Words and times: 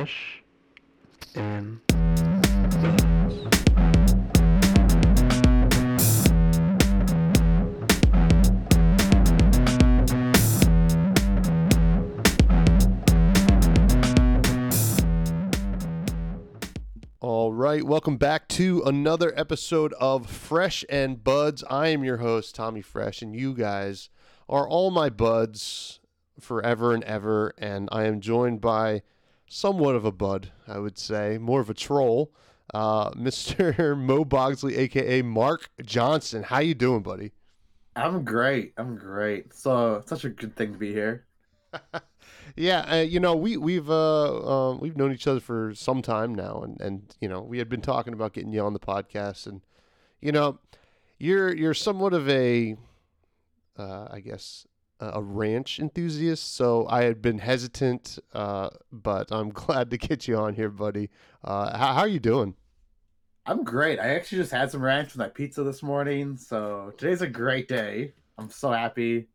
Fresh 0.00 0.42
and 1.34 1.80
All 17.20 17.52
right, 17.52 17.84
welcome 17.84 18.16
back 18.16 18.48
to 18.48 18.82
another 18.86 19.38
episode 19.38 19.92
of 20.00 20.30
Fresh 20.30 20.82
and 20.88 21.22
Buds. 21.22 21.62
I 21.68 21.88
am 21.88 22.04
your 22.04 22.16
host, 22.16 22.54
Tommy 22.54 22.80
Fresh, 22.80 23.20
and 23.20 23.36
you 23.36 23.52
guys 23.52 24.08
are 24.48 24.66
all 24.66 24.90
my 24.90 25.10
buds 25.10 26.00
forever 26.40 26.94
and 26.94 27.04
ever. 27.04 27.52
And 27.58 27.90
I 27.92 28.04
am 28.04 28.22
joined 28.22 28.62
by 28.62 29.02
somewhat 29.50 29.96
of 29.96 30.04
a 30.06 30.12
bud, 30.12 30.52
I 30.66 30.78
would 30.78 30.96
say, 30.96 31.36
more 31.36 31.60
of 31.60 31.68
a 31.68 31.74
troll, 31.74 32.32
uh, 32.72 33.10
Mr. 33.14 33.98
Mo 33.98 34.24
Bogsley, 34.24 34.78
aka 34.78 35.20
Mark 35.20 35.68
Johnson. 35.84 36.44
How 36.44 36.60
you 36.60 36.74
doing, 36.74 37.02
buddy? 37.02 37.32
I'm 37.96 38.24
great. 38.24 38.72
I'm 38.78 38.96
great. 38.96 39.52
So 39.52 40.02
such 40.06 40.24
a 40.24 40.30
good 40.30 40.56
thing 40.56 40.72
to 40.72 40.78
be 40.78 40.92
here. 40.92 41.26
Yeah, 42.56 42.80
uh, 42.80 42.96
you 42.96 43.20
know, 43.20 43.36
we 43.36 43.56
we've 43.56 43.88
uh, 43.88 44.70
uh, 44.72 44.76
we've 44.76 44.96
known 44.96 45.12
each 45.12 45.26
other 45.26 45.40
for 45.40 45.72
some 45.74 46.02
time 46.02 46.34
now, 46.34 46.62
and 46.62 46.80
and 46.80 47.14
you 47.20 47.28
know, 47.28 47.40
we 47.40 47.58
had 47.58 47.68
been 47.68 47.80
talking 47.80 48.12
about 48.12 48.32
getting 48.32 48.52
you 48.52 48.60
on 48.60 48.72
the 48.72 48.80
podcast, 48.80 49.46
and 49.46 49.60
you 50.20 50.32
know, 50.32 50.58
you're 51.18 51.54
you're 51.54 51.74
somewhat 51.74 52.12
of 52.12 52.28
a, 52.28 52.76
uh, 53.78 54.08
I 54.10 54.20
guess, 54.20 54.66
a 55.00 55.22
ranch 55.22 55.78
enthusiast. 55.78 56.54
So 56.54 56.86
I 56.88 57.04
had 57.04 57.22
been 57.22 57.38
hesitant, 57.38 58.18
uh, 58.32 58.70
but 58.92 59.32
I'm 59.32 59.50
glad 59.50 59.90
to 59.90 59.98
get 59.98 60.28
you 60.28 60.36
on 60.36 60.54
here, 60.54 60.70
buddy. 60.70 61.10
Uh, 61.42 61.76
how, 61.76 61.94
how 61.94 62.00
are 62.00 62.08
you 62.08 62.20
doing? 62.20 62.54
I'm 63.46 63.64
great. 63.64 63.98
I 63.98 64.14
actually 64.14 64.38
just 64.38 64.52
had 64.52 64.70
some 64.70 64.82
ranch 64.82 65.08
with 65.08 65.16
my 65.16 65.28
pizza 65.28 65.62
this 65.62 65.82
morning, 65.82 66.36
so 66.36 66.92
today's 66.98 67.22
a 67.22 67.26
great 67.26 67.68
day. 67.68 68.12
I'm 68.38 68.50
so 68.50 68.70
happy. 68.70 69.28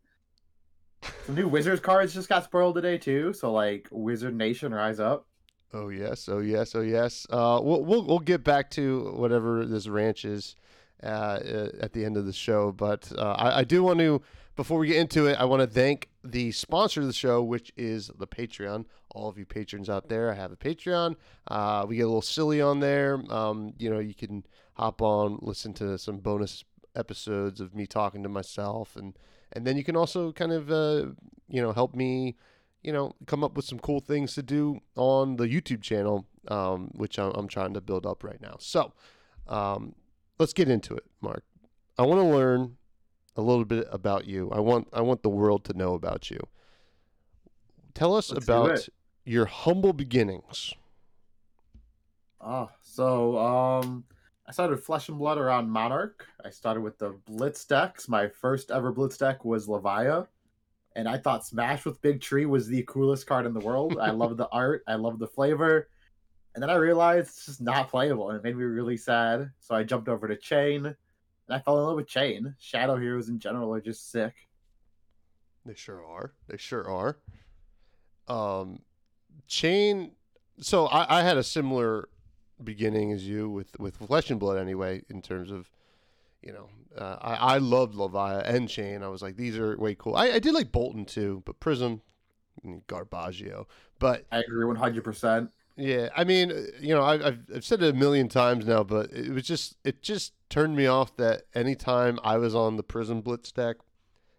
Some 1.26 1.34
new 1.34 1.48
Wizards 1.48 1.80
cards 1.80 2.14
just 2.14 2.28
got 2.28 2.44
spoiled 2.44 2.76
today 2.76 2.98
too, 2.98 3.32
so 3.32 3.52
like 3.52 3.88
Wizard 3.90 4.34
Nation 4.34 4.72
Rise 4.72 5.00
Up. 5.00 5.26
Oh 5.72 5.88
yes, 5.88 6.28
oh 6.28 6.38
yes, 6.38 6.74
oh 6.74 6.80
yes. 6.80 7.26
Uh, 7.28 7.60
we'll 7.62 7.84
we'll 7.84 8.04
we'll 8.04 8.18
get 8.20 8.44
back 8.44 8.70
to 8.72 9.12
whatever 9.16 9.66
this 9.66 9.88
ranch 9.88 10.24
is 10.24 10.56
uh, 11.02 11.06
uh, 11.06 11.68
at 11.80 11.92
the 11.92 12.04
end 12.04 12.16
of 12.16 12.24
the 12.24 12.32
show, 12.32 12.72
but 12.72 13.12
uh, 13.18 13.32
I, 13.32 13.58
I 13.58 13.64
do 13.64 13.82
want 13.82 13.98
to 13.98 14.22
before 14.56 14.78
we 14.78 14.88
get 14.88 14.96
into 14.96 15.26
it, 15.26 15.38
I 15.38 15.44
want 15.44 15.60
to 15.60 15.66
thank 15.66 16.08
the 16.24 16.50
sponsor 16.52 17.02
of 17.02 17.06
the 17.06 17.12
show, 17.12 17.42
which 17.42 17.72
is 17.76 18.10
the 18.18 18.26
Patreon. 18.26 18.86
All 19.14 19.28
of 19.28 19.38
you 19.38 19.44
patrons 19.46 19.88
out 19.88 20.08
there, 20.08 20.30
I 20.30 20.34
have 20.34 20.52
a 20.52 20.56
Patreon. 20.56 21.16
Uh, 21.46 21.84
we 21.88 21.96
get 21.96 22.02
a 22.02 22.06
little 22.06 22.22
silly 22.22 22.60
on 22.60 22.80
there. 22.80 23.22
Um, 23.30 23.74
you 23.78 23.90
know, 23.90 23.98
you 23.98 24.14
can 24.14 24.44
hop 24.74 25.00
on, 25.02 25.38
listen 25.42 25.72
to 25.74 25.98
some 25.98 26.18
bonus 26.18 26.64
episodes 26.94 27.60
of 27.60 27.74
me 27.74 27.86
talking 27.86 28.22
to 28.22 28.28
myself, 28.28 28.96
and 28.96 29.16
and 29.52 29.66
then 29.66 29.76
you 29.76 29.84
can 29.84 29.96
also 29.96 30.32
kind 30.32 30.52
of 30.52 30.70
uh, 30.70 31.10
you 31.48 31.62
know 31.62 31.72
help 31.72 31.94
me 31.94 32.36
you 32.86 32.92
know, 32.92 33.12
come 33.26 33.42
up 33.42 33.56
with 33.56 33.64
some 33.64 33.80
cool 33.80 33.98
things 33.98 34.34
to 34.34 34.42
do 34.44 34.78
on 34.94 35.36
the 35.36 35.48
YouTube 35.48 35.82
channel, 35.82 36.24
um, 36.46 36.92
which 36.94 37.18
I'm, 37.18 37.48
trying 37.48 37.74
to 37.74 37.80
build 37.80 38.06
up 38.06 38.22
right 38.22 38.40
now. 38.40 38.56
So, 38.60 38.92
um, 39.48 39.96
let's 40.38 40.52
get 40.52 40.68
into 40.68 40.94
it, 40.94 41.04
Mark. 41.20 41.42
I 41.98 42.02
want 42.02 42.20
to 42.20 42.26
learn 42.26 42.76
a 43.36 43.42
little 43.42 43.64
bit 43.64 43.86
about 43.92 44.26
you. 44.26 44.50
I 44.50 44.60
want 44.60 44.88
I 44.92 45.02
want 45.02 45.22
the 45.22 45.28
world 45.28 45.64
to 45.64 45.74
know 45.74 45.94
about 45.94 46.30
you. 46.30 46.40
Tell 47.94 48.14
us 48.14 48.32
Let's 48.32 48.44
about 48.44 48.88
your 49.24 49.46
humble 49.46 49.92
beginnings. 49.92 50.72
Oh, 52.40 52.70
so 52.82 53.38
um 53.38 54.04
I 54.48 54.52
started 54.52 54.78
Flesh 54.78 55.08
and 55.08 55.18
Blood 55.18 55.38
around 55.38 55.70
Monarch. 55.70 56.26
I 56.44 56.50
started 56.50 56.80
with 56.80 56.98
the 56.98 57.18
Blitz 57.26 57.64
decks. 57.64 58.08
My 58.08 58.28
first 58.28 58.70
ever 58.70 58.92
Blitz 58.92 59.18
deck 59.18 59.44
was 59.44 59.66
Levia. 59.66 60.28
And 60.94 61.08
I 61.08 61.18
thought 61.18 61.44
Smash 61.44 61.84
with 61.84 62.00
Big 62.00 62.22
Tree 62.22 62.46
was 62.46 62.68
the 62.68 62.84
coolest 62.84 63.26
card 63.26 63.44
in 63.44 63.52
the 63.52 63.60
world. 63.60 63.98
I 64.00 64.12
love 64.12 64.36
the 64.36 64.48
art, 64.52 64.82
I 64.86 64.94
love 64.94 65.18
the 65.18 65.26
flavor. 65.26 65.88
And 66.54 66.62
then 66.62 66.70
I 66.70 66.76
realized 66.76 67.28
it's 67.28 67.46
just 67.46 67.60
not 67.60 67.90
playable 67.90 68.30
and 68.30 68.38
it 68.38 68.44
made 68.44 68.56
me 68.56 68.64
really 68.64 68.96
sad. 68.96 69.50
So 69.60 69.74
I 69.74 69.82
jumped 69.82 70.08
over 70.08 70.26
to 70.26 70.36
Chane 70.36 70.96
I 71.48 71.60
fell 71.60 71.78
in 71.78 71.84
love 71.84 71.96
with 71.96 72.08
Chane. 72.08 72.54
Shadow 72.58 72.96
Heroes 72.96 73.28
in 73.28 73.38
general 73.38 73.72
are 73.72 73.80
just 73.80 74.10
sick. 74.10 74.34
They 75.64 75.74
sure 75.74 76.04
are. 76.04 76.32
They 76.48 76.56
sure 76.56 76.88
are. 76.88 77.18
Um, 78.28 78.80
Chane. 79.46 80.12
So 80.60 80.86
I, 80.86 81.20
I 81.20 81.22
had 81.22 81.36
a 81.36 81.42
similar 81.42 82.08
beginning 82.62 83.12
as 83.12 83.26
you 83.26 83.48
with 83.50 83.78
with 83.78 83.96
Flesh 83.96 84.30
and 84.30 84.40
Blood 84.40 84.58
anyway. 84.58 85.02
In 85.08 85.22
terms 85.22 85.50
of, 85.50 85.70
you 86.42 86.52
know, 86.52 86.68
uh, 86.96 87.18
I 87.20 87.34
I 87.34 87.58
loved 87.58 87.94
Levia 87.94 88.42
and 88.48 88.68
Chane. 88.68 89.02
I 89.02 89.08
was 89.08 89.22
like, 89.22 89.36
these 89.36 89.56
are 89.58 89.76
way 89.76 89.94
cool. 89.94 90.16
I, 90.16 90.32
I 90.32 90.38
did 90.38 90.54
like 90.54 90.72
Boltyn 90.72 91.06
too, 91.06 91.42
but 91.44 91.60
Prism, 91.60 92.00
mm, 92.64 92.82
Garbaggio. 92.86 93.66
But 93.98 94.26
I 94.30 94.40
agree 94.40 94.64
100%. 94.64 95.48
Yeah, 95.76 96.08
I 96.16 96.24
mean, 96.24 96.50
uh, 96.50 96.62
you 96.80 96.94
know, 96.94 97.02
I, 97.02 97.14
I've 97.14 97.38
I've 97.54 97.64
said 97.64 97.82
it 97.82 97.94
a 97.94 97.98
million 97.98 98.28
times 98.28 98.66
now, 98.66 98.82
but 98.82 99.12
it 99.12 99.30
was 99.30 99.44
just 99.44 99.76
it 99.84 100.02
just 100.02 100.32
turned 100.48 100.74
me 100.74 100.86
off 100.86 101.16
that 101.16 101.42
anytime 101.54 102.18
I 102.24 102.38
was 102.38 102.54
on 102.54 102.76
the 102.76 102.82
Prism 102.82 103.20
Blitz 103.20 103.52
deck, 103.52 103.76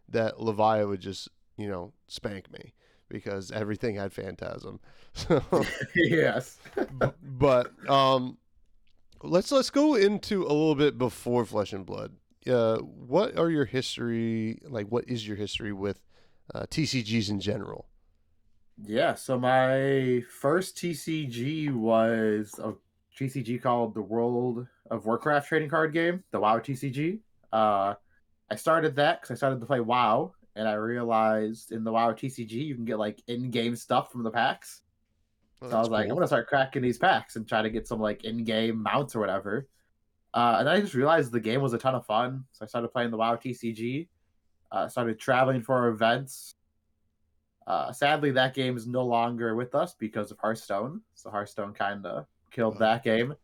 that 0.10 0.38
Levia 0.38 0.88
would 0.88 1.00
just 1.00 1.30
you 1.56 1.68
know 1.68 1.94
spank 2.08 2.52
me 2.52 2.74
because 3.08 3.52
everything 3.52 3.96
had 3.96 4.14
Phantasm. 4.14 4.80
So, 5.18 5.42
yes. 5.96 6.60
but 7.24 7.72
um, 7.90 8.38
let's 9.24 9.52
let's 9.52 9.72
go 9.72 9.96
into 9.96 10.44
a 10.44 10.54
little 10.54 10.76
bit 10.76 11.00
before 11.00 11.44
Flesh 11.44 11.74
and 11.74 11.84
Blood. 11.88 12.12
Uh, 12.48 12.78
what 12.78 13.36
are 13.36 13.50
your 13.50 13.66
history 13.66 14.60
like? 14.70 14.86
What 14.90 15.06
is 15.08 15.28
your 15.28 15.36
history 15.36 15.74
with 15.74 16.00
uh, 16.54 16.68
TCGs 16.70 17.32
in 17.32 17.40
general? 17.40 17.88
Yeah, 18.84 19.16
so 19.16 19.40
my 19.40 20.24
first 20.30 20.78
TCG 20.78 21.74
was 21.74 22.60
a 22.64 22.74
TCG 23.18 23.62
called 23.62 23.96
the 23.96 24.02
World 24.02 24.68
of 24.92 25.06
Warcraft 25.06 25.48
trading 25.48 25.70
card 25.70 25.94
game, 25.94 26.24
the 26.32 26.40
WoW 26.40 26.60
TCG. 26.60 27.20
Uh, 27.52 27.96
I 28.52 28.56
started 28.56 28.96
that 28.98 29.22
because 29.22 29.32
I 29.32 29.36
started 29.36 29.60
to 29.60 29.66
play 29.66 29.80
WoW, 29.80 30.34
and 30.56 30.68
I 30.68 30.74
realized 30.74 31.72
in 31.72 31.84
the 31.84 31.92
WoW 31.92 32.14
TCG 32.14 32.52
you 32.52 32.76
can 32.76 32.86
get 32.86 33.00
like 33.00 33.22
in-game 33.28 33.76
stuff 33.76 34.12
from 34.12 34.24
the 34.24 34.32
packs. 34.32 34.84
Oh, 35.62 35.70
So 35.70 35.78
I 35.78 35.80
was 35.80 35.90
like, 35.90 36.08
I'm 36.08 36.14
gonna 36.14 36.28
start 36.28 36.48
cracking 36.48 36.84
these 36.84 37.00
packs 37.00 37.36
and 37.36 37.48
try 37.48 37.64
to 37.64 37.70
get 37.72 37.88
some 37.88 38.00
like 38.00 38.26
in-game 38.26 38.82
mounts 38.82 39.16
or 39.16 39.20
whatever. 39.20 39.68
Uh, 40.34 40.58
and 40.60 40.68
then 40.68 40.76
I 40.76 40.82
just 40.82 40.94
realized 40.94 41.32
the 41.32 41.40
game 41.40 41.62
was 41.62 41.74
a 41.74 41.80
ton 41.80 41.96
of 41.96 42.06
fun, 42.06 42.44
so 42.52 42.64
I 42.64 42.68
started 42.68 42.90
playing 42.90 43.10
the 43.10 43.18
WoW 43.18 43.36
TCG. 43.36 44.08
Uh, 44.72 44.88
started 44.88 45.18
traveling 45.18 45.62
for 45.62 45.88
events. 45.88 46.57
Uh, 47.68 47.92
sadly, 47.92 48.32
that 48.32 48.54
game 48.56 48.76
is 48.78 48.88
no 48.88 49.06
longer 49.06 49.54
with 49.56 49.76
us 49.76 49.94
because 49.94 50.32
of 50.32 50.40
Hearthstone. 50.40 51.02
So 51.14 51.30
Hearthstone 51.30 51.74
kind 51.74 52.06
of 52.06 52.26
killed 52.50 52.76
Oh. 52.78 52.80
that 52.80 53.04
game. 53.04 53.36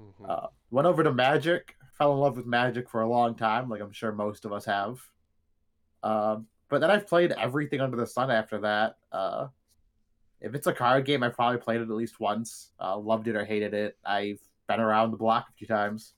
Mhm. 0.00 0.28
Uh, 0.30 0.46
went 0.70 0.86
over 0.86 1.02
to 1.02 1.12
Magic. 1.12 1.76
Fell 1.98 2.12
in 2.14 2.18
love 2.20 2.36
with 2.36 2.46
Magic 2.46 2.88
for 2.88 3.02
a 3.02 3.08
long 3.08 3.34
time, 3.34 3.68
like 3.68 3.80
I'm 3.82 3.92
sure 3.92 4.12
most 4.12 4.44
of 4.44 4.52
us 4.52 4.64
have. 4.64 5.00
Um, 6.02 6.46
but 6.68 6.80
then 6.80 6.90
I've 6.90 7.06
played 7.06 7.32
everything 7.32 7.80
under 7.80 7.96
the 7.96 8.06
sun 8.06 8.30
after 8.30 8.58
that. 8.60 8.96
Uh, 9.10 9.48
if 10.40 10.54
it's 10.54 10.66
a 10.66 10.72
card 10.72 11.04
game, 11.04 11.22
I've 11.22 11.34
probably 11.34 11.58
played 11.58 11.80
it 11.80 11.84
at 11.84 11.90
least 11.90 12.18
once. 12.18 12.72
Uh, 12.80 12.96
loved 12.96 13.28
it 13.28 13.36
or 13.36 13.44
hated 13.44 13.74
it. 13.74 13.98
I've 14.04 14.40
been 14.68 14.80
around 14.80 15.10
the 15.10 15.16
block 15.16 15.48
a 15.50 15.52
few 15.52 15.66
times. 15.66 16.14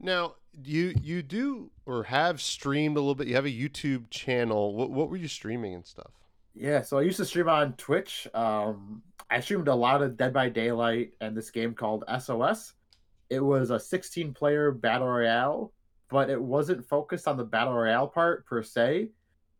Now, 0.00 0.34
you 0.64 0.94
you 1.02 1.22
do 1.22 1.70
or 1.86 2.04
have 2.04 2.40
streamed 2.40 2.96
a 2.96 3.00
little 3.00 3.14
bit. 3.14 3.28
You 3.28 3.34
have 3.36 3.44
a 3.46 3.48
YouTube 3.50 4.10
channel. 4.10 4.74
What 4.74 4.90
what 4.90 5.08
were 5.10 5.16
you 5.16 5.28
streaming 5.28 5.74
and 5.74 5.86
stuff? 5.86 6.12
Yeah, 6.54 6.82
so 6.82 6.98
I 6.98 7.02
used 7.02 7.18
to 7.18 7.24
stream 7.24 7.48
on 7.48 7.74
Twitch. 7.74 8.26
Um, 8.34 9.02
I 9.30 9.40
streamed 9.40 9.68
a 9.68 9.74
lot 9.74 10.02
of 10.02 10.16
Dead 10.16 10.32
by 10.32 10.48
Daylight 10.48 11.12
and 11.20 11.36
this 11.36 11.50
game 11.50 11.74
called 11.74 12.04
SOS. 12.20 12.72
It 13.30 13.40
was 13.40 13.70
a 13.70 13.78
16 13.78 14.32
player 14.32 14.72
battle 14.72 15.06
royale, 15.06 15.72
but 16.08 16.30
it 16.30 16.40
wasn't 16.40 16.86
focused 16.86 17.28
on 17.28 17.36
the 17.36 17.44
battle 17.44 17.74
royale 17.74 18.08
part 18.08 18.46
per 18.46 18.62
se. 18.62 19.08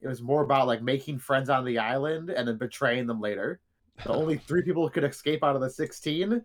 It 0.00 0.08
was 0.08 0.22
more 0.22 0.42
about 0.42 0.66
like 0.66 0.82
making 0.82 1.18
friends 1.18 1.50
on 1.50 1.64
the 1.64 1.78
island 1.78 2.30
and 2.30 2.48
then 2.48 2.56
betraying 2.56 3.06
them 3.06 3.20
later. 3.20 3.60
So 4.04 4.12
only 4.12 4.36
three 4.48 4.62
people 4.62 4.88
could 4.88 5.04
escape 5.04 5.44
out 5.44 5.56
of 5.56 5.60
the 5.60 5.70
16, 5.70 6.42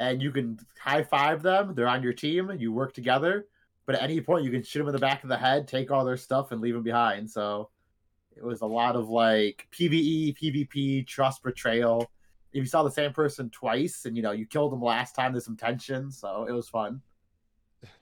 and 0.00 0.22
you 0.22 0.30
can 0.30 0.58
high 0.78 1.02
five 1.02 1.42
them. 1.42 1.74
They're 1.74 1.88
on 1.88 2.02
your 2.02 2.12
team. 2.12 2.50
You 2.58 2.72
work 2.72 2.92
together, 2.92 3.46
but 3.86 3.94
at 3.94 4.02
any 4.02 4.20
point 4.20 4.44
you 4.44 4.50
can 4.50 4.62
shoot 4.62 4.80
them 4.80 4.88
in 4.88 4.94
the 4.94 4.98
back 4.98 5.22
of 5.22 5.28
the 5.28 5.38
head, 5.38 5.66
take 5.66 5.90
all 5.90 6.04
their 6.04 6.16
stuff, 6.16 6.52
and 6.52 6.60
leave 6.60 6.74
them 6.74 6.82
behind. 6.82 7.30
So 7.30 7.70
it 8.38 8.44
was 8.44 8.60
a 8.60 8.66
lot 8.66 8.96
of 8.96 9.08
like 9.08 9.66
PVE, 9.72 10.36
PvP, 10.38 11.06
trust 11.06 11.42
betrayal. 11.42 12.10
If 12.52 12.60
you 12.60 12.66
saw 12.66 12.82
the 12.82 12.90
same 12.90 13.12
person 13.12 13.50
twice 13.50 14.04
and 14.04 14.16
you 14.16 14.22
know 14.22 14.32
you 14.32 14.46
killed 14.46 14.72
them 14.72 14.82
last 14.82 15.14
time, 15.14 15.32
there's 15.32 15.44
some 15.44 15.56
tension. 15.56 16.10
So 16.10 16.46
it 16.48 16.52
was 16.52 16.68
fun. 16.68 17.02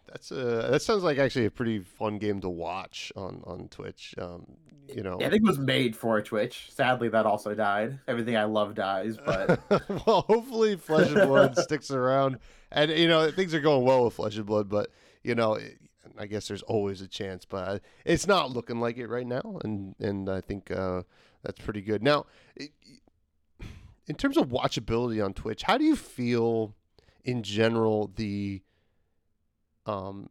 That's 0.06 0.30
a 0.30 0.68
that 0.70 0.82
sounds 0.82 1.02
like 1.02 1.18
actually 1.18 1.46
a 1.46 1.50
pretty 1.50 1.80
fun 1.80 2.18
game 2.18 2.40
to 2.40 2.48
watch 2.48 3.12
on 3.16 3.42
on 3.44 3.68
Twitch. 3.68 4.14
Um, 4.18 4.46
you 4.88 5.02
know. 5.02 5.18
Yeah, 5.20 5.26
I 5.26 5.30
think 5.30 5.42
it 5.42 5.48
was 5.48 5.58
made 5.58 5.96
for 5.96 6.20
Twitch. 6.22 6.68
Sadly, 6.70 7.08
that 7.08 7.26
also 7.26 7.54
died. 7.54 7.98
Everything 8.06 8.36
I 8.36 8.44
love 8.44 8.74
dies, 8.74 9.18
but 9.24 9.60
well, 10.06 10.22
hopefully, 10.22 10.76
Flesh 10.76 11.10
and 11.10 11.28
Blood 11.28 11.58
sticks 11.58 11.90
around, 11.90 12.38
and 12.70 12.90
you 12.90 13.08
know 13.08 13.30
things 13.30 13.52
are 13.54 13.60
going 13.60 13.84
well 13.84 14.04
with 14.04 14.14
Flesh 14.14 14.36
and 14.36 14.46
Blood, 14.46 14.68
but 14.68 14.90
you 15.22 15.34
know. 15.34 15.58
I 16.18 16.26
guess 16.26 16.48
there's 16.48 16.62
always 16.62 17.00
a 17.00 17.08
chance, 17.08 17.44
but 17.44 17.82
it's 18.04 18.26
not 18.26 18.50
looking 18.50 18.80
like 18.80 18.96
it 18.98 19.08
right 19.08 19.26
now, 19.26 19.58
and 19.62 19.94
and 19.98 20.28
I 20.28 20.40
think 20.40 20.70
uh, 20.70 21.02
that's 21.42 21.60
pretty 21.60 21.82
good. 21.82 22.02
Now, 22.02 22.26
in 24.06 24.14
terms 24.16 24.36
of 24.36 24.48
watchability 24.48 25.24
on 25.24 25.34
Twitch, 25.34 25.62
how 25.62 25.78
do 25.78 25.84
you 25.84 25.96
feel 25.96 26.74
in 27.24 27.42
general 27.42 28.10
the 28.16 28.62
um 29.84 30.28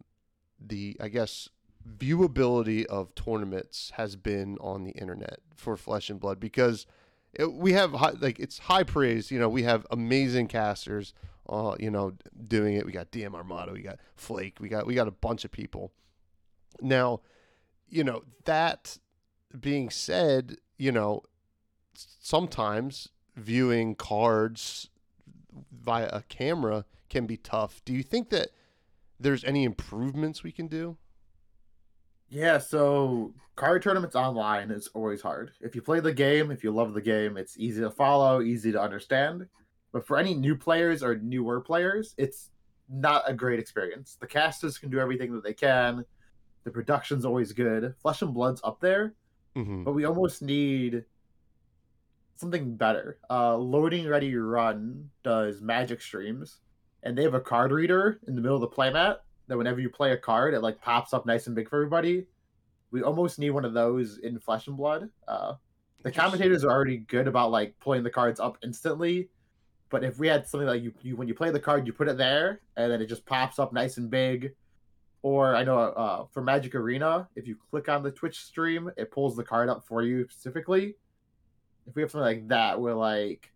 the 0.60 0.98
I 1.00 1.10
guess 1.10 1.50
viewability 1.98 2.86
of 2.86 3.14
tournaments 3.16 3.92
has 3.96 4.16
been 4.16 4.58
on 4.60 4.84
the 4.84 4.92
internet 4.92 5.40
for 5.56 5.78
Flesh 5.78 6.10
and 6.10 6.20
Blood 6.20 6.40
because 6.40 6.88
it, 7.34 7.54
we 7.54 7.74
have 7.74 7.92
high, 7.94 8.14
like 8.20 8.40
it's 8.40 8.58
high 8.60 8.84
praise. 8.84 9.30
You 9.30 9.40
know, 9.40 9.50
we 9.50 9.64
have 9.64 9.86
amazing 9.92 10.48
casters. 10.48 11.14
Uh, 11.48 11.76
you 11.80 11.92
know, 11.92 12.14
doing 12.48 12.76
it. 12.76 12.86
We 12.86 12.92
got 12.92 13.12
DM 13.12 13.36
Armada. 13.36 13.72
We 13.72 13.82
got 13.82 14.00
Flake. 14.16 14.58
We 14.60 14.70
got 14.70 14.86
we 14.88 14.96
got 14.96 15.08
a 15.08 15.12
bunch 15.12 15.46
of 15.46 15.52
people. 15.52 15.92
Now, 16.82 17.22
you 17.88 18.04
know 18.04 18.24
that 18.46 18.98
being 19.60 19.90
said, 19.90 20.58
you 20.78 20.92
know, 20.92 21.24
sometimes 21.94 23.10
viewing 23.36 23.96
cards 23.96 24.90
via 25.72 26.10
a 26.12 26.24
camera 26.24 26.86
can 27.10 27.26
be 27.26 27.38
tough. 27.38 27.82
Do 27.86 27.94
you 27.94 28.04
think 28.04 28.30
that 28.30 28.50
there's 29.20 29.44
any 29.44 29.64
improvements 29.64 30.44
we 30.44 30.52
can 30.52 30.68
do? 30.68 30.98
Yeah, 32.30 32.58
so 32.58 33.34
card 33.56 33.84
tournaments 33.84 34.16
online 34.16 34.72
is 34.72 34.90
always 34.94 35.22
hard. 35.22 35.52
If 35.62 35.76
you 35.76 35.82
play 35.82 36.00
the 36.00 36.14
game, 36.14 36.52
if 36.52 36.64
you 36.64 36.72
love 36.72 36.94
the 36.94 37.02
game, 37.02 37.38
it's 37.38 37.58
easy 37.58 37.82
to 37.82 37.92
follow, 37.92 38.42
easy 38.42 38.72
to 38.72 38.82
understand. 38.82 39.48
But 39.96 40.06
for 40.06 40.18
any 40.18 40.34
new 40.34 40.58
players 40.58 41.02
or 41.02 41.16
newer 41.20 41.62
players, 41.62 42.16
it's 42.18 42.50
not 42.90 43.24
a 43.26 43.34
great 43.34 43.60
experience. 43.60 44.18
The 44.20 44.28
casters 44.28 44.78
can 44.78 44.90
do 44.90 45.00
everything 45.00 45.32
that 45.34 45.42
they 45.42 45.54
can. 45.54 46.04
The 46.66 46.70
production's 46.72 47.24
always 47.24 47.54
good. 47.54 47.96
Flesh 48.02 48.22
and 48.22 48.34
Blood's 48.34 48.60
up 48.66 48.82
there, 48.82 49.14
Mm-hmm. 49.56 49.86
but 49.86 49.94
we 49.94 50.04
almost 50.04 50.42
need 50.42 51.06
something 52.36 52.76
better. 52.76 53.20
Uh, 53.30 53.56
Loading 53.56 54.06
Ready 54.06 54.36
Run 54.36 55.10
does 55.24 55.62
magic 55.62 56.02
streams, 56.02 56.60
and 57.04 57.18
they 57.18 57.24
have 57.24 57.34
a 57.36 57.40
card 57.40 57.72
reader 57.72 58.20
in 58.28 58.36
the 58.36 58.42
middle 58.42 58.62
of 58.62 58.70
the 58.70 58.76
playmat 58.76 59.20
that 59.48 59.58
whenever 59.58 59.80
you 59.80 59.90
play 59.90 60.12
a 60.12 60.18
card, 60.18 60.54
it 60.54 60.60
like 60.60 60.82
pops 60.82 61.14
up 61.14 61.26
nice 61.26 61.48
and 61.48 61.56
big 61.56 61.70
for 61.70 61.78
everybody. 61.78 62.26
We 62.92 63.02
almost 63.02 63.40
need 63.40 63.52
one 63.52 63.64
of 63.64 63.74
those 63.74 64.18
in 64.18 64.40
Flesh 64.40 64.68
and 64.68 64.76
Blood. 64.76 65.10
Uh, 65.26 65.54
the 66.04 66.12
commentators 66.12 66.66
are 66.66 66.72
already 66.72 66.98
good 66.98 67.30
about 67.30 67.52
like 67.52 67.80
pulling 67.80 68.04
the 68.04 68.10
cards 68.10 68.42
up 68.42 68.58
instantly, 68.62 69.30
but 69.96 70.04
if 70.04 70.20
we 70.20 70.28
had 70.28 70.46
something 70.46 70.68
like 70.68 70.84
you, 70.84 70.94
you 71.04 71.16
when 71.16 71.30
you 71.30 71.34
play 71.34 71.52
the 71.52 71.60
card, 71.60 71.88
you 71.88 71.94
put 71.94 72.10
it 72.10 72.18
there, 72.18 72.60
and 72.76 72.92
then 72.92 73.02
it 73.02 73.06
just 73.06 73.26
pops 73.26 73.60
up 73.60 73.72
nice 73.72 73.96
and 73.96 74.10
big. 74.10 74.54
Or 75.22 75.56
I 75.56 75.64
know 75.64 75.80
uh, 75.80 76.26
for 76.34 76.42
Magic 76.42 76.76
Arena, 76.76 77.30
if 77.38 77.48
you 77.48 77.56
click 77.72 77.88
on 77.88 78.04
the 78.04 78.12
Twitch 78.12 78.44
stream, 78.44 78.92
it 78.98 79.10
pulls 79.10 79.38
the 79.38 79.44
card 79.46 79.70
up 79.70 79.86
for 79.88 80.02
you 80.02 80.28
specifically. 80.30 80.96
If 81.88 81.96
we 81.96 82.02
have 82.02 82.12
something 82.12 82.26
like 82.26 82.50
that, 82.50 82.82
where 82.82 82.94
like 82.94 83.54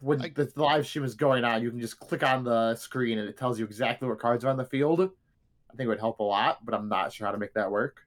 when 0.00 0.20
I- 0.20 0.28
the 0.28 0.52
live 0.54 0.86
stream 0.86 1.06
is 1.06 1.14
going 1.14 1.44
on, 1.44 1.62
you 1.62 1.70
can 1.70 1.80
just 1.80 1.98
click 1.98 2.22
on 2.22 2.44
the 2.44 2.76
screen 2.76 3.18
and 3.18 3.26
it 3.26 3.38
tells 3.38 3.58
you 3.58 3.64
exactly 3.64 4.06
what 4.06 4.18
cards 4.18 4.44
are 4.44 4.50
on 4.50 4.58
the 4.58 4.66
field. 4.66 5.00
I 5.00 5.76
think 5.76 5.86
it 5.86 5.88
would 5.88 5.98
help 5.98 6.20
a 6.20 6.24
lot, 6.24 6.62
but 6.62 6.74
I'm 6.74 6.90
not 6.90 7.14
sure 7.14 7.26
how 7.26 7.32
to 7.32 7.38
make 7.38 7.54
that 7.54 7.70
work. 7.70 8.02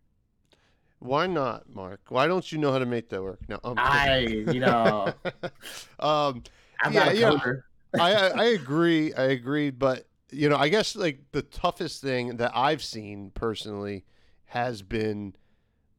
Why 1.00 1.26
not, 1.26 1.74
Mark? 1.74 2.02
Why 2.10 2.28
don't 2.28 2.52
you 2.52 2.60
know 2.60 2.72
how 2.72 2.78
to 2.78 2.86
make 2.86 3.10
that 3.10 3.24
work? 3.24 3.40
No, 3.50 3.60
I'm 3.64 3.80
I, 3.80 4.20
you 4.20 4.60
know, 4.60 5.12
um, 6.00 6.44
I'm 6.84 6.94
Yeah, 6.94 7.00
not 7.06 7.10
a 7.10 7.14
yeah. 7.14 7.32
coder. 7.32 7.62
I, 7.98 8.14
I 8.14 8.28
I 8.42 8.44
agree. 8.46 9.14
I 9.14 9.24
agree, 9.26 9.70
but 9.70 10.08
you 10.32 10.50
know, 10.50 10.58
I 10.58 10.70
guess 10.70 10.96
like 10.96 11.20
the 11.32 11.42
toughest 11.42 12.02
thing 12.02 12.38
that 12.38 12.52
I've 12.56 12.84
seen 12.84 13.32
personally 13.34 14.06
has 14.48 14.82
been 14.82 15.36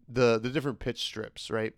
the 0.08 0.38
the 0.38 0.50
different 0.50 0.78
pitch 0.78 1.02
strips, 1.02 1.50
right? 1.50 1.75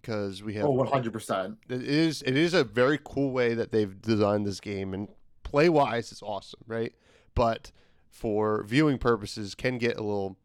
Because 0.00 0.42
we 0.42 0.54
have 0.54 0.64
Oh, 0.64 0.70
100. 0.70 1.12
percent 1.12 1.58
it 1.68 1.82
is 1.82 2.22
it 2.22 2.36
is 2.36 2.54
a 2.54 2.64
very 2.64 2.98
cool 3.02 3.30
way 3.32 3.54
that 3.54 3.70
they've 3.72 4.00
designed 4.00 4.46
this 4.46 4.60
game 4.60 4.94
and 4.94 5.08
play 5.42 5.68
wise 5.68 6.12
it's 6.12 6.22
awesome 6.22 6.60
right 6.66 6.94
but 7.34 7.72
for 8.08 8.62
viewing 8.64 8.98
purposes 8.98 9.54
can 9.54 9.78
get 9.78 9.96
a 9.96 10.02
little 10.02 10.36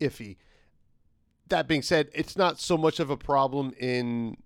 iffy 0.00 0.36
that 1.48 1.66
being 1.66 1.82
said 1.82 2.08
it's 2.14 2.36
not 2.36 2.60
so 2.60 2.76
much 2.76 3.00
of 3.00 3.10
a 3.10 3.16
problem 3.16 3.72
in 3.78 4.36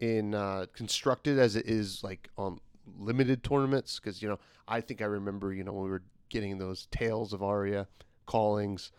in 0.00 0.34
uh, 0.34 0.66
constructed 0.74 1.38
as 1.38 1.56
it 1.56 1.66
is 1.66 2.02
like 2.02 2.28
on 2.36 2.58
limited 2.98 3.42
tournaments 3.42 3.98
because 3.98 4.20
you 4.20 4.28
know 4.28 4.38
i 4.68 4.80
think 4.80 5.00
i 5.00 5.06
remember 5.06 5.54
you 5.54 5.64
know 5.64 5.72
when 5.72 5.84
we 5.84 5.90
were 5.90 6.02
getting 6.28 6.58
those 6.58 6.86
tales 6.90 7.32
of 7.32 7.42
aria 7.42 7.86
callings 8.26 8.92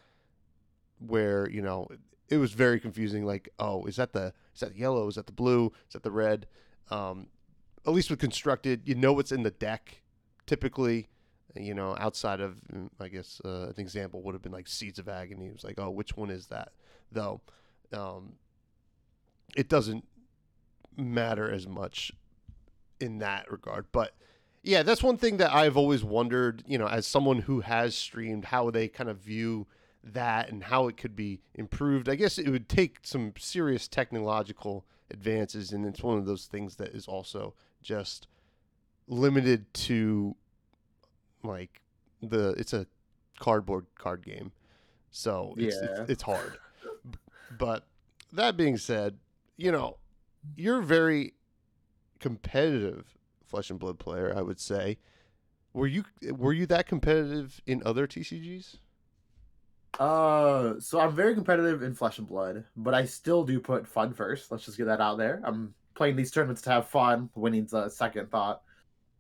where 1.00 1.48
you 1.50 1.62
know 1.62 1.88
it 2.30 2.38
was 2.38 2.54
very 2.54 2.80
confusing. 2.80 3.26
Like, 3.26 3.50
oh, 3.60 3.86
is 3.86 3.96
that 3.98 4.14
the 4.14 4.34
is 4.54 4.62
that 4.62 4.74
the 4.74 4.80
yellow? 4.80 5.08
Is 5.08 5.16
that 5.16 5.26
the 5.26 5.32
blue? 5.32 5.72
Is 5.88 5.94
that 5.94 6.04
the 6.04 6.12
red? 6.12 6.48
Um, 6.90 7.28
at 7.86 7.94
least 7.94 8.10
with 8.10 8.20
constructed, 8.20 8.82
you 8.86 8.96
know 8.96 9.14
what's 9.14 9.32
in 9.32 9.44
the 9.44 9.52
deck. 9.52 10.02
Typically, 10.46 11.10
you 11.56 11.74
know, 11.74 11.96
outside 12.00 12.40
of 12.40 12.56
mm, 12.74 12.90
I 13.00 13.08
guess 13.08 13.42
uh, 13.46 13.68
an 13.68 13.76
example 13.78 14.22
would 14.24 14.34
have 14.34 14.42
been 14.42 14.52
like 14.52 14.68
Seeds 14.68 15.00
of 15.00 15.08
Agony. 15.08 15.48
It 15.48 15.54
was 15.54 15.64
like, 15.64 15.80
oh, 15.80 15.90
which 15.90 16.16
one 16.16 16.30
is 16.30 16.48
that? 16.48 16.70
Though, 17.12 17.42
um, 17.94 18.34
it 19.56 19.70
doesn't 19.70 20.06
matter 20.98 21.50
as 21.50 21.68
much 21.68 22.12
in 23.00 23.20
that 23.20 23.52
regard. 23.52 23.86
But 23.92 24.14
yeah, 24.64 24.84
that's 24.84 25.04
one 25.04 25.18
thing 25.18 25.38
that 25.38 25.54
I've 25.54 25.78
always 25.78 26.04
wondered. 26.04 26.64
You 26.66 26.78
know, 26.78 26.88
as 26.88 27.06
someone 27.06 27.40
who 27.40 27.62
has 27.62 27.96
streamed, 27.96 28.46
how 28.46 28.70
they 28.72 28.88
kind 28.88 29.10
of 29.10 29.18
view 29.18 29.68
that 30.04 30.50
and 30.50 30.64
how 30.66 30.88
it 30.88 30.98
could 30.98 31.16
be 31.16 31.42
improved. 31.56 32.08
I 32.08 32.16
guess 32.16 32.38
it 32.38 32.50
would 32.50 32.70
take 32.70 33.00
some 33.04 33.34
serious 33.38 33.88
technological 33.88 34.86
advances, 35.12 35.72
and 35.72 35.86
it's 35.86 36.02
one 36.04 36.18
of 36.18 36.26
those 36.26 36.46
things 36.46 36.76
that 36.76 36.90
is 36.90 37.08
also 37.08 37.54
just 37.82 38.28
limited 39.08 39.72
to 39.74 40.36
like 41.44 41.82
the 42.22 42.50
it's 42.58 42.74
a 42.74 42.88
cardboard 43.40 43.86
card 43.96 44.24
game, 44.24 44.52
so 45.12 45.54
it's 45.58 45.76
Yeah. 45.76 46.02
it's, 46.02 46.10
it's 46.12 46.24
hard. 46.24 46.58
But 47.58 47.86
that 48.32 48.58
being 48.58 48.78
said, 48.78 49.18
you 49.58 49.72
know, 49.72 49.98
you're 50.56 50.82
very 50.82 51.34
competitive 52.20 53.18
flesh 53.46 53.70
and 53.70 53.80
blood 53.80 54.00
player. 54.00 54.34
I 54.36 54.42
would 54.42 54.60
say. 54.60 54.98
Were 55.74 55.88
you 55.88 56.06
were 56.32 56.54
you 56.54 56.66
that 56.68 56.88
competitive 56.88 57.62
in 57.66 57.84
other 57.86 58.08
TCGs? 58.08 58.78
Uh, 60.00 60.80
so 60.80 61.00
I'm 61.00 61.16
very 61.16 61.36
competitive 61.36 61.84
in 61.84 61.94
Flesh 61.94 62.18
and 62.18 62.28
Blood, 62.28 62.66
but 62.76 62.94
I 62.94 63.06
still 63.06 63.44
do 63.44 63.60
put 63.60 63.88
fun 63.88 64.14
first. 64.14 64.52
Let's 64.52 64.66
just 64.66 64.78
get 64.78 64.86
that 64.86 65.00
out 65.00 65.18
there. 65.18 65.42
I'm 65.44 65.74
playing 65.96 66.16
these 66.16 66.32
tournaments 66.32 66.62
to 66.64 66.72
have 66.72 66.88
fun. 66.88 67.30
Winning's 67.36 67.74
a 67.74 67.90
second 67.90 68.30
thought. 68.30 68.62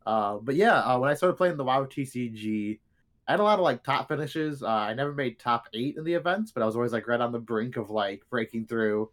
Uh, 0.05 0.37
but 0.41 0.55
yeah, 0.55 0.79
uh, 0.79 0.99
when 0.99 1.09
I 1.09 1.13
started 1.13 1.37
playing 1.37 1.57
the 1.57 1.63
WoW 1.63 1.85
TCG, 1.85 2.79
I 3.27 3.31
had 3.31 3.39
a 3.39 3.43
lot 3.43 3.57
of 3.57 3.63
like 3.63 3.83
top 3.83 4.07
finishes. 4.07 4.61
Uh, 4.61 4.67
I 4.67 4.93
never 4.93 5.13
made 5.13 5.39
top 5.39 5.67
eight 5.73 5.97
in 5.97 6.03
the 6.03 6.13
events, 6.13 6.51
but 6.51 6.61
I 6.61 6.65
was 6.65 6.75
always 6.75 6.93
like 6.93 7.07
right 7.07 7.21
on 7.21 7.31
the 7.31 7.39
brink 7.39 7.77
of 7.77 7.89
like 7.89 8.23
breaking 8.29 8.67
through. 8.67 9.09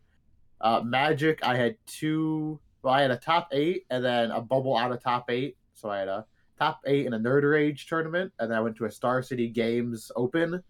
Uh, 0.62 0.80
Magic, 0.84 1.40
I 1.42 1.56
had 1.56 1.76
two. 1.86 2.60
Well, 2.82 2.94
I 2.94 3.02
had 3.02 3.10
a 3.10 3.16
top 3.16 3.48
eight 3.52 3.86
and 3.90 4.04
then 4.04 4.30
a 4.30 4.40
bubble 4.40 4.76
out 4.76 4.92
of 4.92 5.02
top 5.02 5.30
eight. 5.30 5.56
So 5.74 5.90
I 5.90 5.98
had 5.98 6.08
a 6.08 6.26
top 6.58 6.80
eight 6.86 7.06
in 7.06 7.14
a 7.14 7.18
Nerd 7.18 7.48
Rage 7.48 7.86
tournament, 7.86 8.32
and 8.38 8.50
then 8.50 8.56
I 8.56 8.60
went 8.60 8.76
to 8.76 8.84
a 8.84 8.90
Star 8.90 9.22
City 9.22 9.48
Games 9.48 10.10
Open 10.16 10.62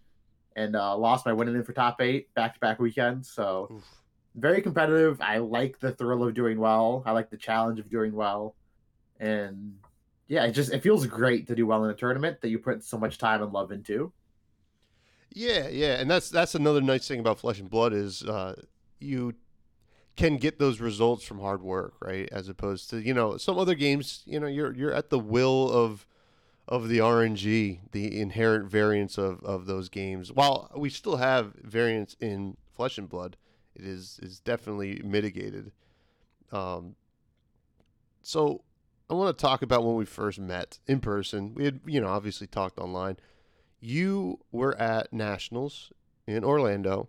and 0.56 0.76
uh, 0.76 0.96
lost 0.96 1.26
my 1.26 1.32
winning 1.32 1.54
in 1.54 1.64
for 1.64 1.72
top 1.72 2.00
eight 2.00 2.32
back 2.34 2.54
to 2.54 2.60
back 2.60 2.78
weekends. 2.78 3.30
So 3.30 3.68
Oof. 3.72 3.84
very 4.34 4.62
competitive. 4.62 5.20
I 5.20 5.38
like 5.38 5.78
the 5.80 5.92
thrill 5.92 6.24
of 6.24 6.34
doing 6.34 6.58
well. 6.58 7.02
I 7.06 7.12
like 7.12 7.30
the 7.30 7.36
challenge 7.36 7.78
of 7.78 7.90
doing 7.90 8.14
well, 8.14 8.56
and 9.20 9.74
yeah, 10.28 10.44
it 10.44 10.52
just 10.52 10.72
it 10.72 10.82
feels 10.82 11.06
great 11.06 11.46
to 11.48 11.54
do 11.54 11.66
well 11.66 11.84
in 11.84 11.90
a 11.90 11.94
tournament 11.94 12.40
that 12.40 12.48
you 12.48 12.58
put 12.58 12.84
so 12.84 12.98
much 12.98 13.18
time 13.18 13.42
and 13.42 13.52
love 13.52 13.70
into. 13.72 14.12
Yeah, 15.34 15.68
yeah, 15.68 16.00
and 16.00 16.10
that's 16.10 16.30
that's 16.30 16.54
another 16.54 16.80
nice 16.80 17.08
thing 17.08 17.20
about 17.20 17.38
Flesh 17.38 17.58
and 17.58 17.68
Blood 17.70 17.92
is 17.92 18.22
uh, 18.22 18.54
you 18.98 19.34
can 20.16 20.36
get 20.36 20.58
those 20.58 20.80
results 20.80 21.24
from 21.24 21.40
hard 21.40 21.62
work, 21.62 21.94
right? 22.00 22.28
As 22.30 22.48
opposed 22.48 22.90
to 22.90 23.00
you 23.00 23.14
know 23.14 23.36
some 23.36 23.58
other 23.58 23.74
games, 23.74 24.22
you 24.26 24.38
know 24.38 24.46
you're 24.46 24.74
you're 24.74 24.92
at 24.92 25.10
the 25.10 25.18
will 25.18 25.70
of 25.70 26.06
of 26.68 26.88
the 26.88 26.98
RNG, 26.98 27.80
the 27.90 28.20
inherent 28.20 28.70
variance 28.70 29.18
of, 29.18 29.42
of 29.42 29.66
those 29.66 29.88
games. 29.88 30.32
While 30.32 30.70
we 30.76 30.90
still 30.90 31.16
have 31.16 31.54
variance 31.54 32.16
in 32.20 32.56
Flesh 32.74 32.98
and 32.98 33.08
Blood, 33.08 33.36
it 33.74 33.84
is 33.84 34.20
is 34.22 34.40
definitely 34.40 35.00
mitigated. 35.04 35.72
Um, 36.50 36.96
so 38.22 38.62
I 39.10 39.14
want 39.14 39.36
to 39.36 39.42
talk 39.42 39.62
about 39.62 39.84
when 39.84 39.96
we 39.96 40.04
first 40.04 40.38
met 40.38 40.78
in 40.86 41.00
person. 41.00 41.54
We 41.54 41.64
had 41.64 41.80
you 41.86 42.00
know 42.00 42.08
obviously 42.08 42.46
talked 42.46 42.78
online. 42.78 43.16
You 43.80 44.38
were 44.52 44.76
at 44.78 45.12
Nationals 45.12 45.92
in 46.26 46.44
Orlando, 46.44 47.08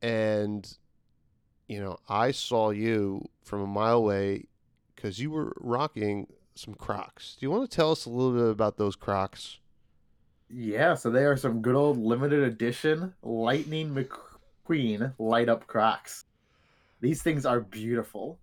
and 0.00 0.76
you 1.70 1.80
know 1.80 1.98
I 2.08 2.32
saw 2.32 2.70
you 2.70 3.28
from 3.44 3.62
a 3.62 3.66
mile 3.66 3.98
away 3.98 4.46
because 4.94 5.20
you 5.20 5.30
were 5.30 5.54
rocking 5.60 6.26
some 6.56 6.74
Crocs. 6.74 7.36
Do 7.38 7.46
you 7.46 7.50
want 7.50 7.70
to 7.70 7.74
tell 7.74 7.92
us 7.92 8.04
a 8.06 8.10
little 8.10 8.32
bit 8.32 8.50
about 8.50 8.76
those 8.76 8.96
Crocs? 8.96 9.58
Yeah, 10.50 10.94
so 10.94 11.10
they 11.10 11.24
are 11.24 11.36
some 11.36 11.62
good 11.62 11.76
old 11.76 11.96
limited 11.96 12.42
edition 12.42 13.14
Lightning 13.22 13.94
McQueen 13.94 15.14
light 15.18 15.48
up 15.48 15.68
Crocs. 15.68 16.24
These 17.00 17.22
things 17.22 17.46
are 17.46 17.60
beautiful. 17.60 18.40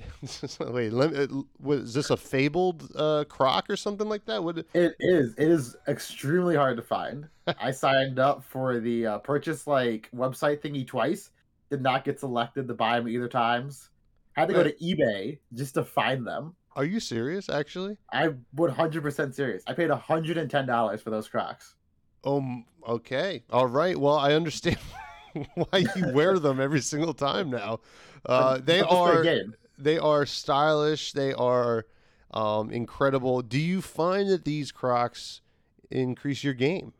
Wait, 0.60 0.92
let, 0.92 1.14
uh, 1.14 1.42
was 1.60 1.94
this 1.94 2.10
a 2.10 2.16
fabled 2.16 2.90
uh, 2.94 3.24
croc 3.28 3.68
or 3.68 3.76
something 3.76 4.08
like 4.08 4.24
that? 4.26 4.42
What? 4.42 4.58
It 4.58 4.94
is. 5.00 5.34
It 5.38 5.48
is 5.48 5.76
extremely 5.86 6.56
hard 6.56 6.76
to 6.76 6.82
find. 6.82 7.28
I 7.60 7.70
signed 7.70 8.18
up 8.18 8.44
for 8.44 8.80
the 8.80 9.06
uh, 9.06 9.18
purchase 9.18 9.66
like 9.66 10.08
website 10.14 10.60
thingy 10.60 10.86
twice. 10.86 11.30
Did 11.70 11.82
not 11.82 12.04
get 12.04 12.20
selected 12.20 12.68
to 12.68 12.74
buy 12.74 12.98
them 12.98 13.08
either 13.08 13.28
times. 13.28 13.90
Had 14.32 14.48
to 14.48 14.54
go 14.54 14.62
to 14.62 14.72
eBay 14.74 15.38
just 15.54 15.74
to 15.74 15.84
find 15.84 16.26
them. 16.26 16.54
Are 16.76 16.84
you 16.84 17.00
serious? 17.00 17.48
Actually, 17.48 17.96
I 18.12 18.34
would 18.54 18.70
hundred 18.70 19.02
percent 19.02 19.34
serious. 19.34 19.64
I 19.66 19.72
paid 19.72 19.90
hundred 19.90 20.38
and 20.38 20.50
ten 20.50 20.66
dollars 20.66 21.02
for 21.02 21.10
those 21.10 21.28
Crocs. 21.28 21.74
Um. 22.24 22.64
Okay. 22.86 23.42
All 23.50 23.66
right. 23.66 23.98
Well, 23.98 24.16
I 24.16 24.34
understand 24.34 24.78
why 25.54 25.86
you 25.96 26.12
wear 26.12 26.38
them 26.38 26.60
every 26.60 26.80
single 26.80 27.14
time 27.14 27.50
now. 27.50 27.80
Uh, 28.24 28.58
they 28.62 28.80
Not 28.80 28.90
just 28.90 28.96
for 28.96 29.22
a 29.22 29.36
are 29.36 29.42
they 29.78 29.98
are 29.98 30.26
stylish. 30.26 31.12
They 31.12 31.32
are 31.32 31.86
um, 32.32 32.70
incredible. 32.70 33.42
Do 33.42 33.58
you 33.58 33.80
find 33.80 34.28
that 34.28 34.44
these 34.44 34.72
Crocs 34.72 35.40
increase 35.90 36.44
your 36.44 36.54
game? 36.54 36.92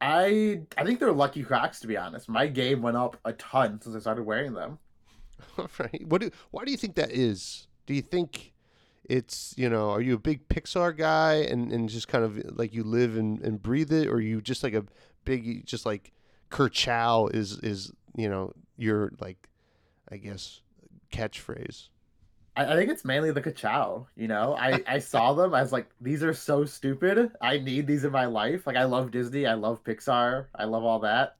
I 0.00 0.62
I 0.76 0.84
think 0.84 0.98
they're 0.98 1.12
lucky 1.12 1.42
cracks 1.42 1.80
to 1.80 1.86
be 1.86 1.96
honest. 1.96 2.28
My 2.28 2.46
game 2.46 2.82
went 2.82 2.96
up 2.96 3.18
a 3.24 3.32
ton 3.34 3.80
since 3.80 3.94
I 3.94 3.98
started 3.98 4.24
wearing 4.24 4.54
them. 4.54 4.78
Right. 5.78 6.06
What? 6.06 6.20
Do, 6.20 6.30
why 6.50 6.64
do 6.64 6.70
you 6.70 6.76
think 6.76 6.96
that 6.96 7.10
is? 7.10 7.66
Do 7.86 7.94
you 7.94 8.02
think 8.02 8.52
it's 9.04 9.54
you 9.56 9.68
know? 9.68 9.90
Are 9.90 10.00
you 10.00 10.14
a 10.14 10.18
big 10.18 10.48
Pixar 10.48 10.96
guy 10.96 11.34
and, 11.34 11.72
and 11.72 11.88
just 11.88 12.08
kind 12.08 12.24
of 12.24 12.58
like 12.58 12.74
you 12.74 12.84
live 12.84 13.16
and, 13.16 13.40
and 13.40 13.60
breathe 13.60 13.92
it, 13.92 14.06
or 14.06 14.20
you 14.20 14.40
just 14.40 14.62
like 14.62 14.74
a 14.74 14.84
big 15.24 15.64
just 15.66 15.86
like 15.86 16.12
Kachow 16.50 17.34
is 17.34 17.58
is 17.60 17.90
you 18.14 18.28
know 18.28 18.52
your 18.76 19.12
like 19.18 19.48
I 20.10 20.18
guess 20.18 20.60
catchphrase. 21.12 21.88
I, 22.66 22.76
think 22.76 22.90
it's 22.90 23.04
mainly 23.04 23.30
the 23.30 23.40
Kachow. 23.40 24.06
You 24.16 24.28
know, 24.28 24.56
I 24.58 24.82
I 24.86 24.98
saw 24.98 25.32
them. 25.32 25.54
I 25.54 25.62
was 25.62 25.72
like, 25.72 25.88
these 26.00 26.22
are 26.22 26.34
so 26.34 26.64
stupid. 26.64 27.32
I 27.40 27.58
need 27.58 27.86
these 27.86 28.04
in 28.04 28.12
my 28.12 28.26
life. 28.26 28.66
Like 28.66 28.76
I 28.76 28.84
love 28.84 29.10
Disney. 29.10 29.46
I 29.46 29.54
love 29.54 29.82
Pixar. 29.84 30.46
I 30.54 30.64
love 30.64 30.84
all 30.84 30.98
that. 31.00 31.36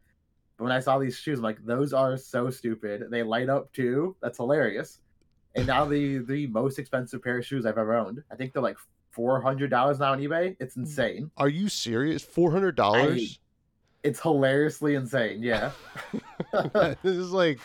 But 0.57 0.65
when 0.65 0.73
I 0.73 0.81
saw 0.81 0.99
these 0.99 1.17
shoes, 1.17 1.39
I'm 1.39 1.45
like, 1.45 1.65
those 1.65 1.93
are 1.93 2.17
so 2.17 2.51
stupid. 2.51 3.05
They 3.11 3.23
light 3.23 3.49
up 3.49 3.73
too. 3.73 4.17
That's 4.21 4.39
hilarious. 4.39 5.01
And 5.55 5.67
now 5.67 5.85
the 5.85 6.19
the 6.19 6.47
most 6.49 6.79
expensive 6.79 7.23
pair 7.23 7.39
of 7.39 7.47
shoes 7.47 7.67
I've 7.67 7.79
ever 7.79 7.95
owned. 7.95 8.23
I 8.31 8.37
think 8.37 8.53
they're 8.53 8.63
like 8.63 8.79
four 9.11 9.41
hundred 9.41 9.71
dollars 9.71 9.99
now 9.99 10.13
on 10.13 10.21
eBay. 10.21 10.57
It's 10.61 10.77
mm. 10.77 10.83
insane. 10.83 11.31
Are 11.37 11.49
you 11.49 11.69
serious? 11.69 12.23
Four 12.23 12.53
hundred 12.53 12.77
dollars? 12.77 13.39
It's 14.03 14.21
hilariously 14.21 14.95
insane. 14.95 15.43
Yeah. 15.43 15.73
this 17.03 17.17
is 17.17 17.33
like 17.33 17.61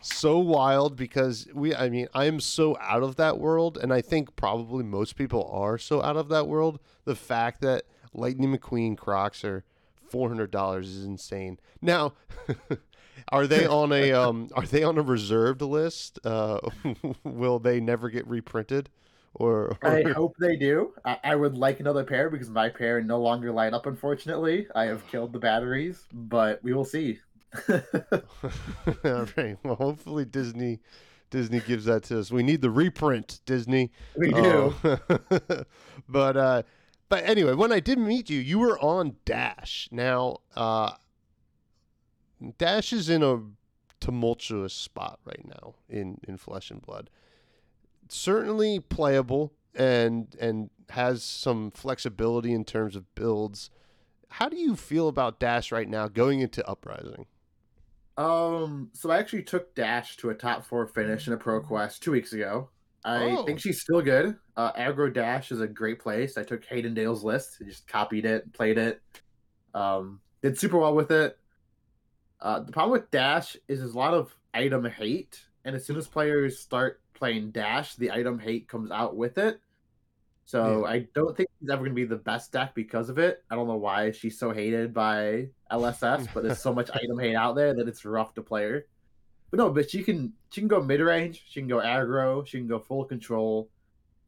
so 0.00 0.38
wild 0.38 0.96
because 0.96 1.48
we 1.52 1.74
I 1.74 1.88
mean 1.88 2.08
I 2.14 2.26
am 2.26 2.40
so 2.40 2.76
out 2.80 3.02
of 3.02 3.16
that 3.16 3.38
world 3.38 3.78
and 3.78 3.92
I 3.92 4.00
think 4.00 4.36
probably 4.36 4.84
most 4.84 5.16
people 5.16 5.48
are 5.52 5.78
so 5.78 6.02
out 6.02 6.16
of 6.16 6.28
that 6.28 6.46
world. 6.46 6.80
The 7.04 7.16
fact 7.16 7.60
that 7.62 7.84
Lightning 8.14 8.56
McQueen 8.56 8.96
Crocs 8.96 9.44
are 9.44 9.64
four 10.08 10.28
hundred 10.28 10.50
dollars 10.50 10.88
is 10.88 11.04
insane. 11.04 11.58
Now 11.82 12.14
are 13.32 13.46
they 13.46 13.66
on 13.66 13.92
a 13.92 14.12
um 14.24 14.48
are 14.54 14.66
they 14.66 14.82
on 14.82 14.98
a 14.98 15.02
reserved 15.02 15.62
list? 15.62 16.18
Uh 16.24 16.60
will 17.24 17.58
they 17.58 17.80
never 17.80 18.08
get 18.10 18.26
reprinted? 18.26 18.90
Or, 19.34 19.76
or 19.82 19.90
I 19.90 20.02
hope 20.12 20.36
they 20.38 20.56
do. 20.56 20.94
I, 21.04 21.18
I 21.22 21.36
would 21.36 21.56
like 21.56 21.78
another 21.80 22.02
pair 22.02 22.28
because 22.28 22.50
my 22.50 22.68
pair 22.70 23.00
no 23.00 23.20
longer 23.20 23.52
light 23.52 23.72
up. 23.72 23.86
Unfortunately, 23.86 24.66
I 24.74 24.86
have 24.86 25.06
killed 25.06 25.32
the 25.32 25.38
batteries, 25.38 26.06
but 26.12 26.62
we 26.64 26.72
will 26.72 26.84
see. 26.84 27.20
All 29.04 29.26
right. 29.36 29.56
Well, 29.62 29.76
hopefully 29.76 30.24
Disney 30.24 30.80
Disney 31.30 31.60
gives 31.60 31.84
that 31.86 32.04
to 32.04 32.18
us. 32.20 32.30
We 32.30 32.42
need 32.42 32.62
the 32.62 32.70
reprint, 32.70 33.40
Disney. 33.46 33.90
we 34.16 34.30
do. 34.30 34.74
Oh. 34.84 34.96
but 36.08 36.36
uh 36.36 36.62
but 37.08 37.24
anyway, 37.24 37.54
when 37.54 37.72
I 37.72 37.80
did 37.80 37.98
meet 37.98 38.28
you, 38.28 38.38
you 38.38 38.58
were 38.58 38.78
on 38.78 39.16
Dash. 39.24 39.88
Now, 39.90 40.38
uh 40.56 40.92
Dash 42.58 42.92
is 42.92 43.08
in 43.08 43.22
a 43.22 43.40
tumultuous 44.00 44.74
spot 44.74 45.18
right 45.24 45.44
now 45.46 45.74
in 45.88 46.18
in 46.26 46.36
Flesh 46.36 46.70
and 46.70 46.82
Blood. 46.82 47.10
Certainly 48.08 48.80
playable 48.80 49.52
and 49.74 50.34
and 50.40 50.70
has 50.90 51.22
some 51.22 51.70
flexibility 51.70 52.52
in 52.52 52.64
terms 52.64 52.96
of 52.96 53.14
builds. 53.14 53.70
How 54.30 54.48
do 54.48 54.56
you 54.56 54.76
feel 54.76 55.08
about 55.08 55.40
Dash 55.40 55.72
right 55.72 55.88
now 55.88 56.08
going 56.08 56.40
into 56.40 56.66
Uprising? 56.68 57.26
Um, 58.18 58.90
so 58.94 59.10
I 59.10 59.18
actually 59.18 59.44
took 59.44 59.74
Dash 59.74 60.16
to 60.18 60.30
a 60.30 60.34
top 60.34 60.66
four 60.66 60.86
finish 60.88 61.26
in 61.28 61.32
a 61.32 61.36
Pro 61.36 61.60
Quest 61.60 62.02
two 62.02 62.10
weeks 62.12 62.32
ago. 62.32 62.68
I 63.04 63.30
Oh. 63.30 63.44
think 63.46 63.60
she's 63.60 63.80
still 63.80 64.02
good. 64.02 64.36
Uh, 64.56 64.72
Aggro 64.72 65.10
Dash 65.12 65.52
is 65.52 65.60
a 65.60 65.68
great 65.68 66.00
place. 66.00 66.36
I 66.36 66.42
took 66.42 66.64
Hayden 66.64 66.94
Dale's 66.94 67.22
list, 67.22 67.60
and 67.60 67.68
just 67.68 67.86
copied 67.86 68.26
it, 68.26 68.52
played 68.52 68.76
it, 68.76 69.00
um, 69.72 70.20
did 70.42 70.58
super 70.58 70.78
well 70.78 70.94
with 70.96 71.12
it. 71.12 71.38
Uh, 72.40 72.60
the 72.60 72.72
problem 72.72 72.90
with 73.00 73.10
Dash 73.12 73.56
is 73.68 73.78
there's 73.78 73.94
a 73.94 73.98
lot 73.98 74.14
of 74.14 74.34
item 74.52 74.84
hate, 74.84 75.40
and 75.64 75.76
as 75.76 75.86
soon 75.86 75.96
as 75.96 76.08
players 76.08 76.58
start 76.58 77.00
playing 77.14 77.52
Dash, 77.52 77.94
the 77.94 78.10
item 78.10 78.40
hate 78.40 78.68
comes 78.68 78.90
out 78.90 79.16
with 79.16 79.38
it. 79.38 79.60
So 80.48 80.86
Yeah. 80.86 80.92
I 80.92 80.98
don't 81.12 81.36
think 81.36 81.50
she's 81.60 81.68
ever 81.68 81.80
going 81.80 81.90
to 81.90 81.94
be 81.94 82.06
the 82.06 82.16
best 82.16 82.52
deck 82.52 82.74
because 82.74 83.10
of 83.10 83.18
it. 83.18 83.44
I 83.50 83.54
don't 83.54 83.68
know 83.68 83.76
why 83.76 84.12
she's 84.12 84.38
so 84.38 84.50
hated 84.50 84.94
by 84.94 85.50
LSS, 85.70 86.26
but 86.32 86.42
there's 86.42 86.58
so 86.58 86.72
much 86.72 86.88
item 86.94 87.18
hate 87.18 87.34
out 87.34 87.54
there 87.54 87.74
that 87.74 87.86
it's 87.86 88.06
rough 88.06 88.32
to 88.32 88.42
play 88.42 88.62
her. 88.62 88.86
But 89.50 89.58
no, 89.58 89.70
but 89.70 89.90
she 89.90 90.02
can 90.02 90.32
she 90.50 90.62
can 90.62 90.68
go 90.68 90.82
mid 90.82 91.00
range, 91.00 91.44
she 91.46 91.60
can 91.60 91.68
go 91.68 91.80
aggro, 91.80 92.46
she 92.46 92.56
can 92.56 92.66
go 92.66 92.78
full 92.78 93.04
control. 93.04 93.68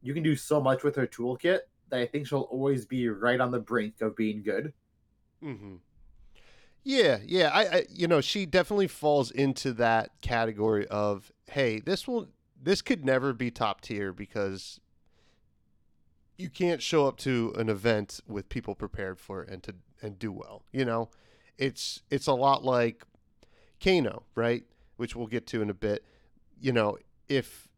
You 0.02 0.12
can 0.12 0.22
do 0.22 0.36
so 0.36 0.60
much 0.60 0.84
with 0.84 0.94
her 0.96 1.06
toolkit 1.06 1.60
that 1.88 2.00
I 2.00 2.04
think 2.04 2.26
she'll 2.26 2.40
always 2.40 2.84
be 2.84 3.08
right 3.08 3.40
on 3.40 3.50
the 3.50 3.58
brink 3.58 4.02
of 4.02 4.14
being 4.14 4.42
good. 4.42 4.74
Mm-hmm. 5.42 5.76
Yeah, 6.84 7.16
yeah. 7.24 7.48
I, 7.48 7.62
I, 7.64 7.86
you 7.88 8.06
know, 8.06 8.20
she 8.20 8.44
definitely 8.44 8.88
falls 8.88 9.30
into 9.30 9.72
that 9.74 10.10
category 10.20 10.86
of, 10.88 11.32
hey, 11.50 11.80
this 11.80 12.06
will, 12.06 12.28
this 12.62 12.82
could 12.82 13.06
never 13.06 13.32
be 13.32 13.50
top 13.50 13.80
tier 13.80 14.12
because 14.12 14.80
you 16.40 16.48
can't 16.48 16.80
show 16.80 17.06
up 17.06 17.18
to 17.18 17.52
an 17.56 17.68
event 17.68 18.20
with 18.26 18.48
people 18.48 18.74
prepared 18.74 19.18
for 19.18 19.42
it 19.42 19.50
and 19.50 19.62
to 19.62 19.74
and 20.02 20.18
do 20.18 20.32
well. 20.32 20.62
You 20.72 20.84
know, 20.84 21.10
it's 21.58 22.02
it's 22.10 22.26
a 22.26 22.32
lot 22.32 22.64
like 22.64 23.04
Kano, 23.82 24.24
right? 24.34 24.64
Which 24.96 25.14
we'll 25.14 25.26
get 25.26 25.46
to 25.48 25.62
in 25.62 25.68
a 25.70 25.74
bit. 25.74 26.04
You 26.58 26.72
know, 26.72 26.96
if 27.28 27.68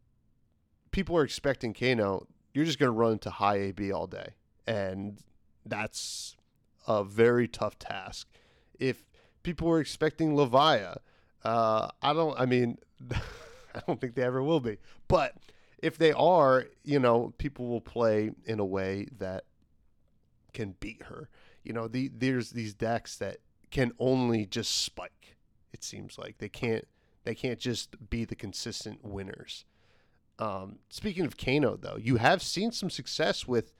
people 0.91 1.17
are 1.17 1.23
expecting 1.23 1.73
Kano, 1.73 2.27
you're 2.53 2.65
just 2.65 2.79
going 2.79 2.91
to 2.91 2.97
run 2.97 3.13
into 3.13 3.29
high 3.29 3.57
AB 3.57 3.91
all 3.91 4.07
day, 4.07 4.35
and 4.65 5.19
that's 5.65 6.37
a 6.87 7.03
very 7.03 7.47
tough 7.47 7.77
task. 7.77 8.27
If 8.79 9.03
people 9.43 9.67
were 9.67 9.79
expecting 9.79 10.35
Levia, 10.35 10.97
uh, 11.43 11.89
I 12.01 12.13
don't. 12.13 12.39
I 12.39 12.45
mean, 12.45 12.77
I 13.11 13.81
don't 13.85 13.99
think 13.99 14.15
they 14.15 14.23
ever 14.23 14.41
will 14.41 14.61
be. 14.61 14.77
But 15.09 15.35
if 15.83 15.97
they 15.97 16.13
are, 16.13 16.67
you 16.83 16.97
know, 16.97 17.33
people 17.37 17.67
will 17.67 17.81
play 17.81 18.31
in 18.45 18.59
a 18.59 18.65
way 18.65 19.05
that 19.19 19.43
can 20.53 20.75
beat 20.79 21.03
her. 21.03 21.29
You 21.63 21.73
know, 21.73 21.89
the 21.89 22.09
there's 22.15 22.51
these 22.51 22.73
decks 22.73 23.17
that 23.17 23.37
can 23.69 23.91
only 23.99 24.45
just 24.45 24.83
spike. 24.83 25.35
It 25.73 25.83
seems 25.83 26.17
like 26.17 26.37
they 26.37 26.47
can't. 26.47 26.87
They 27.25 27.35
can't 27.35 27.59
just 27.59 28.09
be 28.09 28.25
the 28.25 28.35
consistent 28.35 29.03
winners. 29.03 29.65
Um, 30.39 30.79
speaking 30.89 31.25
of 31.25 31.37
Kano, 31.37 31.77
though, 31.77 31.97
you 31.97 32.15
have 32.15 32.41
seen 32.41 32.71
some 32.71 32.89
success 32.89 33.45
with 33.45 33.73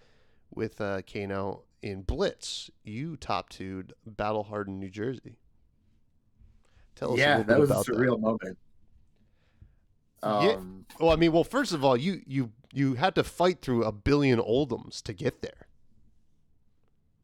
with 0.53 0.81
uh, 0.81 1.01
Kano 1.01 1.63
in 1.81 2.01
Blitz. 2.01 2.69
You 2.83 3.15
top 3.15 3.47
two 3.47 3.85
Battle 4.05 4.43
Hardened 4.43 4.79
New 4.81 4.89
Jersey. 4.89 5.37
Tell 6.95 7.13
us 7.13 7.19
yeah, 7.19 7.43
that 7.43 7.59
was 7.59 7.71
a 7.71 7.75
surreal 7.75 8.19
moment. 8.19 8.57
Yeah. 10.39 10.53
Um, 10.53 10.85
Well, 10.99 11.11
I 11.11 11.15
mean, 11.15 11.31
well, 11.31 11.43
first 11.43 11.73
of 11.73 11.83
all, 11.83 11.97
you 11.97 12.21
you 12.25 12.51
you 12.71 12.95
had 12.95 13.15
to 13.15 13.23
fight 13.23 13.61
through 13.61 13.83
a 13.83 13.91
billion 13.91 14.39
Oldhims 14.39 15.01
to 15.03 15.13
get 15.13 15.41
there. 15.41 15.67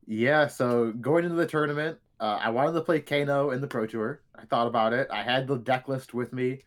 Yeah, 0.05 0.47
so 0.47 0.91
going 0.91 1.23
into 1.23 1.35
the 1.35 1.45
tournament, 1.45 1.99
uh, 2.19 2.39
I 2.41 2.49
wanted 2.49 2.73
to 2.73 2.81
play 2.81 2.99
Kano 2.99 3.51
in 3.51 3.61
the 3.61 3.67
Pro 3.67 3.85
Tour. 3.85 4.21
I 4.35 4.45
thought 4.45 4.67
about 4.67 4.91
it. 4.93 5.07
I 5.11 5.21
had 5.21 5.47
the 5.47 5.57
deck 5.57 5.87
list 5.87 6.13
with 6.13 6.33
me. 6.33 6.61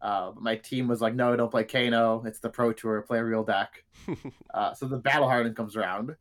Uh, 0.00 0.32
my 0.38 0.56
team 0.56 0.86
was 0.86 1.00
like, 1.00 1.14
no, 1.14 1.34
don't 1.34 1.50
play 1.50 1.64
Kano. 1.64 2.22
It's 2.24 2.38
the 2.38 2.48
Pro 2.48 2.72
Tour. 2.72 3.02
Play 3.02 3.18
a 3.18 3.24
real 3.24 3.42
deck. 3.42 3.84
uh, 4.54 4.72
so 4.74 4.86
the 4.86 4.98
Battle 4.98 5.28
Hardened 5.28 5.56
comes 5.56 5.74
around. 5.74 6.14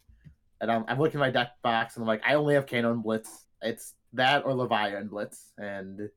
And 0.59 0.71
I'm, 0.71 0.85
I'm 0.87 0.97
looking 0.97 1.19
at 1.19 1.25
my 1.25 1.29
deck 1.29 1.51
box 1.61 1.95
and 1.95 2.03
I'm 2.03 2.07
like, 2.07 2.23
I 2.25 2.33
only 2.33 2.55
have 2.55 2.65
Kano 2.65 2.91
and 2.91 3.03
Blitz. 3.03 3.45
It's 3.61 3.93
that 4.13 4.45
or 4.45 4.53
Levia 4.53 4.97
and 4.99 5.09
Blitz. 5.09 5.51
And 5.57 6.09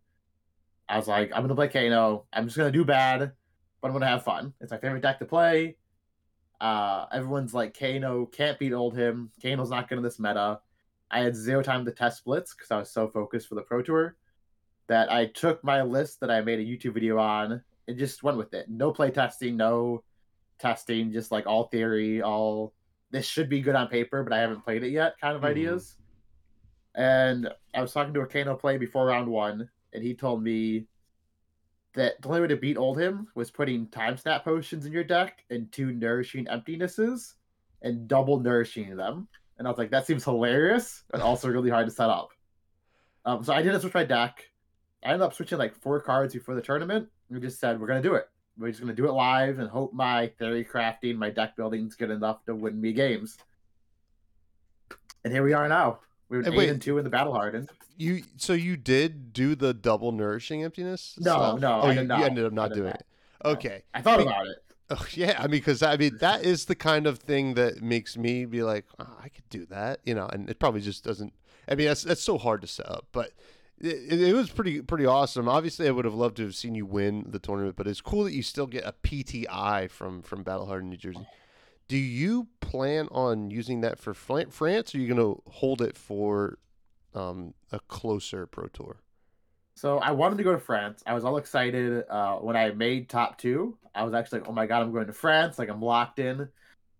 I 0.88 0.96
was 0.96 1.06
like, 1.08 1.30
I'm 1.34 1.42
gonna 1.42 1.54
play 1.54 1.68
Kano. 1.68 2.26
I'm 2.32 2.46
just 2.46 2.56
gonna 2.56 2.70
do 2.72 2.84
bad, 2.84 3.32
but 3.80 3.88
I'm 3.88 3.92
gonna 3.92 4.06
have 4.06 4.24
fun. 4.24 4.54
It's 4.60 4.70
my 4.70 4.78
favorite 4.78 5.02
deck 5.02 5.18
to 5.18 5.24
play. 5.26 5.76
Uh, 6.60 7.06
everyone's 7.12 7.54
like, 7.54 7.78
Kano 7.78 8.26
can't 8.26 8.58
beat 8.58 8.72
Oldhim. 8.72 9.28
Kano's 9.40 9.70
not 9.70 9.88
good 9.88 9.98
in 9.98 10.04
this 10.04 10.18
meta. 10.18 10.60
I 11.10 11.20
had 11.20 11.36
zero 11.36 11.62
time 11.62 11.84
to 11.84 11.92
test 11.92 12.18
splits 12.18 12.54
because 12.54 12.70
I 12.70 12.78
was 12.78 12.90
so 12.90 13.08
focused 13.08 13.48
for 13.48 13.54
the 13.54 13.62
Pro 13.62 13.82
Tour 13.82 14.16
that 14.88 15.12
I 15.12 15.26
took 15.26 15.62
my 15.62 15.82
list 15.82 16.20
that 16.20 16.30
I 16.30 16.40
made 16.40 16.58
a 16.58 16.64
YouTube 16.64 16.94
video 16.94 17.18
on 17.18 17.62
and 17.86 17.98
just 17.98 18.22
went 18.22 18.38
with 18.38 18.52
it. 18.54 18.68
No 18.68 18.90
play 18.92 19.10
testing, 19.10 19.56
no 19.56 20.02
testing, 20.58 21.12
just 21.12 21.30
like 21.30 21.46
all 21.46 21.64
theory, 21.64 22.22
all 22.22 22.74
this 23.10 23.26
should 23.26 23.48
be 23.48 23.60
good 23.60 23.74
on 23.74 23.88
paper, 23.88 24.22
but 24.22 24.32
I 24.32 24.38
haven't 24.38 24.64
played 24.64 24.82
it 24.82 24.90
yet 24.90 25.18
kind 25.20 25.36
of 25.36 25.42
Mhm. 25.42 25.46
ideas. 25.46 25.96
And 26.94 27.48
I 27.74 27.80
was 27.80 27.92
talking 27.92 28.12
to 28.14 28.20
a 28.20 28.26
Kano 28.26 28.56
play 28.56 28.76
before 28.76 29.06
round 29.06 29.28
one, 29.28 29.70
and 29.92 30.02
he 30.02 30.14
told 30.14 30.42
me 30.42 30.86
that 31.94 32.20
the 32.20 32.28
only 32.28 32.42
way 32.42 32.46
to 32.48 32.56
beat 32.56 32.76
Oldhim 32.76 33.26
was 33.34 33.50
putting 33.50 33.88
time 33.88 34.16
snap 34.16 34.44
potions 34.44 34.86
in 34.86 34.92
your 34.92 35.04
deck 35.04 35.44
and 35.50 35.70
two 35.72 35.92
nourishing 35.92 36.46
emptinesses 36.46 37.34
and 37.82 38.06
double 38.06 38.40
nourishing 38.40 38.96
them. 38.96 39.28
And 39.58 39.66
I 39.66 39.70
was 39.70 39.78
like, 39.78 39.90
that 39.90 40.06
seems 40.06 40.24
hilarious, 40.24 41.04
but 41.10 41.20
also 41.20 41.48
really 41.48 41.70
hard 41.70 41.86
to 41.86 41.92
set 41.92 42.10
up. 42.10 42.30
Um, 43.24 43.42
so 43.42 43.52
I 43.52 43.62
didn't 43.62 43.80
switch 43.80 43.94
my 43.94 44.04
deck. 44.04 44.48
I 45.02 45.08
ended 45.08 45.22
up 45.22 45.34
switching 45.34 45.58
like 45.58 45.74
four 45.74 46.00
cards 46.00 46.34
before 46.34 46.54
the 46.54 46.62
tournament. 46.62 47.08
We 47.30 47.40
just 47.40 47.60
said 47.60 47.80
we're 47.80 47.86
gonna 47.86 48.02
do 48.02 48.14
it. 48.14 48.28
We're 48.56 48.68
just 48.68 48.80
gonna 48.80 48.94
do 48.94 49.08
it 49.08 49.12
live 49.12 49.58
and 49.58 49.68
hope 49.68 49.92
my 49.92 50.28
theory 50.38 50.64
crafting, 50.64 51.16
my 51.16 51.30
deck 51.30 51.56
building 51.56 51.86
is 51.86 51.94
good 51.94 52.10
enough 52.10 52.44
to 52.46 52.54
win 52.54 52.80
me 52.80 52.92
games. 52.92 53.38
And 55.24 55.32
here 55.32 55.42
we 55.42 55.52
are 55.52 55.68
now. 55.68 56.00
We're 56.28 56.38
And 56.40 56.48
eight 56.48 56.56
wait- 56.56 56.68
and 56.70 56.80
two 56.82 56.98
in 56.98 57.04
the 57.04 57.10
battle 57.10 57.32
hardened. 57.32 57.70
You 57.96 58.22
so 58.36 58.52
you 58.52 58.76
did 58.76 59.32
do 59.32 59.54
the 59.56 59.74
double 59.74 60.12
nourishing 60.12 60.62
emptiness? 60.62 61.14
No, 61.18 61.32
stuff? 61.32 61.60
no, 61.60 61.80
Oh, 61.82 61.86
I 61.88 61.92
you, 61.94 62.02
you 62.02 62.12
ended 62.24 62.44
up 62.44 62.52
not 62.52 62.72
doing 62.72 62.86
not. 62.90 62.96
it. 63.00 63.06
Okay. 63.44 63.82
I 63.94 64.02
thought 64.02 64.20
about 64.20 64.46
it. 64.46 64.56
Oh, 64.90 65.06
yeah, 65.12 65.36
I 65.38 65.42
mean, 65.42 65.50
because 65.60 65.82
I 65.82 65.98
mean 65.98 66.16
that 66.20 66.44
is 66.46 66.64
the 66.64 66.74
kind 66.74 67.06
of 67.06 67.18
thing 67.18 67.52
that 67.54 67.82
makes 67.82 68.16
me 68.16 68.46
be 68.46 68.62
like, 68.62 68.86
oh, 68.98 69.16
I 69.22 69.28
could 69.28 69.46
do 69.50 69.66
that, 69.66 70.00
you 70.06 70.14
know, 70.14 70.26
and 70.32 70.48
it 70.48 70.58
probably 70.58 70.80
just 70.80 71.04
doesn't. 71.04 71.34
I 71.68 71.74
mean, 71.74 71.88
that's 71.88 72.04
that's 72.04 72.22
so 72.22 72.38
hard 72.38 72.62
to 72.62 72.66
set 72.66 72.88
up, 72.88 73.06
but 73.12 73.32
it, 73.78 74.18
it 74.22 74.34
was 74.34 74.48
pretty 74.48 74.80
pretty 74.80 75.04
awesome. 75.04 75.46
Obviously, 75.46 75.86
I 75.88 75.90
would 75.90 76.06
have 76.06 76.14
loved 76.14 76.38
to 76.38 76.44
have 76.44 76.54
seen 76.54 76.74
you 76.74 76.86
win 76.86 77.26
the 77.28 77.38
tournament, 77.38 77.76
but 77.76 77.86
it's 77.86 78.00
cool 78.00 78.24
that 78.24 78.32
you 78.32 78.42
still 78.42 78.66
get 78.66 78.82
a 78.86 78.94
PTI 79.02 79.90
from 79.90 80.22
from 80.22 80.42
Battle 80.42 80.64
Hardened, 80.64 80.88
New 80.88 80.96
Jersey. 80.96 81.26
Do 81.88 81.96
you 81.96 82.48
plan 82.60 83.08
on 83.10 83.50
using 83.50 83.80
that 83.80 83.98
for 83.98 84.12
France, 84.12 84.60
or 84.60 84.66
are 84.68 85.00
you 85.00 85.06
going 85.14 85.16
to 85.16 85.42
hold 85.50 85.80
it 85.80 85.96
for 85.96 86.58
um, 87.14 87.54
a 87.72 87.80
closer 87.80 88.46
Pro 88.46 88.66
Tour? 88.66 89.00
So 89.74 89.98
I 89.98 90.10
wanted 90.10 90.38
to 90.38 90.44
go 90.44 90.52
to 90.52 90.58
France. 90.58 91.02
I 91.06 91.14
was 91.14 91.24
all 91.24 91.38
excited 91.38 92.04
uh, 92.10 92.36
when 92.36 92.56
I 92.56 92.70
made 92.72 93.08
top 93.08 93.38
two. 93.38 93.78
I 93.94 94.04
was 94.04 94.12
actually 94.12 94.40
like, 94.40 94.48
"Oh 94.48 94.52
my 94.52 94.66
god, 94.66 94.82
I'm 94.82 94.92
going 94.92 95.06
to 95.06 95.12
France! 95.12 95.58
Like 95.58 95.70
I'm 95.70 95.80
locked 95.80 96.18
in." 96.18 96.48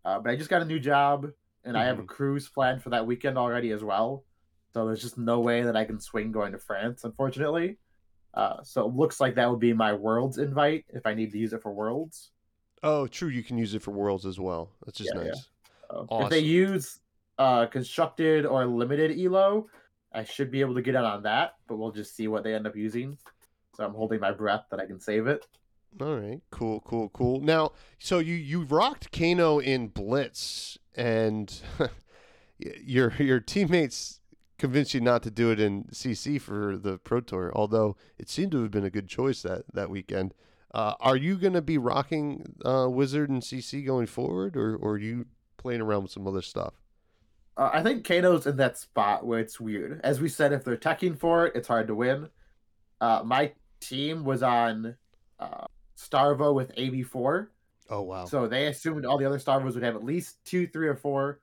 Uh, 0.04 0.20
but 0.20 0.30
I 0.30 0.36
just 0.36 0.48
got 0.48 0.62
a 0.62 0.64
new 0.64 0.78
job, 0.78 1.26
and 1.64 1.76
I 1.76 1.84
have 1.84 1.98
a 1.98 2.04
cruise 2.04 2.48
planned 2.48 2.82
for 2.82 2.90
that 2.90 3.06
weekend 3.06 3.36
already 3.36 3.72
as 3.72 3.84
well. 3.84 4.24
So 4.72 4.86
there's 4.86 5.02
just 5.02 5.18
no 5.18 5.40
way 5.40 5.62
that 5.62 5.76
I 5.76 5.84
can 5.84 6.00
swing 6.00 6.32
going 6.32 6.52
to 6.52 6.58
France, 6.58 7.04
unfortunately. 7.04 7.78
Uh, 8.32 8.62
so 8.62 8.86
it 8.86 8.94
looks 8.94 9.20
like 9.20 9.34
that 9.34 9.50
would 9.50 9.60
be 9.60 9.72
my 9.72 9.92
Worlds 9.92 10.38
invite 10.38 10.84
if 10.88 11.04
I 11.04 11.14
need 11.14 11.32
to 11.32 11.38
use 11.38 11.52
it 11.52 11.62
for 11.62 11.72
Worlds. 11.72 12.30
Oh, 12.82 13.06
true. 13.06 13.28
You 13.28 13.42
can 13.42 13.58
use 13.58 13.74
it 13.74 13.82
for 13.82 13.90
Worlds 13.90 14.26
as 14.26 14.38
well. 14.38 14.70
That's 14.84 14.98
just 14.98 15.10
Yeah, 15.14 15.20
yeah. 15.22 15.28
nice. 15.28 15.48
Uh, 15.90 16.18
If 16.24 16.30
they 16.30 16.40
use 16.40 17.00
uh, 17.38 17.66
constructed 17.66 18.46
or 18.46 18.66
limited 18.66 19.18
elo, 19.18 19.68
I 20.12 20.24
should 20.24 20.50
be 20.50 20.60
able 20.60 20.74
to 20.74 20.82
get 20.82 20.96
out 20.96 21.04
on 21.04 21.22
that, 21.24 21.54
but 21.66 21.76
we'll 21.76 21.92
just 21.92 22.16
see 22.16 22.28
what 22.28 22.44
they 22.44 22.54
end 22.54 22.66
up 22.66 22.76
using. 22.76 23.18
So 23.76 23.84
I'm 23.84 23.94
holding 23.94 24.20
my 24.20 24.32
breath 24.32 24.64
that 24.70 24.80
I 24.80 24.86
can 24.86 25.00
save 25.00 25.26
it. 25.26 25.46
All 26.00 26.16
right, 26.16 26.40
cool, 26.50 26.80
cool, 26.80 27.08
cool. 27.10 27.40
Now, 27.40 27.72
so 27.98 28.18
you 28.18 28.34
you 28.34 28.62
rocked 28.62 29.10
Kano 29.10 29.58
in 29.58 29.88
Blitz, 29.88 30.76
and 30.94 31.60
your 32.58 33.12
your 33.18 33.40
teammates 33.40 34.20
convinced 34.58 34.92
you 34.92 35.00
not 35.00 35.22
to 35.22 35.30
do 35.30 35.50
it 35.50 35.58
in 35.60 35.84
CC 35.84 36.40
for 36.40 36.76
the 36.76 36.98
Pro 36.98 37.20
Tour. 37.20 37.52
Although 37.54 37.96
it 38.18 38.28
seemed 38.28 38.52
to 38.52 38.62
have 38.62 38.70
been 38.70 38.84
a 38.84 38.90
good 38.90 39.08
choice 39.08 39.42
that 39.42 39.64
that 39.72 39.88
weekend. 39.90 40.34
Uh, 40.74 40.94
are 41.00 41.16
you 41.16 41.36
going 41.38 41.54
to 41.54 41.62
be 41.62 41.78
rocking 41.78 42.56
uh, 42.64 42.86
Wizard 42.90 43.30
and 43.30 43.42
CC 43.42 43.84
going 43.84 44.06
forward, 44.06 44.56
or 44.56 44.76
or 44.76 44.92
are 44.92 44.98
you 44.98 45.26
playing 45.56 45.80
around 45.80 46.02
with 46.02 46.12
some 46.12 46.26
other 46.26 46.42
stuff? 46.42 46.74
Uh, 47.56 47.70
I 47.72 47.82
think 47.82 48.04
Kano's 48.06 48.46
in 48.46 48.56
that 48.58 48.78
spot 48.78 49.26
where 49.26 49.40
it's 49.40 49.58
weird. 49.58 50.00
As 50.04 50.20
we 50.20 50.28
said, 50.28 50.52
if 50.52 50.64
they're 50.64 50.76
teching 50.76 51.18
for 51.18 51.46
it, 51.46 51.56
it's 51.56 51.66
hard 51.68 51.88
to 51.88 51.94
win. 51.94 52.28
Uh, 53.00 53.22
my 53.24 53.52
team 53.80 54.24
was 54.24 54.42
on 54.42 54.96
uh, 55.40 55.64
Starvo 55.96 56.54
with 56.54 56.74
AB4, 56.76 57.48
Oh 57.90 58.02
wow! 58.02 58.26
so 58.26 58.46
they 58.46 58.66
assumed 58.66 59.04
all 59.06 59.18
the 59.18 59.24
other 59.24 59.38
Starvos 59.38 59.74
would 59.74 59.82
have 59.82 59.96
at 59.96 60.04
least 60.04 60.44
two, 60.44 60.66
three, 60.66 60.86
or 60.88 60.96
four. 60.96 61.40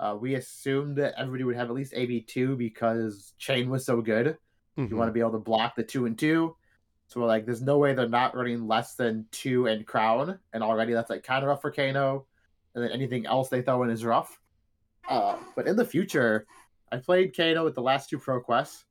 Uh, 0.00 0.16
we 0.20 0.34
assumed 0.34 0.96
that 0.96 1.14
everybody 1.16 1.44
would 1.44 1.56
have 1.56 1.68
at 1.68 1.74
least 1.74 1.94
AB2 1.94 2.58
because 2.58 3.32
Chane 3.38 3.70
was 3.70 3.86
so 3.86 4.02
good. 4.02 4.36
Mhm. 4.76 4.90
You 4.90 4.96
want 4.96 5.08
to 5.08 5.12
be 5.12 5.20
able 5.20 5.32
to 5.32 5.38
block 5.38 5.74
the 5.76 5.82
two 5.82 6.04
and 6.04 6.18
two. 6.18 6.54
So 7.08 7.20
we're 7.20 7.26
like, 7.26 7.46
there's 7.46 7.62
no 7.62 7.78
way 7.78 7.94
they're 7.94 8.08
not 8.08 8.34
running 8.34 8.66
less 8.66 8.94
than 8.94 9.26
two 9.30 9.66
and 9.66 9.86
crown, 9.86 10.38
and 10.52 10.62
already 10.62 10.92
that's 10.92 11.10
like 11.10 11.22
kind 11.22 11.42
of 11.42 11.48
rough 11.48 11.62
for 11.62 11.70
Kano. 11.70 12.26
And 12.74 12.84
then 12.84 12.90
anything 12.90 13.26
else 13.26 13.48
they 13.48 13.62
throw 13.62 13.82
in 13.84 13.90
is 13.90 14.04
rough. 14.04 14.38
Uh, 15.08 15.36
but 15.54 15.66
in 15.66 15.76
the 15.76 15.84
future, 15.84 16.46
I 16.90 16.98
played 16.98 17.36
Kano 17.36 17.64
with 17.64 17.74
the 17.74 17.82
last 17.82 18.10
two 18.10 18.18
pro 18.18 18.40
quests. 18.40 18.84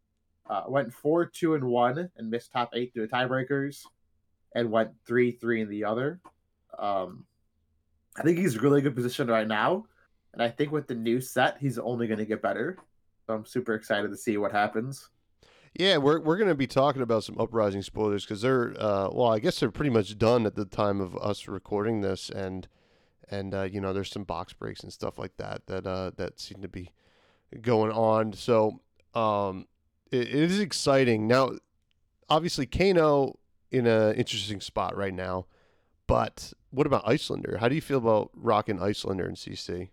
Uh, 0.50 0.64
went 0.68 0.94
four, 0.94 1.26
two, 1.26 1.56
and 1.56 1.64
one, 1.64 2.10
and 2.18 2.30
missed 2.30 2.52
top 2.52 2.70
eight 2.74 2.94
through 2.94 3.08
to 3.08 3.14
tiebreakers, 3.14 3.84
and 4.54 4.72
went 4.72 4.92
three, 5.06 5.32
three 5.32 5.62
in 5.62 5.70
the 5.70 5.84
other. 5.84 6.20
Um, 6.78 7.26
I 8.18 8.22
think 8.24 8.38
he's 8.38 8.62
really 8.62 8.82
good 8.82 8.96
position 8.96 9.28
right 9.28 9.48
now, 9.48 9.86
and 10.34 10.42
I 10.42 10.50
think 10.50 10.72
with 10.72 10.88
the 10.88 10.96
new 10.96 11.20
set, 11.20 11.58
he's 11.60 11.80
only 11.80 12.08
going 12.08 12.20
to 12.20 12.26
get 12.26 12.42
better. 12.42 12.78
So 13.26 13.34
I'm 13.34 13.46
super 13.46 13.74
excited 13.74 14.10
to 14.12 14.18
see 14.18 14.38
what 14.38 14.52
happens. 14.52 15.10
Yeah, 15.78 15.98
we're 15.98 16.22
we're 16.22 16.38
going 16.38 16.50
to 16.50 16.56
be 16.56 16.68
talking 16.68 17.02
about 17.02 17.26
some 17.26 17.38
uprising 17.38 17.82
spoilers 17.82 18.24
because 18.24 18.42
they're 18.42 18.74
uh, 18.80 19.10
well, 19.12 19.28
I 19.28 19.40
guess 19.40 19.60
they're 19.60 19.72
pretty 19.72 19.90
much 19.90 20.18
done 20.18 20.46
at 20.46 20.56
the 20.56 20.64
time 20.64 21.02
of 21.02 21.18
us 21.18 21.50
recording 21.50 22.00
this, 22.00 22.30
and 22.30 22.68
and 23.30 23.54
uh, 23.54 23.64
you 23.64 23.82
know 23.82 23.92
there's 23.92 24.10
some 24.10 24.24
box 24.24 24.54
breaks 24.54 24.84
and 24.84 24.94
stuff 24.94 25.18
like 25.18 25.36
that 25.36 25.68
that 25.68 25.86
uh, 25.86 26.12
that 26.16 26.40
seem 26.40 26.62
to 26.62 26.70
be 26.70 26.92
going 27.62 27.92
on. 27.92 28.32
So 28.32 28.80
um, 29.14 29.68
it, 30.12 30.30
it 30.30 30.34
is 30.34 30.60
exciting 30.60 31.28
now. 31.28 31.52
Obviously, 32.30 32.66
Kano 32.66 33.38
in 33.70 33.86
an 33.86 34.16
interesting 34.16 34.62
spot 34.62 34.96
right 34.96 35.14
now, 35.14 35.46
but 36.08 36.54
what 36.70 36.88
about 36.88 37.06
Iyslander? 37.06 37.58
How 37.60 37.68
do 37.68 37.76
you 37.76 37.82
feel 37.82 37.98
about 37.98 38.32
rocking 38.34 38.80
Iyslander 38.80 39.28
in 39.28 39.36
CC? 39.36 39.90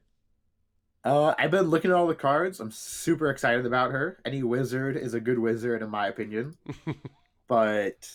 Uh, 1.04 1.34
I've 1.38 1.50
been 1.50 1.66
looking 1.68 1.90
at 1.90 1.96
all 1.96 2.06
the 2.06 2.14
cards. 2.14 2.60
I'm 2.60 2.70
super 2.70 3.30
excited 3.30 3.66
about 3.66 3.90
her. 3.92 4.20
Any 4.24 4.42
wizard 4.42 4.96
is 4.96 5.14
a 5.14 5.20
good 5.20 5.38
wizard, 5.38 5.82
in 5.82 5.90
my 5.90 6.06
opinion. 6.08 6.56
but 7.48 8.08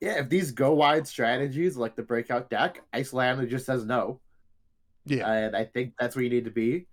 yeah, 0.00 0.20
if 0.20 0.28
these 0.28 0.52
go 0.52 0.74
wide 0.74 1.06
strategies 1.08 1.76
like 1.76 1.96
the 1.96 2.02
breakout 2.02 2.48
deck, 2.50 2.82
Iyslander 2.94 3.48
just 3.48 3.66
says 3.66 3.84
no, 3.84 4.20
Yeah, 5.04 5.30
and 5.30 5.56
I 5.56 5.64
think 5.64 5.94
that's 5.98 6.14
where 6.16 6.24
you 6.24 6.30
need 6.30 6.44
to 6.44 6.50
be. 6.50 6.86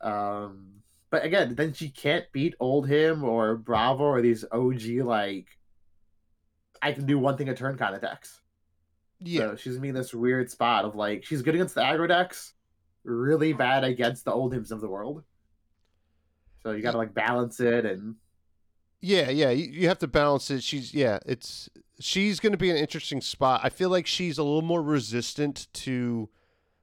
Um, 0.00 0.82
but 1.10 1.24
again, 1.24 1.54
then 1.54 1.72
she 1.72 1.90
can't 1.90 2.30
beat 2.32 2.54
Oldhim 2.60 3.22
or 3.22 3.56
Bravo 3.56 4.04
or 4.04 4.22
these 4.22 4.44
OG 4.52 4.82
like 5.04 5.48
I 6.82 6.92
can 6.92 7.06
do 7.06 7.18
one 7.18 7.36
thing 7.36 7.48
a 7.48 7.54
turn 7.56 7.76
kind 7.78 7.94
of 7.94 8.00
decks. 8.02 8.40
yeah. 9.20 9.50
So 9.50 9.56
she's 9.56 9.76
in 9.76 9.94
this 9.94 10.14
weird 10.14 10.50
spot 10.50 10.84
of 10.84 10.94
like 10.96 11.24
she's 11.24 11.42
good 11.42 11.54
against 11.54 11.74
the 11.74 11.82
aggro 11.82 12.08
decks, 12.08 12.53
really 13.04 13.52
bad 13.52 13.84
against 13.84 14.24
the 14.24 14.32
Oldhims 14.32 14.70
of 14.70 14.80
the 14.80 14.88
world. 14.88 15.24
So 16.62 16.72
you 16.72 16.82
got 16.82 16.92
to 16.92 16.98
like 16.98 17.14
balance 17.14 17.60
it 17.60 17.84
and 17.84 18.16
Yeah, 19.00 19.30
yeah, 19.30 19.50
you, 19.50 19.66
you 19.70 19.88
have 19.88 19.98
to 19.98 20.06
balance 20.08 20.50
it. 20.50 20.62
She's 20.62 20.94
yeah, 20.94 21.18
it's 21.26 21.68
she's 22.00 22.40
going 22.40 22.52
to 22.52 22.58
be 22.58 22.70
an 22.70 22.76
interesting 22.76 23.20
spot. 23.20 23.60
I 23.62 23.68
feel 23.68 23.90
like 23.90 24.06
she's 24.06 24.38
a 24.38 24.42
little 24.42 24.62
more 24.62 24.82
resistant 24.82 25.68
to 25.74 26.28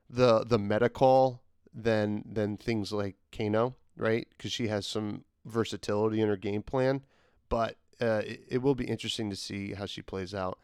the 0.10 0.44
the 0.46 0.60
meta 0.60 0.90
call 0.90 1.42
than 1.74 2.24
than 2.32 2.58
things 2.58 2.92
like 2.92 3.16
Kano, 3.36 3.76
right? 3.98 4.28
Because 4.38 4.52
she 4.52 4.68
has 4.68 4.86
some 4.86 5.24
versatility 5.46 6.22
in 6.22 6.28
her 6.28 6.38
game 6.38 6.62
plan. 6.62 7.02
But 7.50 7.78
uh, 8.00 8.22
it, 8.26 8.44
it 8.48 8.62
will 8.62 8.76
be 8.76 8.86
interesting 8.86 9.30
to 9.32 9.36
see 9.36 9.74
how 9.74 9.86
she 9.88 10.02
plays 10.02 10.36
out. 10.36 10.60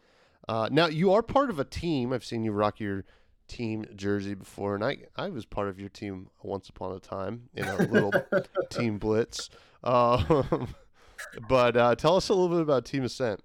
Uh, 0.48 0.68
now 0.70 0.86
you 0.86 1.12
are 1.12 1.22
part 1.22 1.50
of 1.50 1.58
a 1.58 1.64
team. 1.64 2.12
I've 2.12 2.24
seen 2.24 2.44
you 2.44 2.52
rock 2.52 2.80
your 2.80 3.04
team 3.48 3.84
jersey 3.96 4.34
before, 4.34 4.74
and 4.74 4.84
I 4.84 4.98
I 5.16 5.28
was 5.30 5.44
part 5.44 5.68
of 5.68 5.80
your 5.80 5.88
team 5.88 6.28
once 6.42 6.68
upon 6.68 6.94
a 6.94 7.00
time 7.00 7.48
in 7.54 7.66
a 7.66 7.76
little 7.86 8.12
team 8.70 8.98
blitz. 8.98 9.50
Um, 9.82 10.68
but 11.48 11.76
uh, 11.76 11.94
tell 11.94 12.16
us 12.16 12.28
a 12.28 12.34
little 12.34 12.48
bit 12.48 12.62
about 12.62 12.84
Team 12.84 13.04
Ascent. 13.04 13.40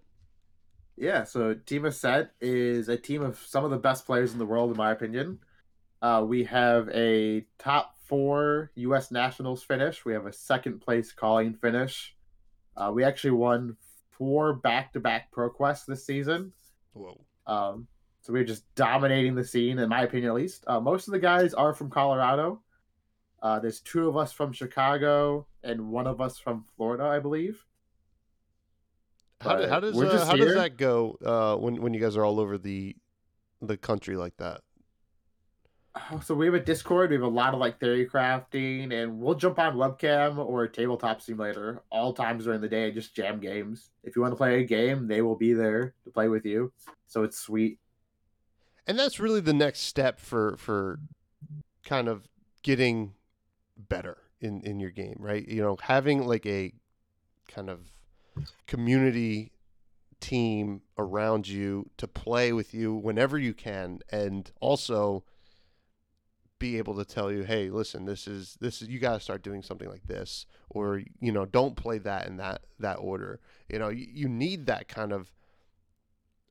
yeah. 0.97 1.23
So 1.23 1.53
Team 1.53 1.85
Ascent 1.85 2.29
is 2.41 2.89
a 2.89 2.97
team 2.97 3.21
of 3.21 3.39
some 3.39 3.63
of 3.63 3.71
the 3.71 3.77
best 3.77 4.05
players 4.05 4.33
in 4.33 4.39
the 4.39 4.45
world, 4.45 4.71
in 4.71 4.77
my 4.77 4.91
opinion. 4.91 5.39
Uh, 6.01 6.23
we 6.27 6.43
have 6.43 6.89
a 6.89 7.45
top 7.57 7.95
four 8.05 8.71
U.S. 8.75 9.09
Nationals 9.09 9.63
finish. 9.63 10.03
We 10.03 10.13
have 10.13 10.25
a 10.25 10.33
second 10.33 10.81
place 10.81 11.13
calling 11.13 11.53
finish. 11.53 12.15
Uh, 12.75 12.91
we 12.93 13.03
actually 13.03 13.31
won 13.31 13.77
four 14.11 14.53
back-to-back 14.53 15.31
pro 15.31 15.49
quests 15.49 15.85
this 15.85 16.05
season. 16.05 16.51
Whoa. 16.93 17.19
Um, 17.47 17.87
so 18.23 18.33
we're 18.33 18.43
just 18.45 18.63
dominating 18.73 19.35
the 19.35 19.43
scene, 19.43 19.77
in 19.79 19.89
my 19.89 20.03
opinion, 20.03 20.29
at 20.29 20.35
least. 20.35 20.63
Uh, 20.65 20.79
most 20.79 21.07
of 21.07 21.11
the 21.11 21.19
guys 21.19 21.53
are 21.53 21.73
from 21.73 21.89
Colorado. 21.89 22.61
Uh, 23.41 23.59
there's 23.59 23.81
two 23.81 24.07
of 24.07 24.15
us 24.15 24.31
from 24.31 24.53
Chicago 24.53 25.45
and 25.63 25.89
one 25.89 26.07
of 26.07 26.21
us 26.21 26.39
from 26.39 26.63
Florida, 26.77 27.03
I 27.03 27.19
believe. 27.19 27.63
How, 29.41 29.57
do- 29.57 29.67
how 29.67 29.79
does 29.81 30.01
uh, 30.01 30.25
how 30.25 30.35
does 30.37 30.55
that 30.55 30.77
go 30.77 31.17
uh, 31.23 31.57
when 31.57 31.81
when 31.81 31.93
you 31.93 31.99
guys 31.99 32.15
are 32.15 32.23
all 32.23 32.39
over 32.39 32.57
the 32.57 32.95
the 33.61 33.75
country 33.75 34.15
like 34.15 34.37
that? 34.37 34.61
Oh, 36.11 36.21
So 36.21 36.33
we 36.33 36.45
have 36.45 36.55
a 36.55 36.59
Discord. 36.61 37.09
We 37.09 37.17
have 37.17 37.23
a 37.23 37.27
lot 37.27 37.53
of 37.53 37.59
like 37.59 37.79
theory 37.79 38.07
crafting, 38.07 38.93
and 38.93 39.19
we'll 39.19 39.35
jump 39.35 39.59
on 39.59 39.75
webcam 39.75 40.37
or 40.37 40.65
tabletop 40.67 41.21
simulator 41.21 41.81
all 41.91 42.13
times 42.13 42.45
during 42.45 42.61
the 42.61 42.69
day 42.69 42.85
and 42.85 42.93
just 42.93 43.13
jam 43.15 43.39
games. 43.41 43.89
If 44.03 44.15
you 44.15 44.21
want 44.21 44.31
to 44.31 44.37
play 44.37 44.61
a 44.61 44.63
game, 44.63 45.07
they 45.07 45.21
will 45.21 45.35
be 45.35 45.53
there 45.53 45.93
to 46.05 46.09
play 46.09 46.29
with 46.29 46.45
you. 46.45 46.71
So 47.07 47.23
it's 47.23 47.37
sweet. 47.37 47.79
And 48.85 48.99
that's 48.99 49.19
really 49.19 49.39
the 49.39 49.53
next 49.53 49.81
step 49.81 50.19
for 50.19 50.57
for 50.57 50.99
kind 51.85 52.07
of 52.07 52.27
getting 52.63 53.13
better 53.77 54.17
in 54.41 54.61
in 54.61 54.79
your 54.79 54.91
game, 54.91 55.17
right? 55.19 55.47
You 55.47 55.61
know, 55.61 55.77
having 55.81 56.25
like 56.25 56.45
a 56.45 56.73
kind 57.47 57.69
of 57.69 57.91
community 58.67 59.51
team 60.19 60.81
around 60.97 61.47
you 61.47 61.89
to 61.97 62.07
play 62.07 62.53
with 62.53 62.73
you 62.73 62.93
whenever 62.93 63.37
you 63.37 63.53
can 63.53 63.99
and 64.09 64.51
also 64.61 65.23
be 66.59 66.77
able 66.77 66.95
to 66.95 67.05
tell 67.05 67.31
you, 67.31 67.43
"Hey, 67.43 67.69
listen, 67.69 68.05
this 68.05 68.27
is 68.27 68.57
this 68.59 68.81
is 68.81 68.87
you 68.89 68.99
got 68.99 69.13
to 69.13 69.19
start 69.19 69.43
doing 69.43 69.61
something 69.61 69.89
like 69.89 70.07
this 70.07 70.45
or 70.69 71.01
you 71.19 71.31
know, 71.31 71.45
don't 71.45 71.75
play 71.75 71.97
that 71.99 72.27
in 72.27 72.37
that 72.37 72.61
that 72.79 72.95
order." 72.95 73.39
You 73.69 73.79
know, 73.79 73.89
you, 73.89 74.07
you 74.09 74.29
need 74.29 74.65
that 74.65 74.87
kind 74.87 75.11
of 75.11 75.33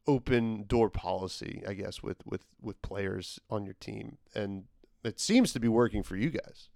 open 0.06 0.64
door 0.66 0.90
policy, 0.90 1.62
I 1.66 1.74
guess, 1.74 2.02
with 2.02 2.18
with 2.26 2.44
with 2.60 2.80
players 2.82 3.40
on 3.50 3.64
your 3.64 3.74
team, 3.74 4.18
and 4.34 4.64
it 5.04 5.20
seems 5.20 5.52
to 5.52 5.60
be 5.60 5.68
working 5.68 6.02
for 6.02 6.16
you 6.16 6.30
guys. 6.30 6.68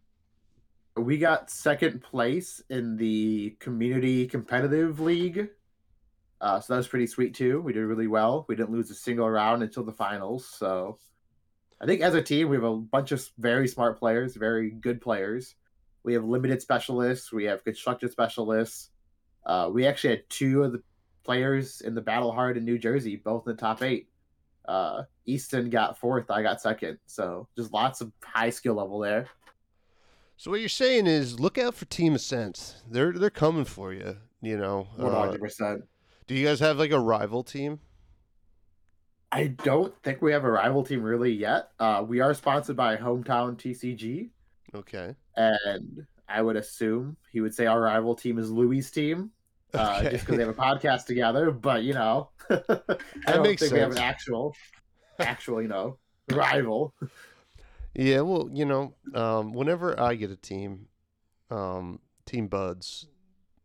We 0.97 1.19
got 1.19 1.51
second 1.51 2.03
place 2.03 2.63
in 2.71 2.97
the 2.97 3.57
community 3.61 4.27
competitive 4.27 5.01
league. 5.01 5.51
Uh, 6.41 6.61
so 6.61 6.73
that 6.73 6.79
was 6.79 6.89
pretty 6.89 7.07
sweet 7.07 7.35
too. 7.35 7.61
We 7.61 7.73
did 7.73 7.85
really 7.85 8.07
well. 8.07 8.45
We 8.49 8.57
didn't 8.57 8.73
lose 8.73 8.91
a 8.91 8.95
single 8.95 9.29
round 9.29 9.63
until 9.63 9.85
the 9.85 9.93
finals. 9.93 10.47
So 10.47 10.99
I 11.81 11.87
think 11.87 12.01
as 12.01 12.15
a 12.15 12.23
team, 12.23 12.49
we 12.49 12.57
have 12.57 12.65
a 12.65 12.77
bunch 12.77 13.13
of 13.13 13.27
very 13.39 13.69
smart 13.69 13.99
players, 13.99 14.37
very 14.37 14.71
good 14.71 15.01
players. 15.01 15.55
We 16.03 16.15
have 16.15 16.25
limited 16.25 16.63
specialists. 16.63 17.33
We 17.33 17.45
have 17.45 17.65
constructed 17.65 18.13
specialists. 18.13 18.91
Uh, 19.45 19.71
we 19.73 19.87
actually 19.87 20.11
had 20.11 20.29
two 20.29 20.63
of 20.63 20.73
the 20.73 20.83
players 21.27 21.83
in 21.83 21.95
the 21.95 22.01
Battle 22.01 22.33
Hardened 22.33 22.65
New 22.65 22.79
Jersey, 22.79 23.17
both 23.17 23.47
in 23.47 23.55
the 23.55 23.61
top 23.61 23.83
eight. 23.83 24.09
Uh, 24.67 25.03
Easton 25.27 25.69
got 25.71 25.99
fourth. 25.99 26.31
I 26.31 26.43
got 26.43 26.61
second. 26.63 26.99
So 27.07 27.47
just 27.57 27.73
lots 27.73 28.01
of 28.01 28.11
high 28.25 28.51
skill 28.51 28.75
level 28.75 28.99
there. 29.01 29.27
So 30.39 30.51
what 30.51 30.61
you're 30.61 30.69
saying 30.69 31.07
is, 31.07 31.39
look 31.41 31.59
out 31.59 31.75
for 31.75 31.85
Team 31.87 32.15
Ascent. 32.15 32.77
They're 32.91 33.13
they're 33.13 33.31
coming 33.31 33.65
for 33.65 33.93
you. 33.93 34.17
You 34.43 34.57
know. 34.59 34.87
Uh, 34.99 35.11
hundred 35.11 35.41
percent. 35.41 35.83
do 36.27 36.35
you 36.35 36.47
guys 36.47 36.61
have 36.61 36.79
like 36.79 36.91
a 36.93 37.01
rival 37.01 37.43
team? 37.43 37.81
I 39.33 39.49
don't 39.49 39.95
think 40.03 40.23
we 40.23 40.33
have 40.33 40.45
a 40.45 40.51
rival 40.51 40.83
team 40.85 41.03
really 41.03 41.33
yet. 41.33 41.71
Uh, 41.79 42.05
we 42.07 42.21
are 42.21 42.33
sponsored 42.33 42.77
by 42.77 42.97
Hometown 42.97 43.57
TCG, 43.57 44.31
Okay. 44.75 45.15
and 45.37 46.07
I 46.29 46.43
would 46.43 46.57
assume 46.57 47.17
he 47.33 47.41
would 47.41 47.53
say 47.55 47.67
our 47.67 47.81
rival 47.81 48.15
team 48.15 48.39
is 48.39 48.51
Louis' 48.51 48.89
team, 48.91 49.31
uh, 49.75 49.99
Okay. 50.01 50.11
just 50.11 50.25
because 50.25 50.37
they 50.39 50.45
have 50.45 50.57
a 50.57 50.61
podcast 50.61 51.07
together. 51.07 51.51
But 51.51 51.83
you 51.83 51.95
know, 51.95 52.31
I 52.51 52.57
don't 53.27 53.43
makes 53.43 53.63
think 53.63 53.73
we 53.75 53.81
have 53.81 53.93
an 53.93 53.99
actual, 53.99 54.55
actual, 55.19 55.63
you 55.63 55.69
know, 55.69 55.99
rival. 56.31 56.95
Yeah, 57.95 58.21
well, 58.21 58.51
you 58.53 58.65
know, 58.67 58.95
um, 59.15 59.53
whenever 59.55 59.99
I 59.99 60.17
get 60.17 60.31
a 60.31 60.37
team, 60.37 60.89
um, 61.51 62.01
team 62.27 62.47
buds, 62.47 63.07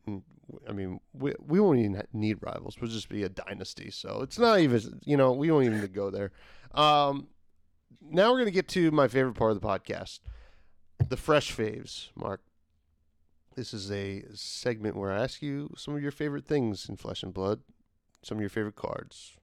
mm, 0.08 0.22
I 0.68 0.72
mean, 0.72 1.00
we 1.14 1.34
we 1.46 1.60
won't 1.60 1.80
even 1.80 2.02
need 2.14 2.38
rivals. 2.42 2.78
We'll 2.80 2.90
just 2.90 3.10
be 3.10 3.24
a 3.24 3.30
dynasty. 3.30 3.92
So 3.92 4.22
it's 4.22 4.40
not 4.40 4.60
even, 4.60 5.02
you 5.04 5.18
know, 5.18 5.34
we 5.34 5.48
don't 5.48 5.64
even 5.64 5.76
need 5.76 5.82
to 5.82 5.88
go 5.90 6.10
there. 6.10 6.32
Um, 6.74 7.28
now 8.02 8.32
we're 8.32 8.40
gonna 8.40 8.52
get 8.52 8.68
to 8.70 8.90
my 8.92 9.08
favorite 9.08 9.36
part 9.36 9.52
of 9.52 9.60
the 9.62 9.68
podcast, 9.68 10.20
the 11.10 11.18
fresh 11.18 11.56
faves. 11.56 12.10
Mark, 12.16 12.42
this 13.56 13.74
is 13.74 13.92
a 13.92 14.24
segment 14.34 14.96
where 14.96 15.12
I 15.12 15.24
ask 15.24 15.42
you 15.42 15.74
some 15.78 15.96
of 15.96 16.02
your 16.02 16.12
favorite 16.12 16.46
things 16.46 16.88
in 16.88 16.96
Flesh 16.96 17.24
and 17.24 17.34
Blood, 17.34 17.62
some 18.24 18.38
of 18.38 18.42
your 18.42 18.50
favorite 18.50 18.76
cards. 18.76 19.38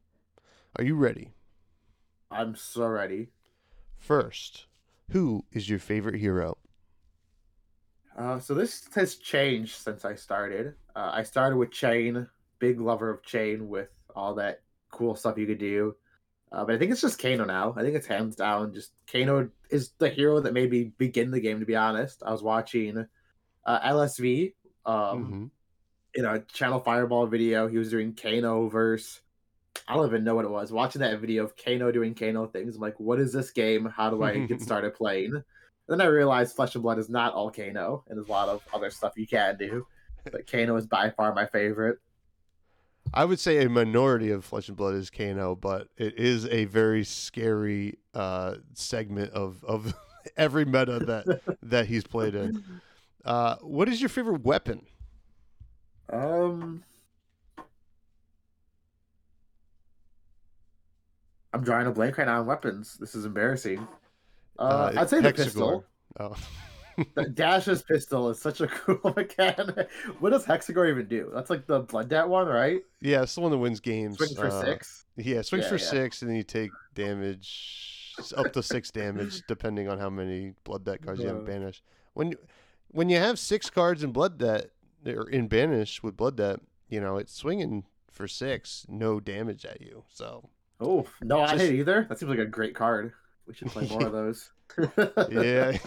Are 0.76 0.84
you 0.84 0.94
ready? 0.94 1.32
I'm 2.30 2.56
so 2.56 2.86
ready. 2.86 3.28
First, 3.96 4.66
who 5.10 5.44
is 5.52 5.68
your 5.68 5.78
favorite 5.78 6.16
hero? 6.16 6.58
Uh, 8.16 8.38
so 8.38 8.54
this 8.54 8.88
has 8.94 9.16
changed 9.16 9.76
since 9.76 10.04
I 10.04 10.14
started. 10.14 10.74
Uh, 10.94 11.10
I 11.12 11.22
started 11.22 11.56
with 11.56 11.70
Chane, 11.70 12.26
big 12.58 12.80
lover 12.80 13.10
of 13.10 13.22
Chane 13.22 13.68
with 13.68 13.88
all 14.14 14.34
that 14.34 14.62
cool 14.90 15.14
stuff 15.14 15.38
you 15.38 15.46
could 15.46 15.58
do. 15.58 15.94
Uh, 16.50 16.64
but 16.64 16.74
I 16.74 16.78
think 16.78 16.90
it's 16.90 17.00
just 17.02 17.20
Kano 17.20 17.44
now. 17.44 17.74
I 17.76 17.82
think 17.82 17.94
it's 17.94 18.06
hands 18.06 18.34
down. 18.34 18.72
Just 18.72 18.92
Kano 19.10 19.50
is 19.70 19.90
the 19.98 20.08
hero 20.08 20.40
that 20.40 20.54
made 20.54 20.70
me 20.70 20.92
begin 20.96 21.30
the 21.30 21.40
game. 21.40 21.60
To 21.60 21.66
be 21.66 21.76
honest, 21.76 22.22
I 22.24 22.32
was 22.32 22.42
watching 22.42 23.06
uh, 23.68 23.80
LSV, 23.92 24.54
um, 24.86 25.32
Mhm. 25.32 25.50
in 26.14 26.24
a 26.24 26.40
Channel 26.40 26.80
Fireball 26.80 27.26
video. 27.26 27.68
He 27.68 27.76
was 27.78 27.90
doing 27.90 28.14
Kano 28.14 28.68
verse. 28.68 29.20
I 29.86 29.94
don't 29.94 30.06
even 30.06 30.24
know 30.24 30.34
what 30.34 30.44
it 30.44 30.50
was. 30.50 30.72
Watching 30.72 31.00
that 31.02 31.20
video 31.20 31.44
of 31.44 31.54
Kano 31.56 31.92
doing 31.92 32.14
Kano 32.14 32.46
things, 32.46 32.74
I'm 32.76 32.80
like, 32.82 32.98
what 32.98 33.20
is 33.20 33.32
this 33.32 33.50
game? 33.50 33.84
How 33.84 34.10
do 34.10 34.22
I 34.22 34.46
get 34.46 34.60
started 34.70 34.94
playing? 34.94 35.34
And 35.34 35.44
then 35.86 36.00
I 36.00 36.06
realized 36.06 36.56
Flesh 36.56 36.74
and 36.74 36.82
Blood 36.82 36.98
is 36.98 37.08
not 37.08 37.34
all 37.34 37.50
Kano, 37.50 38.04
and 38.08 38.16
there's 38.18 38.28
a 38.28 38.32
lot 38.32 38.48
of 38.48 38.62
other 38.72 38.90
stuff 38.90 39.12
you 39.16 39.26
can 39.26 39.56
do. 39.56 39.86
But 40.24 40.50
Kano 40.50 40.74
is 40.76 40.86
by 40.86 41.10
far 41.10 41.34
my 41.34 41.46
favorite. 41.46 41.98
I 43.14 43.24
would 43.24 43.38
say 43.40 43.64
a 43.64 43.68
minority 43.70 44.30
of 44.30 44.44
Flesh 44.44 44.68
and 44.68 44.76
Blood 44.76 44.94
is 44.94 45.08
Kano, 45.10 45.54
but 45.54 45.88
it 45.96 46.18
is 46.18 46.46
a 46.46 46.64
very 46.66 47.04
scary 47.04 47.98
uh, 48.14 48.56
segment 48.74 49.32
of, 49.32 49.64
of 49.64 49.94
every 50.36 50.64
meta 50.64 50.98
that 50.98 51.58
that 51.62 51.86
he's 51.86 52.04
played 52.04 52.34
in. 52.34 52.62
Uh, 53.24 53.56
what 53.60 53.88
is 53.88 54.00
your 54.00 54.08
favorite 54.08 54.42
weapon? 54.44 54.86
Um, 56.10 56.82
I'm 61.52 61.62
drawing 61.64 61.86
a 61.86 61.90
blank 61.92 62.18
right 62.18 62.26
now 62.26 62.40
on 62.40 62.46
weapons. 62.46 62.96
This 62.98 63.14
is 63.14 63.24
embarrassing. 63.24 63.86
Uh, 64.58 64.62
Uh, 64.62 64.92
I'd 64.96 65.10
say 65.10 65.20
the 65.20 65.32
pistol. 65.32 65.84
Oh, 66.18 66.36
The 67.14 67.28
Dash's 67.28 67.82
pistol 67.82 68.28
is 68.28 68.40
such 68.40 68.60
a 68.60 68.66
cool 68.66 69.12
mechanic. 69.16 69.88
What 70.18 70.30
does 70.30 70.44
Hexagore 70.44 70.88
even 70.88 71.06
do? 71.06 71.30
That's 71.32 71.48
like 71.48 71.64
the 71.66 71.80
Blood 71.80 72.08
Debt 72.08 72.28
one, 72.28 72.48
right? 72.48 72.82
yeah, 73.00 73.22
it's 73.22 73.36
the 73.36 73.40
one 73.40 73.52
that 73.52 73.58
wins 73.58 73.78
games. 73.80 74.16
Swing 74.16 74.34
for 74.34 74.46
Uh, 74.48 74.64
six. 74.64 75.04
Yeah, 75.16 75.42
swings 75.42 75.66
Yeah, 75.66 75.68
for 75.68 75.76
yeah. 75.78 75.86
six, 75.90 76.22
and 76.22 76.30
then 76.30 76.36
you 76.36 76.42
take 76.42 76.72
damage 76.94 78.14
up 78.36 78.52
to 78.52 78.62
six 78.64 78.90
damage, 78.90 79.42
depending 79.46 79.88
on 79.88 79.98
how 80.00 80.10
many 80.10 80.54
blood 80.64 80.84
debt 80.84 81.00
cards 81.02 81.20
you 81.20 81.28
have 81.28 81.36
in 81.36 81.42
Uh. 81.42 81.46
banish. 81.46 81.82
When 82.90 83.06
when 83.06 83.08
you 83.10 83.18
have 83.18 83.38
six 83.38 83.70
cards 83.70 84.02
in 84.02 84.12
blood 84.12 84.38
debt 84.38 84.70
or 85.06 85.28
in 85.28 85.46
banish 85.48 86.02
with 86.02 86.16
blood 86.16 86.36
debt, 86.36 86.60
you 86.88 87.00
know 87.00 87.16
it's 87.16 87.32
swinging 87.34 87.84
for 88.10 88.26
six, 88.28 88.84
no 88.88 89.20
damage 89.20 89.64
at 89.64 89.80
you. 89.80 90.04
So 90.12 90.48
Oh 90.80 91.06
no, 91.22 91.40
I 91.40 91.52
Just- 91.52 91.64
hate 91.64 91.74
either. 91.80 92.06
That 92.08 92.18
seems 92.18 92.30
like 92.30 92.38
a 92.38 92.46
great 92.46 92.74
card. 92.74 93.12
We 93.46 93.54
should 93.54 93.68
play 93.68 93.88
more 93.88 94.04
of 94.06 94.12
those. 94.12 94.50
yeah. 95.30 95.78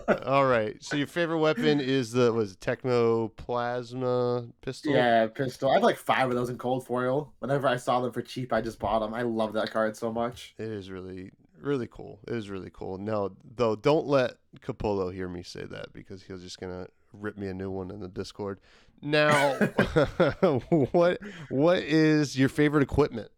All 0.24 0.46
right. 0.46 0.82
So 0.82 0.96
your 0.96 1.06
favorite 1.06 1.38
weapon 1.38 1.80
is 1.80 2.12
the 2.12 2.32
was 2.32 2.52
it 2.52 2.60
Teklo 2.60 3.34
Plasma 3.36 4.46
pistol? 4.62 4.92
yeah, 4.94 5.26
pistol. 5.26 5.70
I 5.70 5.74
have 5.74 5.82
like 5.82 5.98
five 5.98 6.28
of 6.30 6.34
those 6.36 6.48
in 6.50 6.58
cold 6.58 6.86
foil. 6.86 7.32
Whenever 7.40 7.68
I 7.68 7.76
saw 7.76 8.00
them 8.00 8.12
for 8.12 8.22
cheap, 8.22 8.52
I 8.52 8.60
just 8.60 8.78
bought 8.78 9.00
them. 9.00 9.12
I 9.14 9.22
love 9.22 9.52
that 9.54 9.70
card 9.70 9.96
so 9.96 10.12
much. 10.12 10.54
It 10.58 10.68
is 10.68 10.90
really, 10.90 11.30
really 11.60 11.88
cool. 11.90 12.20
It 12.26 12.32
was 12.32 12.50
really 12.50 12.70
cool. 12.72 12.98
Now, 12.98 13.30
though, 13.56 13.76
don't 13.76 14.06
let 14.06 14.34
Capolo 14.60 15.12
hear 15.12 15.28
me 15.28 15.42
say 15.42 15.64
that 15.64 15.92
because 15.92 16.22
he's 16.22 16.42
just 16.42 16.60
gonna 16.60 16.86
rip 17.12 17.36
me 17.36 17.48
a 17.48 17.54
new 17.54 17.70
one 17.70 17.90
in 17.90 18.00
the 18.00 18.08
Discord. 18.08 18.60
Now, 19.02 19.54
what 20.92 21.18
what 21.48 21.78
is 21.78 22.38
your 22.38 22.48
favorite 22.48 22.82
equipment? 22.82 23.30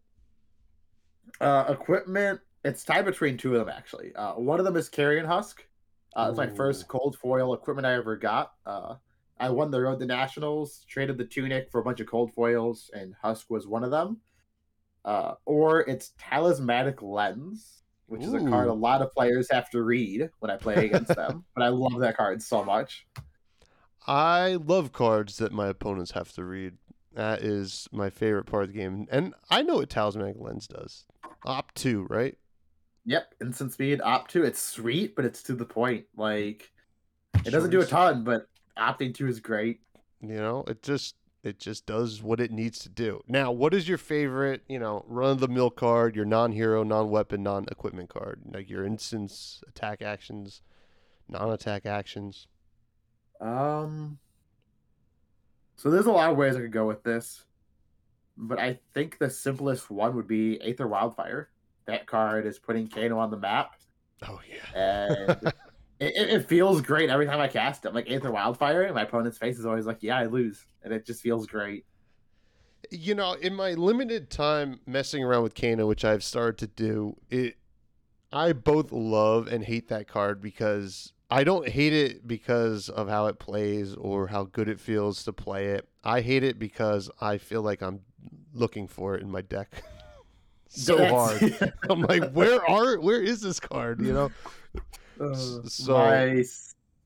Uh, 1.39 1.65
equipment. 1.69 2.39
It's 2.63 2.83
tied 2.83 3.05
between 3.05 3.37
two 3.37 3.55
of 3.55 3.65
them 3.65 3.75
actually. 3.75 4.15
Uh, 4.15 4.33
one 4.33 4.59
of 4.59 4.65
them 4.65 4.77
is 4.77 4.89
Carrion 4.89 5.25
Husk. 5.25 5.65
Uh, 6.15 6.27
it's 6.29 6.37
my 6.37 6.47
first 6.47 6.87
cold 6.87 7.17
foil 7.17 7.53
equipment 7.53 7.85
I 7.87 7.93
ever 7.93 8.15
got. 8.15 8.53
Uh, 8.65 8.95
I 9.39 9.49
won 9.49 9.71
the 9.71 9.81
road 9.81 9.99
to 9.99 10.05
nationals, 10.05 10.85
traded 10.87 11.17
the 11.17 11.25
tunic 11.25 11.69
for 11.71 11.81
a 11.81 11.83
bunch 11.83 11.99
of 11.99 12.07
cold 12.07 12.31
foils, 12.33 12.91
and 12.93 13.15
Husk 13.21 13.49
was 13.49 13.67
one 13.67 13.83
of 13.83 13.91
them. 13.91 14.17
Uh, 15.03 15.33
or 15.45 15.81
it's 15.81 16.13
Talismanic 16.17 17.01
Lens, 17.01 17.82
which 18.07 18.23
is 18.23 18.33
a 18.33 18.39
card 18.39 18.67
a 18.67 18.73
lot 18.73 19.01
of 19.01 19.11
players 19.11 19.49
have 19.51 19.69
to 19.71 19.81
read 19.81 20.29
when 20.39 20.51
I 20.51 20.57
play 20.57 20.85
against 20.85 21.15
them. 21.15 21.45
But 21.55 21.63
I 21.63 21.69
love 21.69 21.99
that 21.99 22.17
card 22.17 22.41
so 22.41 22.63
much. 22.63 23.05
I 24.05 24.55
love 24.55 24.91
cards 24.91 25.37
that 25.37 25.53
my 25.53 25.67
opponents 25.67 26.11
have 26.11 26.31
to 26.33 26.43
read. 26.43 26.73
That 27.13 27.41
is 27.41 27.87
my 27.91 28.09
favorite 28.09 28.45
part 28.45 28.63
of 28.63 28.73
the 28.73 28.79
game, 28.79 29.07
and 29.11 29.33
I 29.49 29.61
know 29.61 29.75
what 29.75 29.89
Talismanic 29.89 30.37
Lens 30.39 30.67
does. 30.67 31.05
Op 31.45 31.73
two, 31.73 32.07
right? 32.09 32.35
Yep, 33.05 33.35
instant 33.41 33.73
speed, 33.73 34.01
opt 34.01 34.31
2. 34.31 34.43
It's 34.43 34.61
sweet, 34.61 35.15
but 35.15 35.25
it's 35.25 35.43
to 35.43 35.53
the 35.53 35.65
point. 35.65 36.05
Like 36.15 36.71
it 37.45 37.51
doesn't 37.51 37.71
do 37.71 37.81
a 37.81 37.85
ton, 37.85 38.23
but 38.23 38.47
opting 38.77 39.13
2 39.13 39.27
is 39.27 39.39
great. 39.39 39.81
You 40.21 40.35
know, 40.35 40.63
it 40.67 40.81
just 40.81 41.15
it 41.43 41.59
just 41.59 41.85
does 41.85 42.23
what 42.23 42.39
it 42.39 42.51
needs 42.51 42.79
to 42.79 42.89
do. 42.89 43.21
Now, 43.27 43.51
what 43.51 43.73
is 43.73 43.87
your 43.87 43.97
favorite, 43.97 44.63
you 44.67 44.79
know, 44.79 45.03
run 45.07 45.31
of 45.31 45.39
the 45.41 45.49
mill 45.49 45.69
card, 45.69 46.15
your 46.15 46.25
non 46.25 46.53
hero, 46.53 46.83
non 46.83 47.09
weapon, 47.09 47.43
non 47.43 47.65
equipment 47.69 48.09
card? 48.09 48.41
Like 48.51 48.69
your 48.69 48.85
instance 48.85 49.61
attack 49.67 50.01
actions, 50.01 50.61
non 51.27 51.51
attack 51.51 51.85
actions. 51.85 52.47
Um 53.41 54.19
so 55.75 55.89
there's 55.89 56.05
a 56.05 56.11
lot 56.11 56.31
of 56.31 56.37
ways 56.37 56.55
I 56.55 56.59
could 56.59 56.71
go 56.71 56.87
with 56.87 57.03
this. 57.03 57.43
But 58.37 58.59
I 58.59 58.79
think 58.93 59.19
the 59.19 59.29
simplest 59.29 59.91
one 59.91 60.15
would 60.15 60.27
be 60.27 60.61
Aether 60.61 60.87
Wildfire. 60.87 61.49
That 61.85 62.07
card 62.07 62.45
is 62.47 62.57
putting 62.57 62.87
Kano 62.87 63.19
on 63.19 63.29
the 63.29 63.37
map. 63.37 63.75
Oh 64.27 64.39
yeah. 64.49 64.79
And 64.79 65.53
it, 66.03 66.29
it 66.29 66.47
feels 66.47 66.81
great 66.81 67.09
every 67.09 67.25
time 67.25 67.39
I 67.39 67.47
cast 67.47 67.85
it. 67.85 67.93
Like 67.93 68.09
Aether 68.09 68.31
Wildfire, 68.31 68.91
my 68.93 69.03
opponent's 69.03 69.37
face 69.37 69.59
is 69.59 69.65
always 69.65 69.85
like, 69.85 70.01
Yeah, 70.01 70.17
I 70.17 70.25
lose. 70.25 70.65
And 70.83 70.93
it 70.93 71.05
just 71.05 71.21
feels 71.21 71.47
great. 71.47 71.85
You 72.91 73.15
know, 73.15 73.33
in 73.33 73.55
my 73.55 73.71
limited 73.71 74.29
time 74.29 74.79
messing 74.85 75.23
around 75.23 75.43
with 75.43 75.55
Kano, 75.55 75.87
which 75.87 76.03
I've 76.03 76.23
started 76.23 76.57
to 76.59 76.67
do, 76.67 77.15
it 77.29 77.57
I 78.31 78.53
both 78.53 78.91
love 78.91 79.47
and 79.47 79.63
hate 79.63 79.89
that 79.89 80.07
card 80.07 80.41
because 80.41 81.13
I 81.29 81.43
don't 81.43 81.67
hate 81.67 81.93
it 81.93 82.27
because 82.27 82.89
of 82.89 83.07
how 83.07 83.27
it 83.27 83.39
plays 83.39 83.95
or 83.95 84.27
how 84.27 84.45
good 84.45 84.67
it 84.67 84.79
feels 84.79 85.23
to 85.25 85.33
play 85.33 85.67
it. 85.67 85.87
I 86.03 86.21
hate 86.21 86.43
it 86.43 86.59
because 86.59 87.09
I 87.21 87.37
feel 87.37 87.61
like 87.61 87.81
I'm 87.81 88.01
looking 88.53 88.87
for 88.87 89.15
it 89.15 89.21
in 89.21 89.31
my 89.31 89.41
deck 89.41 89.83
so 90.67 91.05
hard. 91.05 91.73
I'm 91.89 92.01
like, 92.01 92.31
where 92.31 92.67
are 92.69 92.99
where 92.99 93.21
is 93.21 93.41
this 93.41 93.59
card? 93.59 94.01
You 94.01 94.13
know? 94.13 94.31
Uh, 95.19 95.33
so- 95.65 95.93
my 95.93 96.43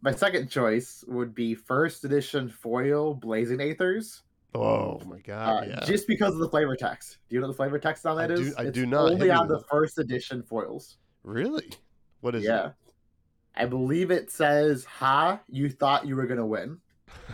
my 0.02 0.12
second 0.14 0.50
choice 0.50 1.04
would 1.08 1.34
be 1.34 1.56
first 1.56 2.04
edition 2.06 2.50
foil 2.50 3.14
Blazing 3.16 3.58
Aethers. 3.60 4.22
Oh 4.56 5.00
my 5.06 5.18
Uh, 5.18 5.20
god, 5.26 5.68
yeah. 5.68 5.86
Just 5.86 6.08
because 6.08 6.34
of 6.34 6.40
the 6.40 6.50
flavor 6.50 6.76
text. 6.76 7.18
Do 7.30 7.36
you 7.36 7.42
know 7.42 7.48
what 7.48 7.54
the 7.54 7.58
flavor 7.58 7.80
text 7.80 8.06
on 8.06 8.18
I 8.18 8.28
that 8.28 8.38
do- 8.38 8.54
I 8.58 8.64
It's 8.64 8.76
do 8.76 8.86
not. 8.86 9.12
Only 9.12 9.30
on 9.32 9.48
the 9.48 9.60
first 9.70 9.98
edition 10.00 10.42
foils. 10.44 10.98
Really? 11.24 11.70
What 12.22 12.36
is 12.36 12.44
yeah. 12.44 12.68
it? 12.68 12.74
I 13.56 13.66
believe 13.66 14.12
it 14.12 14.32
says, 14.32 14.86
"Ha, 14.86 15.40
you 15.48 15.70
thought 15.70 16.06
you 16.08 16.16
were 16.16 16.28
gonna 16.28 16.46
win," 16.46 16.80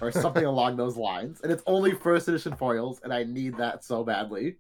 or 0.02 0.12
something 0.12 0.46
along 0.54 0.78
those 0.78 0.96
lines. 0.98 1.42
And 1.42 1.52
it's 1.52 1.64
only 1.68 1.92
first 1.92 2.28
edition 2.28 2.56
foils, 2.56 3.00
and 3.04 3.14
I 3.14 3.24
need 3.24 3.58
that 3.58 3.84
so 3.84 4.04
badly. 4.04 4.58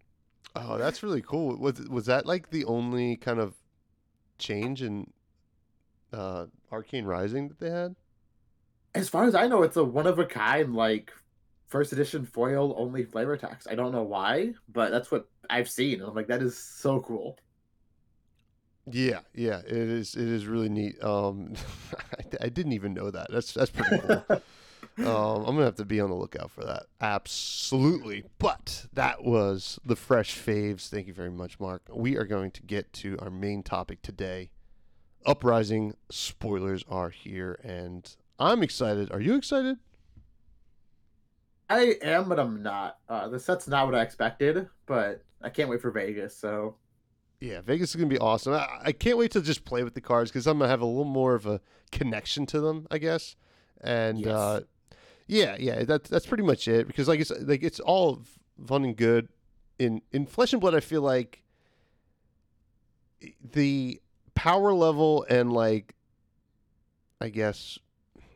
Oh, 0.55 0.77
that's 0.77 1.01
really 1.03 1.21
cool. 1.21 1.57
Was 1.57 1.79
was 1.89 2.05
that 2.05 2.25
like 2.25 2.49
the 2.49 2.65
only 2.65 3.15
kind 3.15 3.39
of 3.39 3.55
change 4.37 4.83
in 4.83 5.11
uh 6.13 6.45
Arcane 6.71 7.05
Rising 7.05 7.49
that 7.49 7.59
they 7.59 7.69
had? 7.69 7.95
As 8.95 9.09
far 9.09 9.25
as 9.25 9.35
I 9.35 9.47
know, 9.47 9.63
it's 9.63 9.77
a 9.77 9.83
one 9.83 10.07
of 10.07 10.19
a 10.19 10.25
kind, 10.25 10.75
like 10.75 11.11
first 11.67 11.91
edition 11.91 12.25
foil 12.25 12.75
only 12.77 13.03
flavor 13.03 13.35
text. 13.35 13.67
I 13.69 13.75
don't 13.75 13.91
know 13.91 14.03
why, 14.03 14.53
but 14.71 14.91
that's 14.91 15.09
what 15.09 15.27
I've 15.49 15.69
seen. 15.69 15.99
And 15.99 16.09
I'm 16.09 16.15
like, 16.15 16.27
that 16.27 16.43
is 16.43 16.57
so 16.57 16.99
cool. 16.99 17.37
Yeah, 18.91 19.21
yeah, 19.33 19.59
it 19.59 19.71
is. 19.71 20.15
It 20.15 20.27
is 20.27 20.45
really 20.45 20.69
neat. 20.69 21.01
Um, 21.03 21.53
I, 22.41 22.45
I 22.45 22.49
didn't 22.49 22.73
even 22.73 22.93
know 22.93 23.09
that. 23.09 23.27
That's 23.31 23.53
that's 23.53 23.71
pretty 23.71 23.97
cool. 23.99 24.25
um, 24.97 25.45
I'm 25.45 25.55
gonna 25.55 25.65
have 25.65 25.75
to 25.75 25.85
be 25.85 26.01
on 26.01 26.09
the 26.09 26.15
lookout 26.15 26.51
for 26.51 26.65
that. 26.65 26.83
Absolutely. 26.99 28.23
But 28.39 28.85
that 28.93 29.23
was 29.23 29.79
the 29.85 29.95
fresh 29.95 30.37
faves. 30.37 30.89
Thank 30.89 31.07
you 31.07 31.13
very 31.13 31.31
much, 31.31 31.59
Mark. 31.59 31.83
We 31.93 32.17
are 32.17 32.25
going 32.25 32.51
to 32.51 32.61
get 32.61 32.91
to 32.93 33.17
our 33.19 33.29
main 33.29 33.63
topic 33.63 34.01
today. 34.01 34.51
Uprising 35.25 35.95
spoilers 36.09 36.83
are 36.89 37.09
here, 37.09 37.59
and 37.63 38.15
I'm 38.39 38.63
excited. 38.63 39.11
Are 39.11 39.21
you 39.21 39.35
excited? 39.35 39.77
I 41.69 41.95
am, 42.01 42.29
but 42.29 42.39
I'm 42.39 42.61
not. 42.61 42.97
Uh, 43.09 43.27
the 43.29 43.39
set's 43.39 43.67
not 43.67 43.85
what 43.85 43.95
I 43.95 44.01
expected, 44.01 44.67
but 44.85 45.23
I 45.41 45.49
can't 45.49 45.69
wait 45.69 45.81
for 45.81 45.91
Vegas. 45.91 46.35
So 46.35 46.75
Yeah, 47.39 47.61
Vegas 47.61 47.89
is 47.91 47.95
gonna 47.95 48.07
be 48.07 48.19
awesome. 48.19 48.53
I, 48.53 48.67
I 48.85 48.91
can't 48.91 49.17
wait 49.17 49.31
to 49.31 49.41
just 49.41 49.65
play 49.65 49.83
with 49.83 49.93
the 49.93 50.01
cards 50.01 50.29
because 50.29 50.45
I'm 50.45 50.59
gonna 50.59 50.69
have 50.69 50.81
a 50.81 50.85
little 50.85 51.03
more 51.05 51.35
of 51.35 51.45
a 51.45 51.61
connection 51.91 52.45
to 52.47 52.59
them, 52.59 52.87
I 52.91 52.97
guess. 52.97 53.35
And 53.81 54.19
Yes. 54.19 54.29
uh, 54.29 54.61
yeah, 55.27 55.55
yeah, 55.59 55.83
that's 55.83 56.09
that's 56.09 56.25
pretty 56.25 56.43
much 56.43 56.67
it. 56.67 56.85
Because 56.87 57.07
like 57.07 57.19
it's 57.19 57.31
like 57.31 57.63
it's 57.63 57.79
all 57.79 58.21
fun 58.65 58.83
and 58.83 58.95
good. 58.95 59.29
In 59.79 60.01
in 60.11 60.25
Flesh 60.27 60.53
and 60.53 60.61
Blood, 60.61 60.75
I 60.75 60.79
feel 60.81 61.01
like 61.01 61.43
the 63.53 63.99
power 64.35 64.73
level 64.73 65.25
and 65.29 65.53
like 65.53 65.95
I 67.21 67.29
guess 67.29 67.79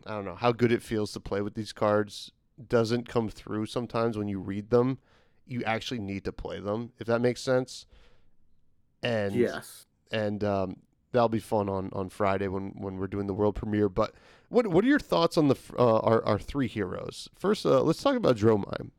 I 0.06 0.12
don't 0.12 0.26
know 0.26 0.36
how 0.36 0.52
good 0.52 0.72
it 0.72 0.82
feels 0.82 1.12
to 1.14 1.20
play 1.20 1.42
with 1.42 1.54
these 1.54 1.74
cards 1.74 2.32
doesn't 2.68 3.08
come 3.08 3.30
through 3.30 3.68
sometimes 3.68 4.18
when 4.18 4.28
you 4.28 4.40
read 4.40 4.70
them. 4.70 5.00
You 5.46 5.64
actually 5.64 6.00
need 6.00 6.26
to 6.26 6.32
play 6.32 6.60
them, 6.60 6.92
if 7.00 7.08
that 7.08 7.22
makes 7.22 7.42
sense 7.42 7.86
and 9.04 9.36
yes, 9.36 9.86
and 10.12 10.44
um, 10.44 10.78
that'll 11.12 11.30
be 11.30 11.40
fun 11.40 11.70
on, 11.70 11.90
on 11.94 12.10
Friday 12.10 12.48
when, 12.48 12.74
when 12.78 12.98
we're 12.98 13.08
doing 13.08 13.28
the 13.28 13.34
world 13.34 13.56
premiere. 13.56 13.90
But 13.90 14.14
what 14.50 14.68
what 14.68 14.84
are 14.84 14.88
your 14.88 15.00
thoughts 15.00 15.38
on 15.38 15.48
the 15.48 15.56
uh, 15.78 16.00
our 16.00 16.24
our 16.26 16.40
three 16.40 16.68
heroes? 16.68 17.30
First, 17.38 17.66
uh, 17.66 17.82
let's 17.82 18.02
talk 18.02 18.16
about 18.16 18.38
Dromai. 18.38 18.90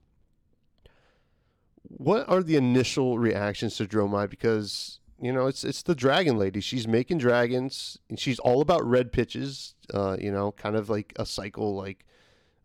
What 1.82 2.28
are 2.28 2.42
the 2.42 2.56
initial 2.56 3.18
reactions 3.18 3.76
to 3.76 3.86
Dromai? 3.86 4.28
Because 4.28 4.97
you 5.20 5.32
know 5.32 5.46
it's 5.46 5.64
it's 5.64 5.82
the 5.82 5.94
dragon 5.94 6.36
lady. 6.38 6.60
She's 6.60 6.86
making 6.88 7.18
dragons, 7.18 7.98
and 8.08 8.18
she's 8.18 8.38
all 8.38 8.60
about 8.60 8.84
red 8.84 9.12
pitches. 9.12 9.74
Uh, 9.92 10.16
you 10.20 10.30
know, 10.32 10.52
kind 10.52 10.76
of 10.76 10.88
like 10.90 11.12
a 11.16 11.26
cycle 11.26 11.74
like. 11.76 12.04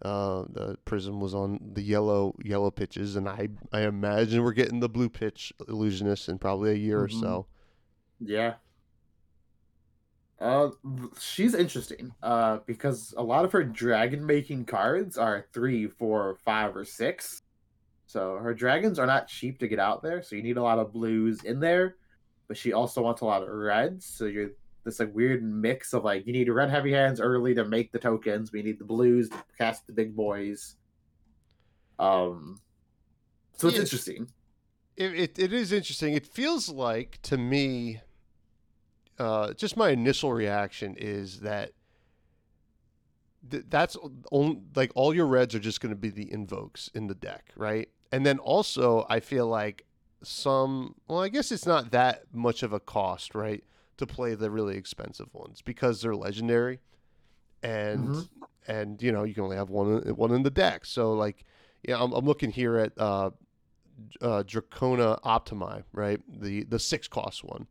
Uh, 0.01 0.43
the 0.49 0.77
prism 0.83 1.21
was 1.21 1.33
on 1.33 1.57
the 1.75 1.81
yellow 1.81 2.35
yellow 2.43 2.69
pitches, 2.69 3.15
and 3.15 3.29
I 3.29 3.47
I 3.71 3.81
imagine 3.83 4.43
we're 4.43 4.51
getting 4.51 4.81
the 4.81 4.89
blue 4.89 5.07
pitch 5.07 5.53
illusionist 5.69 6.27
in 6.27 6.39
probably 6.39 6.71
a 6.71 6.75
year 6.75 6.99
Mhm. 6.99 7.05
or 7.05 7.09
so. 7.09 7.45
yeah. 8.19 8.55
Uh, 10.39 10.71
she's 11.19 11.53
interesting. 11.55 12.13
Uh, 12.21 12.59
because 12.65 13.13
a 13.17 13.23
lot 13.23 13.45
of 13.45 13.51
her 13.53 13.63
dragon 13.63 14.25
making 14.25 14.65
cards 14.65 15.17
are 15.17 15.45
three, 15.53 15.87
four, 15.87 16.35
five, 16.43 16.75
or 16.75 16.83
six. 16.83 17.41
So 18.05 18.35
her 18.37 18.53
dragons 18.53 18.99
are 18.99 19.05
not 19.07 19.27
cheap 19.29 19.57
to 19.59 19.67
get 19.69 19.79
out 19.79 20.03
there. 20.03 20.21
So 20.21 20.35
you 20.35 20.43
need 20.43 20.57
a 20.57 20.61
lot 20.61 20.79
of 20.79 20.91
blues 20.91 21.43
in 21.43 21.59
there, 21.61 21.95
but 22.53 22.57
she 22.59 22.71
also 22.71 23.01
wants 23.01 23.21
a 23.21 23.25
lot 23.25 23.41
of 23.41 23.49
reds. 23.49 24.05
So 24.05 24.25
you're 24.25 24.51
this 24.83 24.99
like 24.99 25.11
weird 25.15 25.41
mix 25.41 25.91
of 25.91 26.03
like 26.03 26.27
you 26.27 26.33
need 26.33 26.47
red 26.49 26.69
heavy 26.69 26.91
hands 26.91 27.19
early 27.19 27.55
to 27.55 27.65
make 27.65 27.91
the 27.91 27.97
tokens, 27.97 28.51
we 28.51 28.61
need 28.61 28.77
the 28.77 28.85
blues 28.85 29.27
to 29.29 29.43
cast 29.57 29.87
the 29.87 29.93
big 29.93 30.15
boys. 30.15 30.75
Um, 31.97 32.61
so 33.53 33.69
it's 33.69 33.77
Yeah. 33.77 33.81
interesting. 33.83 34.27
it, 34.95 35.15
it, 35.15 35.39
it 35.39 35.51
is 35.51 35.71
interesting. 35.71 36.13
It 36.13 36.27
feels 36.27 36.69
like 36.69 37.17
to 37.23 37.39
me, 37.39 38.01
uh, 39.17 39.53
just 39.53 39.75
my 39.75 39.89
initial 39.89 40.31
reaction 40.31 40.95
is 40.95 41.39
that 41.39 41.71
th- 43.49 43.65
that's 43.67 43.97
on, 44.31 44.65
like 44.75 44.91
all 44.93 45.11
your 45.11 45.25
reds 45.25 45.55
are 45.55 45.59
just 45.59 45.81
going 45.81 45.89
to 45.91 45.99
be 45.99 46.11
the 46.11 46.31
invokes 46.31 46.91
in 46.93 47.07
the 47.07 47.15
deck, 47.15 47.45
right? 47.55 47.89
And 48.11 48.23
then 48.23 48.37
also, 48.37 49.07
I 49.09 49.21
feel 49.21 49.47
like 49.47 49.87
some, 50.23 50.95
well, 51.07 51.21
I 51.21 51.29
guess 51.29 51.51
it's 51.51 51.65
not 51.65 51.91
that 51.91 52.23
much 52.33 52.63
of 52.63 52.73
a 52.73 52.79
cost, 52.79 53.35
right, 53.35 53.63
to 53.97 54.07
play 54.07 54.35
the 54.35 54.49
really 54.49 54.75
expensive 54.77 55.33
ones 55.33 55.61
because 55.61 56.01
they're 56.01 56.15
legendary, 56.15 56.79
and 57.61 58.09
Mhm. 58.09 58.29
and 58.67 59.01
you 59.01 59.11
know 59.11 59.23
you 59.23 59.33
can 59.33 59.43
only 59.43 59.57
have 59.57 59.69
one 59.69 60.01
one 60.15 60.31
in 60.31 60.43
the 60.43 60.49
deck. 60.49 60.85
So 60.85 61.13
like, 61.13 61.45
yeah, 61.83 62.01
I'm, 62.01 62.11
I'm 62.13 62.25
looking 62.25 62.51
here 62.51 62.77
at 62.77 62.93
uh, 62.97 63.31
uh, 64.21 64.43
Dracona 64.43 65.21
Optimai, 65.21 65.83
right? 65.91 66.19
The 66.27 66.63
the 66.63 66.79
six 66.79 67.07
cost 67.07 67.43
one, 67.43 67.67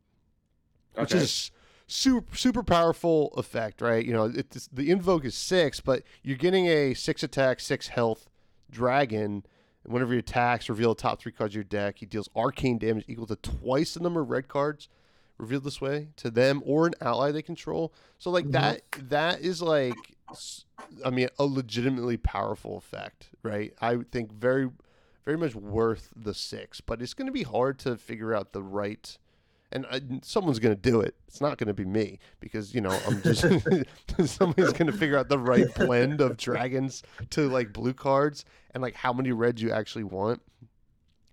which 0.95 1.13
is 1.13 1.51
super 1.87 2.35
super 2.35 2.63
powerful 2.63 3.33
effect, 3.37 3.81
right? 3.81 4.05
You 4.05 4.13
know, 4.13 4.31
it's 4.33 4.67
the 4.71 4.89
invoke 4.89 5.25
is 5.25 5.35
six, 5.35 5.79
but 5.79 6.03
you're 6.23 6.37
getting 6.37 6.67
a 6.67 6.93
six 6.93 7.23
attack, 7.23 7.59
six 7.59 7.87
health 7.89 8.29
dragon. 8.71 9.45
Whenever 9.85 10.13
he 10.13 10.19
attacks, 10.19 10.69
reveal 10.69 10.93
the 10.93 11.01
top 11.01 11.19
three 11.19 11.31
cards 11.31 11.51
of 11.51 11.55
your 11.55 11.63
deck. 11.65 11.97
He 11.99 12.05
deals 12.05 12.29
arcane 12.35 12.77
damage 12.77 13.05
equal 13.07 13.27
to 13.27 13.35
twice 13.35 13.93
the 13.93 13.99
number 13.99 14.21
of 14.21 14.29
red 14.29 14.47
cards 14.47 14.87
revealed 15.37 15.63
this 15.63 15.81
way 15.81 16.09
to 16.15 16.29
them 16.31 16.61
or 16.65 16.85
an 16.87 16.93
ally 17.01 17.31
they 17.31 17.41
control. 17.41 17.93
So 18.17 18.29
like 18.29 18.45
Mhm. 18.45 18.51
that 18.51 18.81
that 19.09 19.41
is 19.41 19.61
like 19.61 20.15
I 21.03 21.09
mean 21.09 21.27
a 21.39 21.43
legitimately 21.45 22.17
powerful 22.17 22.77
effect, 22.77 23.29
right? 23.43 23.73
I 23.81 23.97
think 24.11 24.31
very 24.31 24.69
very 25.25 25.37
much 25.37 25.55
worth 25.55 26.09
the 26.15 26.33
6, 26.33 26.81
but 26.81 27.01
it's 27.01 27.13
going 27.13 27.27
to 27.27 27.31
be 27.31 27.43
hard 27.43 27.79
to 27.79 27.95
figure 27.95 28.33
out 28.35 28.51
the 28.51 28.61
right 28.61 29.17
and 29.73 29.85
uh, 29.89 29.99
someone's 30.21 30.59
gonna 30.59 30.75
do 30.75 31.01
it. 31.01 31.15
It's 31.27 31.41
not 31.41 31.57
gonna 31.57 31.73
be 31.73 31.83
me 31.85 32.19
because 32.39 32.73
you 32.73 32.79
know 32.81 32.97
I'm 33.07 33.21
just 33.21 33.41
somebody's 34.25 34.71
gonna 34.73 34.93
figure 34.93 35.17
out 35.17 35.27
the 35.27 35.39
right 35.39 35.73
blend 35.75 36.21
of 36.21 36.37
dragons 36.37 37.03
to 37.31 37.49
like 37.49 37.73
blue 37.73 37.93
cards 37.93 38.45
and 38.73 38.81
like 38.81 38.95
how 38.95 39.11
many 39.11 39.31
reds 39.31 39.61
you 39.61 39.71
actually 39.71 40.05
want. 40.05 40.41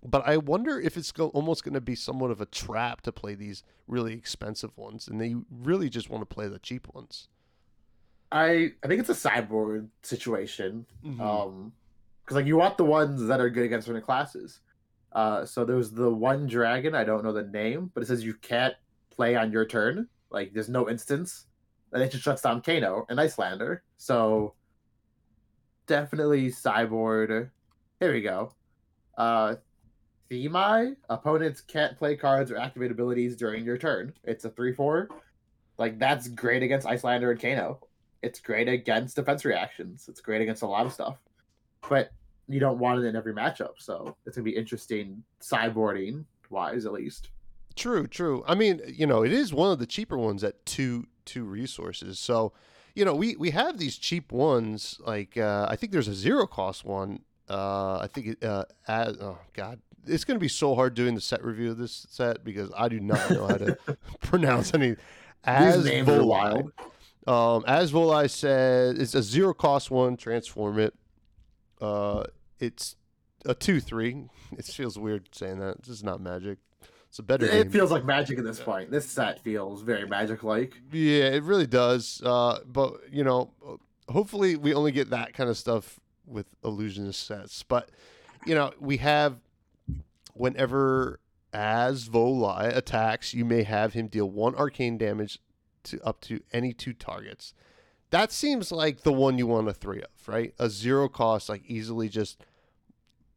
But 0.03 0.27
I 0.27 0.37
wonder 0.37 0.79
if 0.79 0.97
it's 0.97 1.11
go- 1.11 1.29
almost 1.29 1.63
going 1.63 1.75
to 1.75 1.81
be 1.81 1.93
somewhat 1.93 2.31
of 2.31 2.41
a 2.41 2.47
trap 2.47 3.01
to 3.01 3.11
play 3.11 3.35
these 3.35 3.61
really 3.87 4.13
expensive 4.13 4.75
ones, 4.75 5.07
and 5.07 5.21
they 5.21 5.35
really 5.51 5.89
just 5.89 6.09
want 6.09 6.21
to 6.23 6.25
play 6.25 6.47
the 6.47 6.57
cheap 6.57 6.87
ones. 6.91 7.27
I 8.31 8.71
I 8.83 8.87
think 8.87 8.99
it's 8.99 9.09
a 9.09 9.15
sideboard 9.15 9.89
situation. 10.01 10.87
Mhm. 11.05 11.21
Um, 11.21 11.73
because 12.23 12.35
like 12.35 12.45
you 12.47 12.57
want 12.57 12.77
the 12.77 12.85
ones 12.85 13.27
that 13.27 13.39
are 13.39 13.49
good 13.49 13.65
against 13.65 13.87
certain 13.87 14.01
classes. 14.01 14.59
Uh, 15.13 15.45
so 15.45 15.65
there's 15.65 15.91
the 15.91 16.09
one 16.09 16.47
dragon 16.47 16.95
I 16.95 17.03
don't 17.03 17.23
know 17.23 17.33
the 17.33 17.43
name, 17.43 17.91
but 17.93 18.03
it 18.03 18.07
says 18.07 18.23
you 18.23 18.33
can't 18.35 18.75
play 19.09 19.35
on 19.35 19.51
your 19.51 19.65
turn. 19.65 20.07
Like 20.29 20.53
there's 20.53 20.69
no 20.69 20.89
instance, 20.89 21.47
and 21.91 22.01
it 22.01 22.11
just 22.11 22.23
shuts 22.23 22.41
down 22.41 22.61
Kano 22.61 23.05
and 23.09 23.19
Iyslander. 23.19 23.79
So 23.97 24.53
definitely 25.87 26.49
Cyborg. 26.49 27.49
Here 27.99 28.13
we 28.13 28.21
go. 28.21 28.53
Uh, 29.17 29.55
Themai 30.31 30.95
opponents 31.09 31.59
can't 31.59 31.97
play 31.97 32.15
cards 32.15 32.51
or 32.51 32.57
activate 32.57 32.91
abilities 32.91 33.35
during 33.35 33.65
your 33.65 33.77
turn. 33.77 34.13
It's 34.23 34.45
a 34.45 34.49
three 34.49 34.73
four. 34.73 35.09
Like 35.77 35.99
that's 35.99 36.29
great 36.29 36.63
against 36.63 36.87
Iyslander 36.87 37.31
and 37.31 37.39
Kano. 37.39 37.79
It's 38.21 38.39
great 38.39 38.69
against 38.69 39.17
defense 39.17 39.43
reactions. 39.43 40.05
It's 40.07 40.21
great 40.21 40.41
against 40.41 40.61
a 40.61 40.67
lot 40.67 40.85
of 40.85 40.93
stuff. 40.93 41.17
But 41.89 42.11
you 42.47 42.59
don't 42.59 42.79
want 42.79 42.99
it 42.99 43.07
in 43.07 43.15
every 43.15 43.33
matchup, 43.33 43.73
so 43.77 44.15
it's 44.25 44.35
gonna 44.35 44.45
be 44.45 44.55
interesting 44.55 45.23
sideboarding 45.41 46.25
wise 46.49 46.85
at 46.85 46.93
least. 46.93 47.29
True, 47.75 48.07
true. 48.07 48.43
I 48.47 48.55
mean, 48.55 48.81
you 48.85 49.07
know, 49.07 49.23
it 49.23 49.31
is 49.31 49.53
one 49.53 49.71
of 49.71 49.79
the 49.79 49.85
cheaper 49.85 50.17
ones 50.17 50.43
at 50.43 50.65
two 50.65 51.07
two 51.25 51.43
resources. 51.45 52.19
So, 52.19 52.53
you 52.95 53.05
know, 53.05 53.15
we 53.15 53.35
we 53.37 53.51
have 53.51 53.77
these 53.77 53.97
cheap 53.97 54.31
ones. 54.31 54.99
Like 55.05 55.37
uh, 55.37 55.67
I 55.69 55.75
think 55.75 55.91
there's 55.91 56.07
a 56.09 56.13
zero 56.13 56.45
cost 56.47 56.83
one. 56.83 57.21
Uh, 57.49 57.99
I 57.99 58.07
think 58.07 58.27
it, 58.27 58.43
uh, 58.43 58.65
as, 58.87 59.17
oh 59.19 59.37
god, 59.53 59.79
it's 60.05 60.23
going 60.23 60.35
to 60.35 60.41
be 60.41 60.47
so 60.47 60.75
hard 60.75 60.93
doing 60.93 61.15
the 61.15 61.21
set 61.21 61.43
review 61.43 61.71
of 61.71 61.77
this 61.77 62.05
set 62.09 62.43
because 62.43 62.71
I 62.77 62.87
do 62.87 62.99
not 62.99 63.29
know 63.29 63.47
how 63.47 63.57
to 63.57 63.77
pronounce 64.21 64.73
any. 64.73 64.95
As 65.43 65.83
names 65.85 66.07
are 66.07 66.19
Volai. 66.19 66.25
wild. 66.27 66.71
Um, 67.27 67.63
as 67.67 67.91
Volai 67.91 68.29
said, 68.29 68.97
it's 68.97 69.15
a 69.15 69.23
zero 69.23 69.53
cost 69.53 69.91
one. 69.91 70.17
Transform 70.17 70.79
it. 70.79 70.93
Uh, 71.81 72.23
it's 72.59 72.95
a 73.45 73.53
two 73.53 73.79
three. 73.79 74.29
It 74.57 74.65
feels 74.65 74.99
weird 74.99 75.29
saying 75.33 75.59
that. 75.59 75.77
It's 75.79 75.87
just 75.87 76.03
not 76.03 76.21
magic. 76.21 76.59
It's 77.09 77.19
a 77.19 77.23
better. 77.23 77.45
It 77.45 77.53
name. 77.53 77.69
feels 77.71 77.91
like 77.91 78.05
magic 78.05 78.37
at 78.37 78.43
this 78.43 78.59
point. 78.59 78.91
This 78.91 79.09
set 79.09 79.39
feels 79.41 79.81
very 79.81 80.07
magic 80.07 80.43
like. 80.43 80.75
Yeah, 80.91 81.25
it 81.25 81.43
really 81.43 81.67
does. 81.67 82.21
Uh, 82.23 82.59
but 82.65 82.93
you 83.11 83.23
know, 83.23 83.51
hopefully 84.07 84.55
we 84.55 84.73
only 84.73 84.91
get 84.91 85.09
that 85.09 85.33
kind 85.33 85.49
of 85.49 85.57
stuff 85.57 85.99
with 86.25 86.45
illusionist 86.63 87.25
sets. 87.25 87.63
But 87.63 87.89
you 88.45 88.55
know, 88.55 88.71
we 88.79 88.97
have 88.97 89.39
whenever 90.33 91.19
Azvolai 91.53 92.75
attacks, 92.75 93.33
you 93.33 93.43
may 93.45 93.63
have 93.63 93.93
him 93.93 94.07
deal 94.07 94.29
one 94.29 94.55
arcane 94.55 94.97
damage 94.97 95.39
to 95.83 95.99
up 96.05 96.21
to 96.21 96.41
any 96.53 96.73
two 96.73 96.93
targets. 96.93 97.53
That 98.11 98.31
seems 98.31 98.71
like 98.71 99.01
the 99.01 99.13
one 99.13 99.37
you 99.37 99.47
want 99.47 99.67
a 99.69 99.73
three 99.73 100.01
of, 100.01 100.27
right? 100.27 100.53
A 100.59 100.69
zero 100.69 101.07
cost, 101.09 101.49
like 101.49 101.63
easily 101.65 102.09
just 102.09 102.43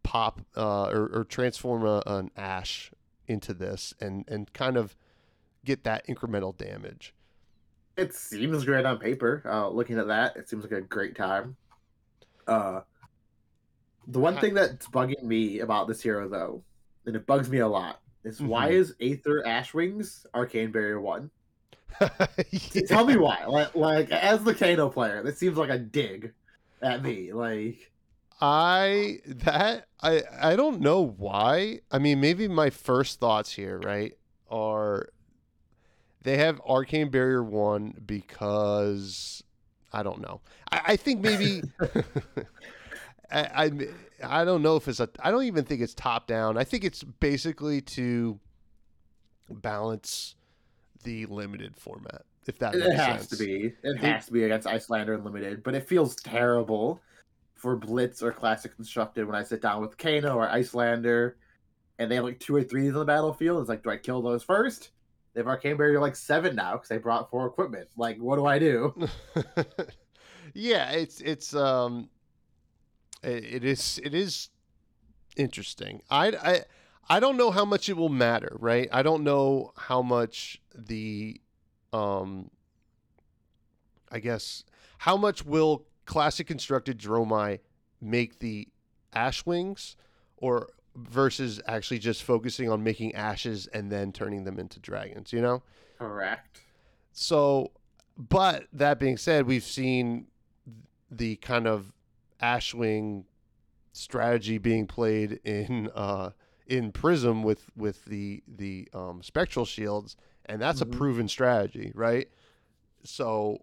pop 0.03 0.41
uh, 0.57 0.87
or, 0.89 1.07
or 1.13 1.25
transform 1.25 1.85
a, 1.87 2.03
an 2.07 2.31
ash 2.37 2.91
into 3.27 3.55
this 3.55 3.95
and 4.01 4.25
and 4.29 4.53
kind 4.53 4.77
of 4.77 4.95
get 5.65 5.85
that 5.85 6.07
incremental 6.07 6.55
damage. 6.57 7.15
It 7.97 8.13
seems 8.15 8.65
great 8.65 8.85
on 8.85 8.99
paper. 8.99 9.43
Uh, 9.47 9.69
looking 9.71 9.99
at 9.99 10.09
that, 10.09 10.37
it 10.37 10.49
seems 10.49 10.65
like 10.65 10.73
a 10.73 10.81
great 10.83 11.17
time. 11.17 11.57
Uh, 12.47 12.81
the 14.09 14.19
one 14.19 14.35
Hi- 14.35 14.41
thing 14.41 14.55
that's 14.55 14.89
bugging 14.89 15.23
me 15.23 15.61
about 15.61 15.87
this 15.89 16.03
hero, 16.03 16.29
though, 16.29 16.65
and 17.07 17.15
it 17.15 17.27
bugs 17.27 17.49
me 17.49 17.59
a 17.59 17.69
lot, 17.69 18.01
is 18.25 18.43
why 18.43 18.71
Mhm. 18.71 18.73
is 18.73 18.95
Aether 19.01 19.43
Ashwings 19.47 20.27
Arcane 20.35 20.73
Barrier 20.73 21.01
one? 21.01 21.31
Yeah. 22.51 22.83
Tell 22.87 23.05
me 23.05 23.17
why. 23.17 23.45
Like, 23.47 23.75
like 23.75 24.11
as 24.11 24.43
the 24.45 24.55
Kano 24.55 24.89
player, 24.89 25.23
this 25.23 25.39
seems 25.39 25.57
like 25.57 25.71
a 25.71 25.79
dig 25.79 26.33
at 26.83 27.03
me. 27.03 27.33
Like, 27.33 27.91
I 28.41 29.19
that 29.27 29.87
I 30.03 30.23
I 30.41 30.57
don't 30.57 30.81
know 30.81 31.03
why. 31.03 31.81
I 31.91 31.99
mean, 31.99 32.21
maybe 32.21 32.49
my 32.49 32.71
first 32.71 33.21
thoughts 33.21 33.53
here, 33.53 33.79
right, 33.79 34.13
are 34.51 35.09
they 36.23 36.39
have 36.39 36.61
Arcane 36.67 37.11
Barrier 37.11 37.43
one 37.43 37.95
because 38.05 39.43
I 39.93 40.03
don't 40.03 40.21
know. 40.21 40.41
I, 40.73 40.81
I 40.89 40.97
think 40.97 41.21
maybe 41.21 41.63
I, 43.31 43.65
I 43.65 43.71
I 44.23 44.45
don't 44.45 44.63
know 44.63 44.77
if 44.77 44.89
it's 44.89 45.01
a. 45.01 45.09
I 45.21 45.31
don't 45.31 45.45
even 45.45 45.65
think 45.65 45.81
it's 45.81 45.95
top 45.95 46.27
down. 46.27 46.59
I 46.59 46.65
think 46.65 46.85
it's 46.85 47.03
basically 47.03 47.81
to 47.83 48.41
balance 49.49 50.35
the 51.05 51.27
limited 51.27 51.77
format. 51.77 52.23
If 52.47 52.59
that 52.59 52.75
it 52.75 52.95
has 52.95 53.21
sense. 53.21 53.29
to 53.29 53.37
be. 53.37 53.73
It 53.83 53.97
has 53.99 54.27
to 54.27 54.33
be 54.33 54.45
against 54.45 54.67
Iyslander 54.67 55.14
Unlimited, 55.14 55.62
but 55.62 55.75
it 55.75 55.88
feels 55.88 56.17
terrible 56.17 57.01
for 57.55 57.77
Blitz 57.77 58.23
or 58.23 58.33
Classic 58.33 58.75
Constructed 58.75 59.27
when 59.27 59.35
I 59.35 59.43
sit 59.43 59.62
down 59.62 59.81
with 59.81 59.97
Kano 59.97 60.37
or 60.37 60.49
Iyslander 60.49 61.37
and 61.99 62.11
they 62.11 62.17
have 62.17 62.25
like 62.25 62.40
two 62.40 62.55
or 62.55 62.62
three 62.62 62.88
on 62.88 62.95
the 62.95 63.05
battlefield. 63.05 63.61
It's 63.61 63.69
like, 63.69 63.83
do 63.83 63.90
I 63.90 63.97
kill 63.97 64.21
those 64.21 64.43
first? 64.43 64.90
They 65.33 65.40
have 65.40 65.49
Arcane 65.49 65.77
Barrier 65.77 66.01
like 66.01 66.17
seven 66.17 66.55
now 66.55 66.73
because 66.75 66.88
they 66.88 66.99
brought 66.99 67.31
four 67.31 67.47
equipment. 67.47 67.88
Like, 67.97 68.19
what 68.19 68.37
do 68.37 68.47
I 68.47 68.59
do? 68.59 68.95
yeah, 70.55 70.90
it's 70.90 71.21
it's 71.21 71.55
um, 71.55 72.09
it, 73.23 73.45
it 73.45 73.64
is 73.64 74.01
it 74.05 74.14
is 74.14 74.51
interesting. 75.37 76.03
I 76.11 76.29
I 76.29 76.61
I 77.09 77.21
don't 77.21 77.37
know 77.37 77.51
how 77.51 77.64
much 77.64 77.88
it 77.88 77.97
will 77.97 78.09
matter, 78.09 78.57
right? 78.59 78.88
I 78.93 79.03
don't 79.03 79.25
know 79.25 79.73
how 79.77 80.03
much 80.03 80.61
the 80.75 81.40
um, 81.93 82.51
I 84.11 84.19
guess 84.19 84.64
how 84.99 85.17
much 85.17 85.45
will 85.45 85.87
classic 86.07 86.47
constructed 86.47 86.99
Dromai 86.99 87.61
make 88.01 88.38
the 88.38 88.69
ash 89.12 89.45
wings, 89.47 89.97
or 90.37 90.69
versus 90.97 91.61
actually 91.67 91.99
just 91.99 92.23
focusing 92.23 92.71
on 92.71 92.83
making 92.83 93.14
ashes 93.14 93.67
and 93.69 93.90
then 93.90 94.12
turning 94.12 94.45
them 94.45 94.59
into 94.59 94.81
dragons. 94.81 95.33
You 95.33 95.43
know. 95.43 95.62
Correct. 95.99 96.61
So, 97.12 97.71
but 98.17 98.67
that 98.73 98.99
being 98.99 99.17
said, 99.17 99.47
we've 99.47 99.64
seen 99.64 100.27
the 101.11 101.37
kind 101.37 101.67
of 101.67 101.93
Ashwing 102.43 103.25
strategy 103.93 104.59
being 104.59 104.87
played 104.87 105.40
in 105.45 105.88
uh, 105.95 106.31
in 106.66 106.92
Prism 106.92 107.42
with 107.42 107.70
with 107.77 108.05
the 108.07 108.42
the 108.48 108.88
um, 108.94 109.22
spectral 109.22 109.64
shields, 109.64 110.16
and 110.46 110.61
that's 110.61 110.81
Mhm. 110.81 110.94
a 110.94 110.96
proven 110.96 111.29
strategy, 111.29 111.92
right? 111.94 112.29
So, 113.05 113.59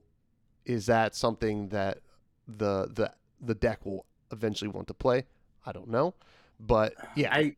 is 0.65 0.85
that 0.85 1.15
something 1.15 1.69
that 1.69 1.99
the 2.47 2.87
the 2.93 3.13
the 3.39 3.55
deck 3.55 3.85
will 3.85 4.05
eventually 4.31 4.69
want 4.69 4.87
to 4.87 4.93
play? 4.93 5.25
I 5.65 5.71
don't 5.71 5.89
know, 5.89 6.15
but 6.59 6.93
yeah, 7.15 7.33
I 7.33 7.55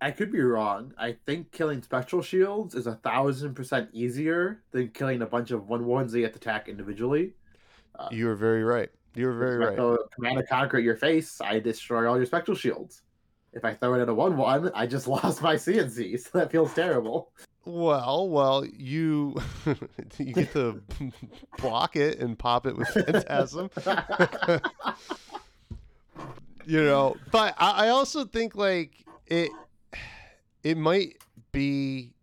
I 0.00 0.10
could 0.10 0.32
be 0.32 0.40
wrong. 0.40 0.94
I 0.98 1.12
think 1.26 1.52
killing 1.52 1.82
spectral 1.82 2.22
shields 2.22 2.74
is 2.74 2.86
a 2.86 2.96
thousand 2.96 3.54
percent 3.54 3.90
easier 3.92 4.62
than 4.72 4.88
killing 4.90 5.22
a 5.22 5.26
bunch 5.26 5.50
of 5.50 5.68
one 5.68 5.86
ones 5.86 6.12
that 6.12 6.18
you 6.18 6.24
have 6.24 6.32
to 6.32 6.38
attack 6.38 6.68
individually. 6.68 7.34
you 8.10 8.28
are 8.28 8.34
very 8.34 8.64
right. 8.64 8.90
You 9.14 9.28
are 9.28 9.32
very 9.38 9.58
right. 9.58 9.76
command 10.14 10.38
of 10.38 10.48
conquer 10.48 10.78
your 10.78 10.96
face, 10.96 11.40
I 11.40 11.60
destroy 11.60 12.08
all 12.08 12.16
your 12.16 12.26
spectral 12.26 12.56
shields. 12.56 13.02
If 13.52 13.64
I 13.64 13.74
throw 13.74 13.94
it 13.94 14.00
at 14.02 14.08
a 14.08 14.14
one 14.14 14.36
one, 14.36 14.70
I 14.74 14.86
just 14.86 15.06
lost 15.08 15.42
my 15.42 15.56
CNC, 15.56 16.18
so 16.20 16.38
that 16.38 16.50
feels 16.50 16.72
terrible. 16.74 17.32
Well, 17.64 18.28
well, 18.28 18.64
you 18.66 19.36
you 20.18 20.32
get 20.32 20.52
to 20.52 20.82
block 21.58 21.96
it 21.96 22.18
and 22.18 22.38
pop 22.38 22.66
it 22.66 22.76
with 22.76 22.88
phantasm. 22.88 23.70
you 26.66 26.82
know, 26.82 27.16
but 27.30 27.54
I, 27.58 27.86
I 27.86 27.88
also 27.90 28.24
think 28.24 28.56
like 28.56 29.04
it 29.26 29.50
it 30.64 30.76
might 30.76 31.18
be 31.52 32.14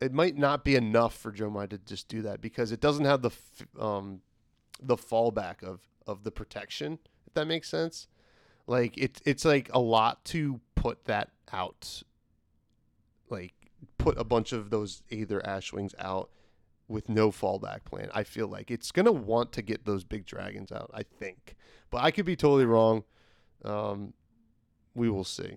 it 0.00 0.12
might 0.12 0.36
not 0.36 0.64
be 0.64 0.76
enough 0.76 1.16
for 1.16 1.32
Dromai 1.32 1.70
to 1.70 1.78
just 1.78 2.08
do 2.08 2.22
that 2.22 2.40
because 2.40 2.72
it 2.72 2.80
doesn't 2.80 3.06
have 3.06 3.22
the 3.22 3.30
f- 3.30 3.66
um 3.80 4.20
the 4.82 4.96
fallback 4.96 5.62
of 5.62 5.80
of 6.06 6.24
the 6.24 6.30
protection 6.30 6.98
if 7.26 7.32
that 7.34 7.46
makes 7.46 7.68
sense. 7.70 8.08
Like 8.66 8.96
it's 8.96 9.20
it's 9.24 9.44
like 9.44 9.70
a 9.72 9.80
lot 9.80 10.24
to 10.26 10.60
put 10.74 11.04
that 11.04 11.30
out 11.52 12.02
like 13.30 13.54
put 13.98 14.18
a 14.18 14.24
bunch 14.24 14.52
of 14.52 14.70
those 14.70 15.02
either 15.10 15.40
Ashwings 15.40 15.94
out 15.98 16.30
with 16.88 17.08
no 17.08 17.30
fallback 17.30 17.84
plan. 17.84 18.10
I 18.14 18.24
feel 18.24 18.48
like 18.48 18.70
it's 18.70 18.92
gonna 18.92 19.12
want 19.12 19.52
to 19.52 19.62
get 19.62 19.84
those 19.84 20.04
big 20.04 20.26
dragons 20.26 20.72
out. 20.72 20.90
I 20.94 21.02
think, 21.02 21.56
but 21.90 22.02
I 22.02 22.10
could 22.10 22.26
be 22.26 22.36
totally 22.36 22.66
wrong. 22.66 23.04
Um, 23.64 24.12
we 24.94 25.10
will 25.10 25.24
see. 25.24 25.56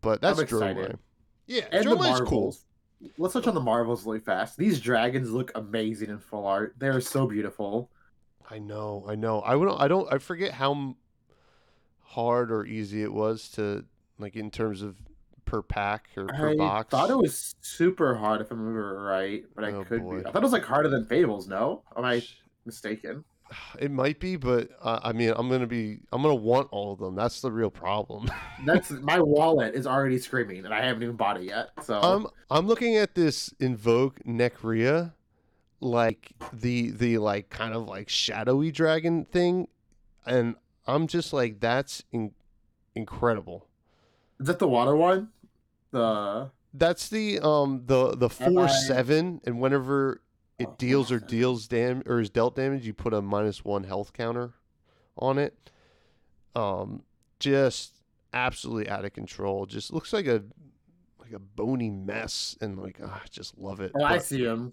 But 0.00 0.20
that's. 0.20 0.40
Dromai. 0.40 0.98
Yeah, 1.46 1.64
and 1.70 1.84
the 1.84 1.90
Dromai's 1.90 2.20
cool. 2.20 2.40
marvels. 2.40 2.64
let's 3.18 3.34
touch 3.34 3.46
on 3.46 3.54
the 3.54 3.60
Marvels 3.60 4.06
really 4.06 4.20
fast. 4.20 4.56
These 4.56 4.80
dragons 4.80 5.30
look 5.30 5.52
amazing 5.54 6.10
in 6.10 6.18
full 6.18 6.46
art. 6.46 6.74
They're 6.78 7.00
so 7.00 7.26
beautiful. 7.26 7.90
I 8.50 8.58
know, 8.58 9.04
I 9.08 9.14
know. 9.14 9.40
I 9.40 9.54
would, 9.54 9.68
I 9.68 9.88
don't, 9.88 10.12
I 10.12 10.18
forget 10.18 10.52
how 10.52 10.96
hard 12.12 12.50
or 12.52 12.64
easy 12.66 13.02
it 13.02 13.12
was 13.12 13.48
to 13.50 13.84
like 14.18 14.36
in 14.36 14.50
terms 14.50 14.82
of 14.82 14.96
per 15.44 15.62
pack 15.62 16.08
or 16.16 16.26
per 16.26 16.50
I 16.50 16.56
box. 16.56 16.94
I 16.94 16.98
thought 17.00 17.10
it 17.10 17.16
was 17.16 17.54
super 17.60 18.14
hard 18.14 18.40
if 18.40 18.50
I 18.50 18.54
remember 18.54 19.02
right, 19.02 19.44
but 19.54 19.64
I 19.64 19.72
Oh, 19.72 19.84
could 19.84 20.02
boy. 20.02 20.20
be. 20.20 20.26
I 20.26 20.30
thought 20.30 20.42
it 20.42 20.42
was 20.42 20.52
like 20.52 20.64
harder 20.64 20.88
than 20.88 21.04
Fables. 21.06 21.48
No, 21.48 21.82
am 21.96 22.04
I 22.04 22.22
mistaken? 22.64 23.24
It 23.78 23.90
might 23.90 24.18
be, 24.18 24.36
but 24.36 24.70
uh, 24.80 25.00
I 25.02 25.12
mean, 25.12 25.32
I'm 25.36 25.50
gonna 25.50 25.66
be, 25.66 26.00
I'm 26.10 26.22
gonna 26.22 26.34
want 26.34 26.68
all 26.70 26.92
of 26.92 26.98
them. 26.98 27.14
That's 27.14 27.40
the 27.42 27.52
real 27.52 27.70
problem. 27.70 28.30
That's 28.64 28.90
my 28.90 29.20
wallet 29.20 29.74
is 29.74 29.86
already 29.86 30.18
screaming, 30.18 30.64
and 30.64 30.72
I 30.72 30.80
haven't 30.82 31.02
even 31.02 31.16
bought 31.16 31.36
it 31.38 31.44
yet. 31.44 31.68
So 31.82 32.00
I'm, 32.00 32.26
I'm 32.50 32.66
looking 32.66 32.96
at 32.96 33.14
this 33.14 33.52
Invoke 33.60 34.20
Nekria, 34.26 35.12
like 35.80 36.32
the 36.52 36.90
the 36.92 37.18
like 37.18 37.50
kind 37.50 37.74
of 37.74 37.86
like 37.88 38.08
shadowy 38.08 38.70
dragon 38.70 39.26
thing, 39.26 39.68
and 40.24 40.54
I'm 40.86 41.06
just 41.06 41.32
like, 41.32 41.60
that's 41.60 42.02
in- 42.12 42.32
incredible. 42.94 43.66
is 44.40 44.46
that 44.46 44.58
the 44.58 44.68
water 44.68 44.96
one? 44.96 45.28
The 45.92 46.50
That's 46.74 47.08
the 47.08 47.38
um 47.40 47.82
the 47.86 48.16
the 48.16 48.28
four 48.30 48.64
I- 48.64 48.68
seven, 48.68 49.40
and 49.44 49.60
whenever 49.60 50.20
it 50.58 50.68
Oh, 50.68 50.74
deals 50.78 51.10
or 51.12 51.18
deals 51.18 51.66
dam 51.68 52.02
or 52.06 52.20
is 52.20 52.30
dealt 52.30 52.56
damage, 52.56 52.86
you 52.86 52.94
put 52.94 53.12
a 53.14 53.20
minus 53.22 53.64
one 53.64 53.84
health 53.84 54.12
counter 54.12 54.54
on 55.18 55.38
it. 55.38 55.70
Um, 56.54 57.02
just 57.40 57.94
absolutely 58.32 58.88
out 58.88 59.04
of 59.04 59.12
control. 59.12 59.66
Just 59.66 59.92
looks 59.92 60.12
like 60.12 60.26
a 60.26 60.42
like 61.20 61.32
a 61.32 61.38
bony 61.38 61.90
mess, 61.90 62.56
and 62.60 62.78
like 62.80 62.98
ah, 63.04 63.20
I 63.22 63.26
just 63.30 63.56
love 63.58 63.80
it. 63.80 63.92
oh, 63.94 64.02
I 64.04 64.18
see 64.18 64.44
him. 64.44 64.72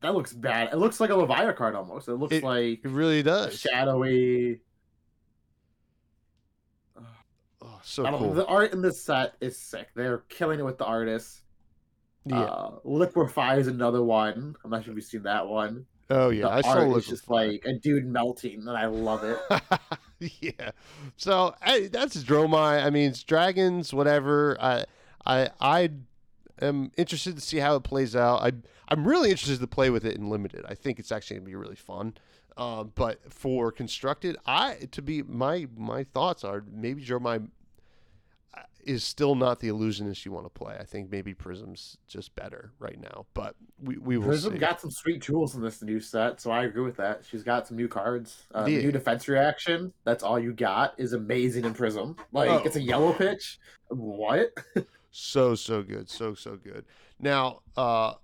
That 0.00 0.14
looks 0.14 0.32
bad. 0.32 0.70
It 0.72 0.76
looks 0.78 0.98
like 1.00 1.10
a 1.10 1.14
Levia 1.14 1.54
card 1.54 1.74
almost. 1.76 2.08
It 2.08 2.14
looks 2.14 2.34
It- 2.34 2.42
like 2.42 2.84
it 2.84 2.88
really 2.90 3.22
does. 3.22 3.58
shadowy. 3.60 4.60
Oh, 7.62 7.80
so 7.82 8.04
I 8.04 8.10
cool. 8.10 8.32
The 8.34 8.46
art 8.46 8.72
in 8.72 8.82
this 8.82 9.02
set 9.02 9.34
is 9.40 9.56
sick. 9.56 9.88
They're 9.94 10.18
killing 10.28 10.58
it 10.58 10.64
with 10.64 10.78
the 10.78 10.84
artists. 10.84 11.42
yeah. 12.24 12.42
Uh, 12.42 12.70
Liquefy 12.84 13.58
is 13.58 13.66
another 13.68 14.02
one. 14.02 14.54
I'm 14.64 14.70
not 14.70 14.84
sure 14.84 14.92
if 14.92 14.96
you've 14.96 15.04
seen 15.04 15.22
that 15.24 15.46
one. 15.46 15.86
oh 16.10 16.30
yeah. 16.30 16.42
the 16.42 16.50
I 16.50 16.60
saw 16.62 16.68
art 16.70 16.88
is 16.88 16.94
Liquefy. 16.94 17.10
just 17.10 17.30
like 17.30 17.64
a 17.64 17.74
dude 17.74 18.06
melting, 18.06 18.60
and 18.60 18.70
I 18.70 18.86
love 18.86 19.22
it. 19.24 19.38
yeah. 20.40 20.70
So 21.16 21.54
hey, 21.62 21.88
that's 21.88 22.22
Dromai. 22.24 22.84
I 22.84 22.90
mean, 22.90 23.10
it's 23.10 23.22
dragons, 23.22 23.94
whatever. 23.94 24.56
I, 24.60 24.84
I, 25.24 25.50
I 25.60 25.90
am 26.60 26.90
interested 26.96 27.36
to 27.36 27.40
see 27.40 27.58
how 27.58 27.76
it 27.76 27.84
plays 27.84 28.16
out. 28.16 28.42
I, 28.42 28.52
I'm 28.88 29.06
really 29.06 29.30
interested 29.30 29.60
to 29.60 29.66
play 29.66 29.90
with 29.90 30.04
it 30.04 30.16
in 30.16 30.28
limited. 30.28 30.64
I 30.68 30.74
think 30.74 30.98
it's 30.98 31.12
actually 31.12 31.36
gonna 31.36 31.46
be 31.46 31.54
really 31.54 31.76
fun. 31.76 32.14
Um, 32.56 32.92
but 32.94 33.32
for 33.32 33.72
constructed, 33.72 34.36
I 34.46 34.88
to 34.92 35.02
be 35.02 35.22
my 35.22 35.66
my 35.76 36.04
thoughts 36.04 36.44
are 36.44 36.64
maybe 36.70 37.04
Dromai 37.04 37.48
uh, 38.56 38.60
is 38.84 39.02
still 39.04 39.34
not 39.34 39.60
the 39.60 39.68
illusionist 39.68 40.26
you 40.26 40.32
want 40.32 40.44
to 40.46 40.50
play. 40.50 40.76
I 40.78 40.84
think 40.84 41.10
maybe 41.10 41.32
Prism's 41.34 41.96
just 42.08 42.34
better 42.34 42.72
right 42.78 43.00
now. 43.00 43.26
But 43.32 43.54
we, 43.82 43.96
we 43.96 44.18
will 44.18 44.26
Prism 44.26 44.52
see. 44.52 44.58
got 44.58 44.80
some 44.80 44.90
sweet 44.90 45.22
tools 45.22 45.54
in 45.54 45.62
this 45.62 45.80
new 45.82 46.00
set, 46.00 46.40
so 46.40 46.50
I 46.50 46.64
agree 46.64 46.82
with 46.84 46.96
that. 46.98 47.22
She's 47.28 47.42
got 47.42 47.66
some 47.66 47.76
new 47.76 47.88
cards. 47.88 48.42
Uh. 48.54 48.64
The 48.64 48.82
new 48.82 48.92
defense 48.92 49.28
reaction, 49.28 49.92
that's 50.04 50.22
all 50.22 50.38
you 50.38 50.52
got, 50.52 50.94
is 50.98 51.12
amazing 51.14 51.64
in 51.64 51.72
Prism. 51.74 52.16
Like, 52.32 52.50
Oh. 52.50 52.62
it's 52.64 52.76
a 52.76 52.82
yellow 52.82 53.12
pitch. 53.12 53.58
What? 53.88 54.50
So 55.14 55.54
so 55.54 55.82
good, 55.82 56.08
so 56.08 56.32
so 56.32 56.56
good. 56.56 56.86
Now, 57.20 57.60
uh 57.76 58.14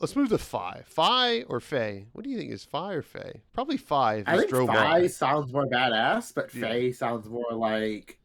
let's 0.00 0.14
move 0.16 0.28
to 0.30 0.38
Fai. 0.38 0.82
Fai 0.86 1.42
or 1.42 1.60
Fey? 1.60 2.06
What 2.12 2.24
do 2.24 2.30
you 2.30 2.38
think 2.38 2.52
is 2.52 2.64
Fai 2.64 2.94
or 2.94 3.02
Fey? 3.02 3.42
Probably 3.52 3.76
Fai. 3.76 4.22
I 4.26 4.38
think 4.38 4.50
Fai 4.50 4.66
by. 5.02 5.06
sounds 5.08 5.52
more 5.52 5.66
badass, 5.66 6.34
but 6.34 6.54
Yeah. 6.54 6.60
Faye 6.68 6.92
sounds 6.92 7.28
more 7.28 7.52
like. 7.52 8.18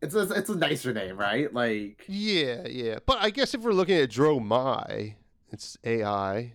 It's 0.00 0.16
a, 0.16 0.22
it's 0.32 0.48
a 0.48 0.56
nicer 0.56 0.92
name, 0.92 1.16
right? 1.16 1.52
Like, 1.54 2.04
Yeah, 2.08 2.66
yeah. 2.66 2.98
But 3.06 3.18
I 3.20 3.30
guess 3.30 3.54
if 3.54 3.60
we're 3.62 3.72
looking 3.72 3.96
at 3.98 4.10
Dromai, 4.10 5.14
it's 5.52 5.78
AI. 5.84 6.54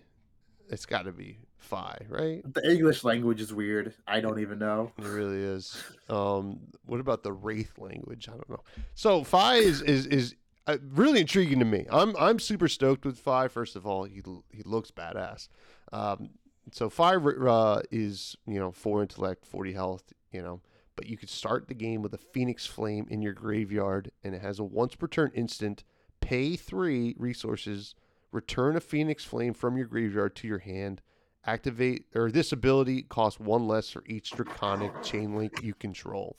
It's 0.68 0.84
got 0.84 1.06
to 1.06 1.12
be 1.12 1.38
Fai, 1.56 1.98
right? 2.08 2.42
the 2.54 2.70
English 2.70 3.04
language 3.04 3.40
is 3.40 3.52
weird. 3.54 3.94
I 4.06 4.20
don't 4.20 4.38
even 4.40 4.58
know. 4.58 4.92
It 4.98 5.04
really 5.04 5.42
is. 5.42 5.82
Um, 6.10 6.60
what 6.84 7.00
about 7.00 7.22
the 7.22 7.32
Wraith 7.32 7.78
language? 7.78 8.28
I 8.28 8.32
don't 8.32 8.50
know. 8.50 8.62
So 8.94 9.24
Fai 9.24 9.56
is 9.56 9.80
is 9.82 10.06
is 10.06 10.34
uh, 10.68 10.76
really 10.92 11.20
intriguing 11.20 11.58
to 11.58 11.64
me. 11.64 11.86
I'm 11.90 12.14
I'm 12.16 12.38
super 12.38 12.68
stoked 12.68 13.04
with 13.04 13.18
Fai. 13.18 13.48
First 13.48 13.74
of 13.74 13.86
all, 13.86 14.04
he 14.04 14.22
he 14.50 14.62
looks 14.64 14.90
badass. 14.90 15.48
Um, 15.92 16.30
so 16.72 16.90
Fai 16.90 17.16
uh, 17.16 17.80
is 17.90 18.36
you 18.46 18.58
know 18.60 18.70
four 18.70 19.02
intellect, 19.02 19.46
forty 19.46 19.72
health. 19.72 20.12
You 20.30 20.42
know, 20.42 20.60
but 20.94 21.06
you 21.06 21.16
could 21.16 21.30
start 21.30 21.68
the 21.68 21.74
game 21.74 22.02
with 22.02 22.12
a 22.12 22.18
Phoenix 22.18 22.66
Flame 22.66 23.06
in 23.10 23.22
your 23.22 23.32
graveyard, 23.32 24.10
and 24.22 24.34
it 24.34 24.42
has 24.42 24.58
a 24.58 24.64
once 24.64 24.94
per 24.94 25.06
turn 25.06 25.32
instant. 25.34 25.84
Pay 26.20 26.56
three 26.56 27.14
resources. 27.18 27.94
Return 28.30 28.76
a 28.76 28.80
Phoenix 28.80 29.24
Flame 29.24 29.54
from 29.54 29.78
your 29.78 29.86
graveyard 29.86 30.36
to 30.36 30.46
your 30.46 30.58
hand 30.58 31.00
activate 31.46 32.04
or 32.14 32.30
this 32.30 32.52
ability 32.52 33.02
costs 33.02 33.40
one 33.40 33.66
less 33.66 33.88
for 33.88 34.02
each 34.06 34.32
draconic 34.32 35.02
chain 35.02 35.34
link 35.34 35.62
you 35.62 35.72
control. 35.72 36.36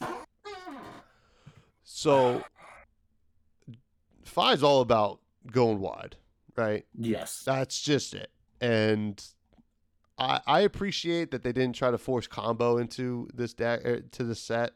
So 1.84 2.44
Fai 4.30 4.54
is 4.54 4.64
all 4.64 4.82
about 4.82 5.20
going 5.52 5.80
wide, 5.80 6.16
right? 6.56 6.86
Yes. 6.98 7.44
That's 7.46 7.82
just 7.82 8.14
it. 8.14 8.30
And 8.62 9.24
I 10.18 10.42
I 10.46 10.60
appreciate 10.62 11.32
that 11.32 11.44
they 11.44 11.52
didn't 11.52 11.76
try 11.76 11.92
to 11.92 11.98
force 11.98 12.28
combo 12.28 12.78
into 12.78 13.28
this 13.34 13.54
deck 13.54 13.86
er, 13.86 14.02
to 14.02 14.24
the 14.24 14.36
set 14.36 14.74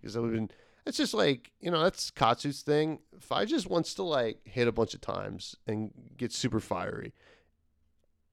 because 0.00 0.16
it 0.16 0.20
would 0.20 0.34
have 0.34 0.34
been 0.34 0.50
it's 0.84 0.96
just 0.96 1.14
like, 1.14 1.52
you 1.60 1.70
know, 1.70 1.82
that's 1.82 2.10
Katsu's 2.10 2.62
thing. 2.62 2.98
Fai 3.20 3.44
just 3.44 3.70
wants 3.70 3.94
to 3.94 4.02
like 4.02 4.40
hit 4.44 4.66
a 4.66 4.72
bunch 4.72 4.94
of 4.94 5.00
times 5.00 5.56
and 5.66 5.92
get 6.16 6.32
super 6.32 6.60
fiery. 6.60 7.12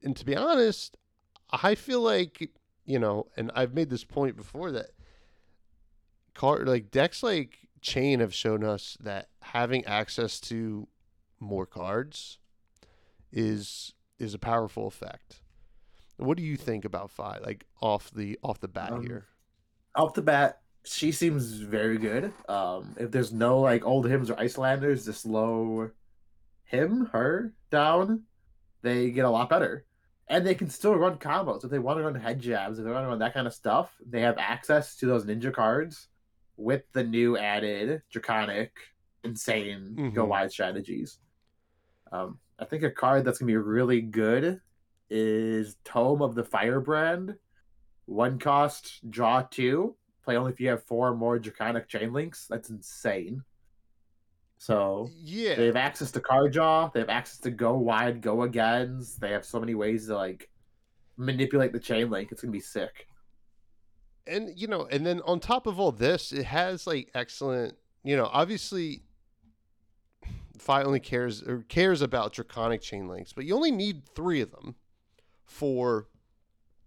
And 0.02 0.16
to 0.16 0.26
be 0.26 0.36
honest, 0.36 0.98
I 1.52 1.76
feel 1.76 2.02
like, 2.02 2.52
you 2.86 2.98
know, 2.98 3.28
and 3.38 3.52
I've 3.54 3.74
made 3.74 3.90
this 3.90 4.04
point 4.04 4.36
before 4.36 4.72
that 4.72 4.92
card 6.34 6.68
like 6.68 6.90
decks 6.90 7.22
like 7.22 7.58
Chane 7.82 8.20
have 8.20 8.34
shown 8.34 8.64
us 8.64 8.98
that 9.02 9.30
having 9.42 9.86
access 9.86 10.40
to 10.42 10.88
more 11.40 11.66
cards 11.66 12.38
is 13.32 13.94
is 14.18 14.34
a 14.34 14.40
powerful 14.40 14.88
effect. 14.88 15.42
What 16.18 16.36
do 16.38 16.44
you 16.44 16.58
think 16.58 16.84
about 16.84 17.12
Fai? 17.12 17.40
Like 17.42 17.66
off 17.82 18.12
the 18.12 18.38
off 18.44 18.60
the 18.60 18.68
bat 18.68 18.92
Um, 18.92 19.02
here. 19.02 19.26
Off 19.96 20.14
the 20.14 20.22
bat, 20.22 20.62
she 20.84 21.12
seems 21.12 21.54
very 21.54 21.98
good. 21.98 22.34
Um, 22.48 22.96
if 22.98 23.12
there's 23.12 23.32
no 23.32 23.60
like 23.60 23.84
Oldhims 23.84 24.30
or 24.30 24.36
Iyslanders 24.36 25.06
to 25.06 25.14
slow 25.14 25.92
him, 26.66 27.08
her 27.08 27.54
down, 27.72 28.24
they 28.82 29.10
get 29.12 29.26
a 29.26 29.30
lot 29.30 29.50
better. 29.50 29.86
And 30.28 30.46
they 30.46 30.54
can 30.54 30.70
still 30.70 30.96
run 30.96 31.18
combos. 31.18 31.64
If 31.64 31.72
they 31.72 31.80
want 31.80 31.98
to 31.98 32.04
run 32.04 32.14
head 32.14 32.40
jabs, 32.40 32.78
if 32.78 32.86
they 32.86 32.92
want 32.92 33.04
to 33.04 33.08
run 33.08 33.18
that 33.20 33.34
kind 33.34 33.48
of 33.48 33.54
stuff, 33.54 33.92
they 34.06 34.22
have 34.22 34.38
access 34.38 34.96
to 34.98 35.08
those 35.08 35.26
ninja 35.26 35.52
cards 35.52 36.09
with 36.60 36.84
the 36.92 37.04
new 37.04 37.38
added 37.38 38.02
draconic, 38.12 38.74
insane 39.24 40.12
go 40.14 40.26
Mhm. 40.26 40.28
wide 40.28 40.52
strategies. 40.52 41.20
Um, 42.12 42.40
I 42.60 42.66
think 42.66 42.84
a 42.84 42.92
card 42.92 43.24
that's 43.24 43.40
gonna 43.40 43.48
be 43.48 43.56
really 43.56 44.02
good 44.02 44.60
is 45.10 45.78
Tome 45.86 46.22
of 46.22 46.36
the 46.36 46.44
Firebrand. 46.44 47.38
One 48.06 48.38
cost, 48.40 49.10
draw 49.10 49.42
two. 49.44 49.96
Play 50.24 50.36
only 50.36 50.52
if 50.52 50.60
you 50.60 50.68
have 50.68 50.84
four 50.84 51.08
or 51.08 51.16
more 51.16 51.40
draconic 51.40 51.88
chain 51.88 52.12
links. 52.12 52.46
That's 52.48 52.70
insane. 52.70 53.44
So 54.58 55.10
yeah, 55.14 55.56
they 55.56 55.68
have 55.68 55.78
access 55.78 56.12
to 56.12 56.20
card 56.20 56.52
draw. 56.52 56.90
They 56.90 57.00
have 57.00 57.10
access 57.10 57.40
to 57.40 57.52
go 57.52 57.78
wide, 57.78 58.22
go 58.22 58.42
agains. 58.42 59.16
They 59.16 59.32
have 59.32 59.46
so 59.46 59.60
many 59.62 59.76
ways 59.76 60.08
to 60.08 60.16
like 60.16 60.50
manipulate 61.16 61.72
the 61.72 61.80
chain 61.80 62.10
link. 62.10 62.32
It's 62.34 62.42
gonna 62.42 62.52
be 62.52 62.60
sick. 62.60 63.08
And 64.28 64.52
you 64.56 64.68
know, 64.68 64.86
and 64.92 65.06
then 65.06 65.22
on 65.22 65.40
top 65.40 65.66
of 65.68 65.80
all 65.80 65.92
this, 65.92 66.32
it 66.32 66.46
has 66.46 66.86
like 66.86 67.10
excellent, 67.16 67.76
you 68.04 68.16
know, 68.16 68.30
obviously 68.32 69.04
Fai 70.58 70.84
only 70.84 71.00
cares 71.00 71.42
or 71.42 71.64
cares 71.70 72.02
about 72.02 72.34
draconic 72.34 72.82
chain 72.82 73.08
links, 73.08 73.34
but 73.34 73.46
you 73.46 73.56
only 73.56 73.72
need 73.72 74.04
three 74.14 74.42
of 74.42 74.52
them 74.52 74.76
for 75.46 76.08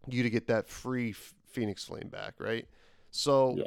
you 0.07 0.23
to 0.23 0.31
get 0.31 0.47
that 0.47 0.69
free 0.69 1.13
Phoenix 1.13 1.85
Flame 1.85 2.09
back, 2.09 2.35
right? 2.39 2.67
So 3.11 3.57
Yeah. 3.57 3.65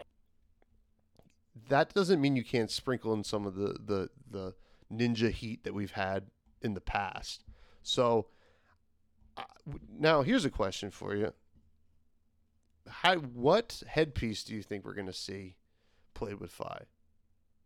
that 1.70 1.94
doesn't 1.94 2.22
mean 2.22 2.36
you 2.36 2.44
can't 2.44 2.70
sprinkle 2.72 3.14
in 3.14 3.24
some 3.24 3.46
of 3.46 3.56
the 3.56 3.78
the 3.84 4.10
the 4.30 4.54
ninja 4.92 5.32
heat 5.32 5.64
that 5.64 5.74
we've 5.74 5.92
had 5.92 6.30
in 6.62 6.74
the 6.74 6.82
past. 6.82 7.44
So 7.82 8.28
uh, 9.38 9.44
now 9.92 10.22
here's 10.22 10.46
a 10.46 10.50
question 10.50 10.92
for 10.92 11.16
you. 11.16 11.34
How 12.88 13.16
what 13.16 13.82
headpiece 13.88 14.44
do 14.44 14.54
you 14.56 14.62
think 14.62 14.86
we're 14.86 14.94
going 14.94 15.08
to 15.08 15.14
see 15.14 15.56
played 16.14 16.40
with 16.40 16.52
Fai? 16.52 16.84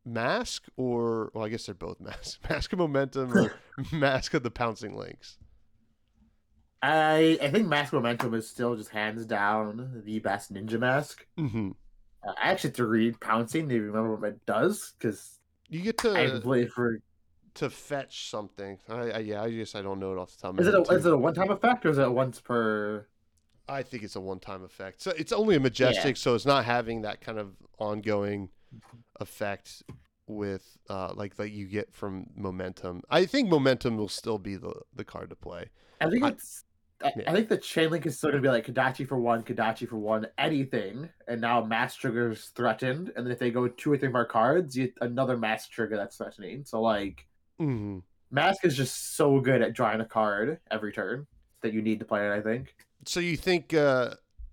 Mask 0.05 0.63
or 0.77 1.31
well, 1.33 1.45
I 1.45 1.49
guess 1.49 1.65
they're 1.65 1.75
both 1.75 1.99
mask. 2.01 2.39
Mask 2.49 2.71
of 2.73 2.79
momentum 2.79 3.33
or, 3.37 3.53
Mask 3.91 4.33
of 4.33 4.43
the 4.43 4.51
Pouncing 4.51 4.95
Lynx? 4.95 5.37
I 6.81 7.37
I 7.41 7.49
think 7.49 7.67
Mask 7.67 7.91
Momentum 7.91 8.33
is 8.33 8.49
still 8.49 8.75
just 8.75 8.89
hands 8.89 9.25
down 9.25 10.01
the 10.05 10.19
best 10.19 10.53
ninja 10.53 10.79
mask. 10.79 11.25
Mm-hmm. 11.37 11.71
Uh, 12.25 12.31
I 12.41 12.51
actually 12.51 12.69
have 12.69 12.77
to 12.77 12.87
read 12.87 13.19
Pouncing 13.19 13.67
to 13.69 13.79
remember 13.81 14.15
what 14.15 14.29
it 14.29 14.45
does 14.45 14.93
because 14.97 15.39
You 15.67 15.81
get 15.81 16.03
I 16.05 16.25
to 16.25 16.31
completely 16.31 16.67
for. 16.69 16.99
to 17.55 17.69
fetch 17.69 18.29
something. 18.29 18.77
I, 18.87 18.93
I 19.11 19.17
yeah, 19.19 19.43
I 19.43 19.49
guess 19.51 19.75
I 19.75 19.81
don't 19.81 19.99
know 19.99 20.13
it 20.13 20.17
off 20.17 20.31
the 20.35 20.41
top 20.41 20.53
of 20.53 20.59
Is 20.61 20.67
it 20.67 20.73
a, 20.73 20.81
is 20.93 21.05
it 21.05 21.11
a 21.13 21.17
one 21.17 21.33
time 21.33 21.51
effect 21.51 21.85
or 21.85 21.89
is 21.89 21.97
it 21.97 22.09
once 22.11 22.39
per? 22.39 23.05
I 23.69 23.83
think 23.83 24.03
it's 24.03 24.15
a 24.15 24.21
one-time 24.21 24.63
effect. 24.63 25.01
So 25.01 25.11
it's 25.11 25.31
only 25.31 25.55
a 25.55 25.59
majestic, 25.59 26.17
so 26.17 26.35
it's 26.35 26.45
not 26.45 26.65
having 26.65 27.03
that 27.03 27.21
kind 27.21 27.37
of 27.37 27.53
ongoing 27.77 28.49
effect 29.19 29.83
with 30.27 30.77
uh, 30.89 31.13
like 31.15 31.35
that 31.35 31.51
you 31.51 31.65
get 31.65 31.93
from 31.93 32.27
momentum. 32.35 33.01
I 33.09 33.25
think 33.25 33.49
momentum 33.49 33.97
will 33.97 34.09
still 34.09 34.37
be 34.37 34.55
the 34.55 34.73
the 34.95 35.03
card 35.03 35.29
to 35.29 35.35
play. 35.35 35.69
I 36.01 36.09
think 36.09 36.23
I- 36.23 36.29
it's. 36.29 36.63
I, 37.01 37.13
yeah. 37.15 37.31
I 37.31 37.33
think 37.33 37.47
the 37.47 37.57
chain 37.57 37.91
link 37.91 38.05
is 38.05 38.17
still 38.17 38.29
gonna 38.31 38.41
be 38.41 38.49
like 38.49 38.65
Kodachi 38.65 39.07
for 39.07 39.17
one, 39.17 39.41
Kodachi 39.43 39.87
for 39.87 39.95
one, 39.95 40.27
anything, 40.37 41.07
and 41.29 41.39
now 41.39 41.63
mass 41.63 41.95
triggers 41.95 42.51
threatened, 42.55 43.13
and 43.15 43.25
then 43.25 43.31
if 43.31 43.39
they 43.39 43.51
go 43.51 43.69
two 43.69 43.93
or 43.93 43.97
three 43.97 44.09
more 44.09 44.25
cards, 44.25 44.75
you 44.75 44.91
another 44.99 45.37
mass 45.37 45.69
trigger 45.69 45.95
that's 45.95 46.17
threatening. 46.17 46.65
So 46.65 46.81
like, 46.81 47.25
hmm 47.57 47.99
mask 48.31 48.65
is 48.65 48.75
just 48.75 49.15
so 49.15 49.39
good 49.39 49.61
at 49.61 49.73
drawing 49.73 50.01
a 50.01 50.05
card 50.05 50.59
every 50.69 50.91
turn 50.91 51.25
that 51.61 51.71
you 51.73 51.81
need 51.81 51.99
to 51.99 52.05
play 52.05 52.27
it. 52.27 52.33
I 52.33 52.41
think. 52.41 52.75
So 53.09 53.19
you 53.19 53.37
think 53.37 53.73
uh, 53.73 54.11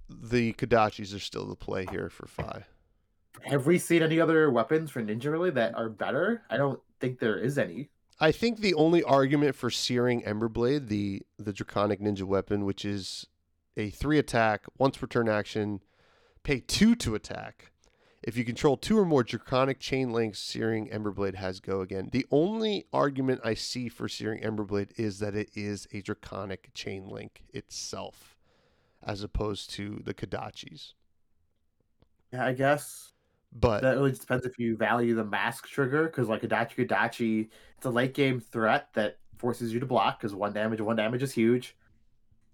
the 0.08 0.54
Kodachis 0.54 1.14
are 1.14 1.18
still 1.18 1.44
the 1.44 1.54
play 1.54 1.84
here 1.90 2.08
for 2.08 2.26
Fai? 2.26 2.64
Have 3.42 3.66
we 3.66 3.78
seen 3.78 4.02
any 4.02 4.18
other 4.18 4.50
weapons 4.50 4.90
for 4.90 5.02
ninja 5.02 5.30
really 5.30 5.50
that 5.50 5.74
are 5.74 5.90
better? 5.90 6.40
I 6.48 6.56
don't 6.56 6.80
think 6.98 7.18
there 7.18 7.36
is 7.36 7.58
any. 7.58 7.90
I 8.18 8.32
think 8.32 8.60
the 8.60 8.72
only 8.72 9.02
argument 9.02 9.56
for 9.56 9.68
Searing 9.68 10.22
Emberblade, 10.22 10.88
the 10.88 11.20
the 11.38 11.52
draconic 11.52 12.00
ninja 12.00 12.22
weapon, 12.22 12.64
which 12.64 12.86
is 12.86 13.26
a 13.76 13.90
three 13.90 14.18
attack, 14.18 14.64
once 14.78 14.96
per 14.96 15.06
turn 15.06 15.28
action, 15.28 15.82
pay 16.42 16.60
two 16.60 16.94
to 16.94 17.14
attack. 17.14 17.72
If 18.22 18.38
you 18.38 18.44
control 18.44 18.78
two 18.78 18.98
or 18.98 19.04
more 19.04 19.22
draconic 19.22 19.80
chain 19.80 20.12
links, 20.14 20.38
Searing 20.38 20.88
Emberblade 20.88 21.34
has 21.34 21.60
go 21.60 21.82
again. 21.82 22.08
The 22.10 22.24
only 22.30 22.86
argument 22.90 23.42
I 23.44 23.52
see 23.52 23.90
for 23.90 24.08
Searing 24.08 24.40
Emberblade 24.40 24.98
is 24.98 25.18
that 25.18 25.34
it 25.34 25.50
is 25.54 25.86
a 25.92 26.00
draconic 26.00 26.70
chain 26.72 27.06
link 27.06 27.42
itself, 27.52 28.35
as 29.06 29.22
opposed 29.22 29.70
to 29.70 30.02
the 30.04 30.12
Kodachis. 30.14 30.94
Yeah, 32.32 32.44
I 32.46 32.52
guess 32.52 33.12
But 33.52 33.82
that 33.82 33.92
really 33.96 34.10
just 34.10 34.22
depends 34.22 34.46
if 34.46 34.58
you 34.58 34.76
value 34.76 35.14
the 35.14 35.24
mask 35.24 35.68
trigger 35.68 36.06
because 36.06 36.28
like 36.28 36.42
Kodachi 36.42 36.86
Kodachi, 36.86 37.50
it's 37.76 37.86
a 37.86 37.90
late 37.90 38.14
game 38.14 38.40
threat 38.40 38.88
that 38.94 39.18
forces 39.38 39.72
you 39.72 39.80
to 39.80 39.86
block 39.86 40.20
because 40.20 40.34
one 40.34 40.52
damage, 40.52 40.80
one 40.80 40.96
damage 40.96 41.22
is 41.22 41.32
huge. 41.34 41.76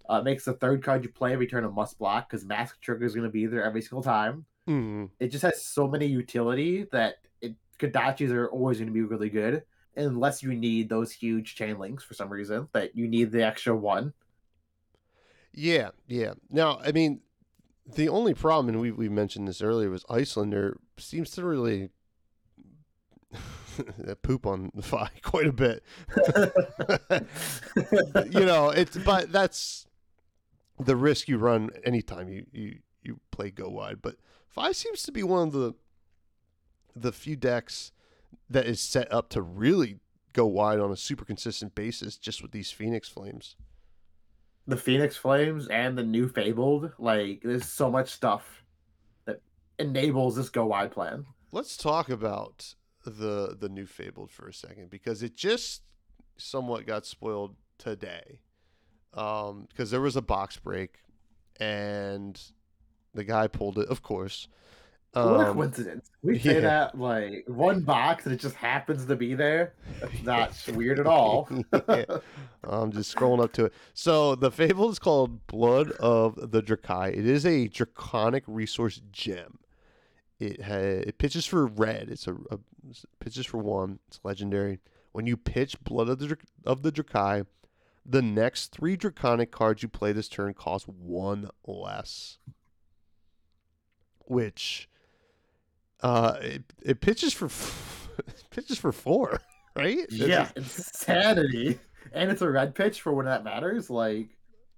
Uh, 0.09 0.15
it 0.15 0.25
makes 0.25 0.45
the 0.45 0.53
third 0.53 0.83
card 0.83 1.03
you 1.03 1.09
play 1.11 1.33
every 1.33 1.47
turn 1.47 1.65
a 1.65 1.69
must 1.71 1.97
block 1.99 2.29
because 2.29 2.45
mask 2.45 2.79
trigger 2.81 3.05
is 3.05 3.15
going 3.15 3.25
to 3.25 3.31
be 3.31 3.45
there 3.47 3.63
every 3.65 3.81
single 3.81 4.03
time. 4.03 4.45
Mhm. 4.67 5.11
It 5.19 5.29
just 5.29 5.43
has 5.43 5.63
so 5.63 5.87
many 5.87 6.05
utility 6.07 6.85
that 6.91 7.15
it, 7.41 7.55
Kodachis 7.79 8.31
are 8.31 8.49
always 8.49 8.77
going 8.79 8.87
to 8.87 8.93
be 8.93 9.01
really 9.03 9.29
good 9.29 9.65
unless 9.95 10.43
you 10.43 10.53
need 10.55 10.89
those 10.89 11.11
huge 11.11 11.55
chain 11.55 11.77
links 11.79 12.03
for 12.03 12.13
some 12.15 12.29
reason 12.31 12.67
that 12.73 12.95
you 12.95 13.07
need 13.07 13.31
the 13.31 13.43
extra 13.43 13.75
one. 13.75 14.13
Yeah, 15.53 15.89
yeah. 16.07 16.33
Now, 16.49 16.79
I 16.83 16.91
mean, 16.91 17.21
the 17.85 18.09
only 18.09 18.33
problem, 18.33 18.69
and 18.69 18.81
we 18.81 18.91
we 18.91 19.09
mentioned 19.09 19.47
this 19.47 19.61
earlier, 19.61 19.89
was 19.89 20.03
Iyslander 20.09 20.77
seems 20.97 21.31
to 21.31 21.43
really 21.43 21.89
poop 24.21 24.45
on 24.45 24.71
the 24.73 24.81
Fai 24.81 25.09
quite 25.21 25.47
a 25.47 25.53
bit. 25.53 25.83
you 28.31 28.45
know, 28.45 28.69
it's 28.69 28.97
but 28.97 29.31
that's 29.31 29.87
the 30.79 30.95
risk 30.95 31.27
you 31.27 31.37
run 31.37 31.69
anytime 31.83 32.29
you 32.29 32.45
you 32.51 32.79
you 33.01 33.19
play 33.31 33.51
go 33.51 33.69
wide. 33.69 34.01
But 34.01 34.15
five 34.49 34.75
seems 34.75 35.03
to 35.03 35.11
be 35.11 35.23
one 35.23 35.47
of 35.47 35.53
the 35.53 35.73
the 36.95 37.11
few 37.11 37.35
decks 37.35 37.91
that 38.49 38.65
is 38.65 38.79
set 38.79 39.11
up 39.11 39.29
to 39.29 39.41
really 39.41 39.99
go 40.31 40.45
wide 40.45 40.79
on 40.79 40.91
a 40.91 40.97
super 40.97 41.25
consistent 41.25 41.75
basis 41.75 42.17
just 42.17 42.41
with 42.41 42.51
these 42.51 42.71
Phoenix 42.71 43.07
Flames. 43.07 43.55
The 44.67 44.77
Phoenix 44.77 45.17
Flames 45.17 45.67
and 45.67 45.97
the 45.97 46.03
new 46.03 46.27
Fabled. 46.27 46.91
Like, 46.97 47.41
there's 47.43 47.65
so 47.65 47.91
much 47.91 48.09
stuff 48.09 48.63
that 49.25 49.41
enables 49.79 50.35
this 50.35 50.49
go 50.49 50.65
wide 50.65 50.91
plan. 50.91 51.25
Let's 51.51 51.77
talk 51.77 52.09
about 52.09 52.75
the 53.05 53.55
the 53.59 53.69
new 53.69 53.85
Fabled 53.85 54.31
for 54.31 54.47
a 54.47 54.53
second 54.53 54.89
because 54.89 55.21
it 55.23 55.35
just 55.35 55.83
somewhat 56.37 56.85
got 56.85 57.05
spoiled 57.05 57.55
today. 57.77 58.39
Um, 59.13 59.67
because 59.69 59.91
there 59.91 60.01
was 60.01 60.15
a 60.15 60.21
box 60.21 60.57
break, 60.57 60.99
and 61.59 62.41
the 63.13 63.23
guy 63.23 63.47
pulled 63.47 63.77
it, 63.77 63.87
of 63.89 64.01
course. 64.01 64.47
What 65.13 65.23
a 65.25 65.49
Um, 65.49 65.53
coincidence! 65.53 66.09
We 66.23 66.39
say 66.43 66.55
yeah. 66.55 66.59
that 66.61 66.97
like 66.99 67.43
one 67.47 67.81
box 67.81 68.25
and 68.25 68.33
it 68.33 68.39
just 68.39 68.55
happens 68.55 69.05
to 69.05 69.15
be 69.15 69.33
there. 69.35 69.73
That's 70.23 70.23
not 70.23 70.67
weird 70.75 70.99
at 70.99 71.07
all. 71.07 71.47
Yeah. 71.87 72.05
I'm 72.65 72.91
just 72.91 73.13
scrolling 73.15 73.43
up 73.43 73.51
to 73.53 73.65
it. 73.65 73.73
So 73.93 74.35
the 74.35 74.49
Fable 74.49 74.89
is 74.89 74.97
called 74.99 75.45
Blood 75.47 75.91
of 75.99 76.51
the 76.51 76.61
Dracai. 76.61 77.09
It 77.09 77.25
is 77.27 77.45
a 77.45 77.67
draconic 77.67 78.43
resource 78.47 79.01
gem. 79.11 79.59
It 80.39 80.61
ha- 80.63 80.73
it 80.73 81.17
pitches 81.17 81.45
for 81.45 81.67
red. 81.67 82.09
It's 82.09 82.25
a, 82.27 82.33
a 82.33 82.55
it 82.89 83.03
pitches 83.19 83.45
for 83.45 83.57
one. 83.57 83.99
It's 84.07 84.19
legendary. 84.23 84.79
When 85.11 85.27
you 85.27 85.35
pitch 85.37 85.81
Blood 85.83 86.09
of 86.09 86.19
the 86.19 86.27
Dra- 86.27 86.37
of 86.65 86.81
the 86.83 86.91
Dracai, 86.91 87.45
the 88.05 88.21
next 88.21 88.71
three 88.71 88.95
draconic 88.95 89.51
cards 89.51 89.83
you 89.83 89.89
play 89.89 90.11
this 90.13 90.27
turn 90.29 90.53
cost 90.53 90.87
one 90.87 91.49
less. 91.67 92.37
Which, 94.25 94.89
uh, 96.03 96.37
it, 96.41 96.63
it 96.83 97.01
pitches 97.01 97.33
for 97.33 97.45
f- 97.45 98.09
it 98.19 98.43
pitches 98.51 98.77
for 98.77 98.91
four, 98.91 99.39
right? 99.75 99.97
It's- 99.97 100.19
yeah, 100.19 100.49
insanity. 100.55 101.79
And 102.11 102.29
it's 102.29 102.41
a 102.41 102.49
red 102.49 102.75
pitch 102.75 103.01
for 103.01 103.13
when 103.13 103.25
that 103.25 103.43
matters. 103.43 103.89
Like, 103.89 104.27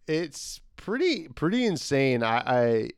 it's 0.07 0.61
pretty 0.77 1.27
pretty 1.29 1.65
insane. 1.65 2.23
I, 2.23 2.89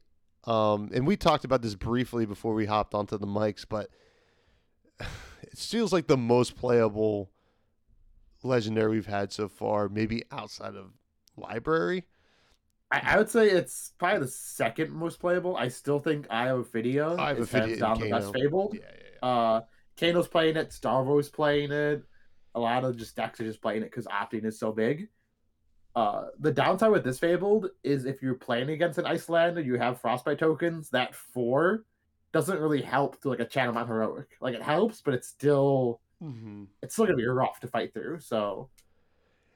I 0.46 0.52
um 0.52 0.92
and 0.94 1.08
we 1.08 1.16
talked 1.16 1.46
about 1.46 1.62
this 1.62 1.76
briefly 1.76 2.26
before 2.26 2.54
we 2.54 2.66
hopped 2.66 2.94
onto 2.94 3.18
the 3.18 3.26
mics, 3.26 3.66
but 3.68 3.90
it 5.00 5.58
feels 5.58 5.94
like 5.94 6.08
the 6.08 6.18
most 6.18 6.56
playable 6.56 7.32
legendary 8.44 8.92
we've 8.92 9.06
had 9.08 9.32
so 9.32 9.48
far, 9.48 9.90
maybe 9.90 10.24
outside 10.32 10.76
of 10.76 10.92
library. 11.38 12.06
I, 12.92 13.02
I 13.04 13.18
would 13.18 13.30
say 13.30 13.50
it's 13.50 13.94
probably 13.98 14.20
the 14.20 14.32
second 14.32 14.92
most 14.92 15.20
playable. 15.20 15.58
I 15.58 15.68
still 15.68 16.00
think 16.00 16.28
Eye 16.30 16.50
of 16.50 16.72
Ophidia 16.72 17.20
Eye 17.20 17.32
of 17.32 17.40
is 17.40 17.52
hands 17.52 17.72
and 17.74 17.82
down 17.82 18.00
the 18.00 18.10
best 18.10 18.28
Kano. 18.28 18.40
Fabled. 18.40 18.76
Yeah, 18.76 18.82
yeah, 18.84 19.04
yeah. 19.24 19.30
Uh, 19.30 19.62
Kano's 20.00 20.28
playing 20.28 20.58
it. 20.58 20.70
Starvo's 20.70 21.30
playing 21.30 21.72
it. 21.72 22.04
A 22.56 22.60
lot 22.60 22.86
of 22.86 22.98
just 22.98 23.16
decks 23.16 23.40
are 23.40 23.44
just 23.44 23.62
playing 23.62 23.82
it 23.82 23.92
because 23.92 24.06
opting 24.06 24.46
is 24.46 24.60
so 24.60 24.72
big. 24.72 25.10
Uh, 25.96 26.28
the 26.40 26.52
downside 26.52 26.92
with 26.92 27.04
this 27.04 27.20
Fabled 27.20 27.72
is 27.84 28.06
if 28.06 28.22
you're 28.22 28.36
playing 28.36 28.70
against 28.70 29.00
an 29.00 29.06
Iyslander, 29.06 29.66
you 29.66 29.78
have 29.80 30.00
Frostbite 30.00 30.40
tokens. 30.40 30.90
That 30.92 31.16
four 31.16 31.86
doesn't 32.32 32.60
really 32.60 32.82
help 32.82 33.20
to 33.22 33.30
like 33.30 33.40
a 33.40 33.46
Channel 33.46 33.74
Mount 33.74 33.88
Heroic. 33.88 34.28
Like 34.40 34.54
it 34.54 34.62
helps, 34.62 35.02
but 35.02 35.14
it's 35.14 35.28
still 35.28 36.00
hmm 36.20 36.66
it's 36.82 36.94
still 36.94 37.06
gonna 37.06 37.18
be 37.18 37.26
rough 37.26 37.60
to 37.62 37.68
fight 37.68 37.94
through. 37.94 38.20
So 38.20 38.70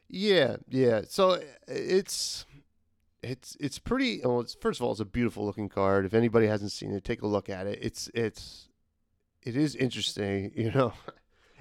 Yeah, 0.09 0.57
yeah. 0.67 1.01
So 1.07 1.39
it's 1.67 2.45
it's 3.23 3.55
it's 3.59 3.79
pretty. 3.79 4.21
Well, 4.23 4.41
it's, 4.41 4.55
first 4.55 4.79
of 4.79 4.85
all, 4.85 4.91
it's 4.91 4.99
a 4.99 5.05
beautiful 5.05 5.45
looking 5.45 5.69
card. 5.69 6.05
If 6.05 6.13
anybody 6.13 6.47
hasn't 6.47 6.71
seen 6.71 6.91
it, 6.93 7.03
take 7.03 7.21
a 7.21 7.27
look 7.27 7.49
at 7.49 7.67
it. 7.67 7.79
It's 7.81 8.09
it's 8.13 8.69
it 9.43 9.55
is 9.55 9.75
interesting. 9.75 10.51
You 10.55 10.71
know, 10.71 10.93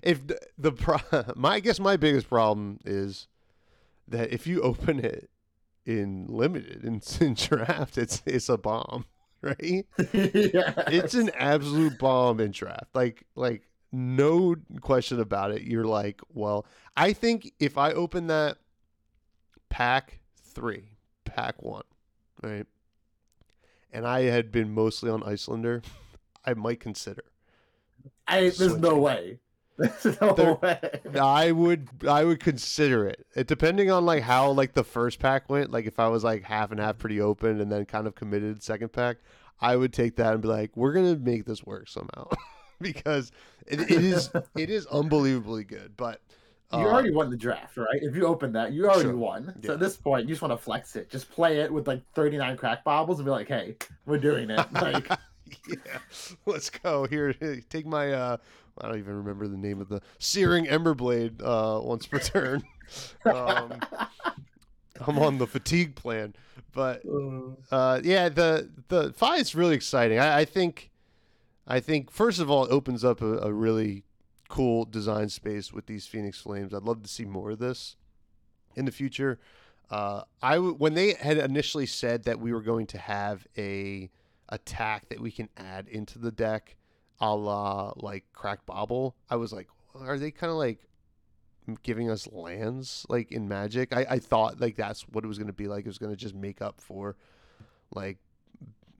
if 0.03 0.27
the, 0.27 0.39
the 0.59 0.73
pro- 0.73 1.25
my 1.37 1.55
I 1.55 1.61
guess 1.61 1.81
my 1.81 1.97
biggest 1.97 2.29
problem 2.29 2.79
is 2.85 3.29
that 4.09 4.33
if 4.33 4.47
you 4.47 4.63
open 4.63 5.01
it 5.01 5.31
in 5.85 6.27
limited 6.29 6.85
in, 6.85 7.03
in 7.21 7.35
draft, 7.35 7.99
it's 7.99 8.23
it's 8.27 8.49
a 8.49 8.57
bomb, 8.57 9.05
right? 9.43 9.87
yeah, 10.13 10.73
it's 10.89 11.15
an 11.15 11.31
absolute 11.37 11.99
bomb 11.99 12.41
in 12.41 12.53
draft. 12.53 12.95
Like 12.95 13.25
like 13.35 13.63
no 13.93 14.55
question 14.81 15.21
about 15.21 15.51
it. 15.51 15.63
You're 15.63 15.85
like, 15.85 16.21
well, 16.33 16.67
I 16.97 17.13
think 17.13 17.53
if 17.59 17.77
I 17.77 17.93
open 17.93 18.29
that 18.29 18.59
pack 19.69 20.21
three, 20.55 21.00
pack 21.25 21.63
one, 21.63 21.85
right, 22.43 22.67
and 23.93 24.07
I 24.07 24.23
had 24.23 24.51
been 24.53 24.73
mostly 24.75 25.11
on 25.11 25.23
Iyslander, 25.23 25.83
I 26.45 26.55
might 26.55 26.81
consider. 26.81 27.25
I 28.27 28.41
there's 28.51 28.77
no 28.77 28.97
way. 28.99 29.39
There's 29.81 30.21
no 30.21 30.35
There- 30.35 30.55
way. 30.57 31.01
I 31.19 31.53
would 31.53 31.89
I 32.07 32.25
would 32.25 32.39
consider 32.41 33.07
it. 33.09 33.27
it. 33.35 33.47
Depending 33.47 33.91
on 33.91 34.05
like 34.05 34.23
how 34.23 34.51
like 34.51 34.75
the 34.75 34.85
first 34.85 35.19
pack 35.19 35.49
went, 35.49 35.71
like 35.71 35.87
if 35.87 35.99
I 35.99 36.09
was 36.09 36.23
like 36.23 36.43
half 36.45 36.71
and 36.71 36.79
half 36.79 36.99
pretty 36.99 37.19
open 37.21 37.61
and 37.63 37.73
then 37.73 37.87
kind 37.87 38.07
of 38.07 38.15
committed 38.15 38.63
second 38.63 38.91
pack, 38.93 39.17
I 39.59 39.77
would 39.77 39.95
take 39.95 40.17
that 40.17 40.35
and 40.35 40.43
be 40.43 40.49
like, 40.49 40.77
we're 40.77 40.93
gonna 40.93 41.17
make 41.17 41.47
this 41.47 41.65
work 41.65 41.89
somehow. 41.89 42.29
because 42.81 43.33
it, 43.67 43.81
it 43.81 44.05
is 44.05 44.31
it 44.55 44.69
is 44.69 44.85
unbelievably 44.87 45.65
good. 45.65 45.97
But 45.97 46.21
You 46.73 46.79
Uh, 46.79 46.93
already 46.93 47.11
won 47.11 47.31
the 47.31 47.37
draft, 47.37 47.77
right? 47.77 48.01
If 48.01 48.15
you 48.15 48.27
open 48.27 48.53
that, 48.53 48.73
you 48.73 48.85
already 48.87 49.09
Sure. 49.09 49.17
won. 49.17 49.55
So 49.65 49.73
at 49.75 49.81
this 49.81 49.97
point, 49.97 50.23
you 50.29 50.29
just 50.35 50.41
want 50.43 50.53
to 50.53 50.57
flex 50.59 50.95
it. 50.95 51.11
Just 51.11 51.29
play 51.31 51.59
it 51.61 51.73
with 51.73 51.89
like 51.89 52.03
39 52.15 52.57
crack 52.57 52.85
baubles 52.85 53.19
and 53.19 53.27
be 53.27 53.31
like, 53.33 53.49
"Hey, 53.49 53.77
we're 54.07 54.19
doing 54.19 54.51
it." 54.51 54.67
Like, 54.81 55.09
yeah, 55.67 55.99
let's 56.47 56.71
go 56.71 57.07
here. 57.07 57.33
Take 57.69 57.87
my 57.87 58.13
uh, 58.13 58.37
I 58.79 58.89
don't 58.89 58.99
even 58.99 59.17
remember 59.17 59.49
the 59.49 59.57
name 59.57 59.81
of 59.81 59.89
the 59.89 60.01
searing 60.21 60.69
ember 60.69 60.95
blade 60.95 61.43
uh, 61.43 61.81
once 61.83 62.07
per 62.07 62.21
turn. 62.21 62.63
um, 63.25 63.81
I'm 65.01 65.19
on 65.19 65.39
the 65.39 65.47
fatigue 65.49 65.97
plan, 65.97 66.35
but 66.73 67.03
uh, 67.73 68.01
yeah, 68.05 68.29
the 68.29 68.71
the 68.89 69.13
five 69.13 69.41
is 69.41 69.55
really 69.57 69.75
exciting. 69.75 70.21
I, 70.21 70.41
I 70.41 70.45
think, 70.45 70.91
I 71.67 71.81
think 71.81 72.11
first 72.13 72.39
of 72.39 72.49
all, 72.49 72.65
it 72.67 72.71
opens 72.71 73.05
up 73.05 73.21
a, 73.23 73.39
a 73.39 73.53
really 73.53 74.05
cool 74.51 74.85
design 74.85 75.29
space 75.29 75.73
with 75.73 75.87
these 75.87 76.07
Phoenix 76.07 76.41
Flames. 76.41 76.75
I'd 76.75 76.83
love 76.83 77.03
to 77.03 77.09
see 77.09 77.25
more 77.25 77.53
of 77.53 77.61
this 77.61 77.97
in 78.75 78.85
the 78.85 78.93
future. 78.93 79.39
Uh, 79.89 80.23
I 80.43 80.57
w- 80.57 80.75
when 80.75 80.95
they 80.95 81.15
had 81.15 81.39
initially 81.39 81.87
said 81.87 82.25
that 82.25 82.41
we 82.41 82.53
were 82.53 82.61
going 82.61 82.87
to 82.89 82.99
have 82.99 83.47
a 83.57 84.11
attack 84.49 85.09
that 85.09 85.21
we 85.21 85.31
can 85.31 85.49
add 85.57 85.87
into 85.89 86.19
the 86.19 86.33
deck, 86.33 86.77
a 87.21 87.35
la 87.35 87.93
like 87.97 88.25
Crack 88.33 88.67
Bauble, 88.67 89.15
I 89.31 89.37
was 89.37 89.53
like, 89.53 89.69
are 89.95 90.19
they 90.19 90.33
kind 90.33 90.51
of 90.51 90.57
like 90.57 90.81
giving 91.85 92.11
us 92.11 92.29
lands 92.33 93.07
like 93.09 93.31
in 93.31 93.49
Magic? 93.49 93.97
I, 93.97 94.07
I 94.11 94.19
thought 94.19 94.61
like 94.61 94.77
that's 94.77 95.03
what 95.03 95.25
it 95.25 95.29
was 95.29 95.39
going 95.39 95.47
to 95.47 95.53
be 95.53 95.69
like. 95.69 95.85
It 95.85 95.89
was 95.89 95.99
going 95.99 96.13
to 96.13 96.17
just 96.17 96.35
make 96.35 96.61
up 96.61 96.81
for 96.81 97.17
like 97.95 98.19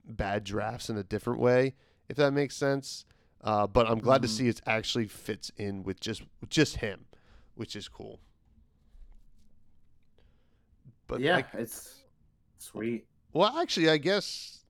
bad 0.05 0.45
drafts 0.45 0.89
in 0.89 0.97
a 0.97 1.03
different 1.03 1.39
way, 1.39 1.75
if 2.07 2.15
that 2.15 2.31
makes 2.31 2.55
sense. 2.55 3.05
Uh, 3.43 3.65
but 3.67 3.89
I'm 3.89 3.99
glad 3.99 4.21
to 4.21 4.27
Mhm. 4.27 4.31
see 4.31 4.47
it 4.47 4.61
actually 4.67 5.07
fits 5.07 5.51
in 5.57 5.83
with 5.83 5.99
just 5.99 6.21
with 6.41 6.49
just 6.51 6.77
him, 6.77 7.05
which 7.55 7.75
is 7.75 7.87
cool. 7.87 8.19
But 11.07 11.19
yeah, 11.21 11.35
like, 11.37 11.47
it's 11.53 12.03
sweet. 12.57 13.05
well, 13.33 13.57
actually, 13.59 13.89
I 13.89 13.97
guess, 13.97 14.63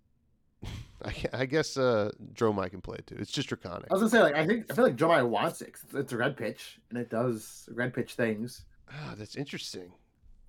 I, 1.05 1.13
I 1.33 1.45
guess 1.45 1.77
uh, 1.77 2.11
Dromai 2.33 2.69
can 2.71 2.81
play 2.81 2.97
it 2.99 3.07
too. 3.07 3.15
It's 3.19 3.31
just 3.31 3.49
draconic. 3.49 3.87
I 3.91 3.93
was 3.93 4.01
gonna 4.01 4.09
say, 4.09 4.21
like, 4.21 4.35
I 4.35 4.45
think 4.47 4.71
I 4.71 4.75
feel 4.75 4.85
like 4.85 4.95
Dromai 4.95 5.27
wants 5.27 5.61
it. 5.61 5.73
'cause 5.73 5.83
It's, 5.93 6.13
a 6.13 6.17
red 6.17 6.37
pitch, 6.37 6.79
and 6.89 6.97
it 6.97 7.09
does 7.09 7.67
red 7.73 7.93
pitch 7.93 8.13
things. 8.15 8.65
Ah, 8.89 9.13
that's 9.17 9.35
interesting. 9.35 9.91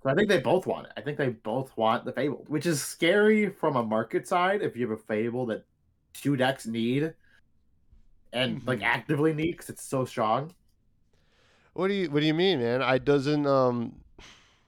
So 0.01 0.09
I 0.09 0.15
think 0.15 0.27
they 0.29 0.39
both 0.39 0.65
want 0.67 0.87
it. 0.87 0.93
I 0.97 1.01
think 1.01 1.17
they 1.17 1.29
both 1.29 1.75
want 1.77 2.03
the 2.03 2.11
Fabled, 2.11 2.49
which 2.49 2.65
is 2.65 2.83
scary 2.83 3.49
from 3.49 3.75
a 3.77 3.83
market 3.83 4.27
side 4.27 4.61
if 4.61 4.75
you 4.75 4.89
have 4.89 4.97
a 4.99 5.01
Fable 5.01 5.45
that 5.47 5.65
two 6.13 6.35
decks 6.35 6.65
need 6.65 7.13
and 8.33 8.61
like 8.65 8.79
Mhm. 8.79 8.83
actively 8.83 9.33
need 9.33 9.51
because 9.51 9.69
it's 9.69 9.83
so 9.85 10.03
strong. 10.05 10.51
What 11.73 11.87
do 11.87 11.93
you 11.93 12.09
What 12.11 12.19
do 12.19 12.25
you 12.25 12.33
mean, 12.33 12.59
man? 12.59 12.81
I 12.81 12.97
doesn't 12.97 13.47
um 13.47 13.95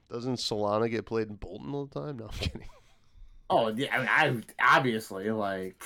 doesn't 0.10 0.36
Solana 0.36 0.90
get 0.90 1.06
played 1.06 1.28
in 1.30 1.38
Boltyn 1.38 1.74
all 1.74 1.86
the 1.88 2.00
time? 2.00 2.18
No, 2.18 2.26
I'm 2.26 2.30
kidding. 2.32 2.70
Oh 3.50 3.68
yeah, 3.70 3.96
I 3.96 4.30
mean, 4.30 4.46
I 4.60 4.78
obviously 4.78 5.30
like. 5.32 5.84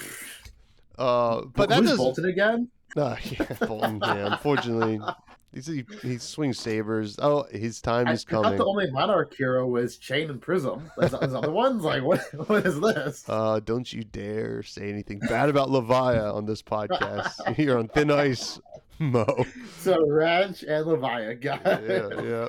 Uh, 0.98 1.42
but 1.46 1.70
that 1.70 1.80
who's 1.80 1.90
doesn't. 1.92 2.24
Boltyn 2.24 2.30
again? 2.30 2.68
Uh, 2.98 3.16
yeah, 3.24 3.46
Boltyn. 3.70 4.04
Yeah, 4.04 4.28
unfortunately, 4.28 5.00
he's, 5.54 5.68
he 5.68 5.86
he 6.02 6.18
swings 6.18 6.60
sabers. 6.60 7.18
Oh, 7.20 7.44
his 7.52 7.82
time 7.82 8.08
I, 8.08 8.14
is 8.14 8.26
I 8.28 8.32
thought 8.32 8.44
coming. 8.44 8.60
the 8.60 8.66
only 8.66 8.92
Monarch 8.92 9.34
hero 9.36 9.66
was 9.68 9.98
Chane 9.98 10.30
and 10.30 10.42
Prism. 10.42 10.90
There's, 10.98 11.12
there's 11.12 11.34
other 11.34 11.52
ones 11.52 11.84
like 11.84 12.04
what? 12.04 12.22
What 12.50 12.66
is 12.66 12.80
this? 12.80 13.26
Uh, 13.28 13.60
don't 13.60 13.92
you 13.92 14.04
dare 14.04 14.64
say 14.64 14.90
anything 14.90 15.20
bad 15.20 15.50
about 15.50 15.70
Levia 15.70 16.34
on 16.34 16.46
this 16.46 16.62
podcast. 16.62 17.58
You're 17.58 17.78
on 17.80 17.88
thin 17.88 18.12
ice, 18.12 18.60
Mo. 19.00 19.46
So 19.80 20.08
Ranch 20.10 20.64
and 20.64 20.86
Levia 20.86 21.40
got 21.40 21.66
it. 21.66 22.14
yeah, 22.16 22.22
yeah. 22.22 22.48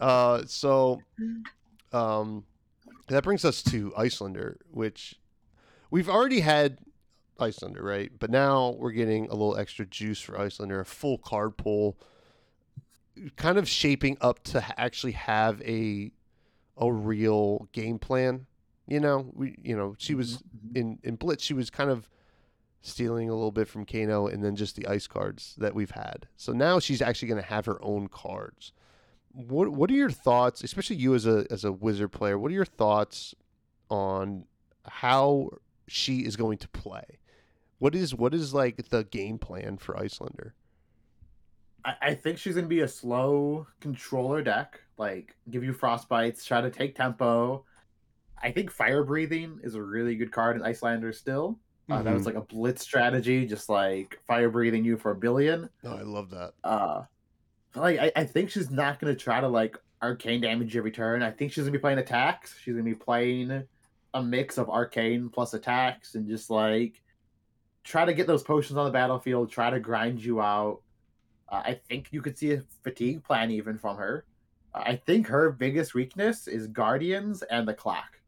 Uh, 0.00 0.42
so, 0.46 1.00
um, 1.92 2.44
that 3.08 3.22
brings 3.22 3.44
us 3.44 3.62
to 3.64 3.92
Iyslander, 3.96 4.56
which 4.70 5.14
we've 5.90 6.08
already 6.08 6.40
had 6.40 6.78
Iyslander, 7.38 7.82
right? 7.82 8.10
But 8.18 8.30
now 8.30 8.76
we're 8.78 8.92
getting 8.92 9.26
a 9.26 9.32
little 9.32 9.56
extra 9.56 9.86
juice 9.86 10.20
for 10.20 10.38
Iyslander, 10.38 10.80
a 10.80 10.84
full 10.84 11.18
card 11.18 11.56
pull, 11.56 11.96
kind 13.36 13.58
of 13.58 13.68
shaping 13.68 14.16
up 14.20 14.42
to 14.44 14.64
actually 14.80 15.12
have 15.12 15.60
a 15.62 16.12
a 16.76 16.92
real 16.92 17.68
game 17.72 17.98
plan. 17.98 18.46
You 18.86 19.00
know, 19.00 19.30
we, 19.34 19.56
you 19.62 19.76
know, 19.76 19.94
she 19.98 20.14
was 20.14 20.38
Mhm. 20.42 20.76
in 20.76 20.98
in 21.02 21.16
Blitz, 21.16 21.42
she 21.44 21.54
was 21.54 21.70
kind 21.70 21.90
of 21.90 22.08
stealing 22.82 23.30
a 23.30 23.34
little 23.34 23.52
bit 23.52 23.66
from 23.68 23.86
Kano 23.86 24.26
and 24.26 24.44
then 24.44 24.56
just 24.56 24.76
the 24.76 24.86
ice 24.86 25.06
cards 25.06 25.54
that 25.58 25.74
we've 25.74 25.92
had. 25.92 26.26
So 26.36 26.52
now 26.52 26.78
she's 26.80 27.00
actually 27.00 27.28
going 27.28 27.40
to 27.40 27.48
have 27.48 27.64
her 27.64 27.82
own 27.82 28.08
cards. 28.08 28.72
What 29.32 29.70
what 29.70 29.90
are 29.90 29.94
your 29.94 30.10
thoughts, 30.10 30.62
especially 30.62 30.96
you 30.96 31.14
as 31.14 31.24
a 31.26 31.46
as 31.50 31.64
a 31.64 31.72
wizard 31.72 32.12
player? 32.12 32.38
What 32.38 32.50
are 32.50 32.54
your 32.54 32.64
thoughts 32.66 33.34
on 33.88 34.46
how 34.86 35.50
she 35.86 36.20
is 36.26 36.36
going 36.36 36.58
to 36.58 36.68
play? 36.68 37.18
What 37.78 37.94
is 37.94 38.14
what 38.14 38.34
is 38.34 38.52
like 38.52 38.88
the 38.90 39.04
game 39.04 39.38
plan 39.38 39.78
for 39.78 39.96
Iyslander? 39.96 40.52
I, 41.84 41.94
I 42.02 42.14
think 42.14 42.38
she's 42.38 42.54
gonna 42.54 42.66
be 42.66 42.80
a 42.80 42.88
slow 42.88 43.66
controller 43.80 44.42
deck. 44.42 44.80
Like 44.98 45.36
give 45.50 45.64
you 45.64 45.72
frostbites, 45.72 46.44
try 46.44 46.60
to 46.60 46.70
take 46.70 46.94
tempo. 46.94 47.64
I 48.42 48.50
think 48.52 48.70
fire 48.70 49.04
breathing 49.04 49.58
is 49.62 49.74
a 49.74 49.82
really 49.82 50.16
good 50.16 50.30
card 50.32 50.56
in 50.56 50.62
Iyslander 50.62 51.12
still. 51.14 51.58
Uh, 51.90 52.02
That 52.02 52.14
was 52.14 52.26
like 52.26 52.34
a 52.36 52.40
blitz 52.42 52.82
strategy, 52.82 53.46
just 53.46 53.68
like 53.68 54.18
fire 54.26 54.48
breathing 54.50 54.84
you 54.84 54.96
for 54.96 55.10
a 55.10 55.14
billion. 55.16 55.68
Oh, 55.84 55.96
I 55.96 56.02
love 56.02 56.30
that. 56.30 56.52
Uh, 56.62 57.02
like 57.74 57.98
I, 57.98 58.12
I 58.16 58.24
think 58.24 58.50
she's 58.50 58.70
not 58.70 58.98
gonna 59.00 59.14
try 59.14 59.40
to 59.40 59.48
like 59.48 59.76
arcane 60.02 60.40
damage 60.40 60.76
every 60.76 60.90
turn. 60.92 61.22
I 61.22 61.30
think 61.30 61.52
she's 61.52 61.64
gonna 61.64 61.72
be 61.72 61.78
playing 61.78 61.98
attacks. 61.98 62.54
She's 62.62 62.74
gonna 62.74 62.84
be 62.84 62.94
playing 62.94 63.64
a 64.14 64.22
mix 64.22 64.58
of 64.58 64.70
arcane 64.70 65.28
plus 65.28 65.54
attacks 65.54 66.14
and 66.14 66.28
just 66.28 66.48
like 66.50 67.02
try 67.82 68.04
to 68.04 68.14
get 68.14 68.26
those 68.26 68.42
potions 68.42 68.76
on 68.78 68.84
the 68.86 68.92
battlefield. 68.92 69.50
Try 69.50 69.70
to 69.70 69.80
grind 69.80 70.22
you 70.24 70.40
out. 70.40 70.80
Uh, 71.54 71.62
I 71.64 71.80
think 71.88 72.08
you 72.10 72.20
could 72.20 72.36
see 72.36 72.52
a 72.52 72.62
fatigue 72.82 73.22
plan 73.22 73.50
even 73.50 73.78
from 73.78 73.96
her. 73.96 74.24
Uh, 74.74 74.82
I 74.86 74.96
think 74.96 75.28
her 75.28 75.52
biggest 75.52 75.94
weakness 75.94 76.48
is 76.48 76.66
guardians 76.66 77.42
and 77.42 77.68
the 77.68 77.74
clock. 77.74 78.18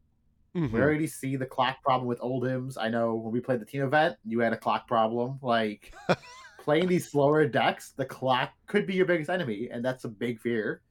Mhm. 0.55 0.71
We 0.71 0.81
already 0.81 1.07
see 1.07 1.35
the 1.35 1.45
clock 1.45 1.83
problem 1.83 2.07
with 2.07 2.19
Oldhims. 2.21 2.77
I 2.79 2.87
know 2.87 3.15
when 3.15 3.33
we 3.33 3.41
played 3.41 3.59
the 3.59 3.65
team 3.65 3.83
event, 3.83 4.15
you 4.23 4.39
had 4.39 4.53
a 4.53 4.57
clock 4.57 4.87
problem. 4.87 5.39
Like 5.41 5.93
playing 6.63 6.87
these 6.87 7.11
slower 7.11 7.45
decks, 7.47 7.91
the 7.91 8.05
clock 8.05 8.53
could 8.65 8.87
be 8.87 8.95
your 8.95 9.05
biggest 9.05 9.29
enemy, 9.29 9.69
and 9.69 9.83
that's 9.83 10.05
a 10.05 10.09
big 10.09 10.39
fear 10.39 10.81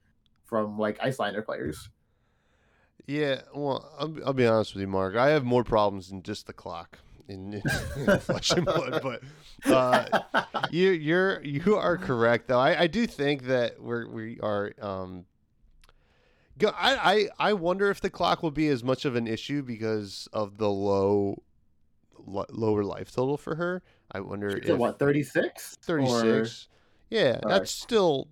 from 0.45 0.79
like 0.79 0.99
Iyslander 0.99 1.43
players. 1.43 1.89
Yeah, 3.07 3.43
well, 3.55 3.91
I'll, 3.99 4.15
I'll 4.27 4.33
be 4.35 4.47
honest 4.47 4.75
with 4.75 4.83
you, 4.83 4.89
Mark. 4.89 5.17
I 5.17 5.31
have 5.31 5.45
more 5.45 5.65
problems 5.65 6.11
than 6.11 6.23
just 6.23 6.47
the 6.47 6.53
clock 6.53 6.99
in, 7.29 7.55
in, 7.55 7.63
in 7.97 8.19
Flesh 8.19 8.51
and 8.53 8.65
Blood, 8.65 9.01
but 9.03 9.23
uh, 9.67 10.45
you 10.71 10.91
you're 10.91 11.43
you 11.43 11.77
are 11.77 11.97
correct 11.97 12.49
though. 12.49 12.61
I, 12.61 12.83
I 12.83 12.87
do 12.87 13.07
think 13.07 13.45
that 13.45 13.81
we're 13.81 14.09
we 14.09 14.39
are 14.41 14.73
um 14.81 15.25
go 16.59 16.69
I, 16.69 17.29
I 17.39 17.51
I 17.51 17.53
wonder 17.55 17.91
if 17.91 18.01
the 18.01 18.11
clock 18.11 18.43
will 18.43 18.51
be 18.51 18.69
as 18.69 18.83
much 18.85 19.05
of 19.05 19.17
an 19.17 19.27
issue 19.27 19.63
because 19.63 20.29
of 20.33 20.59
the 20.59 20.71
low 20.71 21.43
lo, 22.27 22.45
lower 22.51 22.85
life 22.85 23.13
total 23.13 23.37
for 23.37 23.55
her. 23.57 23.83
I 24.13 24.21
wonder 24.21 24.59
She's 24.61 24.71
if 24.71 24.79
what 24.79 24.99
thirty 24.99 25.23
six? 25.23 25.77
36. 25.83 26.69
Yeah, 27.09 27.39
that's 27.43 27.71
still 27.71 28.29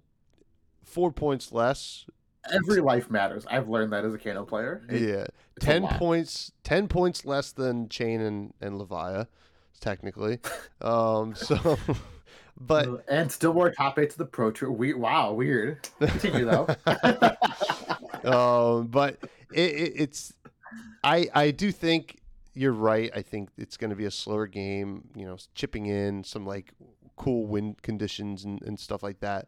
4 0.84 1.12
points 1.12 1.53
less. 1.53 2.07
Every 2.53 2.80
life 2.80 3.11
matters. 3.11 3.47
I've 3.51 3.68
learned 3.68 3.92
that 3.92 4.05
as 4.05 4.14
a 4.14 4.18
Kano 4.18 4.45
player. 4.45 4.82
It- 4.88 5.03
yeah. 5.03 5.26
10 5.61 5.86
points 5.86 6.51
10 6.64 6.88
points 6.88 7.24
less 7.24 7.53
than 7.53 7.88
Chane 7.88 8.20
and 8.20 8.53
and 8.61 8.80
Levia 8.80 9.28
technically. 9.80 10.40
um 10.80 11.34
so 11.36 11.78
but 12.61 13.05
and 13.09 13.30
still 13.30 13.55
more 13.55 13.70
top 13.70 13.99
eight 13.99 14.11
to 14.11 14.18
the 14.18 14.24
pro 14.24 14.51
tour. 14.51 14.70
We 14.72 14.95
wow, 14.95 15.32
weird. 15.32 15.88
Continue 16.01 16.45
though. 16.45 16.66
um, 18.24 18.88
but 18.88 19.18
it, 19.53 19.70
it, 19.70 19.92
it's 19.97 20.32
I 21.03 21.28
I 21.34 21.51
do 21.51 21.70
think 21.70 22.20
you're 22.55 22.72
right. 22.72 23.11
I 23.14 23.22
think 23.22 23.51
it's 23.57 23.76
going 23.76 23.90
to 23.90 23.97
be 23.97 24.05
a 24.07 24.11
slower 24.11 24.47
game. 24.47 25.09
You 25.14 25.26
know, 25.26 25.36
chipping 25.55 25.86
in 25.86 26.24
some 26.24 26.47
like 26.47 26.72
cool 27.16 27.47
wind 27.47 27.82
conditions 27.82 28.45
and, 28.45 28.61
and 28.62 28.78
stuff 28.78 29.03
like 29.03 29.20
that. 29.20 29.47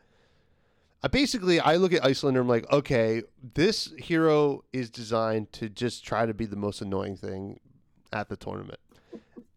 I 1.02 1.08
basically 1.08 1.60
I 1.60 1.76
look 1.76 1.92
at 1.92 2.02
Iyslander. 2.02 2.28
And 2.28 2.38
I'm 2.38 2.48
like, 2.48 2.70
okay, 2.72 3.22
this 3.54 3.92
hero 3.98 4.64
is 4.72 4.90
designed 4.90 5.52
to 5.52 5.68
just 5.68 6.04
try 6.04 6.26
to 6.26 6.34
be 6.34 6.46
the 6.46 6.56
most 6.56 6.80
annoying 6.80 7.16
thing 7.16 7.60
at 8.12 8.28
the 8.28 8.36
tournament, 8.36 8.80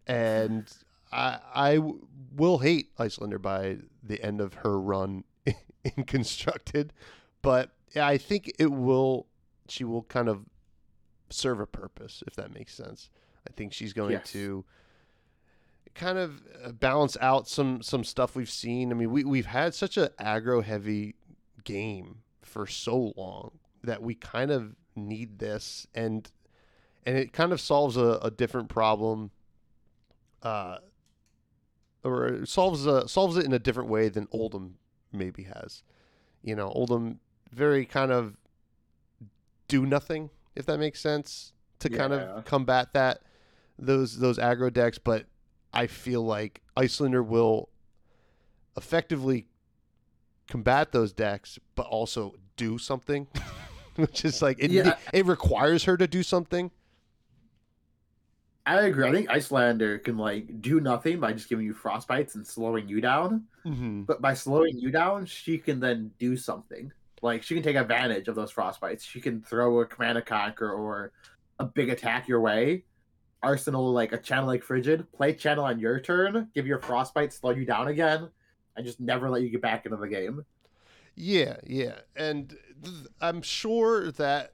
and 0.08 0.72
I 1.12 1.40
I 1.54 1.76
w- 1.76 2.06
will 2.36 2.60
hate 2.60 2.96
Iyslander 2.98 3.42
by 3.42 3.78
the 4.04 4.22
end 4.24 4.42
of 4.42 4.54
her 4.56 4.80
run 4.80 5.24
in 5.84 6.04
constructed, 6.06 6.94
but 7.42 7.72
I 7.96 8.18
think 8.18 8.52
it 8.60 8.72
will. 8.72 9.28
She 9.70 9.84
will 9.84 10.04
kind 10.04 10.28
of 10.30 10.46
serve 11.30 11.60
a 11.60 11.68
purpose, 11.68 12.24
if 12.28 12.36
that 12.36 12.54
makes 12.54 12.74
sense. 12.74 13.10
I 13.48 13.52
think 13.54 13.72
she's 13.72 13.94
going 13.94 14.12
Yes. 14.12 14.32
to 14.34 14.66
kind 15.96 16.18
of 16.18 16.42
uh, 16.64 16.72
balance 16.72 17.18
out 17.22 17.48
some 17.48 17.82
some 17.82 18.04
stuff 18.04 18.36
we've 18.36 18.50
seen. 18.50 18.92
I 18.92 18.96
mean, 18.96 19.12
we 19.12 19.24
we've 19.24 19.46
had 19.46 19.74
such 19.74 19.96
a 19.98 20.12
aggro 20.20 20.64
heavy 20.64 21.16
game 21.64 22.20
for 22.42 22.66
so 22.68 23.14
long 23.16 23.52
that 23.84 24.02
we 24.02 24.16
kind 24.16 24.52
of 24.52 24.76
need 24.96 25.40
this 25.40 25.88
and 25.94 26.32
and 27.06 27.18
it 27.18 27.32
kind 27.32 27.54
of 27.54 27.62
solves 27.62 27.96
a, 27.96 28.20
a 28.22 28.30
different 28.30 28.68
problem 28.70 29.32
uh 30.44 30.78
or 32.04 32.46
solves 32.46 32.86
a, 32.86 33.08
solves 33.08 33.38
it 33.38 33.46
in 33.46 33.54
a 33.54 33.60
different 33.60 33.90
way 33.90 34.10
than 34.10 34.28
Oldhim 34.28 34.74
maybe 35.12 35.44
has. 35.44 35.84
You 36.42 36.56
know, 36.56 36.70
Oldhim 36.70 37.18
very 37.52 37.86
kind 37.86 38.12
of 38.12 38.38
do 39.68 39.86
nothing 39.86 40.30
if 40.56 40.66
that 40.66 40.80
makes 40.80 41.00
sense 41.00 41.54
to 41.80 41.90
kind 41.90 42.14
of 42.14 42.46
combat 42.46 42.94
that 42.94 43.22
those 43.78 44.20
those 44.20 44.38
aggro 44.38 44.72
decks, 44.72 44.98
but 44.98 45.26
I 45.74 45.88
feel 45.88 46.24
like 46.24 46.62
Iyslander 46.76 47.26
will 47.26 47.70
effectively 48.76 49.46
combat 50.50 50.92
those 50.92 51.14
decks, 51.14 51.60
but 51.76 51.86
also 51.86 52.36
do 52.58 52.78
something, 52.78 53.28
which 53.96 54.26
is 54.26 54.42
like 54.42 54.58
it, 54.60 54.72
Yeah. 54.72 54.98
it 55.14 55.26
requires 55.26 55.86
her 55.86 55.96
to 55.96 56.08
do 56.08 56.24
something. 56.24 56.72
I 58.66 58.82
agree. 58.82 59.08
I 59.08 59.12
think 59.12 59.30
Iyslander 59.30 60.04
can 60.04 60.18
like 60.18 60.62
do 60.62 60.80
nothing 60.80 61.20
by 61.20 61.34
just 61.34 61.50
giving 61.50 61.66
you 61.66 61.74
frostbites 61.74 62.36
and 62.36 62.46
slowing 62.46 62.88
you 62.88 63.02
down. 63.02 63.46
Mm-hmm. 63.66 64.04
But 64.04 64.22
by 64.22 64.36
slowing 64.36 64.78
you 64.78 64.92
down, 64.92 65.26
she 65.26 65.58
can 65.58 65.80
then 65.80 66.12
do 66.20 66.38
something. 66.38 66.92
Like 67.22 67.42
she 67.42 67.56
can 67.56 67.64
take 67.64 67.76
advantage 67.76 68.28
of 68.28 68.36
those 68.36 68.54
frostbites. 68.54 69.02
She 69.02 69.22
can 69.22 69.42
throw 69.42 69.80
a 69.80 69.86
command 69.86 70.18
and 70.20 70.26
conquer 70.28 70.72
or 70.72 71.12
a 71.58 71.66
big 71.66 71.90
attack 71.90 72.28
your 72.28 72.42
way. 72.42 72.84
Arsenal 73.42 73.92
like 73.92 74.12
a 74.12 74.18
channel 74.18 74.48
like 74.48 74.64
frigid, 74.64 75.12
play 75.14 75.34
channel 75.34 75.64
on 75.64 75.80
your 75.80 76.00
turn, 76.00 76.50
give 76.54 76.68
your 76.68 76.80
frostbite, 76.80 77.34
slow 77.34 77.52
you 77.52 77.66
down 77.66 77.88
again, 77.88 78.30
and 78.80 78.88
just 78.88 79.00
never 79.02 79.30
let 79.30 79.42
you 79.42 79.50
get 79.50 79.62
back 79.62 79.86
into 79.86 79.98
the 79.98 80.08
game. 80.08 80.46
Yeah, 81.14 81.58
yeah, 81.68 81.96
and 82.16 82.56
th- 82.82 82.96
I'm 83.20 83.42
sure 83.42 84.10
that 84.14 84.54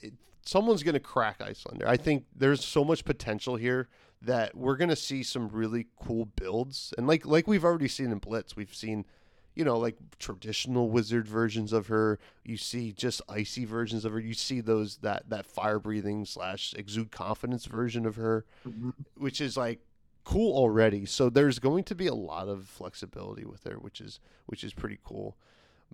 it, 0.00 0.14
someone's 0.44 0.82
going 0.82 0.94
to 0.94 1.00
crack 1.00 1.38
Iyslander. 1.38 1.86
I 1.86 1.96
think 1.96 2.24
there's 2.34 2.64
so 2.64 2.84
much 2.84 3.04
potential 3.04 3.54
here 3.54 3.88
that 4.20 4.56
we're 4.56 4.76
going 4.76 4.90
to 4.90 4.96
see 4.96 5.22
some 5.22 5.48
really 5.48 5.86
cool 6.02 6.26
builds, 6.26 6.92
and 6.98 7.06
like 7.06 7.24
like 7.24 7.46
we've 7.46 7.64
already 7.64 7.86
seen 7.86 8.10
in 8.10 8.18
Blitz, 8.18 8.56
we've 8.56 8.74
seen, 8.74 9.06
you 9.54 9.64
know, 9.64 9.78
like 9.78 9.96
traditional 10.18 10.90
wizard 10.90 11.28
versions 11.28 11.72
of 11.72 11.86
her. 11.86 12.18
You 12.44 12.56
see 12.56 12.90
just 12.92 13.22
icy 13.28 13.64
versions 13.64 14.04
of 14.04 14.10
her. 14.12 14.18
You 14.18 14.34
see 14.34 14.60
those 14.60 14.96
that 14.98 15.30
that 15.30 15.46
fire 15.46 15.78
breathing 15.78 16.24
slash 16.24 16.74
exude 16.76 17.12
confidence 17.12 17.66
version 17.66 18.06
of 18.06 18.16
her 18.16 18.44
mm-hmm. 18.66 18.90
which 19.14 19.40
is 19.40 19.56
like 19.56 19.78
cool 20.24 20.56
already. 20.56 21.06
So 21.06 21.28
there's 21.30 21.58
going 21.58 21.84
to 21.84 21.94
be 21.94 22.06
a 22.06 22.14
lot 22.14 22.48
of 22.48 22.66
flexibility 22.66 23.44
with 23.44 23.64
her, 23.64 23.78
which 23.78 24.00
is 24.00 24.20
which 24.46 24.64
is 24.64 24.72
pretty 24.74 24.98
cool. 25.04 25.36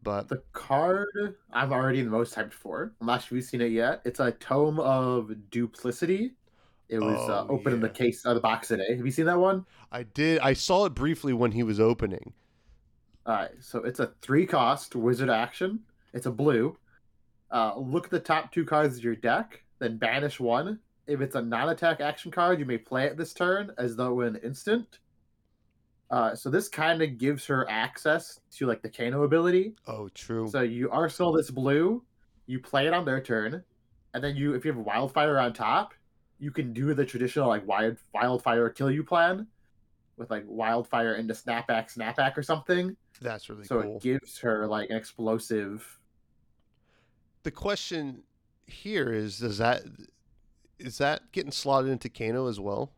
But 0.02 0.28
The 0.28 0.42
card 0.52 1.36
I'm 1.52 1.72
already 1.72 2.02
the 2.02 2.10
most 2.10 2.34
hyped 2.34 2.52
for. 2.52 2.92
I'm 3.00 3.06
not 3.06 3.22
sure 3.22 3.38
if 3.38 3.42
you've 3.42 3.50
seen 3.50 3.60
it 3.62 3.72
yet. 3.72 4.02
It's 4.04 4.20
a 4.20 4.32
Tome 4.32 4.78
of 4.80 5.32
Duplicity. 5.50 6.32
It 6.88 7.00
was 7.00 7.28
uh, 7.28 7.46
Oh, 7.48 7.54
open 7.54 7.72
in 7.72 7.80
the 7.80 7.88
case 7.88 8.24
of 8.24 8.34
the 8.36 8.40
box 8.40 8.68
today. 8.68 8.94
Have 8.96 9.04
you 9.04 9.10
seen 9.10 9.26
that 9.26 9.38
one? 9.38 9.64
I 9.90 10.02
did 10.04 10.38
I 10.40 10.52
saw 10.52 10.84
it 10.84 10.94
briefly 10.94 11.32
when 11.32 11.52
he 11.52 11.62
was 11.62 11.80
opening. 11.80 12.32
All 13.24 13.34
right, 13.34 13.50
so 13.60 13.80
it's 13.80 13.98
a 13.98 14.12
three 14.22 14.46
cost 14.46 14.94
wizard 14.94 15.30
action. 15.30 15.80
It's 16.12 16.26
a 16.26 16.30
blue. 16.30 16.76
Uh, 17.50 17.76
look 17.76 18.04
at 18.04 18.10
the 18.10 18.20
top 18.20 18.52
two 18.52 18.64
cards 18.64 18.98
of 18.98 19.04
your 19.04 19.16
deck, 19.16 19.64
then 19.78 19.96
banish 19.98 20.38
one. 20.38 20.78
If 21.06 21.20
it's 21.20 21.34
a 21.36 21.42
non 21.42 21.68
attack 21.68 22.00
action 22.00 22.30
card, 22.30 22.58
you 22.58 22.64
may 22.64 22.78
play 22.78 23.04
it 23.04 23.16
this 23.16 23.32
turn 23.32 23.72
as 23.78 23.94
though 23.96 24.20
an 24.22 24.36
instant. 24.42 24.98
Uh, 26.10 26.34
so 26.34 26.48
this 26.50 26.68
kind 26.68 27.02
of 27.02 27.18
gives 27.18 27.44
her 27.46 27.68
access 27.68 28.40
to 28.52 28.66
like 28.66 28.82
the 28.82 28.88
Kano 28.88 29.22
ability. 29.24 29.74
Oh, 29.86 30.08
true. 30.14 30.48
So 30.48 30.60
you 30.62 30.88
arsenal 30.90 31.32
this 31.32 31.50
blue, 31.50 32.04
you 32.46 32.60
play 32.60 32.86
it 32.86 32.92
on 32.92 33.04
their 33.04 33.20
turn, 33.20 33.62
and 34.14 34.22
then 34.22 34.36
you 34.36 34.54
if 34.54 34.64
you 34.64 34.72
have 34.72 34.80
wildfire 34.84 35.38
on 35.38 35.52
top, 35.52 35.94
you 36.38 36.50
can 36.50 36.72
do 36.72 36.94
the 36.94 37.04
traditional 37.04 37.48
like 37.48 37.66
wild 37.66 37.98
wildfire 38.14 38.68
kill 38.70 38.90
you 38.90 39.02
plan 39.02 39.46
with 40.16 40.30
like 40.30 40.44
wildfire 40.46 41.14
into 41.16 41.34
snapback 41.34 41.92
snapback 41.94 42.36
or 42.36 42.42
something. 42.42 42.96
That's 43.20 43.48
really 43.48 43.64
So 43.64 43.82
cool. 43.82 43.96
it 43.96 44.02
gives 44.02 44.38
her 44.38 44.66
like 44.66 44.90
an 44.90 44.96
explosive. 44.96 45.98
the 47.42 47.50
question 47.50 48.22
here 48.66 49.12
is 49.12 49.38
does 49.38 49.58
that 49.58 49.82
is 50.78 50.98
that 50.98 51.32
getting 51.32 51.52
slotted 51.52 51.90
into 51.90 52.08
Kano 52.08 52.46
as 52.48 52.60
well? 52.60 52.92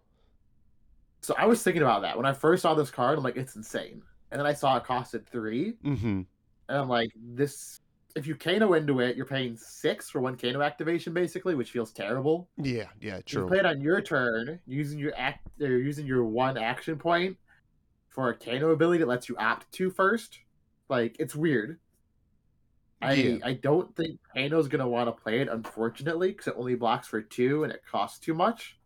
So 1.20 1.34
I 1.36 1.46
was 1.46 1.62
thinking 1.62 1.82
about 1.82 2.02
that 2.02 2.16
when 2.16 2.26
I 2.26 2.32
first 2.32 2.62
saw 2.62 2.74
this 2.74 2.90
card. 2.90 3.18
I'm 3.18 3.24
like, 3.24 3.36
it's 3.36 3.56
insane. 3.56 4.02
And 4.30 4.38
then 4.38 4.46
I 4.46 4.52
saw 4.52 4.76
it 4.76 4.84
costed 4.84 5.26
three, 5.26 5.74
Mm-hmm. 5.84 6.06
and 6.06 6.26
I'm 6.68 6.88
like, 6.88 7.10
this. 7.16 7.80
If 8.16 8.26
you 8.26 8.34
Kano 8.34 8.72
into 8.72 9.00
it, 9.00 9.16
you're 9.16 9.26
paying 9.26 9.56
six 9.56 10.10
for 10.10 10.20
one 10.20 10.36
Kano 10.36 10.60
activation, 10.62 11.12
basically, 11.12 11.54
which 11.54 11.70
feels 11.70 11.92
terrible. 11.92 12.48
Yeah, 12.56 12.84
yeah, 13.00 13.20
true. 13.20 13.42
You 13.42 13.48
play 13.48 13.58
it 13.58 13.66
on 13.66 13.80
your 13.80 14.00
turn 14.00 14.58
using 14.66 14.98
your 14.98 15.12
act 15.16 15.46
or 15.60 15.78
using 15.78 16.06
your 16.06 16.24
one 16.24 16.56
action 16.58 16.96
point 16.96 17.36
for 18.08 18.30
a 18.30 18.34
Kano 18.34 18.70
ability 18.70 18.98
that 19.00 19.08
lets 19.08 19.28
you 19.28 19.36
opt 19.38 19.70
to 19.72 19.90
first. 19.90 20.40
Like 20.88 21.16
it's 21.20 21.36
weird. 21.36 21.78
I 23.00 23.12
Yeah. 23.14 23.38
I 23.44 23.52
don't 23.54 23.94
think 23.94 24.18
Kano's 24.34 24.68
gonna 24.68 24.88
want 24.88 25.08
to 25.08 25.22
play 25.22 25.40
it, 25.40 25.48
unfortunately, 25.48 26.28
because 26.32 26.48
it 26.48 26.54
only 26.56 26.74
blocks 26.74 27.06
for 27.08 27.20
two 27.22 27.64
and 27.64 27.72
it 27.72 27.82
costs 27.88 28.18
too 28.18 28.34
much. 28.34 28.76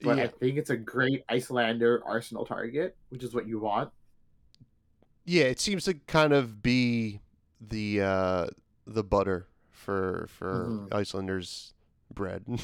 But 0.00 0.18
yeah. 0.18 0.24
I 0.24 0.26
think 0.28 0.58
it's 0.58 0.70
a 0.70 0.76
great 0.76 1.24
Iyslander 1.28 2.00
Arsenal 2.04 2.44
target, 2.44 2.96
which 3.08 3.22
is 3.24 3.34
what 3.34 3.46
you 3.48 3.58
want. 3.58 3.90
yeah, 5.24 5.44
it 5.44 5.58
seems 5.60 5.84
to 5.84 5.94
kind 5.94 6.32
of 6.34 6.62
be 6.62 7.20
the 7.60 8.00
uh 8.02 8.46
the 8.86 9.02
butter 9.02 9.48
for 9.70 10.26
for 10.28 10.66
Mhm. 10.68 10.88
Iyslanders 10.90 11.72
bread. 12.12 12.44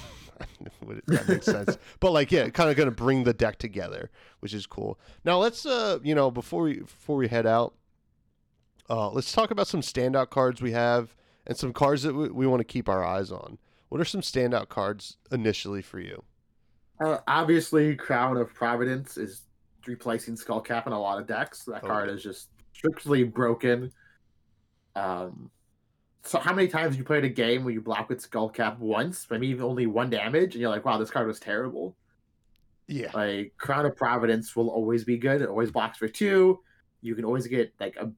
That 1.06 1.28
makes 1.28 1.46
sense. 1.56 1.78
But 2.00 2.12
like 2.12 2.30
yeah, 2.30 2.48
kind 2.50 2.70
of 2.70 2.76
going 2.76 2.88
to 2.88 2.94
bring 2.94 3.24
the 3.24 3.32
deck 3.32 3.58
together, 3.58 4.10
which 4.40 4.52
is 4.54 4.66
cool. 4.66 4.98
Now 5.24 5.38
let's 5.38 5.64
uh 5.66 5.98
you 6.02 6.14
know 6.14 6.30
before 6.30 6.62
we 6.64 6.80
before 6.80 7.16
we 7.16 7.28
head 7.28 7.46
out 7.46 7.74
uh 8.90 9.08
let's 9.10 9.32
talk 9.32 9.50
about 9.50 9.66
some 9.68 9.80
standout 9.80 10.28
cards 10.30 10.60
we 10.60 10.72
have 10.72 11.14
and 11.46 11.56
some 11.56 11.72
cards 11.72 12.02
that 12.02 12.14
we, 12.14 12.28
we 12.28 12.46
want 12.46 12.60
to 12.60 12.64
keep 12.64 12.88
our 12.88 13.02
eyes 13.04 13.32
on. 13.32 13.56
What 13.88 14.00
are 14.00 14.04
some 14.04 14.20
standout 14.20 14.68
cards 14.68 15.16
initially 15.32 15.80
for 15.82 15.98
you? 15.98 16.22
Uh, 17.02 17.18
obviously, 17.26 17.96
Crown 17.96 18.36
of 18.36 18.52
Providence 18.52 19.16
is 19.16 19.42
replacing 19.86 20.34
Skullcap 20.36 20.86
in 20.86 20.92
a 20.92 21.00
lot 21.00 21.18
of 21.18 21.26
decks. 21.26 21.64
That 21.64 21.82
Oh, 21.82 21.86
card 21.86 22.08
yeah. 22.08 22.14
is 22.14 22.22
just 22.22 22.50
strictly 22.74 23.24
broken. 23.24 23.90
Um, 24.94 25.50
so 26.22 26.38
how 26.38 26.52
many 26.52 26.68
times 26.68 26.96
you 26.98 27.04
played 27.04 27.24
a 27.24 27.28
game 27.30 27.64
where 27.64 27.72
you 27.72 27.80
block 27.80 28.10
with 28.10 28.28
Skullcap 28.30 28.78
once, 28.78 29.26
maybe 29.30 29.48
even 29.48 29.64
only 29.64 29.86
one 29.86 30.10
damage, 30.10 30.54
and 30.54 30.60
you're 30.60 30.70
like, 30.70 30.84
"Wow, 30.84 30.98
this 30.98 31.10
card 31.10 31.26
was 31.26 31.40
terrible." 31.40 31.96
Yeah. 32.86 33.10
Like 33.14 33.54
Crown 33.56 33.86
of 33.86 33.96
Providence 33.96 34.54
will 34.54 34.68
always 34.68 35.04
be 35.04 35.16
good. 35.16 35.40
It 35.40 35.48
always 35.48 35.70
blocks 35.70 35.96
for 35.98 36.08
two. 36.08 36.60
You 37.00 37.14
can 37.14 37.24
always 37.24 37.46
get 37.46 37.72
like 37.80 37.96
a 37.96 38.12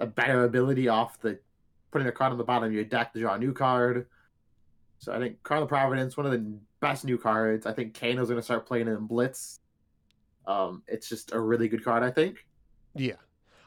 a 0.00 0.06
better 0.06 0.44
ability 0.44 0.88
off 0.88 1.20
the 1.20 1.38
putting 1.92 2.08
a 2.08 2.12
card 2.12 2.32
on 2.32 2.38
the 2.38 2.44
bottom 2.44 2.64
of 2.64 2.72
your 2.72 2.84
deck 2.84 3.12
to 3.12 3.20
draw 3.20 3.34
a 3.34 3.38
new 3.38 3.52
card. 3.52 4.06
So 4.98 5.12
I 5.12 5.18
think 5.18 5.42
Crown 5.42 5.62
of 5.62 5.68
Providence, 5.68 6.16
one 6.16 6.26
of 6.26 6.32
the 6.32 6.44
best 6.80 7.04
new 7.04 7.18
cards. 7.18 7.66
I 7.66 7.72
think 7.72 7.94
Kano's 7.94 8.28
gonna 8.28 8.42
start 8.42 8.66
playing 8.66 8.88
it 8.88 8.92
in 8.92 9.06
Blitz. 9.06 9.60
Um, 10.46 10.82
it's 10.88 11.08
just 11.08 11.32
a 11.32 11.40
really 11.40 11.68
good 11.68 11.84
card, 11.84 12.02
I 12.02 12.10
think. 12.10 12.46
Yeah. 12.94 13.14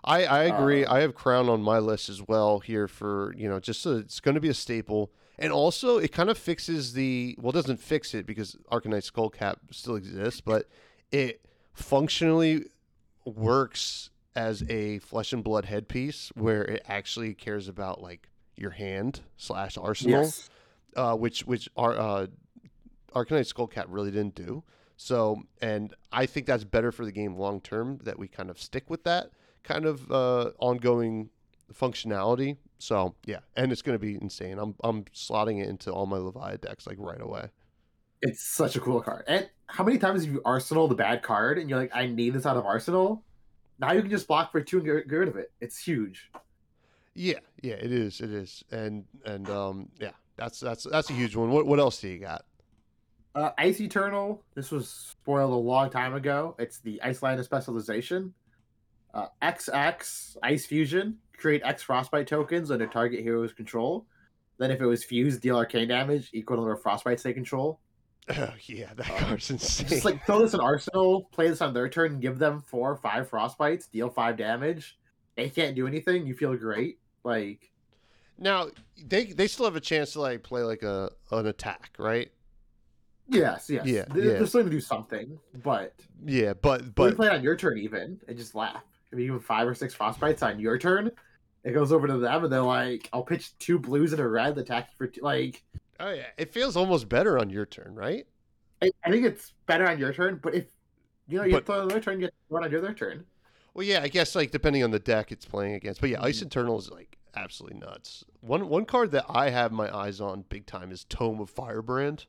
I, 0.03 0.25
I 0.25 0.43
agree. 0.43 0.83
Uh, 0.83 0.95
I 0.95 0.99
have 0.99 1.15
Crown 1.15 1.47
on 1.47 1.61
my 1.61 1.79
list 1.79 2.09
as 2.09 2.21
well 2.27 2.59
here 2.59 2.87
for, 2.87 3.33
you 3.37 3.47
know, 3.47 3.59
just 3.59 3.81
so 3.81 3.97
it's 3.97 4.19
going 4.19 4.35
to 4.35 4.41
be 4.41 4.49
a 4.49 4.53
staple. 4.53 5.11
And 5.39 5.51
also, 5.51 5.97
it 5.97 6.11
kind 6.11 6.29
of 6.29 6.37
fixes 6.37 6.93
the, 6.93 7.37
well, 7.39 7.51
it 7.51 7.53
doesn't 7.53 7.79
fix 7.79 8.13
it 8.13 8.25
because 8.25 8.57
Arcanite 8.71 9.09
Skullcap 9.09 9.55
still 9.71 9.95
exists, 9.95 10.41
but 10.41 10.67
it 11.11 11.45
functionally 11.73 12.65
works 13.25 14.09
as 14.35 14.63
a 14.69 14.99
flesh 14.99 15.33
and 15.33 15.43
blood 15.43 15.65
headpiece 15.65 16.31
where 16.35 16.63
it 16.63 16.83
actually 16.87 17.33
cares 17.33 17.67
about 17.67 18.01
like 18.01 18.29
your 18.55 18.71
hand 18.71 19.21
slash 19.37 19.77
arsenal 19.77 20.21
Yes. 20.23 20.49
uh, 20.95 21.15
which 21.15 21.41
which 21.45 21.69
our 21.75 21.97
uh, 21.97 22.27
Arcanite 23.15 23.51
Skullcap 23.53 23.85
really 23.89 24.11
didn't 24.11 24.35
do. 24.35 24.63
So, 24.95 25.43
and 25.61 25.93
I 26.11 26.25
think 26.25 26.45
that's 26.45 26.63
better 26.63 26.91
for 26.91 27.03
the 27.05 27.11
game 27.11 27.35
long 27.35 27.61
term 27.61 27.99
that 28.03 28.17
we 28.17 28.27
kind 28.27 28.49
of 28.49 28.59
stick 28.61 28.89
with 28.89 29.03
that 29.03 29.29
kind 29.63 29.85
of 29.85 30.11
uh, 30.11 30.51
ongoing 30.59 31.29
functionality. 31.73 32.57
So, 32.79 33.15
yeah, 33.25 33.39
and 33.55 33.71
it's 33.71 33.81
going 33.81 33.95
to 33.95 33.99
be 33.99 34.15
insane. 34.15 34.59
I'm 34.59 34.75
I'm 34.83 35.03
slotting 35.05 35.61
it 35.61 35.69
into 35.69 35.91
all 35.91 36.05
my 36.05 36.17
Leviathan 36.17 36.59
decks 36.61 36.87
like 36.87 36.97
right 36.99 37.21
away. 37.21 37.49
It's 38.21 38.43
such 38.43 38.75
a 38.75 38.79
cool 38.79 39.01
card. 39.01 39.25
And 39.27 39.49
how 39.67 39.83
many 39.83 39.97
times 39.97 40.23
have 40.23 40.33
you 40.33 40.41
Arsenal 40.45 40.87
the 40.87 40.95
bad 40.95 41.23
card 41.23 41.57
and 41.57 41.69
you're 41.69 41.79
like, 41.79 41.91
I 41.93 42.07
need 42.07 42.33
this 42.33 42.45
out 42.45 42.55
of 42.55 42.65
Arsenal? 42.65 43.23
Now 43.79 43.91
you 43.91 44.01
can 44.01 44.11
just 44.11 44.27
block 44.27 44.51
for 44.51 44.61
two 44.61 44.77
and 44.77 44.85
get 44.85 45.07
get 45.07 45.15
rid 45.15 45.27
of 45.29 45.35
it. 45.37 45.51
It's 45.59 45.77
huge. 45.77 46.31
Yeah, 47.15 47.39
yeah, 47.61 47.75
it 47.75 47.91
is, 47.91 48.21
it 48.21 48.31
is, 48.31 48.63
and 48.71 49.05
and 49.25 49.49
um, 49.49 49.89
yeah, 49.99 50.11
that's 50.35 50.59
that's 50.59 50.83
that's 50.83 51.09
a 51.09 51.13
huge 51.13 51.35
one. 51.35 51.51
What 51.51 51.65
what 51.65 51.79
else 51.79 51.99
do 51.99 52.07
you 52.07 52.19
got? 52.19 52.45
Uh, 53.35 53.51
Ice 53.57 53.81
Eternal. 53.81 54.43
This 54.55 54.71
was 54.71 54.89
spoiled 54.89 55.53
a 55.53 55.55
long 55.55 55.89
time 55.89 56.13
ago. 56.13 56.55
It's 56.59 56.79
the 56.79 56.99
Iyslander 57.03 57.43
specialization. 57.43 58.33
Uh, 59.13 59.27
XX 59.41 60.37
Ice 60.43 60.65
Fusion. 60.65 61.17
create 61.37 61.61
X 61.63 61.83
frostbite 61.83 62.27
tokens 62.27 62.71
under 62.71 62.87
target 62.87 63.21
hero's 63.21 63.53
control. 63.53 64.05
Then 64.57 64.71
if 64.71 64.81
it 64.81 64.85
was 64.85 65.03
fused, 65.03 65.41
deal 65.41 65.57
arcane 65.57 65.87
damage 65.87 66.29
equal 66.33 66.57
to 66.57 66.61
the 66.61 66.67
number 66.67 66.79
of 66.79 66.83
frostbites 66.83 67.23
they 67.23 67.33
control. 67.33 67.79
Oh, 68.29 68.53
yeah, 68.67 68.93
that 68.93 69.09
Um, 69.09 69.17
card's 69.17 69.49
insane. 69.51 69.87
Just 69.87 70.05
like 70.05 70.25
throw 70.25 70.39
this 70.39 70.53
in 70.53 70.59
Arsenal, 70.61 71.23
play 71.33 71.49
this 71.49 71.61
on 71.61 71.73
their 71.73 71.89
turn, 71.89 72.19
give 72.19 72.39
them 72.39 72.61
four 72.61 72.91
or 72.91 72.95
five 72.95 73.29
frostbites, 73.29 73.89
deal 73.91 74.09
five 74.09 74.37
damage. 74.37 74.97
They 75.35 75.49
can't 75.49 75.75
do 75.75 75.87
anything. 75.87 76.25
You 76.25 76.33
feel 76.33 76.55
great. 76.55 76.99
Like 77.23 77.71
now 78.37 78.67
they 79.05 79.25
they 79.25 79.47
still 79.47 79.65
have 79.65 79.75
a 79.75 79.81
chance 79.81 80.13
to 80.13 80.21
like 80.21 80.43
play 80.43 80.61
like 80.63 80.83
a 80.83 81.11
an 81.31 81.47
attack, 81.47 81.91
right? 81.97 82.31
yes, 83.29 83.69
yes. 83.69 83.85
Yeah, 83.85 84.05
They're, 84.13 84.23
yeah. 84.23 84.31
they're 84.33 84.45
still 84.47 84.61
gonna 84.61 84.71
do 84.71 84.79
something, 84.81 85.39
but 85.63 85.93
Yeah, 86.23 86.53
but 86.53 86.93
but 86.95 87.15
play 87.15 87.27
it 87.27 87.33
on 87.33 87.43
your 87.43 87.55
turn 87.55 87.77
even 87.77 88.19
and 88.27 88.37
just 88.37 88.55
laugh. 88.55 88.83
If 89.11 89.19
you 89.19 89.25
give 89.25 89.33
them 89.35 89.43
five 89.43 89.67
or 89.67 89.75
six 89.75 89.95
frostbites 89.95 90.43
on 90.43 90.59
your 90.59 90.77
turn, 90.77 91.11
it 91.63 91.73
goes 91.73 91.91
over 91.91 92.07
to 92.07 92.17
them 92.17 92.43
and 92.43 92.51
they're 92.53 92.61
like, 92.61 93.09
"I'll 93.13 93.23
pitch 93.23 93.57
two 93.59 93.79
blues 93.79 94.11
and 94.13 94.21
a 94.21 94.27
red, 94.27 94.57
attack 94.57 94.89
you 94.91 94.95
for 94.97 95.07
two. 95.07 95.21
like." 95.21 95.63
Oh 95.99 96.11
yeah, 96.11 96.27
it 96.37 96.51
feels 96.53 96.75
almost 96.75 97.09
better 97.09 97.37
on 97.39 97.49
your 97.49 97.65
turn, 97.65 97.95
right? 97.95 98.25
I, 98.81 98.91
I 99.05 99.11
think 99.11 99.25
it's 99.25 99.53
better 99.65 99.87
on 99.87 99.97
your 99.99 100.13
turn, 100.13 100.39
but 100.43 100.53
if 100.55 100.65
you 101.27 101.37
know 101.37 101.43
you 101.45 101.53
But- 101.53 101.65
play 101.65 101.77
on 101.77 101.87
their 101.87 101.99
turn, 101.99 102.19
you 102.19 102.27
get 102.27 102.33
one 102.49 102.63
on 102.63 102.71
your 102.71 102.81
their 102.81 102.93
turn. 102.93 103.25
Well, 103.73 103.85
yeah, 103.85 104.01
I 104.03 104.07
guess 104.07 104.35
like 104.35 104.51
depending 104.51 104.83
on 104.83 104.91
the 104.91 104.99
deck 104.99 105.31
it's 105.31 105.45
playing 105.45 105.73
against, 105.75 105.99
but 106.01 106.09
yeah, 106.09 106.21
Ice 106.21 106.39
Mhm. 106.41 106.45
Eternal 106.47 106.77
is 106.77 106.91
like 106.91 107.17
absolutely 107.35 107.79
nuts. 107.79 108.23
One 108.41 108.69
one 108.69 108.85
card 108.85 109.11
that 109.11 109.25
I 109.29 109.49
have 109.49 109.71
my 109.71 109.95
eyes 109.95 110.21
on 110.21 110.43
big 110.49 110.65
time 110.67 110.91
is 110.91 111.05
Tome 111.05 111.39
of 111.39 111.49
Firebrand. 111.49 112.25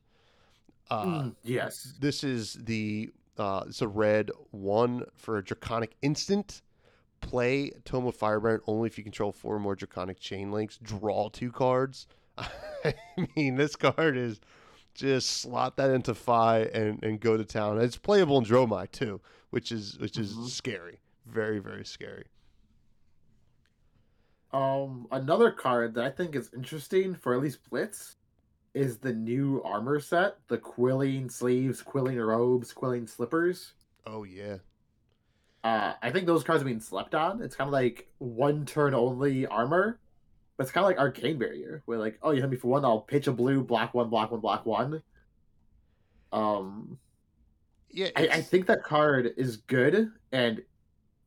Uh, 0.90 1.04
Mm, 1.04 1.36
yes. 1.42 1.94
This 2.00 2.24
is 2.24 2.54
the 2.54 3.10
uh, 3.36 3.64
it's 3.66 3.82
a 3.82 3.88
red 3.88 4.30
one 4.52 5.04
for 5.16 5.38
a 5.38 5.44
draconic 5.44 5.96
instant. 6.02 6.62
Play 7.20 7.70
Tome 7.84 8.06
of 8.06 8.14
Firebrand 8.14 8.60
only 8.66 8.86
if 8.86 8.96
you 8.96 9.02
control 9.04 9.32
four 9.32 9.56
or 9.56 9.58
more 9.58 9.74
draconic 9.74 10.20
chain 10.20 10.50
links. 10.52 10.78
Draw 10.82 11.30
two 11.30 11.50
cards. 11.50 12.06
I 13.18 13.28
mean, 13.36 13.56
this 13.56 13.76
card 13.76 14.16
is 14.16 14.40
just 14.94 15.28
slot 15.40 15.76
that 15.76 15.90
into 15.90 16.14
Fai 16.14 16.60
and, 16.60 17.02
and 17.02 17.20
go 17.20 17.36
to 17.36 17.44
town. 17.44 17.80
It's 17.80 17.96
playable 17.96 18.38
in 18.38 18.44
Dromai 18.44 18.90
too, 18.90 19.20
which 19.50 19.72
is 19.72 19.98
which 19.98 20.18
is 20.18 20.34
Mhm. 20.34 20.48
scary. 20.48 21.00
Very 21.26 21.58
very 21.58 21.84
scary. 21.84 22.26
Um, 24.52 25.08
another 25.10 25.50
card 25.50 25.94
that 25.94 26.04
I 26.04 26.10
think 26.10 26.34
is 26.36 26.50
interesting 26.54 27.14
for 27.14 27.34
at 27.34 27.40
least 27.40 27.68
Blitz 27.68 28.16
is 28.72 28.98
the 28.98 29.12
new 29.12 29.62
armor 29.64 29.98
set: 30.00 30.38
the 30.48 30.58
quelling 30.58 31.28
sleeves, 31.30 31.82
quelling 31.82 32.18
robes, 32.18 32.72
quelling 32.72 33.06
slippers. 33.06 33.74
Oh 34.06 34.24
yeah. 34.24 34.58
Uh, 35.64 35.94
I 36.02 36.10
think 36.10 36.26
those 36.26 36.44
cards 36.44 36.62
are 36.62 36.66
being 36.66 36.80
slept 36.80 37.14
on. 37.14 37.40
It's 37.42 37.56
kind 37.56 37.68
of 37.68 37.72
like 37.72 38.08
one 38.18 38.66
turn 38.66 38.94
only 38.94 39.46
armor, 39.46 39.98
but 40.56 40.64
it's 40.64 40.72
kind 40.72 40.84
of 40.84 40.88
like 40.88 40.98
Arcane 40.98 41.38
Barrier, 41.38 41.82
where 41.86 41.98
like, 41.98 42.18
oh, 42.22 42.30
you 42.30 42.40
hit 42.40 42.50
me 42.50 42.56
for 42.56 42.68
one, 42.68 42.84
I'll 42.84 43.00
pitch 43.00 43.26
a 43.26 43.32
blue, 43.32 43.62
block 43.62 43.94
one, 43.94 44.08
block 44.08 44.30
one, 44.30 44.40
block 44.40 44.66
one. 44.66 45.02
Um, 46.32 46.98
Yeah. 47.90 48.08
I, 48.16 48.28
I 48.28 48.42
think 48.42 48.66
that 48.66 48.82
card 48.82 49.34
is 49.36 49.58
good, 49.58 50.10
and 50.32 50.62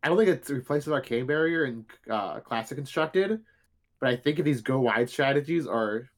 I 0.03 0.07
don't 0.09 0.17
think 0.17 0.29
it 0.29 0.49
replaces 0.49 0.91
Arcane 0.91 1.25
Barrier 1.25 1.65
in 1.65 1.85
uh, 2.09 2.39
Classic 2.39 2.77
Constructed, 2.77 3.41
but 3.99 4.09
I 4.09 4.15
think 4.15 4.39
if 4.39 4.45
these 4.45 4.61
go 4.61 4.79
wide 4.79 5.09
strategies 5.09 5.65
are 5.67 6.09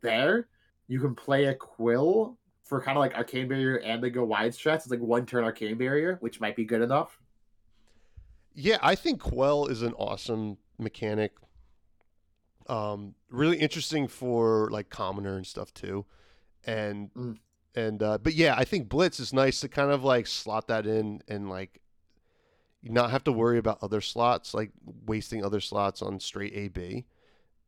there, 0.00 0.48
you 0.88 1.00
can 1.00 1.14
play 1.14 1.46
a 1.46 1.54
Quill 1.54 2.38
for 2.64 2.80
kind 2.80 2.96
of 2.96 3.00
like 3.00 3.14
Arcane 3.14 3.48
Barrier 3.48 3.76
and 3.76 4.02
the 4.02 4.10
go 4.10 4.24
wide 4.24 4.52
strats. 4.52 4.76
It's 4.76 4.90
like 4.90 5.00
one 5.00 5.26
turn 5.26 5.44
Arcane 5.44 5.76
Barrier, 5.78 6.16
which 6.20 6.40
might 6.40 6.56
be 6.56 6.64
good 6.64 6.82
enough. 6.82 7.18
Yeah, 8.54 8.78
I 8.82 8.94
think 8.94 9.20
Quell 9.20 9.66
is 9.66 9.82
an 9.82 9.92
awesome 9.94 10.56
mechanic. 10.78 11.32
Um, 12.68 13.14
really 13.30 13.58
interesting 13.58 14.08
for 14.08 14.68
like 14.70 14.90
commoner 14.90 15.36
and 15.36 15.46
stuff 15.46 15.72
too, 15.72 16.04
and 16.64 17.12
Mm. 17.14 17.38
and 17.74 18.02
uh, 18.02 18.18
but 18.18 18.34
yeah, 18.34 18.54
I 18.56 18.64
think 18.64 18.88
Blitz 18.88 19.20
is 19.20 19.32
nice 19.32 19.60
to 19.60 19.68
kind 19.68 19.90
of 19.90 20.02
like 20.02 20.26
slot 20.26 20.66
that 20.68 20.86
in 20.86 21.22
and 21.28 21.48
like 21.48 21.80
not 22.82 23.10
have 23.10 23.24
to 23.24 23.32
worry 23.32 23.58
about 23.58 23.78
other 23.82 24.00
slots 24.00 24.54
like 24.54 24.70
wasting 25.06 25.44
other 25.44 25.60
slots 25.60 26.02
on 26.02 26.20
straight 26.20 26.52
AB. 26.54 27.04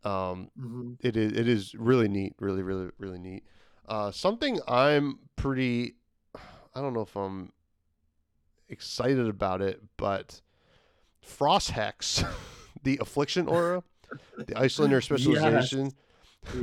Um, 0.05 0.51
Mm-hmm. 0.59 0.93
it 1.01 1.17
is 1.17 1.33
it 1.33 1.49
is 1.49 1.75
really 1.75 2.09
neat, 2.09 2.35
really 2.41 2.63
really 2.63 2.91
really 2.99 3.19
neat. 3.19 3.45
Uh, 3.87 4.11
something 4.11 4.61
I'm 4.69 5.19
pretty, 5.37 5.95
I 6.75 6.81
don't 6.81 6.93
know 6.93 7.01
if 7.03 7.17
I'm 7.17 7.53
excited 8.69 9.27
about 9.29 9.63
it, 9.63 9.81
but 9.97 10.41
Frost 11.23 11.71
Hex, 11.71 12.23
the 12.83 12.99
Affliction 13.01 13.49
Aura, 13.49 13.83
the 14.37 14.55
Iyslander 14.55 15.03
specialization. 15.03 15.93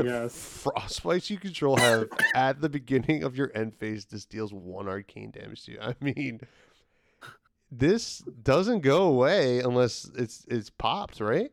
Yes. 0.04 0.64
Frostbites 0.64 1.30
you 1.30 1.38
control 1.38 1.78
have 1.78 2.08
at 2.34 2.62
the 2.62 2.70
beginning 2.70 3.24
of 3.24 3.36
your 3.36 3.52
end 3.54 3.76
phase. 3.76 4.06
This 4.06 4.26
deals 4.26 4.54
one 4.54 4.88
arcane 4.88 5.32
damage 5.32 5.66
to 5.66 5.72
you. 5.74 5.80
I 5.82 5.96
mean, 6.02 6.42
this 7.72 8.20
doesn't 8.42 8.82
go 8.82 9.04
away 9.04 9.60
unless 9.60 10.10
it's 10.18 10.46
it's 10.48 10.70
popped, 10.70 11.20
right? 11.20 11.52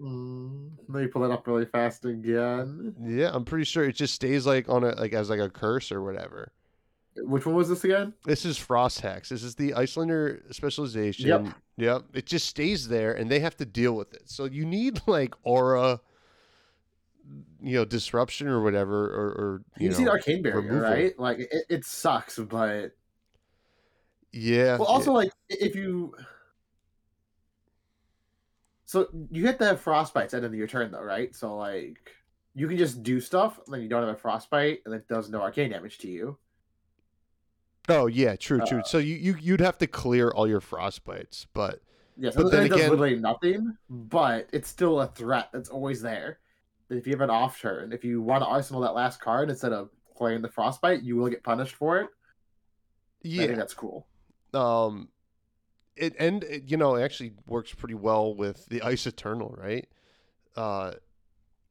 Mm, 0.00 0.70
let 0.88 1.02
me 1.02 1.08
pull 1.08 1.24
it 1.24 1.30
up 1.30 1.46
really 1.46 1.66
fast 1.66 2.04
again. 2.04 2.94
Yeah, 3.00 3.30
I'm 3.32 3.44
pretty 3.44 3.64
sure 3.64 3.84
it 3.84 3.94
just 3.94 4.14
stays 4.14 4.46
like 4.46 4.68
on 4.68 4.84
a 4.84 4.94
like 4.96 5.12
as 5.12 5.30
like 5.30 5.40
a 5.40 5.50
curse 5.50 5.92
or 5.92 6.02
whatever. 6.02 6.52
Which 7.16 7.44
one 7.44 7.54
was 7.54 7.68
this 7.68 7.84
again? 7.84 8.14
This 8.24 8.44
is 8.46 8.56
Frost 8.56 9.00
Hex. 9.00 9.28
This 9.28 9.42
is 9.42 9.54
the 9.54 9.74
Iyslander 9.74 10.42
specialization. 10.52 11.26
Yep. 11.28 11.46
Yep. 11.76 12.02
It 12.14 12.26
just 12.26 12.46
stays 12.46 12.88
there 12.88 13.12
and 13.12 13.30
they 13.30 13.40
have 13.40 13.56
to 13.58 13.66
deal 13.66 13.94
with 13.94 14.14
it. 14.14 14.22
So 14.30 14.46
you 14.46 14.64
need 14.64 15.00
like 15.06 15.34
aura, 15.42 16.00
you 17.62 17.76
know, 17.76 17.84
disruption 17.84 18.48
or 18.48 18.62
whatever, 18.62 19.04
or, 19.06 19.26
or 19.28 19.62
you, 19.78 19.84
You, 19.84 19.90
know, 19.90 19.96
see 19.96 20.04
the 20.04 20.10
arcane 20.10 20.42
barrier, 20.42 20.60
removal. 20.62 20.80
right? 20.90 21.18
Like 21.18 21.40
it, 21.40 21.64
it 21.68 21.84
sucks, 21.84 22.38
but 22.38 22.92
Yeah. 24.32 24.78
well, 24.78 24.88
also 24.88 25.12
like 25.12 25.32
if 25.50 25.76
you. 25.76 26.14
So 28.84 29.08
you 29.30 29.44
hit 29.46 29.58
the 29.58 29.74
frostbites 29.76 30.24
at 30.24 30.30
the 30.30 30.36
end 30.38 30.46
of 30.46 30.54
your 30.54 30.66
turn, 30.66 30.90
though, 30.90 31.02
right? 31.02 31.34
So 31.34 31.56
like 31.56 31.98
you 32.54 32.68
can 32.68 32.76
just 32.76 33.02
do 33.02 33.20
stuff, 33.20 33.58
and 33.64 33.74
then 33.74 33.82
you 33.82 33.88
don't 33.88 34.02
have 34.06 34.14
a 34.14 34.18
frostbite, 34.18 34.80
and 34.84 34.94
it 34.94 35.08
does 35.08 35.30
no 35.30 35.40
arcane 35.40 35.70
damage 35.70 35.98
to 35.98 36.08
you. 36.08 36.36
Oh 37.88 38.06
yeah, 38.06 38.36
true, 38.36 38.60
true. 38.60 38.80
Uh, 38.80 38.84
so 38.84 38.98
you, 38.98 39.14
you 39.16 39.36
you'd 39.40 39.60
have 39.60 39.78
to 39.78 39.86
clear 39.86 40.30
all 40.30 40.46
your 40.48 40.60
frostbites, 40.60 41.46
but 41.52 41.80
Yes, 42.16 42.36
But 42.36 42.50
then 42.50 42.66
it 42.66 42.68
does 42.68 42.76
again- 42.78 42.90
literally 42.90 43.16
nothing, 43.16 43.76
but 43.88 44.48
it's 44.52 44.68
still 44.68 45.00
a 45.00 45.06
threat 45.06 45.48
that's 45.52 45.70
always 45.70 46.02
there. 46.02 46.38
If 46.90 47.06
you 47.06 47.12
have 47.14 47.22
an 47.22 47.30
off 47.30 47.58
turn, 47.58 47.90
if 47.90 48.04
you 48.04 48.20
want 48.20 48.42
to 48.42 48.46
arsenal 48.46 48.82
that 48.82 48.94
last 48.94 49.18
card 49.18 49.48
instead 49.48 49.72
of 49.72 49.88
playing 50.14 50.42
the 50.42 50.48
frostbite, 50.50 51.02
you 51.02 51.16
will 51.16 51.28
get 51.30 51.42
punished 51.42 51.74
for 51.74 52.00
it. 52.00 52.08
Yeah, 53.22 53.44
I 53.44 53.46
think 53.46 53.58
that's 53.58 53.72
cool. 53.74 54.06
um, 54.52 55.08
it 55.96 56.14
and 56.18 56.44
it, 56.44 56.64
you 56.70 56.76
know 56.76 56.96
it 56.96 57.02
actually 57.02 57.32
works 57.46 57.72
pretty 57.74 57.94
well 57.94 58.34
with 58.34 58.66
the 58.66 58.82
Ice 58.82 59.06
Eternal, 59.06 59.54
right? 59.58 59.88
Uh, 60.54 60.92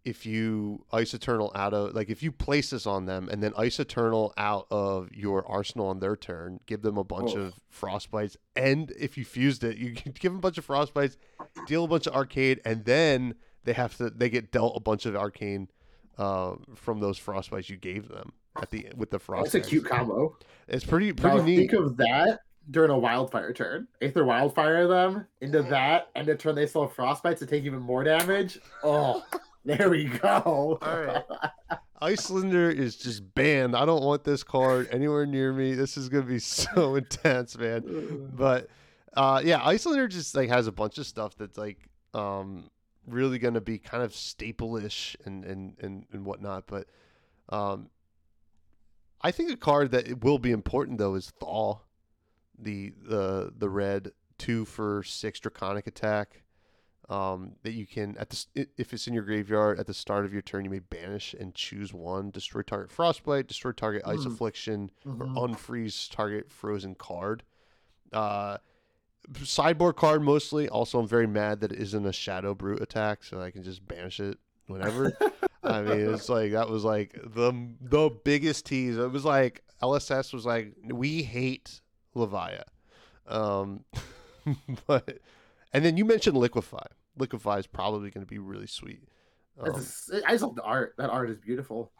if 0.04 0.26
you 0.26 0.84
Ice 0.92 1.14
Eternal 1.14 1.52
out 1.54 1.74
of 1.74 1.94
like 1.94 2.10
if 2.10 2.24
you 2.24 2.32
place 2.32 2.72
this 2.72 2.86
on 2.88 3.06
them 3.06 3.30
and 3.30 3.42
then 3.44 3.54
Ice 3.58 3.80
Eternal 3.80 4.34
out 4.38 4.66
of 4.72 5.12
your 5.14 5.48
arsenal 5.48 5.88
on 5.88 6.00
their 6.00 6.16
turn, 6.16 6.60
give 6.66 6.82
them 6.82 6.98
a 6.98 7.04
bunch 7.04 7.32
Oh. 7.36 7.40
of 7.42 7.54
frostbites, 7.72 8.36
and 8.56 8.92
if 9.00 9.18
you 9.18 9.26
fused 9.26 9.64
it, 9.64 9.78
you 9.78 9.92
give 9.94 10.14
them 10.24 10.38
a 10.38 10.40
bunch 10.40 10.58
of 10.58 10.66
frostbites, 10.66 11.18
deal 11.68 11.84
a 11.84 11.88
bunch 11.88 12.08
of 12.08 12.14
arcade, 12.16 12.62
and 12.66 12.86
then 12.86 13.36
they 13.64 13.74
have 13.74 13.96
to 13.98 14.10
they 14.10 14.30
get 14.30 14.52
dealt 14.52 14.76
a 14.76 14.80
bunch 14.80 15.06
of 15.06 15.16
arcane 15.16 15.68
uh, 16.18 16.56
from 16.76 17.00
those 17.00 17.20
frostbites 17.20 17.70
you 17.70 17.78
gave 17.78 18.08
them 18.08 18.34
at 18.62 18.70
the 18.72 18.88
with 18.96 19.12
the 19.12 19.20
frost. 19.20 19.52
That's 19.54 19.66
a 19.68 19.70
cute 19.70 19.86
combo. 19.86 20.36
It's 20.68 20.84
pretty 20.86 21.14
pretty 21.14 21.38
Now 21.38 21.44
neat. 21.44 21.58
think 21.58 21.74
of 21.74 21.98
that 21.98 22.40
during 22.70 22.90
a 22.92 22.98
wildfire 22.98 23.54
turn. 23.54 23.88
Aether 24.02 24.24
wildfire 24.26 24.88
them 24.88 25.28
into 25.42 25.62
that, 25.64 26.10
and 26.16 26.28
the 26.28 26.36
turn 26.36 26.56
they 26.56 26.66
still 26.66 26.88
have 26.88 26.96
frostbites 26.96 27.40
to 27.40 27.46
take 27.46 27.64
even 27.66 27.80
more 27.80 28.04
damage. 28.04 28.60
Oh, 28.84 29.24
there 29.66 29.90
we 29.90 30.06
go. 30.06 30.80
All 30.82 31.02
right. 31.02 31.24
Iyslander 32.02 32.74
is 32.76 32.96
just 32.96 33.36
banned. 33.36 33.76
I 33.76 33.86
don't 33.86 34.04
want 34.04 34.24
this 34.24 34.44
card 34.44 34.88
anywhere 34.92 35.28
near 35.28 35.54
me. 35.54 35.76
This 35.76 35.98
is 35.98 36.10
gonna 36.10 36.24
be 36.24 36.40
so 36.40 36.96
intense, 36.96 37.56
man. 37.58 38.32
But 38.34 38.70
uh, 39.16 39.42
yeah, 39.44 39.60
Iyslander 39.60 40.10
just 40.10 40.36
like 40.36 40.50
has 40.50 40.66
a 40.66 40.72
bunch 40.72 40.98
of 40.98 41.06
stuff 41.06 41.36
that's 41.38 41.60
like 41.60 41.78
um, 42.16 42.72
really 43.06 43.38
gonna 43.38 43.62
be 43.62 43.78
kind 43.78 44.02
of 44.02 44.16
staple-ish 44.16 45.16
and 45.26 45.46
and 45.46 45.78
and, 45.80 46.06
and 46.12 46.26
whatnot. 46.26 46.66
But 46.66 46.88
um, 47.50 47.90
I 49.22 49.30
think 49.30 49.52
a 49.52 49.58
card 49.58 49.92
that 49.92 50.24
will 50.24 50.40
be 50.40 50.52
important 50.52 50.98
though 50.98 51.14
is 51.14 51.32
Thaw, 51.40 51.82
the 52.58 52.94
the 53.04 53.54
the 53.56 53.70
red 53.70 54.12
two 54.40 54.66
for 54.66 55.04
six 55.04 55.40
draconic 55.40 55.86
attack. 55.86 56.42
Um, 57.12 57.56
that 57.64 57.74
you 57.74 57.86
can 57.86 58.16
at 58.18 58.30
the 58.30 58.68
if 58.78 58.94
it's 58.94 59.06
in 59.06 59.14
your 59.14 59.24
graveyard 59.24 59.78
at 59.80 59.86
the 59.86 59.94
start 59.94 60.24
of 60.24 60.32
your 60.32 60.42
turn, 60.42 60.64
you 60.64 60.72
may 60.72 60.80
banish 60.80 61.34
and 61.38 61.54
choose 61.54 61.94
one: 61.94 62.32
destroy 62.32 62.62
target 62.62 62.90
frostbite, 62.90 63.48
destroy 63.48 63.74
target 63.74 64.04
ice 64.06 64.24
Hmm. 64.24 64.30
affliction, 64.30 64.92
or 65.06 65.26
Mhm. 65.26 65.36
unfreeze 65.36 66.10
target 66.10 66.50
frozen 66.50 66.96
card. 66.96 67.44
Uh, 68.14 68.60
sideboard 69.44 69.98
card 69.98 70.22
mostly. 70.22 70.70
Also, 70.70 71.00
I'm 71.00 71.08
very 71.08 71.28
mad 71.28 71.60
that 71.60 71.74
it 71.74 71.80
isn't 71.80 72.06
a 72.06 72.14
shadow 72.14 72.54
brute 72.56 72.82
attack, 72.82 73.26
so 73.26 73.42
I 73.42 73.52
can 73.52 73.62
just 73.64 73.86
banish 73.86 74.22
it 74.22 74.40
whenever. 74.68 75.12
I 75.64 75.82
mean, 75.82 76.14
it's 76.14 76.30
like 76.38 76.54
that 76.54 76.70
was 76.70 76.86
like 76.86 77.12
the 77.14 77.52
the 77.82 78.10
biggest 78.24 78.66
tease. 78.68 78.98
It 78.98 79.12
was 79.12 79.26
like 79.26 79.64
LSS 79.82 80.32
was 80.32 80.46
like, 80.46 80.76
we 80.86 81.24
hate 81.24 81.82
Levia, 82.16 82.64
um, 83.28 83.84
but 84.88 85.20
and 85.74 85.84
then 85.84 85.98
you 85.98 86.06
mentioned 86.06 86.38
Liquefy. 86.38 86.78
Liquefy 87.22 87.60
is 87.60 87.68
probably 87.68 88.10
going 88.10 88.26
to 88.26 88.30
be 88.30 88.40
really 88.40 88.68
sweet. 88.68 89.04
Um, 89.60 89.76
I 90.26 90.32
just 90.32 90.44
love 90.44 90.56
the 90.56 90.64
art. 90.64 90.96
That 90.98 91.10
art 91.10 91.30
is 91.30 91.38
beautiful. 91.38 91.92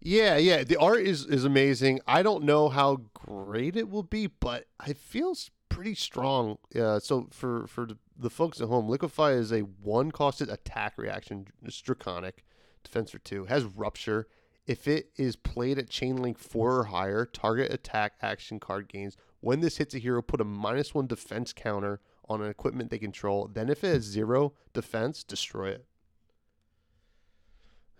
yeah, 0.00 0.36
yeah, 0.36 0.64
the 0.64 0.76
art 0.76 1.00
is 1.00 1.26
is 1.26 1.44
amazing. 1.44 2.00
I 2.06 2.22
don't 2.22 2.44
know 2.44 2.68
how 2.68 3.02
great 3.12 3.76
it 3.76 3.90
will 3.90 4.02
be, 4.02 4.26
but 4.26 4.66
it 4.86 4.96
feels 4.96 5.50
pretty 5.68 5.94
strong. 5.94 6.58
Uh, 6.74 6.98
so 6.98 7.28
for 7.30 7.66
for 7.66 7.88
the, 8.18 8.30
folks 8.30 8.60
at 8.60 8.68
home, 8.68 8.88
Liquefy 8.88 9.32
is 9.32 9.52
a 9.52 9.60
one 9.60 10.10
costed 10.12 10.52
attack 10.52 10.96
reaction. 10.96 11.46
It's 11.64 11.80
draconic, 11.80 12.44
defense 12.82 13.10
for 13.10 13.18
two, 13.18 13.44
has 13.46 13.64
rupture. 13.64 14.28
If 14.66 14.86
it 14.86 15.10
is 15.16 15.34
played 15.34 15.78
at 15.78 15.88
chain 15.88 16.16
link 16.16 16.38
four 16.38 16.80
or 16.80 16.84
higher, 16.84 17.24
target 17.24 17.72
attack 17.72 18.14
action 18.20 18.60
card 18.60 18.88
gains. 18.88 19.16
When 19.40 19.60
this 19.60 19.78
hits 19.78 19.94
a 19.94 19.98
hero, 19.98 20.20
put 20.20 20.40
a 20.40 20.44
minus 20.44 20.94
one 20.94 21.06
defense 21.06 21.52
counter 21.52 22.00
on 22.28 22.42
an 22.42 22.50
equipment 22.50 22.90
they 22.90 22.98
control. 22.98 23.48
Then, 23.52 23.68
if 23.68 23.82
it 23.84 23.88
has 23.88 24.04
zero 24.04 24.52
defense, 24.72 25.24
destroy 25.24 25.70
it. 25.70 25.84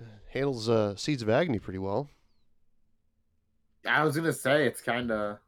Handles 0.32 0.68
uh, 0.68 0.96
Seeds 0.96 1.22
of 1.22 1.28
Agony 1.28 1.58
pretty 1.58 1.78
well. 1.78 2.10
I 3.86 4.04
was 4.04 4.16
gonna 4.16 4.32
say 4.32 4.66
it's 4.66 4.80
kind 4.80 5.10
of. 5.10 5.38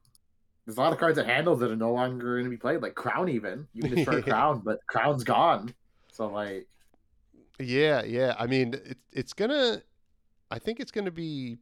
There's 0.65 0.77
a 0.77 0.81
lot 0.81 0.93
of 0.93 0.99
cards 0.99 1.17
that 1.17 1.27
handles 1.27 1.59
that 1.61 1.71
are 1.71 1.77
no 1.77 1.93
longer 1.93 2.35
going 2.35 2.45
to 2.45 2.51
be 2.51 2.57
played, 2.57 2.81
like 2.81 2.95
Crown. 2.95 3.29
Even 3.29 3.67
you 3.73 3.83
can 3.83 3.95
destroy 3.95 4.23
Crown, 4.23 4.61
but 4.65 4.79
Crown's 4.87 5.25
gone. 5.25 5.75
So 6.13 6.29
like, 6.29 6.69
Yeah, 7.59 8.05
yeah. 8.05 8.37
I 8.39 8.47
mean, 8.47 8.75
it, 8.75 8.99
it's 9.13 9.33
gonna. 9.33 9.83
I 10.51 10.59
think 10.59 10.79
it's 10.79 10.91
gonna 10.91 11.11
be 11.11 11.59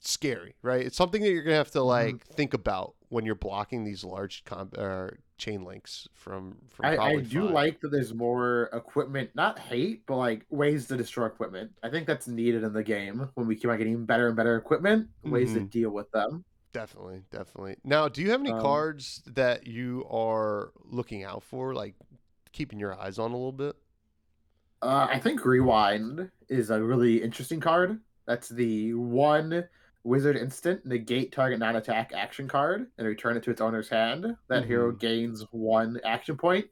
scary, 0.00 0.54
right? 0.62 0.84
It's 0.84 0.96
something 0.96 1.22
that 1.22 1.30
you're 1.30 1.42
gonna 1.42 1.56
have 1.56 1.72
to 1.72 1.82
like 1.82 2.26
think 2.26 2.54
about 2.54 2.94
when 3.08 3.26
you're 3.26 3.34
blocking 3.34 3.84
these 3.84 4.04
large 4.04 4.44
com- 4.44 4.72
uh, 4.76 5.08
chain 5.40 5.64
links 5.64 6.08
from 6.14 6.58
from. 6.70 6.86
I, 6.86 6.98
I 6.98 7.20
do 7.20 7.48
five. 7.48 7.50
like 7.50 7.80
that. 7.80 7.90
There's 7.90 8.14
more 8.14 8.70
equipment, 8.72 9.30
not 9.34 9.58
hate, 9.58 10.06
but 10.06 10.16
like 10.16 10.46
ways 10.50 10.86
to 10.88 10.96
destroy 10.96 11.26
equipment. 11.26 11.72
I 11.82 11.90
think 11.90 12.06
that's 12.06 12.28
needed 12.28 12.62
in 12.64 12.72
the 12.72 12.84
game 12.84 13.28
when 13.34 13.46
we 13.48 13.56
keep 13.56 13.70
on 13.70 13.78
getting 13.78 14.06
better 14.06 14.28
and 14.28 14.36
better 14.36 14.56
equipment, 14.56 15.08
ways 15.24 15.54
to 15.54 15.60
Mhm. 15.60 15.70
deal 15.70 15.90
with 15.90 16.10
them. 16.12 16.44
Definitely, 16.72 17.24
definitely. 17.30 17.76
Now, 17.84 18.08
do 18.08 18.22
you 18.22 18.30
have 18.30 18.40
any 18.40 18.52
Um, 18.52 18.60
cards 18.60 19.22
that 19.26 19.66
you 19.66 20.06
are 20.08 20.72
looking 20.84 21.24
out 21.24 21.42
for, 21.42 21.74
like 21.74 21.96
keeping 22.52 22.78
your 22.78 22.94
eyes 22.98 23.18
on 23.18 23.32
a 23.32 23.36
little 23.36 23.52
bit? 23.52 23.76
Uh, 24.82 25.06
I 25.10 25.18
think 25.18 25.44
Rewind 25.44 26.30
is 26.48 26.70
a 26.70 26.82
really 26.82 27.22
interesting 27.22 27.60
card. 27.60 28.00
That's 28.26 28.48
the 28.48 28.94
one 28.94 29.68
wizard 30.02 30.36
instant 30.36 30.84
negate 30.86 31.32
target 31.32 31.58
non 31.58 31.76
attack 31.76 32.12
action 32.14 32.48
card 32.48 32.86
and 32.98 33.06
return 33.06 33.36
it 33.36 33.42
to 33.44 33.50
its 33.50 33.60
owner's 33.60 33.88
hand. 33.88 34.36
That 34.48 34.64
hero 34.64 34.92
Mhm. 34.92 34.98
gains 34.98 35.44
one 35.50 36.00
action 36.04 36.36
point. 36.36 36.66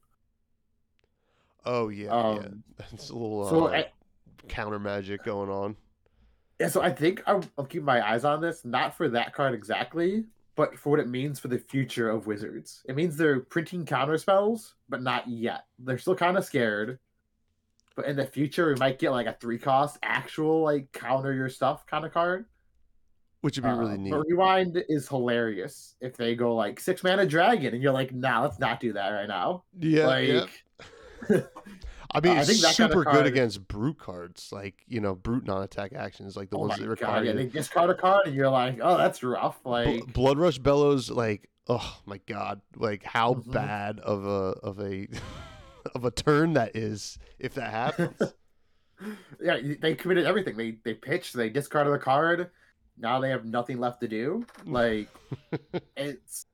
Oh 1.64 1.88
yeah, 1.88 2.04
yeah. 2.06 2.38
Um, 2.40 2.62
It's 2.92 3.10
a 3.10 3.14
little 3.14 3.48
so 3.48 3.66
uh, 3.66 3.70
I- 3.70 3.92
counter 4.48 4.78
magic 4.78 5.24
going 5.24 5.50
on. 5.50 5.76
Yeah, 6.58 6.68
so 6.68 6.82
I 6.82 6.90
think 6.90 7.22
I'll, 7.26 7.44
I'll 7.56 7.66
keep 7.66 7.82
my 7.84 8.04
eyes 8.06 8.24
on 8.24 8.40
this, 8.40 8.64
not 8.64 8.96
for 8.96 9.08
that 9.10 9.32
card 9.32 9.54
exactly, 9.54 10.24
but 10.56 10.76
for 10.76 10.90
what 10.90 10.98
it 11.00 11.08
means 11.08 11.38
for 11.38 11.46
the 11.48 11.58
future 11.58 12.08
of 12.10 12.26
wizards. 12.26 12.82
It 12.88 12.96
means 12.96 13.16
they're 13.16 13.40
printing 13.40 13.86
counter 13.86 14.18
spells, 14.18 14.74
but 14.88 15.00
not 15.02 15.28
yet. 15.28 15.66
They're 15.78 15.98
still 15.98 16.16
kind 16.16 16.36
of 16.36 16.44
scared. 16.44 16.98
But 17.94 18.06
in 18.06 18.16
the 18.16 18.26
future, 18.26 18.68
we 18.68 18.74
might 18.76 18.98
get 18.98 19.10
like 19.12 19.26
a 19.26 19.34
three 19.40 19.58
cost 19.58 19.98
actual 20.02 20.62
like 20.62 20.90
counter 20.92 21.32
your 21.32 21.48
stuff 21.48 21.86
kind 21.86 22.04
of 22.04 22.12
card. 22.12 22.46
Which 23.40 23.56
would 23.56 23.64
be 23.64 23.70
really 23.70 23.92
Uh, 23.94 23.96
neat. 23.96 24.10
But 24.10 24.24
Rewind 24.26 24.84
is 24.88 25.08
hilarious 25.08 25.94
if 26.00 26.16
they 26.16 26.34
go 26.34 26.54
like 26.56 26.80
six 26.80 27.04
mana 27.04 27.24
dragon 27.24 27.72
and 27.74 27.82
you're 27.82 27.92
like, 27.92 28.12
nah, 28.12 28.42
let's 28.42 28.58
not 28.58 28.80
do 28.80 28.92
that 28.94 29.10
right 29.10 29.28
now. 29.28 29.64
Yeah, 29.78 30.06
like, 30.06 30.28
yeah. 30.28 30.46
I 32.10 32.20
mean, 32.20 32.38
I 32.38 32.40
it's 32.40 32.48
think 32.62 32.74
super 32.74 33.04
good 33.04 33.26
against 33.26 33.68
brute 33.68 33.98
cards, 33.98 34.48
like 34.50 34.76
you 34.86 35.00
know, 35.00 35.14
brute 35.14 35.44
non-attack 35.44 35.92
actions, 35.92 36.36
like 36.36 36.50
the 36.50 36.56
oh 36.56 36.60
ones 36.60 36.76
that 36.78 36.84
god, 36.84 36.90
require 36.90 37.22
yeah, 37.24 37.32
you 37.32 37.36
they 37.38 37.46
discard 37.46 37.90
a 37.90 37.94
card 37.94 38.26
and 38.26 38.34
you're 38.34 38.48
like, 38.48 38.78
oh, 38.82 38.96
that's 38.96 39.22
rough. 39.22 39.60
Like, 39.64 40.12
Blood 40.12 40.38
Rush 40.38 40.58
Bellows, 40.58 41.10
like, 41.10 41.48
oh 41.68 42.00
my 42.06 42.18
god, 42.26 42.60
like 42.76 43.04
how 43.04 43.34
Mhm. 43.34 43.52
bad 43.52 44.00
of 44.00 44.24
a 44.24 44.58
of 44.66 44.80
a 44.80 45.06
of 45.94 46.04
a 46.04 46.10
turn 46.10 46.54
that 46.54 46.74
is 46.74 47.18
if 47.38 47.54
that 47.54 47.70
happens. 47.98 48.32
yeah, 49.40 49.58
they 49.80 49.94
committed 49.94 50.24
everything. 50.24 50.56
They 50.56 50.78
they 50.82 50.94
pitched, 50.94 51.34
they 51.34 51.50
discarded 51.50 51.92
the 51.92 51.98
card. 51.98 52.50
Now 53.00 53.20
they 53.20 53.30
have 53.30 53.44
nothing 53.44 53.78
left 53.78 54.00
to 54.00 54.08
do. 54.08 54.44
Like 54.66 55.08
it's 55.96 56.46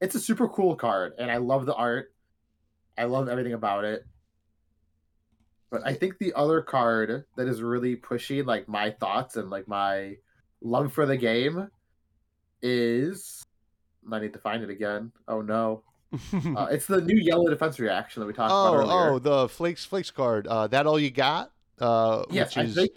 it's 0.00 0.14
a 0.14 0.20
super 0.20 0.48
cool 0.48 0.76
card, 0.76 1.14
and 1.18 1.30
I 1.30 1.38
love 1.38 1.66
the 1.66 1.74
art. 1.74 2.12
I 2.96 3.04
love 3.04 3.28
everything 3.28 3.54
about 3.54 3.84
it. 3.84 4.04
But 5.70 5.82
I 5.84 5.94
think 5.94 6.18
the 6.18 6.32
other 6.34 6.62
card 6.62 7.24
that 7.36 7.48
is 7.48 7.60
really 7.60 7.96
pushing 7.96 8.44
like 8.44 8.68
my 8.68 8.90
thoughts 8.90 9.36
and 9.36 9.50
like 9.50 9.66
my 9.66 10.16
love 10.60 10.92
for 10.92 11.06
the 11.06 11.16
game 11.16 11.68
is 12.62 13.44
I 14.10 14.20
need 14.20 14.32
to 14.34 14.38
find 14.38 14.62
it 14.62 14.70
again. 14.70 15.12
Oh 15.26 15.40
no. 15.40 15.82
Uh, 16.32 16.68
it's 16.70 16.86
the 16.86 17.00
new 17.00 17.16
yellow 17.16 17.48
defense 17.50 17.78
reaction 17.78 18.20
that 18.20 18.26
we 18.26 18.32
talked 18.32 18.50
about 18.50 18.74
oh, 18.74 18.78
earlier. 18.78 19.10
oh, 19.10 19.18
the 19.18 19.48
flakes 19.48 19.84
flakes 19.84 20.10
card. 20.10 20.46
Uh, 20.46 20.66
that 20.68 20.86
all 20.86 20.98
you 20.98 21.10
got? 21.10 21.50
Uh, 21.78 22.24
yes, 22.30 22.56
which 22.56 22.58
I 22.58 22.68
is 22.68 22.74
think 22.74 22.92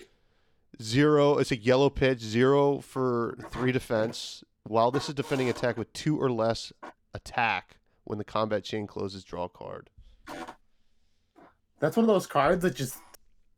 zero. 0.82 1.38
It's 1.38 1.52
a 1.52 1.58
yellow 1.58 1.90
pitch, 1.90 2.20
zero 2.20 2.80
for 2.80 3.38
three 3.52 3.72
defense. 3.72 4.44
While 4.64 4.92
this 4.92 5.10
is 5.10 5.16
defending 5.16 5.50
attack 5.50 5.78
with 5.78 5.92
two 5.94 6.22
or 6.22 6.30
less 6.32 6.72
attack, 7.14 7.78
when 8.04 8.18
the 8.18 8.24
combat 8.24 8.64
chain 8.64 8.88
closes, 8.88 9.24
draw 9.24 9.46
a 9.46 9.50
card. 9.50 9.90
that's 11.80 11.96
one 11.96 12.04
of 12.04 12.08
those 12.08 12.28
cards 12.28 12.62
that 12.64 12.76
just 12.76 12.98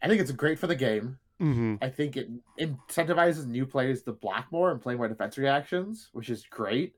I 0.02 0.08
think 0.08 0.22
it's 0.22 0.32
great 0.32 0.60
for 0.60 0.68
the 0.68 0.76
game. 0.76 1.18
Mm-hmm. 1.42 1.76
I 1.82 1.90
think 1.90 2.18
it 2.18 2.30
incentivizes 2.60 3.48
new 3.48 3.66
players 3.66 4.04
to 4.04 4.14
block 4.14 4.48
more 4.52 4.72
and 4.72 4.82
play 4.82 4.96
more 4.96 5.08
defense 5.08 5.38
reactions, 5.38 6.10
which 6.14 6.30
is 6.30 6.46
great. 6.50 6.96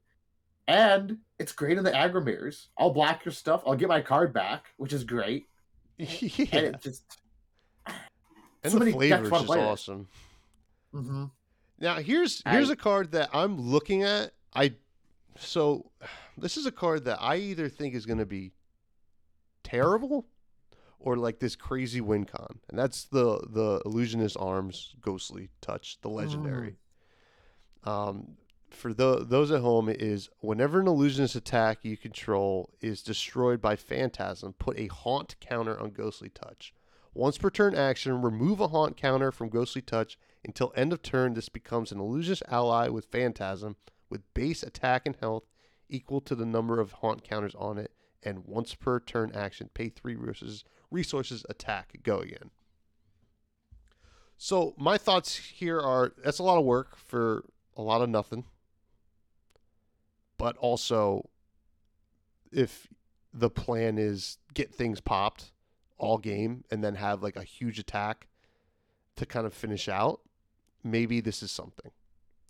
And 0.68 1.18
it's 1.40 1.52
great 1.52 1.78
in 1.78 1.84
the 1.84 1.92
aggro 1.92 2.24
mirrors. 2.24 2.70
I'll 2.78 2.92
block 2.92 3.26
your 3.26 3.34
stuff. 3.34 3.64
I'll 3.66 3.76
get 3.76 3.90
my 3.90 4.02
card 4.02 4.34
back, 4.34 4.68
which 4.78 4.94
is 4.94 5.04
great. 5.04 5.48
And 6.00 6.10
yeah, 6.22 6.60
it 6.60 6.82
just 6.82 7.22
and 8.64 8.72
so 8.74 8.80
the 8.80 8.92
flavor 8.92 9.26
is 9.26 9.32
wanna 9.32 9.44
just 9.44 9.46
play 9.48 9.60
it. 9.60 9.66
awesome. 9.66 10.08
hmm 10.94 11.26
Now 11.80 11.96
here's 11.96 12.42
here's 12.48 12.70
I- 12.70 12.74
a 12.74 12.76
card 12.76 13.12
that 13.12 13.30
I'm 13.34 13.60
looking 13.60 14.04
at. 14.04 14.32
I 14.54 14.74
so 15.38 15.92
this 16.38 16.58
is 16.58 16.66
a 16.66 16.72
card 16.72 17.06
that 17.06 17.18
I 17.22 17.38
either 17.38 17.68
think 17.70 17.96
is 17.96 18.06
going 18.06 18.20
to 18.20 18.26
be 18.26 18.52
terrible 19.64 20.28
or 21.00 21.18
like 21.18 21.40
this 21.40 21.56
crazy 21.56 22.02
win 22.02 22.26
con, 22.26 22.60
and 22.70 22.78
that's 22.78 23.06
the 23.06 23.40
the 23.50 23.82
illusionist 23.86 24.38
arms 24.40 24.96
ghostly 25.02 25.50
touch, 25.62 26.00
the 26.02 26.10
legendary. 26.10 26.78
Um, 27.84 28.38
for 28.70 28.94
the, 28.94 29.24
those 29.26 29.52
at 29.52 29.62
home, 29.62 29.90
it 29.90 30.02
is 30.02 30.30
whenever 30.40 30.80
an 30.80 30.88
illusionist 30.88 31.36
attack 31.36 31.80
you 31.84 31.98
control 31.98 32.70
is 32.82 33.04
destroyed 33.04 33.62
by 33.62 33.76
phantasm, 33.76 34.54
put 34.54 34.80
a 34.80 34.88
haunt 34.88 35.36
counter 35.42 35.78
on 35.80 35.92
ghostly 35.92 36.30
touch. 36.30 36.74
Once 37.14 37.38
per 37.38 37.50
turn 37.50 37.76
action, 37.76 38.22
remove 38.22 38.60
a 38.60 38.70
haunt 38.70 38.98
counter 38.98 39.32
from 39.32 39.50
ghostly 39.50 39.82
touch 39.82 40.18
until 40.44 40.74
end 40.76 40.92
of 40.92 41.02
turn. 41.02 41.34
This 41.34 41.50
becomes 41.50 41.92
an 41.92 42.00
illusionist 42.00 42.44
ally 42.50 42.88
with 42.90 43.12
phantasm 43.12 43.76
with 44.14 44.34
base 44.36 44.62
attack 44.62 45.08
and 45.08 45.16
health 45.16 45.50
equal 45.90 46.22
to 46.22 46.36
the 46.36 46.46
number 46.46 46.80
of 46.80 46.92
haunt 46.94 47.24
counters 47.24 47.56
on 47.56 47.80
it. 47.80 47.92
And 48.22 48.46
once 48.46 48.76
per 48.76 49.00
turn 49.00 49.32
action, 49.34 49.70
pay 49.74 49.90
three 49.90 50.16
resources. 50.16 50.64
Resources 50.92 51.44
attack. 51.50 51.98
Go 52.04 52.20
again. 52.20 52.52
So 54.38 54.76
my 54.78 54.98
thoughts 54.98 55.36
here 55.36 55.80
are 55.80 56.14
that's 56.24 56.40
a 56.40 56.44
lot 56.44 56.60
of 56.60 56.66
work 56.66 56.96
for 56.96 57.44
a 57.76 57.82
lot 57.82 58.02
of 58.02 58.10
nothing. 58.10 58.46
But 60.38 60.56
also 60.58 61.30
if 62.52 62.88
the 63.34 63.50
plan 63.50 63.98
is 63.98 64.38
get 64.54 64.74
things 64.74 65.02
popped 65.02 65.53
all 66.04 66.18
game 66.18 66.64
and 66.70 66.84
then 66.84 66.96
have 66.96 67.24
like 67.24 67.36
a 67.36 67.44
huge 67.44 67.80
attack 67.80 68.28
to 69.16 69.26
kind 69.26 69.46
of 69.46 69.54
finish 69.54 69.88
out, 69.88 70.22
maybe 70.84 71.22
this 71.22 71.42
is 71.42 71.52
something. 71.52 71.92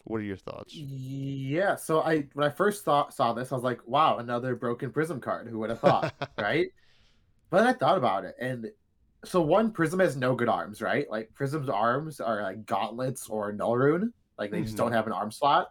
What 0.06 0.18
are 0.18 0.24
your 0.24 0.38
thoughts? 0.38 0.74
Yeah. 0.74 1.76
So 1.76 2.02
I 2.02 2.28
when 2.34 2.46
I 2.46 2.50
first 2.50 2.84
thought 2.84 3.14
saw 3.14 3.34
this, 3.34 3.52
I 3.52 3.56
was 3.56 3.64
like, 3.64 3.80
wow, 3.88 4.18
another 4.18 4.56
broken 4.56 4.92
prism 4.92 5.22
card. 5.22 5.48
Who 5.48 5.60
would 5.60 5.70
have 5.70 5.80
thought? 5.80 6.14
right? 6.38 6.68
But 7.50 7.62
I 7.68 7.74
thought 7.74 7.98
about 7.98 8.26
it, 8.26 8.36
and 8.40 8.70
so 9.24 9.40
one 9.42 9.72
prism 9.72 10.00
has 10.00 10.18
no 10.18 10.36
good 10.36 10.50
arms, 10.50 10.82
right? 10.82 11.10
Like 11.10 11.32
prism's 11.34 11.70
arms 11.70 12.20
are 12.20 12.42
like 12.42 12.66
gauntlets 12.66 13.30
or 13.30 13.54
null 13.54 13.78
rune, 13.78 14.12
like 14.38 14.52
they 14.52 14.62
just 14.62 14.74
Mhm. 14.74 14.78
don't 14.80 14.92
have 14.92 15.08
an 15.08 15.14
arm 15.14 15.32
slot. 15.32 15.68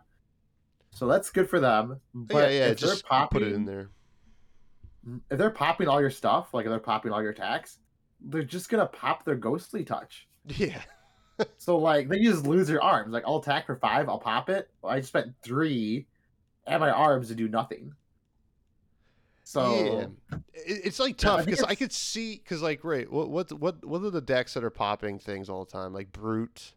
So 0.92 1.06
that's 1.06 1.30
good 1.30 1.50
for 1.50 1.58
them. 1.60 2.00
But 2.14 2.52
yeah, 2.52 2.66
yeah, 2.68 2.74
just 2.74 3.04
popping, 3.04 3.40
put 3.40 3.48
it 3.48 3.52
in 3.54 3.64
there. 3.64 3.90
If 5.30 5.38
they're 5.38 5.50
popping 5.50 5.88
all 5.88 6.00
your 6.00 6.10
stuff, 6.10 6.52
like 6.54 6.64
if 6.66 6.70
they're 6.70 6.78
popping 6.78 7.12
all 7.12 7.20
your 7.22 7.32
attacks, 7.32 7.78
they're 8.20 8.42
just 8.42 8.68
gonna 8.68 8.86
pop 8.86 9.24
their 9.24 9.34
ghostly 9.36 9.84
touch. 9.84 10.28
Yeah. 10.46 10.80
So 11.56 11.76
like 11.78 12.08
then 12.08 12.20
you 12.22 12.30
just 12.30 12.46
lose 12.46 12.68
your 12.68 12.82
arms. 12.82 13.12
Like 13.12 13.24
I'll 13.26 13.38
attack 13.38 13.66
for 13.66 13.74
five, 13.74 14.08
I'll 14.08 14.18
pop 14.20 14.48
it. 14.48 14.68
Well, 14.80 14.92
I 14.92 14.98
just 14.98 15.08
spent 15.08 15.32
three 15.42 16.06
and 16.66 16.78
my 16.78 16.90
arms 16.90 17.28
to 17.28 17.34
do 17.34 17.48
nothing. 17.48 17.94
So 19.44 20.08
yeah. 20.30 20.36
It- 20.54 20.82
it's 20.84 21.00
like 21.00 21.16
tough 21.16 21.44
because 21.44 21.60
I 21.62 21.72
it's- 21.72 21.78
could 21.78 21.92
see 21.92 22.36
because 22.36 22.62
like 22.62 22.84
right 22.84 23.10
what 23.10 23.28
what 23.30 23.52
what 23.54 23.84
what 23.84 24.02
are 24.02 24.10
the 24.10 24.20
decks 24.20 24.54
that 24.54 24.62
are 24.62 24.70
popping 24.70 25.18
things 25.18 25.48
all 25.48 25.64
the 25.64 25.70
time 25.72 25.92
like 25.92 26.12
brute 26.12 26.74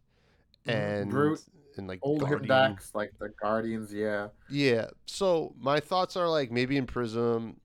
and 0.66 1.12
Brute, 1.12 1.42
and 1.78 1.88
like 1.88 2.00
old 2.02 2.22
Guardian. 2.22 2.48
decks 2.48 2.92
like 2.96 3.12
the 3.20 3.30
Guardians, 3.40 3.94
yeah. 3.94 4.30
Yeah. 4.50 4.88
So 5.06 5.54
my 5.60 5.80
thoughts 5.80 6.18
are 6.18 6.28
like 6.28 6.50
maybe 6.50 6.76
in 6.78 6.88
Prism, 6.88 7.58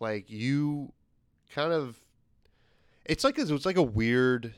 like 0.00 0.30
you 0.30 0.92
kind 1.54 1.72
of, 1.72 1.98
it's 3.04 3.24
like 3.24 3.38
a, 3.38 3.54
it's 3.54 3.66
like 3.66 3.76
a 3.76 3.82
weird 3.82 4.54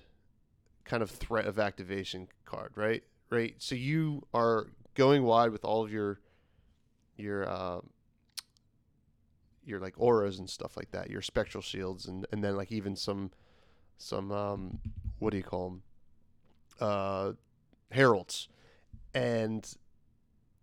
kind 0.84 1.02
of 1.02 1.10
threat 1.10 1.46
of 1.46 1.58
activation 1.58 2.28
card, 2.44 2.72
right? 2.74 3.02
Right. 3.30 3.54
So 3.58 3.76
you 3.76 4.26
are 4.34 4.66
going 4.94 5.22
wide 5.22 5.52
with 5.52 5.64
all 5.64 5.84
of 5.84 5.92
your 5.92 6.18
your 7.16 7.48
uh, 7.48 7.80
your 9.64 9.78
like 9.78 9.94
auras 9.96 10.38
and 10.38 10.50
stuff 10.50 10.76
like 10.76 10.90
that, 10.90 11.10
your 11.10 11.22
spectral 11.22 11.62
shields, 11.62 12.06
and 12.06 12.26
and 12.32 12.42
then 12.42 12.56
like 12.56 12.72
even 12.72 12.96
some 12.96 13.30
some 13.98 14.32
um 14.32 14.80
what 15.18 15.30
do 15.30 15.36
you 15.36 15.42
call 15.42 15.70
them? 15.70 15.82
Uh, 16.80 17.32
heralds, 17.92 18.48
and 19.14 19.74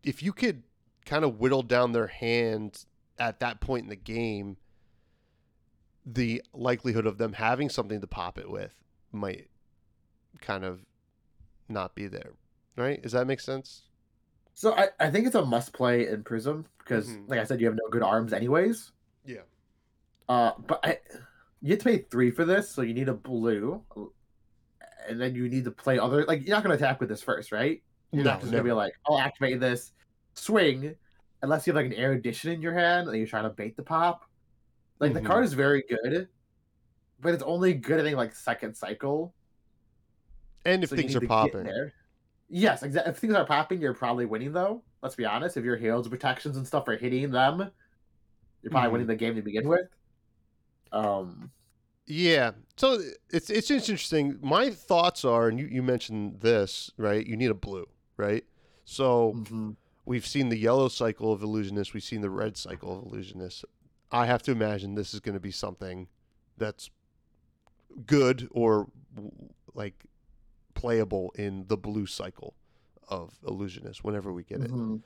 if 0.03 0.21
you 0.21 0.33
could 0.33 0.63
kind 1.05 1.23
of 1.23 1.39
whittle 1.39 1.61
down 1.61 1.93
their 1.93 2.07
hand 2.07 2.85
at 3.19 3.39
that 3.39 3.61
point 3.61 3.83
in 3.83 3.89
the 3.89 3.95
game, 3.95 4.57
the 6.09 6.41
likelihood 6.53 7.05
of 7.05 7.17
them 7.17 7.33
having 7.33 7.69
something 7.69 7.99
to 7.99 8.07
pop 8.07 8.37
it 8.37 8.49
with 8.49 8.73
might 9.11 9.49
kind 10.39 10.63
of 10.63 10.79
not 11.67 11.95
be 11.95 12.07
there. 12.07 12.31
Right? 12.77 13.01
Does 13.01 13.11
that 13.11 13.27
make 13.27 13.39
sense? 13.41 13.83
So 14.53 14.73
I, 14.73 14.87
I 14.99 15.09
think 15.11 15.25
it's 15.27 15.35
a 15.35 15.45
must 15.45 15.73
play 15.73 16.07
in 16.07 16.23
Prism 16.23 16.65
because 16.79 17.09
Mhm. 17.09 17.29
like 17.29 17.39
I 17.39 17.43
said, 17.43 17.59
you 17.59 17.67
have 17.67 17.75
no 17.75 17.89
good 17.91 18.03
arms 18.03 18.33
anyways. 18.33 18.91
Yeah. 19.25 19.41
Uh 20.29 20.53
but 20.65 20.79
I 20.83 20.99
you 21.61 21.71
have 21.71 21.79
to 21.79 21.85
pay 21.85 21.97
three 22.09 22.31
for 22.31 22.45
this, 22.45 22.69
so 22.69 22.81
you 22.83 22.93
need 22.93 23.09
a 23.09 23.13
blue. 23.13 23.83
And 25.09 25.19
then 25.19 25.35
you 25.35 25.49
need 25.49 25.65
to 25.65 25.71
play 25.71 25.99
other 25.99 26.23
like 26.25 26.45
you're 26.47 26.55
not 26.55 26.63
gonna 26.63 26.75
attack 26.75 26.99
with 26.99 27.09
this 27.09 27.21
first, 27.23 27.51
right? 27.51 27.81
You're 28.11 28.23
not 28.23 28.39
just 28.39 28.51
gonna 28.51 28.63
be 28.63 28.71
like, 28.71 28.93
I'll 29.05 29.19
activate 29.19 29.59
this, 29.59 29.91
swing, 30.35 30.95
unless 31.41 31.67
you 31.67 31.73
have 31.73 31.83
like 31.83 31.91
an 31.91 31.99
erudition 31.99 32.51
in 32.51 32.61
your 32.61 32.73
hand 32.73 33.07
and 33.09 33.17
you're 33.17 33.27
trying 33.27 33.43
to 33.43 33.49
bait 33.49 33.75
the 33.75 33.83
pop. 33.83 34.23
Like 34.99 35.11
Mhm. 35.11 35.15
the 35.15 35.21
card 35.21 35.45
is 35.45 35.53
very 35.53 35.83
good, 35.87 36.27
but 37.19 37.33
it's 37.33 37.43
only 37.43 37.73
good 37.73 37.99
I 37.99 38.03
think 38.03 38.17
like 38.17 38.35
second 38.35 38.75
cycle. 38.75 39.33
and 40.65 40.83
if 40.83 40.89
so 40.89 40.95
things 40.97 41.15
are 41.15 41.21
popping. 41.21 41.69
Yes, 42.49 42.83
exactly. 42.83 43.11
If 43.11 43.19
things 43.19 43.33
are 43.33 43.45
popping, 43.45 43.79
you're 43.81 43.93
probably 43.93 44.25
winning 44.25 44.51
though. 44.53 44.83
Let's 45.01 45.15
be 45.15 45.25
honest. 45.25 45.55
If 45.57 45.63
your 45.63 45.77
heals 45.77 46.07
protections 46.09 46.57
and 46.57 46.65
stuff 46.67 46.87
are 46.87 46.97
hitting 46.97 47.29
them, 47.31 47.71
you're 48.61 48.71
probably 48.71 48.89
Mhm. 48.89 48.91
winning 48.91 49.07
the 49.07 49.15
game 49.15 49.35
to 49.35 49.41
begin 49.41 49.67
with. 49.67 49.87
Um 50.91 51.51
Yeah. 52.05 52.51
So 52.77 53.01
it's 53.29 53.49
it's 53.49 53.69
interesting. 53.69 54.39
My 54.41 54.69
thoughts 54.69 55.25
are, 55.25 55.47
and 55.49 55.59
you, 55.59 55.67
you 55.67 55.83
mentioned 55.83 56.39
this, 56.39 56.91
right? 56.97 57.25
You 57.25 57.35
need 57.37 57.51
a 57.51 57.53
blue, 57.53 57.85
right? 58.15 58.45
So 58.85 59.33
mhm. 59.35 59.75
we've 60.05 60.25
seen 60.25 60.49
the 60.49 60.57
yellow 60.57 60.87
cycle 60.87 61.31
of 61.33 61.43
illusionist, 61.43 61.93
we've 61.93 62.03
seen 62.03 62.21
the 62.21 62.29
red 62.29 62.55
cycle 62.57 62.97
of 62.99 63.05
illusionist. 63.05 63.65
I 64.11 64.25
have 64.25 64.41
to 64.43 64.51
imagine 64.51 64.95
this 64.95 65.13
is 65.13 65.19
going 65.19 65.33
to 65.33 65.39
be 65.39 65.51
something 65.51 66.07
that's 66.57 66.89
good 68.05 68.47
or 68.51 68.87
like 69.73 70.05
playable 70.73 71.31
in 71.35 71.65
the 71.67 71.77
blue 71.77 72.05
cycle 72.05 72.53
of 73.09 73.33
illusionist 73.47 74.03
whenever 74.03 74.31
we 74.31 74.43
get 74.43 74.61
it. 74.61 74.71
Mhm. 74.71 75.01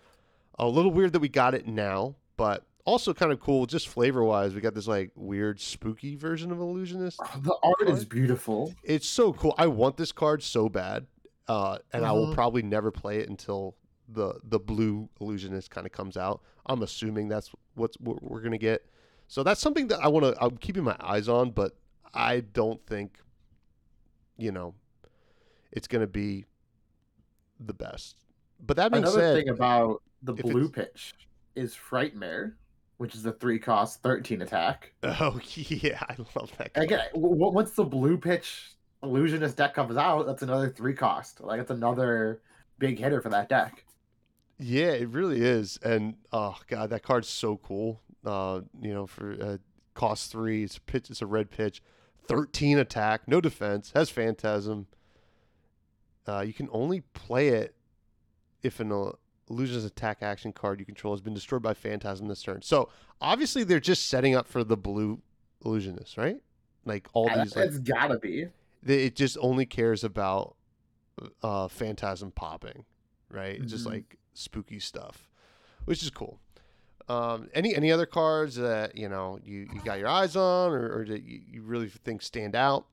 A 0.59 0.67
little 0.67 0.91
weird 0.91 1.13
that 1.13 1.19
we 1.19 1.29
got 1.29 1.53
it 1.53 1.67
now, 1.67 2.15
but 2.37 2.65
also 2.85 3.13
kind 3.13 3.31
of 3.31 3.39
cool 3.39 3.65
just 3.65 3.87
flavor 3.87 4.23
wise. 4.23 4.53
We 4.53 4.61
got 4.61 4.73
this 4.73 4.87
like 4.87 5.11
weird 5.15 5.59
spooky 5.59 6.15
version 6.15 6.51
of 6.51 6.59
illusionist. 6.59 7.19
The 7.43 7.55
art 7.63 7.89
is 7.89 8.05
beautiful. 8.05 8.73
It's 8.83 9.07
so 9.07 9.33
cool. 9.33 9.53
I 9.57 9.67
want 9.67 9.97
this 9.97 10.11
card 10.11 10.43
so 10.43 10.67
bad, 10.67 11.07
uh, 11.47 11.77
and 11.93 12.05
I 12.05 12.11
will 12.11 12.27
Mhm. 12.27 12.33
probably 12.33 12.61
never 12.63 12.91
play 12.91 13.19
it 13.19 13.29
until 13.29 13.75
the 14.13 14.39
the 14.43 14.59
blue 14.59 15.09
illusionist 15.19 15.69
kind 15.69 15.85
of 15.85 15.91
comes 15.93 16.17
out. 16.17 16.41
I'm 16.65 16.83
assuming 16.83 17.27
that's 17.27 17.51
what's 17.75 17.97
what 17.99 18.21
we're 18.21 18.41
gonna 18.41 18.57
get. 18.57 18.85
So 19.27 19.43
that's 19.43 19.61
something 19.61 19.87
that 19.87 19.99
I 19.99 20.07
want 20.07 20.25
to. 20.25 20.43
I'm 20.43 20.57
keeping 20.57 20.83
my 20.83 20.95
eyes 20.99 21.29
on, 21.29 21.51
but 21.51 21.77
I 22.13 22.41
don't 22.41 22.85
think, 22.85 23.17
you 24.37 24.51
know, 24.51 24.75
it's 25.71 25.87
gonna 25.87 26.07
be 26.07 26.45
the 27.59 27.73
best. 27.73 28.17
But 28.65 28.77
that 28.77 28.91
being 28.91 29.03
Another 29.03 29.19
said, 29.19 29.35
thing 29.35 29.49
about 29.49 30.01
the 30.21 30.33
blue 30.33 30.69
pitch 30.69 31.13
is 31.55 31.75
Frightmare, 31.75 32.53
which 32.97 33.15
is 33.15 33.25
a 33.25 33.31
three 33.31 33.59
cost, 33.59 34.01
thirteen 34.03 34.41
attack. 34.41 34.93
oh 35.03 35.39
yeah, 35.55 36.03
I 36.07 36.15
love 36.35 36.51
that. 36.57 36.73
Card. 36.73 36.85
Again, 36.85 37.07
once 37.13 37.71
the 37.71 37.85
blue 37.85 38.17
pitch 38.17 38.75
illusionist 39.03 39.57
deck 39.57 39.73
comes 39.73 39.97
out, 39.97 40.25
that's 40.25 40.43
another 40.43 40.69
three 40.69 40.93
cost. 40.93 41.41
Like 41.41 41.59
it's 41.59 41.71
another 41.71 42.41
big 42.79 42.99
hitter 42.99 43.21
for 43.21 43.29
that 43.29 43.49
deck. 43.49 43.85
Yeah, 44.61 44.91
it 44.91 45.09
really 45.09 45.41
is, 45.41 45.79
and 45.83 46.15
oh 46.31 46.55
god, 46.67 46.91
that 46.91 47.01
card's 47.03 47.27
so 47.27 47.57
cool. 47.57 48.01
Uh, 48.23 48.61
you 48.79 48.93
know, 48.93 49.07
for 49.07 49.31
uh, 49.41 49.57
cost 49.95 50.31
three, 50.31 50.63
it's 50.63 50.77
a 50.77 50.81
pitch. 50.81 51.09
It's 51.09 51.21
a 51.21 51.25
red 51.25 51.49
pitch, 51.49 51.81
thirteen 52.27 52.77
attack, 52.77 53.27
no 53.27 53.41
defense, 53.41 53.91
has 53.95 54.09
phantasm. 54.09 54.87
Uh, 56.27 56.41
you 56.41 56.53
can 56.53 56.69
only 56.71 57.01
play 57.01 57.47
it 57.49 57.73
if 58.61 58.79
an 58.79 58.91
uh, 58.91 59.11
illusionist 59.49 59.87
attack 59.87 60.19
action 60.21 60.53
card 60.53 60.79
you 60.79 60.85
control 60.85 61.13
has 61.13 61.21
been 61.21 61.33
destroyed 61.33 61.63
by 61.63 61.73
phantasm 61.73 62.27
this 62.27 62.43
turn. 62.43 62.61
So 62.61 62.89
obviously, 63.19 63.63
they're 63.63 63.79
just 63.79 64.07
setting 64.07 64.35
up 64.35 64.47
for 64.47 64.63
the 64.63 64.77
blue 64.77 65.19
illusionist, 65.65 66.17
right? 66.17 66.37
Like 66.85 67.07
all 67.13 67.25
Yeah, 67.25 67.43
these, 67.43 67.55
like, 67.55 67.65
it's 67.69 67.79
gotta 67.79 68.19
be. 68.19 68.45
they, 68.83 69.05
it 69.05 69.15
just 69.15 69.37
only 69.41 69.65
cares 69.65 70.03
about 70.03 70.55
uh 71.43 71.67
phantasm 71.67 72.31
popping 72.31 72.85
right 73.29 73.59
It's 73.61 73.71
just 73.71 73.85
like 73.85 74.17
spooky 74.33 74.79
stuff 74.79 75.29
which 75.85 76.01
is 76.03 76.09
cool 76.09 76.39
um 77.09 77.49
any 77.53 77.75
any 77.75 77.91
other 77.91 78.05
cards 78.05 78.55
that 78.55 78.95
you 78.95 79.09
know 79.09 79.39
you 79.43 79.67
you 79.73 79.81
got 79.83 79.99
your 79.99 80.07
eyes 80.07 80.35
on 80.35 80.71
or, 80.71 80.99
or 80.99 81.05
that 81.05 81.23
you, 81.23 81.41
you 81.49 81.61
really 81.61 81.89
think 81.89 82.21
stand 82.21 82.55
out 82.55 82.85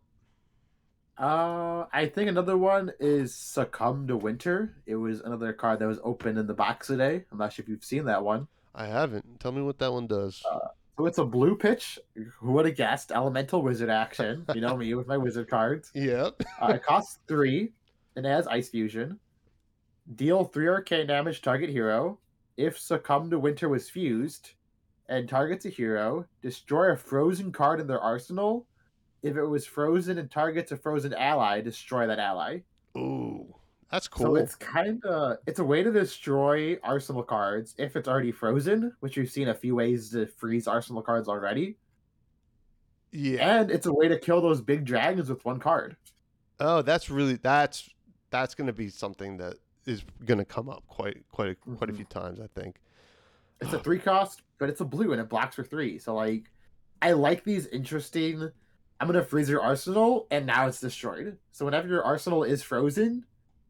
Uh, 1.18 1.86
I 1.92 2.06
think 2.06 2.28
another 2.30 2.56
one 2.56 2.92
is 3.00 3.34
Succumb 3.34 4.06
to 4.06 4.16
Winter. 4.16 4.76
It 4.86 4.94
was 4.94 5.20
another 5.20 5.52
card 5.52 5.80
that 5.80 5.88
was 5.88 5.98
open 6.04 6.38
in 6.38 6.46
the 6.46 6.54
box 6.54 6.86
today. 6.86 7.24
I'm 7.32 7.38
not 7.38 7.52
sure 7.52 7.64
if 7.64 7.68
you've 7.68 7.84
seen 7.84 8.04
that 8.04 8.22
one. 8.22 8.46
i 8.74 8.86
haven't 8.86 9.40
tell 9.40 9.50
me 9.52 9.60
what 9.62 9.78
that 9.78 9.92
one 9.92 10.06
does 10.06 10.42
So 10.96 11.06
it's 11.06 11.18
a 11.18 11.24
blue 11.24 11.56
pitch. 11.56 11.98
Who 12.14 12.52
would 12.52 12.66
have 12.66 12.76
guessed? 12.76 13.10
Elemental 13.12 13.62
Wizard 13.62 13.90
action. 13.90 14.44
You 14.54 14.60
know 14.60 14.76
me 14.76 14.94
with 14.94 15.06
my 15.08 15.16
wizard 15.16 15.48
cards. 15.50 15.90
yep 15.94 16.40
Uh, 16.62 16.74
it 16.74 16.82
costs 16.84 17.18
three 17.26 17.72
and 18.14 18.24
it 18.24 18.28
has 18.30 18.46
Ice 18.46 18.68
Fusion. 18.68 19.18
Deal 20.14 20.44
three 20.44 20.68
arcane 20.68 21.06
damage 21.06 21.42
target 21.42 21.70
hero. 21.70 22.18
If 22.56 22.78
Succumb 22.78 23.30
to 23.30 23.38
Winter 23.38 23.68
was 23.68 23.90
fused 23.90 24.52
and 25.08 25.28
targets 25.28 25.64
a 25.66 25.68
hero, 25.68 26.26
destroy 26.42 26.92
a 26.92 26.96
frozen 26.96 27.52
card 27.52 27.80
in 27.80 27.86
their 27.86 28.00
arsenal. 28.00 28.66
If 29.22 29.36
it 29.36 29.44
was 29.44 29.66
frozen 29.66 30.18
and 30.18 30.30
targets 30.30 30.72
a 30.72 30.76
frozen 30.76 31.12
ally, 31.14 31.60
destroy 31.60 32.06
that 32.06 32.18
ally. 32.18 32.60
ooh 32.96 33.54
that's 33.90 34.06
cool. 34.06 34.26
So 34.26 34.34
it's 34.36 34.54
kind 34.54 35.02
of 35.04 35.38
it's 35.46 35.60
a 35.60 35.64
way 35.64 35.82
to 35.82 35.90
destroy 35.90 36.78
arsenal 36.82 37.22
cards 37.22 37.74
if 37.78 37.96
it's 37.96 38.06
already 38.06 38.32
frozen, 38.32 38.92
which 39.00 39.16
we've 39.16 39.30
seen 39.30 39.48
a 39.48 39.54
few 39.54 39.74
ways 39.74 40.10
to 40.10 40.26
freeze 40.26 40.68
arsenal 40.68 41.00
cards 41.02 41.26
already. 41.26 41.76
yeah 43.12 43.60
And 43.60 43.70
it's 43.70 43.86
a 43.86 43.92
way 43.92 44.08
to 44.08 44.18
kill 44.18 44.40
those 44.42 44.60
big 44.60 44.84
dragons 44.84 45.30
with 45.30 45.44
one 45.44 45.58
card. 45.58 45.96
oh 46.60 46.82
that's 46.82 47.08
really 47.08 47.36
that's 47.36 47.88
that's 48.30 48.54
gonna 48.54 48.74
be 48.74 48.88
something 48.90 49.38
that 49.38 49.54
is 49.88 50.04
gonna 50.24 50.44
come 50.44 50.68
up 50.68 50.84
quite 50.86 51.24
quite 51.30 51.50
a, 51.50 51.54
quite 51.76 51.90
a 51.90 51.92
few 51.92 52.04
mm-hmm. 52.04 52.18
times 52.20 52.40
i 52.40 52.46
think 52.60 52.80
It's 53.60 53.72
a 53.72 53.78
three 53.78 53.98
cost, 53.98 54.42
but 54.58 54.68
it's 54.68 54.80
a 54.80 54.84
blue 54.84 55.12
and 55.12 55.20
it 55.20 55.28
blocks 55.28 55.56
for 55.56 55.64
three. 55.64 55.98
So 55.98 56.14
like, 56.14 56.44
I 57.02 57.12
like 57.12 57.44
these 57.44 57.66
interesting. 57.66 58.50
I'm 59.00 59.06
gonna 59.06 59.24
freeze 59.24 59.48
your 59.48 59.62
arsenal, 59.62 60.26
and 60.30 60.46
now 60.46 60.66
it's 60.66 60.80
destroyed. 60.80 61.36
So 61.52 61.64
whenever 61.64 61.88
your 61.88 62.04
arsenal 62.04 62.44
is 62.44 62.62
frozen, 62.62 63.24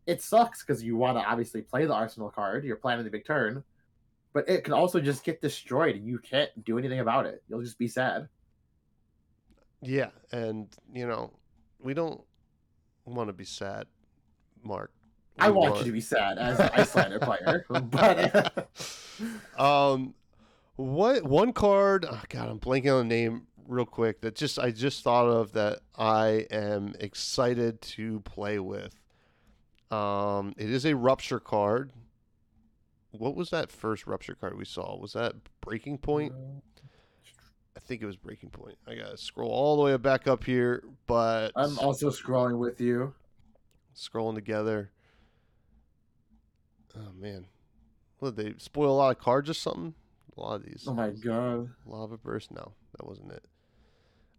it 0.07 0.23
sucks 0.23 0.63
because 0.63 0.83
you 0.83 0.97
want 0.97 1.19
to 1.19 1.25
obviously 1.25 1.63
play 1.63 1.85
the 1.87 1.95
arsenal 1.95 2.31
card. 2.31 2.65
You're 2.65 2.77
planning 2.77 3.05
the 3.05 3.11
big 3.11 3.27
turn, 3.27 3.63
but 4.33 4.49
it 4.49 4.65
can 4.65 4.73
also 4.73 5.01
just 5.01 5.25
get 5.25 5.41
destroyed, 5.41 5.97
and 5.97 6.07
you 6.07 6.19
can't 6.19 6.51
do 6.65 6.79
anything 6.79 7.01
about 7.01 7.27
it. 7.27 7.43
You'll 7.49 7.63
just 7.63 7.79
be 7.79 7.89
sad. 7.89 8.29
Yeah, 9.83 10.11
and 10.33 10.69
you 10.93 11.07
know, 11.07 11.33
we 11.79 11.95
don't 11.95 12.21
want 13.05 13.29
to 13.29 13.35
be 13.35 13.45
sad, 13.45 13.87
Mark. 14.63 14.91
I 15.39 15.51
want 15.51 15.79
you 15.79 15.85
to 15.85 15.93
be 15.93 16.01
sad 16.01 16.39
as 16.39 16.59
an 16.59 16.69
Iyslander 16.75 17.21
player, 17.21 17.65
but 17.69 18.69
um, 19.61 20.15
What 20.77 21.25
one 21.25 21.53
card? 21.53 22.07
Oh 22.09 22.23
God, 22.29 22.49
I'm 22.49 22.59
blanking 22.59 22.93
on 22.93 23.09
the 23.09 23.15
name 23.15 23.47
real 23.67 23.87
quick. 23.87 24.21
That 24.23 24.35
just 24.35 24.59
I 24.59 24.71
just 24.71 25.03
thought 25.03 25.27
of 25.27 25.53
that 25.53 25.81
I 25.97 26.47
am 26.51 26.95
excited 27.01 27.81
to 27.83 28.21
play 28.21 28.59
with. 28.59 28.95
Um, 29.91 30.55
it 30.57 30.71
is 30.71 30.85
a 30.85 30.95
rupture 30.95 31.41
card. 31.41 31.93
What 33.13 33.35
was 33.35 33.51
that 33.51 33.73
first 33.73 34.07
rupture 34.07 34.35
card 34.35 34.57
we 34.59 34.65
saw? 34.67 34.99
Was 34.99 35.15
that 35.15 35.35
Breaking 35.61 35.97
Point? 35.99 36.33
I 37.77 37.81
think 37.81 38.03
it 38.03 38.07
was 38.07 38.17
Breaking 38.17 38.51
Point. 38.51 38.77
I 38.87 38.95
gotta 38.97 39.17
scroll 39.17 39.51
all 39.51 39.77
the 39.77 39.83
way 39.83 39.97
back 39.97 40.27
up 40.27 40.45
here, 40.45 40.85
but 41.07 41.53
I'm 41.57 41.79
also 41.79 42.11
scrolling 42.11 42.59
with 42.59 42.81
you. 42.81 43.15
scrolling 43.97 44.35
together. 44.35 44.91
Oh 46.97 47.13
man, 47.19 47.47
what 48.19 48.37
did 48.37 48.47
they 48.47 48.59
spoil 48.59 48.93
a 48.93 48.97
lot 48.97 49.17
of 49.17 49.23
cards 49.23 49.51
or 49.51 49.55
something? 49.55 49.95
A 50.37 50.41
lot 50.41 50.55
of 50.57 50.65
these. 50.65 50.85
Oh 50.87 50.95
my 50.95 51.11
god. 51.11 51.71
Lava 51.87 52.17
burst? 52.17 52.51
No, 52.51 52.73
that 52.97 53.07
wasn't 53.07 53.33
it. 53.33 53.45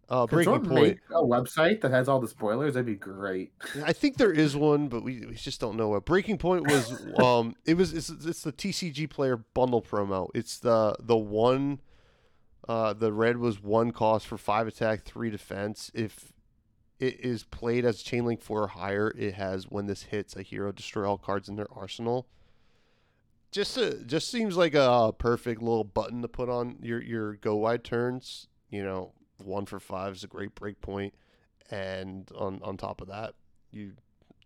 Uh, 0.08 0.26
Could 0.26 0.44
Breaking 0.44 0.64
Point. 0.64 0.98
a 1.10 1.22
website 1.22 1.82
that 1.82 1.92
has 1.92 2.08
all 2.08 2.18
the 2.18 2.26
spoilers? 2.26 2.74
That'd 2.74 2.86
be 2.86 2.96
great. 2.96 3.52
I 3.84 3.92
think 3.92 4.16
there 4.16 4.32
is 4.32 4.56
one, 4.56 4.88
but 4.88 5.04
we, 5.04 5.24
we 5.24 5.34
just 5.34 5.60
don't 5.60 5.76
know 5.76 5.90
what. 5.90 6.04
Breaking 6.04 6.36
Point 6.36 6.66
was 6.68 7.00
um 7.22 7.54
it 7.64 7.74
was 7.74 7.92
it's, 7.92 8.10
it's 8.10 8.42
the 8.42 8.52
TCG 8.52 9.08
player 9.08 9.36
bundle 9.36 9.80
promo. 9.80 10.28
It's 10.34 10.58
the 10.58 10.96
the 10.98 11.16
one 11.16 11.80
uh 12.68 12.92
the 12.92 13.12
red 13.12 13.36
was 13.36 13.62
one 13.62 13.92
cost 13.92 14.26
for 14.26 14.36
five 14.36 14.66
attack, 14.66 15.04
three 15.04 15.30
defense. 15.30 15.92
If 15.94 16.32
it 16.98 17.20
is 17.20 17.44
played 17.44 17.84
as 17.84 18.02
chain 18.02 18.24
link 18.24 18.42
four 18.42 18.64
or 18.64 18.68
higher, 18.68 19.14
it 19.16 19.34
has 19.34 19.68
when 19.68 19.86
this 19.86 20.04
hits 20.04 20.34
a 20.34 20.42
hero 20.42 20.72
destroy 20.72 21.08
all 21.08 21.18
cards 21.18 21.48
in 21.48 21.54
their 21.54 21.68
arsenal. 21.72 22.26
Just 23.50 23.76
a, 23.76 23.94
just 24.04 24.30
seems 24.30 24.56
like 24.56 24.74
a 24.74 25.12
perfect 25.18 25.60
little 25.60 25.84
button 25.84 26.22
to 26.22 26.28
put 26.28 26.48
on 26.48 26.78
your 26.82 27.02
your 27.02 27.34
go 27.34 27.56
wide 27.56 27.82
turns. 27.82 28.46
You 28.70 28.84
know, 28.84 29.12
one 29.38 29.66
for 29.66 29.80
five 29.80 30.14
is 30.14 30.24
a 30.24 30.28
great 30.28 30.54
break 30.54 30.80
point, 30.80 31.14
and 31.70 32.30
on 32.36 32.60
on 32.62 32.76
top 32.76 33.00
of 33.00 33.08
that, 33.08 33.34
you, 33.72 33.92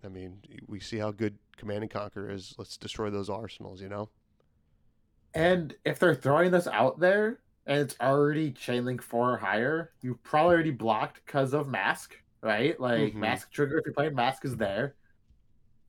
I 0.02 0.08
mean, 0.08 0.40
we 0.66 0.80
see 0.80 0.96
how 0.98 1.10
good 1.10 1.36
Command 1.58 1.82
and 1.82 1.90
Conquer 1.90 2.30
is. 2.30 2.54
Let's 2.56 2.76
destroy 2.78 3.10
those 3.10 3.28
arsenals. 3.28 3.82
You 3.82 3.90
know. 3.90 4.08
And 5.34 5.74
if 5.84 5.98
they're 5.98 6.14
throwing 6.14 6.52
this 6.52 6.68
out 6.68 7.00
there 7.00 7.40
and 7.66 7.80
it's 7.80 7.96
already 8.00 8.52
chain 8.52 8.84
link 8.84 9.02
four 9.02 9.32
or 9.32 9.36
higher, 9.36 9.90
you've 10.00 10.22
probably 10.22 10.54
already 10.54 10.70
blocked 10.70 11.20
because 11.26 11.52
of 11.52 11.66
mask, 11.68 12.16
right? 12.40 12.78
Like 12.78 13.12
Mhm. 13.12 13.16
mask 13.16 13.50
trigger. 13.50 13.78
If 13.78 13.84
you're 13.86 13.94
playing 13.94 14.14
mask, 14.14 14.44
is 14.44 14.56
there. 14.56 14.94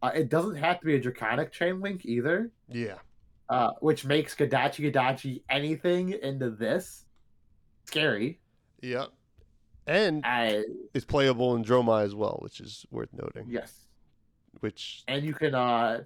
Uh, 0.06 0.12
it 0.14 0.30
doesn't 0.30 0.56
have 0.56 0.80
to 0.80 0.86
be 0.86 0.96
a 0.96 1.00
draconic 1.00 1.52
chain 1.52 1.82
link 1.82 2.06
either, 2.06 2.52
Yeah. 2.70 2.96
uh, 3.50 3.72
which 3.80 4.06
makes 4.06 4.36
Kodachi 4.36 4.92
Kodachi 4.92 5.42
anything 5.50 6.12
into 6.12 6.52
this 6.52 7.06
scary. 7.86 8.40
Yep. 8.82 9.10
And 9.88 10.24
I 10.26 10.64
it's 10.94 11.06
playable 11.06 11.56
in 11.56 11.64
Dromai 11.64 12.04
as 12.04 12.14
well, 12.16 12.38
which 12.42 12.60
is 12.60 12.86
worth 12.92 13.10
noting. 13.14 13.46
yes, 13.50 13.88
Which 14.60 15.04
and 15.08 15.24
you 15.26 15.34
can 15.34 15.54
uh 15.56 16.04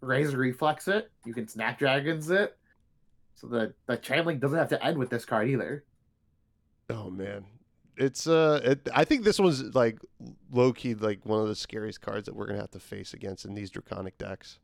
raise 0.00 0.34
reflex 0.34 0.88
it. 0.88 1.10
You 1.24 1.32
can 1.34 1.46
snapdragons 1.46 2.30
it. 2.30 2.56
So 3.34 3.46
the 3.46 3.72
the 3.86 3.96
chain 3.96 4.24
link 4.26 4.40
doesn't 4.40 4.58
have 4.58 4.68
to 4.70 4.84
end 4.84 4.98
with 4.98 5.10
this 5.10 5.24
card 5.24 5.48
either. 5.48 5.84
oh 6.90 7.08
man, 7.10 7.44
it's 8.00 8.26
uh, 8.26 8.60
it, 8.64 8.88
I 8.94 9.04
think 9.04 9.24
this 9.24 9.38
one's 9.38 9.62
like 9.74 9.98
low 10.50 10.72
key 10.72 10.94
like 10.94 11.24
one 11.24 11.40
of 11.40 11.48
the 11.48 11.54
scariest 11.54 12.00
cards 12.00 12.26
that 12.26 12.34
we're 12.34 12.46
gonna 12.46 12.60
have 12.60 12.70
to 12.72 12.80
face 12.80 13.12
against 13.14 13.44
in 13.44 13.54
these 13.54 13.70
draconic 13.70 14.16
decks. 14.18 14.58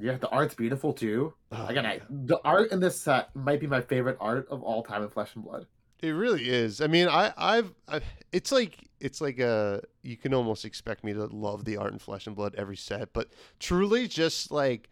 Yeah, 0.00 0.16
the 0.16 0.28
art's 0.28 0.54
beautiful 0.54 0.92
too. 0.92 1.34
Oh, 1.50 1.66
I, 1.68 1.72
yeah. 1.72 1.98
the 2.08 2.38
art 2.44 2.72
in 2.72 2.80
this 2.80 2.98
set 2.98 3.34
might 3.34 3.60
be 3.60 3.66
my 3.66 3.80
favorite 3.80 4.16
art 4.20 4.48
of 4.48 4.62
all 4.62 4.82
time 4.82 5.02
in 5.02 5.08
Flesh 5.08 5.34
and 5.34 5.44
Blood. 5.44 5.66
It 6.00 6.10
really 6.10 6.48
is. 6.48 6.80
I 6.80 6.86
mean, 6.86 7.08
I, 7.08 7.32
I've, 7.36 7.72
I, 7.86 8.00
it's 8.32 8.50
like, 8.50 8.88
it's 8.98 9.20
like 9.20 9.38
a, 9.38 9.82
you 10.02 10.16
can 10.16 10.34
almost 10.34 10.64
expect 10.64 11.04
me 11.04 11.12
to 11.12 11.26
love 11.26 11.64
the 11.64 11.76
art 11.76 11.92
in 11.92 11.98
Flesh 11.98 12.26
and 12.26 12.34
Blood 12.34 12.54
every 12.56 12.76
set, 12.76 13.12
but 13.12 13.28
truly, 13.60 14.08
just 14.08 14.50
like, 14.50 14.88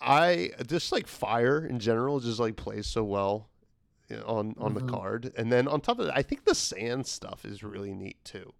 I 0.00 0.50
just 0.66 0.90
like 0.90 1.06
fire 1.06 1.64
in 1.64 1.78
general, 1.78 2.18
just 2.18 2.40
like 2.40 2.56
plays 2.56 2.86
so 2.86 3.04
well 3.04 3.48
on 4.24 4.54
on 4.58 4.74
the 4.74 4.80
Mhm. 4.82 4.88
card, 4.90 5.32
and 5.36 5.50
then 5.52 5.66
on 5.68 5.80
top 5.80 5.98
of 5.98 6.06
that, 6.06 6.16
I 6.16 6.22
think 6.22 6.44
the 6.44 6.54
sand 6.54 7.06
stuff 7.06 7.44
is 7.44 7.62
really 7.62 7.94
neat 7.94 8.22
too. 8.24 8.52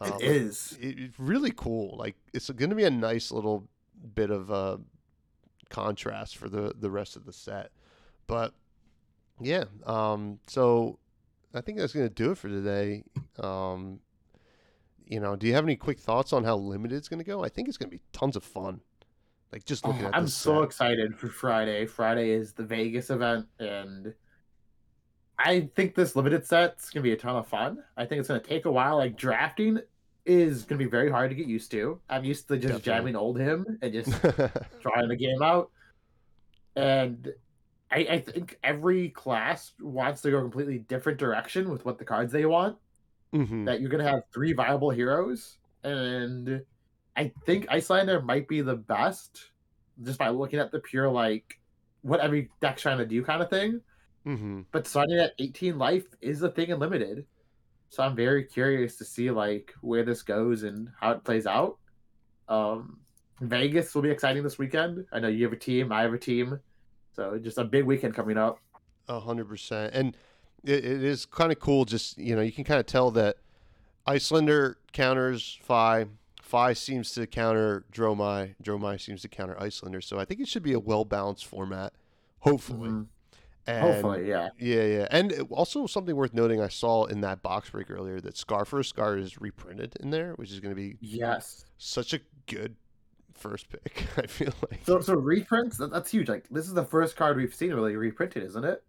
Um, 0.00 0.14
it 0.20 0.22
is. 0.22 0.78
it- 0.80 0.98
it's 0.98 1.18
really 1.18 1.50
cool. 1.50 1.96
Like 1.96 2.16
it's 2.32 2.48
going 2.50 2.70
to 2.70 2.76
be 2.76 2.84
a 2.84 2.90
nice 2.90 3.30
little 3.32 3.68
bit 4.14 4.30
of 4.30 4.50
uh, 4.50 4.78
contrast 5.70 6.36
for 6.36 6.48
the 6.48 6.72
the 6.78 6.90
rest 6.90 7.16
of 7.16 7.24
the 7.26 7.32
set. 7.32 7.70
But 8.26 8.54
yeah, 9.40 9.64
um, 9.84 10.40
so 10.46 10.98
I 11.54 11.60
think 11.60 11.78
that's 11.78 11.92
going 11.92 12.08
to 12.08 12.14
do 12.14 12.30
it 12.32 12.38
for 12.38 12.48
today. 12.48 13.04
Um, 13.38 14.00
you 15.06 15.20
know, 15.20 15.36
do 15.36 15.46
you 15.46 15.54
have 15.54 15.64
any 15.64 15.76
quick 15.76 15.98
thoughts 15.98 16.32
on 16.32 16.44
how 16.44 16.56
limited 16.56 16.96
it's 16.96 17.08
going 17.08 17.18
to 17.18 17.24
go? 17.24 17.42
I 17.44 17.48
think 17.48 17.68
it's 17.68 17.76
going 17.78 17.90
to 17.90 17.96
be 17.96 18.02
tons 18.12 18.36
of 18.36 18.44
fun. 18.44 18.80
Like 19.52 19.64
just 19.64 19.86
looking 19.86 20.04
Oh, 20.04 20.08
at 20.08 20.14
I'm 20.14 20.28
so 20.28 20.56
set. 20.60 20.64
excited 20.64 21.16
for 21.18 21.28
Friday. 21.28 21.86
Friday 21.86 22.30
is 22.30 22.52
the 22.52 22.64
Vegas 22.64 23.08
event, 23.10 23.48
and 23.58 24.14
I 25.38 25.68
think 25.76 25.94
this 25.94 26.16
limited 26.16 26.44
set's 26.46 26.90
gonna 26.90 27.02
be 27.04 27.12
a 27.12 27.16
ton 27.16 27.36
of 27.36 27.46
fun. 27.46 27.82
I 27.96 28.04
think 28.06 28.18
it's 28.20 28.28
gonna 28.28 28.40
take 28.40 28.64
a 28.64 28.72
while. 28.72 28.96
Like 28.96 29.16
drafting 29.16 29.78
is 30.26 30.64
gonna 30.64 30.78
be 30.78 30.84
very 30.86 31.10
hard 31.10 31.30
to 31.30 31.36
get 31.36 31.46
used 31.46 31.70
to. 31.70 32.00
I'm 32.08 32.24
used 32.24 32.48
to 32.48 32.56
just 32.58 32.82
Definitely. 32.84 33.12
jamming 33.12 33.14
Oldhim 33.14 33.78
and 33.80 33.92
just 33.92 34.10
trying 34.82 35.08
the 35.08 35.16
game 35.16 35.40
out. 35.42 35.70
And 36.76 37.32
I, 37.90 37.98
I 37.98 38.18
think 38.20 38.58
every 38.62 39.08
class 39.10 39.72
wants 39.80 40.20
to 40.22 40.30
go 40.30 40.38
a 40.38 40.42
completely 40.42 40.78
different 40.78 41.18
direction 41.18 41.70
with 41.70 41.84
what 41.84 41.98
the 41.98 42.04
cards 42.04 42.32
they 42.32 42.44
want. 42.46 42.76
Mhm. 43.32 43.66
That 43.66 43.80
you're 43.80 43.90
gonna 43.90 44.08
have 44.08 44.22
three 44.32 44.52
viable 44.54 44.90
heroes, 44.90 45.58
and 45.84 46.62
I 47.16 47.30
think 47.44 47.66
Iyslander 47.68 48.22
might 48.24 48.48
be 48.48 48.60
the 48.62 48.76
best 48.76 49.50
just 50.02 50.18
by 50.18 50.30
looking 50.30 50.58
at 50.60 50.72
the 50.72 50.78
pure 50.80 51.08
like 51.10 51.58
what 52.02 52.20
every 52.20 52.48
deck's 52.60 52.82
trying 52.82 52.98
to 52.98 53.06
do 53.06 53.22
kind 53.22 53.42
of 53.42 53.50
thing. 53.50 53.80
Mhm. 54.28 54.66
But 54.72 54.86
starting 54.86 55.18
at 55.18 55.32
18 55.38 55.78
life 55.78 56.06
is 56.20 56.42
a 56.42 56.50
thing 56.50 56.68
in 56.68 56.78
limited. 56.78 57.26
So 57.88 58.02
I'm 58.02 58.14
very 58.14 58.44
curious 58.44 58.96
to 58.98 59.04
see 59.04 59.30
like 59.30 59.72
where 59.80 60.04
this 60.04 60.22
goes 60.22 60.62
and 60.62 60.90
how 61.00 61.12
it 61.12 61.24
plays 61.24 61.46
out. 61.46 61.78
Um 62.48 63.00
Vegas 63.40 63.94
will 63.94 64.02
be 64.02 64.10
exciting 64.10 64.42
this 64.42 64.58
weekend. 64.58 65.06
I 65.12 65.20
know 65.20 65.28
you 65.28 65.44
have 65.44 65.52
a 65.52 65.56
team, 65.58 65.92
I 65.92 66.02
have 66.02 66.12
a 66.12 66.18
team. 66.18 66.58
So 67.12 67.38
just 67.38 67.56
a 67.56 67.64
big 67.64 67.84
weekend 67.84 68.14
coming 68.14 68.36
up. 68.36 68.58
A 69.08 69.18
hundred 69.20 69.48
percent, 69.48 69.94
and 69.94 70.16
it, 70.64 70.84
it 70.84 71.02
is 71.02 71.24
kind 71.24 71.50
of 71.50 71.58
cool. 71.58 71.84
Just 71.86 72.18
you 72.18 72.36
know, 72.36 72.42
you 72.42 72.52
can 72.52 72.64
kind 72.64 72.78
of 72.80 72.84
tell 72.86 73.10
that 73.12 73.36
Iyslander 74.06 74.74
counters 74.92 75.58
Fai. 75.62 76.06
Fai 76.42 76.72
seems 76.74 77.12
to 77.12 77.26
counter 77.26 77.84
Dromai. 77.92 78.54
Dromai 78.62 79.00
seems 79.00 79.22
to 79.22 79.28
counter 79.28 79.54
Iyslander. 79.60 80.02
So 80.02 80.18
I 80.18 80.24
think 80.24 80.40
it 80.40 80.48
should 80.48 80.62
be 80.62 80.72
a 80.74 80.80
well 80.80 81.04
balanced 81.04 81.46
format. 81.46 81.94
Hopefully, 82.40 82.90
Mhm. 82.90 83.06
And 83.68 83.80
Hopefully, 83.80 84.26
yeah. 84.26 84.48
yeah, 84.58 84.82
yeah, 84.82 85.06
and 85.10 85.46
also 85.50 85.86
something 85.86 86.16
worth 86.16 86.32
noting. 86.32 86.58
I 86.60 86.68
saw 86.68 87.04
in 87.04 87.20
that 87.20 87.42
box 87.42 87.68
break 87.68 87.90
earlier 87.90 88.18
that 88.22 88.34
Scar 88.34 88.64
for 88.64 88.82
Scar 88.82 89.18
is 89.18 89.38
reprinted 89.40 89.94
in 90.00 90.08
there, 90.08 90.32
which 90.36 90.50
is 90.50 90.58
going 90.58 90.74
to 90.74 90.80
be 90.80 90.96
Yes. 91.00 91.66
such 91.76 92.14
a 92.14 92.20
good 92.46 92.76
first 93.34 93.68
pick. 93.68 94.06
I 94.16 94.26
feel 94.26 94.54
like. 94.70 94.80
So 94.86 95.00
so 95.00 95.14
reprints, 95.14 95.76
that, 95.76 95.90
that's 95.90 96.10
huge. 96.10 96.28
Like 96.30 96.48
this 96.50 96.66
is 96.66 96.72
the 96.72 96.84
first 96.84 97.14
card 97.14 97.36
we've 97.36 97.54
seen 97.54 97.74
really 97.74 97.94
reprinted, 97.94 98.42
isn't 98.42 98.64
it? 98.64 98.82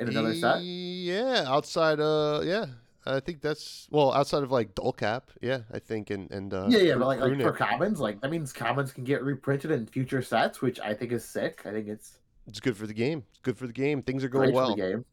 In 0.00 0.08
another 0.08 0.34
set. 0.34 0.62
Yeah, 0.62 1.44
outside 1.46 2.00
uh 2.00 2.40
yeah. 2.42 2.66
I 3.06 3.20
think 3.20 3.40
that's 3.40 3.86
well, 3.90 4.12
outside 4.12 4.42
of 4.42 4.50
like 4.50 4.74
Dullcap, 4.74 5.22
yeah, 5.40 5.60
I 5.72 5.78
think 5.78 6.10
and 6.10 6.30
and 6.32 6.52
uh 6.52 6.66
yeah, 6.68 6.80
yeah, 6.80 6.94
but 6.96 7.06
like, 7.06 7.20
like 7.20 7.40
for 7.40 7.52
commons, 7.52 8.00
like 8.00 8.20
that 8.20 8.30
means 8.32 8.52
commons 8.52 8.92
can 8.92 9.04
get 9.04 9.22
reprinted 9.22 9.70
in 9.70 9.86
future 9.86 10.22
sets, 10.22 10.60
which 10.60 10.80
I 10.80 10.92
think 10.92 11.12
is 11.12 11.24
sick. 11.24 11.62
I 11.64 11.70
think 11.70 11.86
it's 11.86 12.18
it's 12.46 12.60
good 12.60 12.76
for 12.76 12.86
the 12.86 12.94
game. 12.94 13.24
It's 13.30 13.40
good 13.40 13.56
for 13.56 13.66
the 13.66 13.72
game. 13.72 14.02
Things 14.02 14.24
are 14.24 14.28
great 14.28 14.52
going 14.52 14.54
well. 14.54 14.70
for 14.70 14.76
the 14.76 14.82
game. 14.82 15.04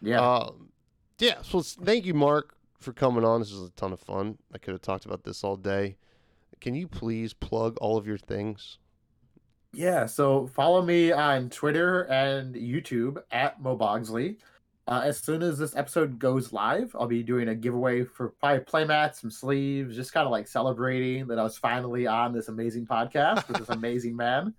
Yeah. 0.00 0.20
Um 0.20 0.68
yeah, 1.18 1.42
so 1.42 1.62
thank 1.62 2.04
you 2.04 2.14
Mark 2.14 2.56
for 2.80 2.92
coming 2.92 3.24
on. 3.24 3.40
This 3.40 3.52
was 3.52 3.68
a 3.68 3.72
ton 3.72 3.92
of 3.92 4.00
fun. 4.00 4.38
I 4.52 4.58
could 4.58 4.72
have 4.72 4.82
talked 4.82 5.04
about 5.04 5.24
this 5.24 5.44
all 5.44 5.56
day. 5.56 5.96
Can 6.60 6.74
you 6.74 6.88
please 6.88 7.32
plug 7.32 7.76
all 7.80 7.96
of 7.96 8.06
your 8.06 8.18
things? 8.18 8.78
Yeah, 9.72 10.06
so 10.06 10.46
follow 10.46 10.82
me 10.82 11.10
on 11.10 11.50
Twitter 11.50 12.02
and 12.02 12.54
YouTube 12.54 13.22
at 13.32 13.60
Mobogsley. 13.60 14.36
Uh, 14.86 15.00
as 15.02 15.18
soon 15.18 15.42
as 15.42 15.58
this 15.58 15.74
episode 15.74 16.18
goes 16.18 16.52
live, 16.52 16.94
I'll 16.98 17.06
be 17.06 17.22
doing 17.22 17.48
a 17.48 17.54
giveaway 17.54 18.04
for 18.04 18.30
probably 18.40 18.64
playmats, 18.64 19.20
some 19.20 19.30
sleeves, 19.30 19.96
just 19.96 20.12
kind 20.12 20.26
of 20.26 20.30
like 20.30 20.46
celebrating 20.46 21.26
that 21.28 21.38
I 21.38 21.42
was 21.42 21.56
finally 21.56 22.06
on 22.06 22.32
this 22.32 22.48
amazing 22.48 22.86
podcast 22.86 23.48
with 23.48 23.58
this 23.58 23.68
amazing 23.76 24.14
man. 24.14 24.54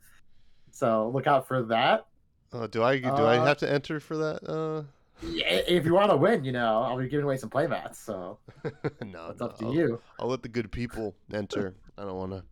So 0.72 1.12
look 1.14 1.28
out 1.28 1.48
for 1.48 1.64
that. 1.64 2.08
Uh, 2.54 2.68
do 2.68 2.84
I 2.84 3.00
do 3.00 3.08
I 3.08 3.38
Uh, 3.38 3.46
have 3.46 3.58
to 3.58 3.72
enter 3.72 4.00
for 4.00 4.18
that? 4.18 4.44
Uh 4.50 4.84
If 5.22 5.86
you 5.86 5.94
want 5.94 6.12
to 6.12 6.18
win, 6.18 6.44
you 6.44 6.52
know, 6.52 6.82
I'll 6.82 6.98
be 6.98 7.08
giving 7.08 7.24
away 7.26 7.38
some 7.38 7.50
playmats. 7.50 7.96
So 7.96 8.38
no, 9.04 9.30
it's 9.30 9.40
no, 9.40 9.46
up 9.48 9.58
to 9.60 9.66
I'll- 9.66 9.74
you. 9.74 10.02
I'll 10.20 10.28
let 10.28 10.42
the 10.44 10.50
good 10.50 10.72
people 10.72 11.16
enter. 11.34 11.76
I 11.98 12.04
don't 12.04 12.18
want 12.18 12.32
to, 12.32 12.44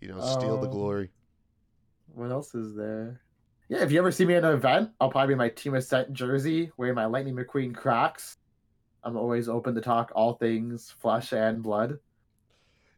you 0.00 0.08
know, 0.08 0.20
steal 0.20 0.58
the 0.60 0.66
Um, 0.68 0.72
glory. 0.72 1.10
What 2.14 2.30
else 2.30 2.54
is 2.54 2.74
there? 2.74 3.20
Yeah, 3.68 3.82
if 3.82 3.92
you 3.92 3.98
ever 3.98 4.10
see 4.10 4.24
me 4.24 4.34
at 4.34 4.44
an 4.44 4.54
event, 4.54 4.90
I'll 4.98 5.10
probably 5.10 5.28
be 5.28 5.32
in 5.34 5.38
my 5.38 5.50
Team 5.50 5.74
Ascent 5.74 6.12
jersey, 6.14 6.72
wearing 6.78 6.94
my 6.94 7.04
Lightning 7.04 7.36
McQueen 7.36 7.74
Crocs. 7.74 8.38
I'm 9.04 9.16
always 9.16 9.46
open 9.48 9.74
to 9.74 9.82
talk 9.82 10.10
all 10.14 10.32
things 10.34 10.90
flesh 10.90 11.32
and 11.34 11.62
blood. 11.62 11.98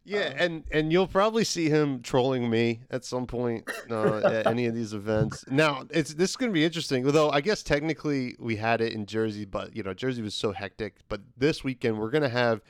Yeah, 0.04 0.28
Um, 0.28 0.34
and 0.38 0.64
and 0.72 0.92
you'll 0.92 1.06
probably 1.06 1.44
see 1.44 1.68
him 1.68 2.00
trolling 2.02 2.48
me 2.48 2.80
at 2.90 3.04
some 3.04 3.26
point 3.26 3.68
uh, 3.90 4.18
at 4.18 4.46
any 4.46 4.66
of 4.66 4.74
these 4.74 4.92
events. 4.94 5.44
Now, 5.48 5.84
it's 5.90 6.14
this 6.14 6.30
is 6.30 6.36
going 6.36 6.50
to 6.50 6.54
be 6.54 6.64
interesting. 6.64 7.04
Although 7.06 7.30
I 7.30 7.40
guess 7.40 7.62
technically 7.62 8.34
we 8.38 8.56
had 8.56 8.80
it 8.80 8.92
in 8.92 9.06
Jersey, 9.06 9.44
but 9.44 9.76
you 9.76 9.82
know 9.82 9.92
Jersey 9.94 10.22
was 10.22 10.34
so 10.34 10.52
hectic. 10.52 10.96
But 11.08 11.20
this 11.36 11.62
weekend 11.62 11.98
we're 11.98 12.10
going 12.10 12.22
to 12.22 12.28
have 12.30 12.62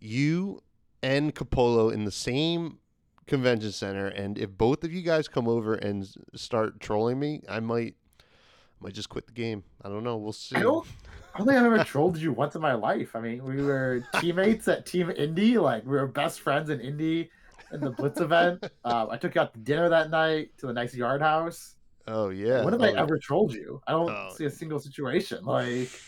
you 0.00 0.62
and 1.02 1.34
Capolo 1.34 1.92
in 1.92 2.04
the 2.04 2.10
same 2.10 2.78
convention 3.26 3.70
center, 3.72 4.06
and 4.06 4.38
if 4.38 4.50
both 4.56 4.82
of 4.82 4.92
you 4.92 5.02
guys 5.02 5.28
come 5.28 5.46
over 5.46 5.74
and 5.74 6.08
start 6.34 6.80
trolling 6.80 7.18
me, 7.20 7.42
I 7.48 7.60
might 7.60 7.96
might 8.80 8.94
just 8.94 9.08
quit 9.08 9.26
the 9.26 9.32
game. 9.32 9.64
I 9.82 9.88
don't 9.88 10.04
know. 10.04 10.16
We'll 10.16 10.32
see. 10.32 10.56
I 10.56 10.62
don't, 10.62 10.86
I 11.34 11.38
don't 11.38 11.46
think 11.46 11.58
I've 11.58 11.66
ever 11.66 11.84
trolled 11.84 12.16
you 12.18 12.32
once 12.32 12.54
in 12.56 12.62
my 12.62 12.74
life. 12.74 13.14
I 13.14 13.20
mean, 13.20 13.44
we 13.44 13.62
were 13.62 14.02
teammates 14.20 14.66
at 14.68 14.86
Team 14.86 15.10
Indy, 15.10 15.58
like 15.58 15.84
we 15.84 15.90
were 15.92 16.06
best 16.06 16.40
friends 16.40 16.68
in 16.70 16.80
Indy 16.80 17.30
in 17.72 17.80
the 17.80 17.90
Blitz 17.90 18.20
event. 18.20 18.64
Um, 18.84 19.08
I 19.10 19.18
took 19.18 19.34
you 19.34 19.40
out 19.42 19.52
to 19.52 19.60
dinner 19.60 19.88
that 19.90 20.10
night 20.10 20.50
to 20.58 20.68
a 20.68 20.72
nice 20.72 20.94
yard 20.94 21.20
house. 21.20 21.76
Oh 22.06 22.30
yeah. 22.30 22.64
when 22.64 22.72
have 22.72 22.80
Oh, 22.80 22.86
I 22.86 22.98
ever 22.98 23.18
trolled 23.18 23.52
you? 23.52 23.82
I 23.86 23.92
don't 23.92 24.08
Oh. 24.10 24.30
see 24.34 24.46
a 24.46 24.50
single 24.50 24.78
situation. 24.80 25.44
Like, 25.44 25.90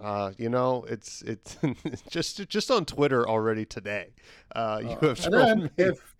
Uh, 0.00 0.32
you 0.38 0.48
know, 0.48 0.84
it's 0.88 1.20
it's 1.22 1.58
just 2.08 2.48
just 2.48 2.70
on 2.70 2.86
Twitter 2.86 3.28
already 3.28 3.66
today. 3.66 4.14
Uh, 4.56 4.80
you 4.82 4.88
uh, 4.88 5.00
have 5.00 5.02
and 5.02 5.18
trolled 5.18 5.32
then 5.48 5.62
me. 5.64 5.70
if 5.76 6.16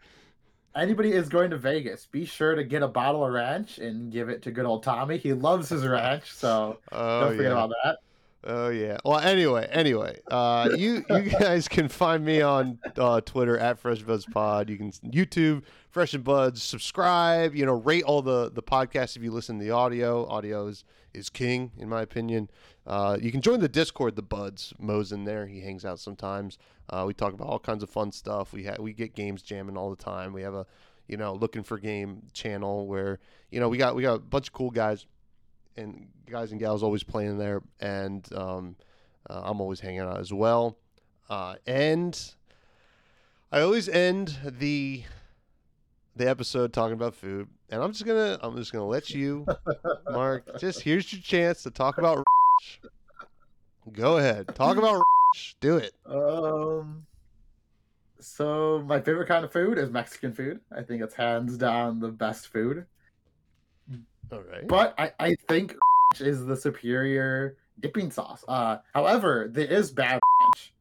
anybody 0.77 1.13
is 1.13 1.31
going 1.31 1.49
to 1.51 1.57
Vegas, 1.57 2.05
be 2.07 2.27
sure 2.27 2.55
to 2.55 2.63
get 2.65 2.83
a 2.83 2.89
bottle 2.89 3.25
of 3.25 3.33
ranch 3.33 3.79
and 3.79 4.13
give 4.13 4.29
it 4.29 4.43
to 4.43 4.51
good 4.51 4.67
old 4.67 4.83
Tommy. 4.83 5.17
He 5.17 5.33
loves 5.33 5.71
his 5.71 5.87
ranch, 5.87 6.31
so 6.31 6.79
oh 6.93 7.21
don't 7.21 7.37
forget 7.37 7.53
yeah. 7.53 7.65
about 7.65 7.71
that. 7.83 7.97
Oh 8.45 8.71
yeah. 8.71 8.99
Well, 9.05 9.21
anyway, 9.21 9.69
anyway, 9.71 10.19
uh, 10.29 10.71
you 10.77 11.05
you 11.09 11.21
guys 11.41 11.69
can 11.69 11.89
find 11.89 12.25
me 12.25 12.41
on 12.41 12.79
uh, 12.97 13.21
Twitter 13.21 13.57
at 13.57 13.79
Fresh 13.79 14.03
Buds 14.03 14.27
Pod. 14.27 14.69
You 14.69 14.77
can 14.77 14.91
YouTube 14.91 15.63
Fresh 15.91 16.15
and 16.15 16.25
Buds. 16.25 16.61
Subscribe. 16.63 17.55
You 17.55 17.67
know, 17.67 17.75
rate 17.75 18.03
all 18.03 18.21
the 18.21 18.51
the 18.51 18.63
podcasts 18.63 19.17
if 19.17 19.23
you 19.23 19.31
listen 19.31 19.59
to 19.59 19.65
the 19.65 19.71
audio. 19.71 20.27
Audio 20.27 20.67
is 20.67 20.85
is 21.15 21.31
king 21.31 21.71
in 21.79 21.89
my 21.89 22.03
opinion. 22.03 22.51
Uh, 22.85 23.17
you 23.21 23.31
can 23.31 23.43
join 23.43 23.61
the 23.61 23.69
Discord. 23.69 24.17
The 24.17 24.23
Buds 24.23 24.75
Mo's 24.77 25.13
in 25.13 25.23
there. 25.23 25.47
He 25.47 25.61
hangs 25.61 25.85
out 25.85 26.01
sometimes. 26.01 26.59
Uh, 26.91 27.05
we 27.07 27.15
talk 27.15 27.33
about 27.33 27.47
all 27.47 27.61
kinds 27.61 27.85
of 27.85 27.91
fun 27.91 28.11
stuff. 28.11 28.53
We 28.53 28.65
ha- 28.65 28.77
we 28.81 28.93
get 28.93 29.15
games 29.15 29.43
jamming 29.43 29.77
all 29.77 29.91
the 29.91 30.03
time. 30.03 30.33
We 30.33 30.43
have 30.43 30.55
a 30.55 30.67
you 31.07 31.17
know 31.17 31.35
looking 31.35 31.63
for 31.63 31.79
game 31.79 32.23
channel 32.33 32.89
where 32.89 33.21
you 33.53 33.61
know 33.61 33.69
we 33.69 33.79
got 33.79 33.95
we 33.95 34.03
got 34.03 34.15
a 34.15 34.19
bunch 34.19 34.49
of 34.49 34.53
cool 34.53 34.71
guys 34.71 35.07
and 35.77 36.09
guys 36.27 36.51
and 36.51 36.61
gals 36.61 36.83
always 36.83 37.03
playing 37.03 37.39
there, 37.39 37.63
and 37.81 38.27
um, 38.35 38.77
uh, 39.29 39.43
I'm 39.45 39.61
always 39.61 39.81
hanging 39.81 40.01
out 40.01 40.19
as 40.19 40.33
well. 40.33 40.77
Uh, 41.29 41.55
and 41.67 42.19
I 43.51 43.61
always 43.61 43.89
end 43.89 44.39
the 44.45 45.05
the 46.17 46.29
episode 46.29 46.73
talking 46.73 46.95
about 46.95 47.15
food, 47.15 47.49
and 47.71 47.83
I'm 47.83 47.93
just 47.93 48.05
gonna 48.05 48.39
I'm 48.43 48.57
just 48.57 48.73
gonna 48.73 48.87
let 48.87 49.11
you, 49.11 49.47
Mark. 50.11 50.45
Just 50.59 50.81
here's 50.81 51.11
your 51.13 51.23
chance 51.23 51.63
to 51.63 51.71
talk 51.71 51.99
about. 51.99 52.25
Go 53.93 54.19
ahead, 54.19 54.55
talk 54.55 54.77
about. 54.77 55.03
Do 55.61 55.77
it. 55.79 55.93
Um. 56.07 57.07
So 58.21 58.85
my 58.87 59.01
favorite 59.01 59.27
kind 59.27 59.45
of 59.45 59.53
food 59.53 59.79
is 59.79 59.91
Mexican 59.91 60.33
food. 60.33 60.61
I 60.71 60.83
think 60.83 61.03
it's 61.03 61.15
hands 61.15 61.59
down 61.59 61.99
the 61.99 62.09
best 62.09 62.49
food. 62.49 62.87
All 64.33 64.41
right. 64.41 64.67
But 64.67 64.95
I, 64.99 65.13
I 65.21 65.35
think 65.49 65.77
is 66.19 66.45
the 66.45 66.57
superior 66.57 67.59
dipping 67.81 68.11
sauce. 68.11 68.45
Uh, 68.49 68.79
however, 68.95 69.49
there 69.51 69.67
is 69.67 69.91
bad 69.91 70.21
ranch. 70.41 70.73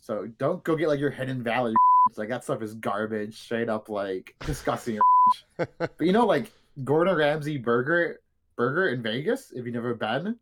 So 0.00 0.26
don't 0.38 0.62
go 0.64 0.76
get 0.76 0.88
like 0.88 1.00
your 1.00 1.10
Hidden 1.10 1.42
Valley. 1.42 1.74
Like 2.16 2.28
that 2.28 2.44
stuff 2.44 2.62
is 2.62 2.74
garbage, 2.74 3.38
straight 3.38 3.68
up 3.68 3.88
like 3.88 4.34
disgusting. 4.44 4.98
but 5.56 5.92
you 6.00 6.12
know, 6.12 6.26
like 6.26 6.52
Gordon 6.84 7.16
Ramsay 7.16 7.58
burger 7.58 8.20
burger 8.56 8.88
in 8.88 9.02
Vegas. 9.02 9.52
If 9.52 9.64
you've 9.64 9.74
never 9.74 9.94
been, 9.94 10.36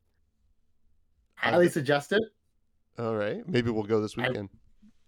highly 1.35 1.69
suggest 1.69 2.13
it. 2.13 2.23
All 2.99 3.15
right. 3.15 3.47
Maybe 3.49 3.71
we'll 3.71 3.85
go 3.85 4.01
this 4.01 4.15
I- 4.19 4.29
weekend. 4.29 4.49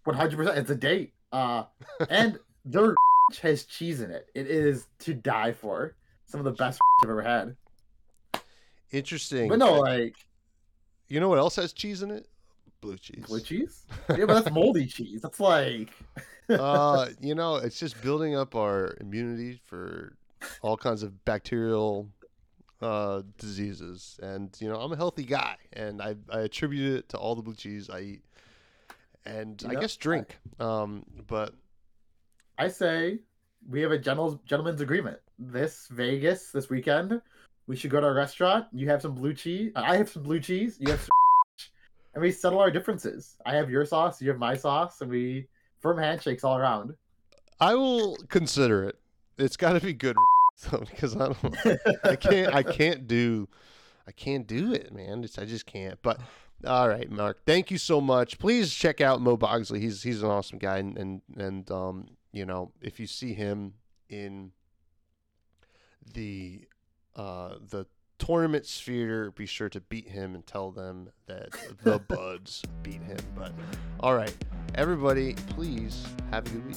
One 0.04 0.16
hundred 0.16 0.36
percent. 0.36 0.58
It's 0.58 0.70
a 0.70 0.74
date. 0.76 1.12
Uh, 1.32 1.64
and 2.10 2.38
their 2.64 2.94
has 3.42 3.64
cheese 3.64 4.00
in 4.00 4.10
it. 4.10 4.26
It 4.34 4.48
is 4.48 4.86
to 5.00 5.14
die 5.14 5.52
for. 5.52 5.94
Some 6.30 6.40
of 6.40 6.44
the 6.44 6.52
best 6.52 6.80
I've 7.02 7.08
ever 7.08 7.22
had. 7.22 7.56
Interesting. 8.92 9.48
But 9.48 9.58
no, 9.58 9.78
like 9.78 10.14
you 11.08 11.20
know 11.20 11.28
what 11.28 11.38
else 11.38 11.56
has 11.56 11.72
cheese 11.72 12.02
in 12.02 12.10
it? 12.10 12.26
Blue 12.80 12.96
cheese. 12.96 13.24
blue 13.26 13.40
cheese. 13.50 13.84
Yeah, 14.16 14.26
but 14.26 14.34
that's 14.34 14.50
moldy 14.50 14.86
cheese. 14.86 15.20
That's 15.22 15.40
like 15.40 15.90
uh, 16.50 17.08
you 17.20 17.34
know, 17.34 17.56
it's 17.56 17.78
just 17.78 18.00
building 18.00 18.36
up 18.36 18.54
our 18.54 18.96
immunity 19.00 19.60
for 19.66 20.16
all 20.62 20.76
kinds 20.76 21.02
of 21.02 21.24
bacterial 21.24 22.08
uh, 22.80 23.22
diseases. 23.38 24.18
And 24.22 24.56
you 24.60 24.68
know, 24.68 24.80
I'm 24.80 24.92
a 24.92 24.96
healthy 24.96 25.24
guy, 25.24 25.56
and 25.72 26.00
I, 26.00 26.16
I 26.30 26.40
attribute 26.40 26.96
it 26.96 27.08
to 27.10 27.18
all 27.18 27.34
the 27.34 27.42
blue 27.42 27.54
cheese 27.54 27.90
I 27.90 28.00
eat, 28.00 28.22
and 29.24 29.62
I 29.68 29.72
Yep. 29.72 29.80
guess 29.80 29.96
drink. 29.96 30.38
Um, 30.58 31.04
but 31.26 31.54
I 32.58 32.68
say 32.68 33.20
we 33.68 33.80
have 33.82 33.92
a 33.92 33.98
gentle, 33.98 34.40
gentleman's 34.46 34.80
agreement. 34.80 35.18
This 35.42 35.88
Vegas 35.90 36.50
this 36.50 36.68
weekend, 36.68 37.22
we 37.66 37.74
should 37.74 37.90
go 37.90 37.98
to 37.98 38.08
a 38.08 38.12
restaurant. 38.12 38.66
You 38.72 38.90
have 38.90 39.00
some 39.00 39.14
blue 39.14 39.32
cheese. 39.32 39.72
I 39.74 39.96
have 39.96 40.10
some 40.10 40.22
blue 40.22 40.38
cheese. 40.38 40.76
You 40.78 40.90
have 40.90 41.00
some 41.00 41.08
and 42.14 42.22
we 42.22 42.30
settle 42.30 42.58
our 42.58 42.70
differences. 42.70 43.36
I 43.46 43.54
have 43.54 43.70
your 43.70 43.86
sauce. 43.86 44.20
You 44.20 44.28
have 44.28 44.38
my 44.38 44.54
sauce, 44.54 45.00
and 45.00 45.10
we 45.10 45.46
firm 45.80 45.96
handshakes 45.96 46.44
all 46.44 46.58
around. 46.58 46.94
I 47.58 47.74
will 47.74 48.16
consider 48.28 48.84
it. 48.84 48.98
It's 49.38 49.56
got 49.56 49.72
to 49.72 49.80
be 49.80 49.94
good 49.94 50.16
because 50.70 51.16
I 51.16 51.32
don't. 51.32 51.56
I 52.04 52.16
can't. 52.16 52.54
I 52.54 52.62
can't 52.78 53.06
do. 53.06 53.48
I 54.06 54.12
can't 54.12 54.46
do 54.46 54.74
it, 54.74 54.92
man. 54.92 55.24
It's, 55.24 55.38
I 55.38 55.46
just 55.46 55.64
can't. 55.64 55.98
But 56.02 56.20
all 56.66 56.86
right, 56.86 57.10
Mark. 57.10 57.46
Thank 57.46 57.70
you 57.70 57.78
so 57.78 57.98
much. 58.00 58.38
Please 58.38 58.74
check 58.74 59.00
out 59.00 59.22
Mo 59.22 59.38
Bogsley. 59.38 59.80
He's 59.80 60.02
he's 60.02 60.22
an 60.22 60.28
awesome 60.28 60.58
guy, 60.58 60.78
and 60.78 60.98
and, 60.98 61.22
and 61.36 61.70
um, 61.70 62.08
you 62.30 62.44
know, 62.44 62.72
if 62.82 63.00
you 63.00 63.06
see 63.06 63.32
him 63.32 63.72
in 64.10 64.52
the 66.12 66.66
uh 67.16 67.54
the 67.68 67.86
tournament 68.18 68.66
sphere, 68.66 69.30
be 69.32 69.46
sure 69.46 69.68
to 69.70 69.80
beat 69.80 70.08
him 70.08 70.34
and 70.34 70.46
tell 70.46 70.70
them 70.70 71.10
that 71.26 71.48
the 71.82 71.98
Buds 71.98 72.62
beat 72.82 73.02
him. 73.02 73.18
But 73.34 73.52
all 73.98 74.14
right, 74.14 74.36
everybody, 74.74 75.34
please 75.50 76.06
have 76.30 76.46
a 76.46 76.50
good 76.50 76.66
week. 76.66 76.76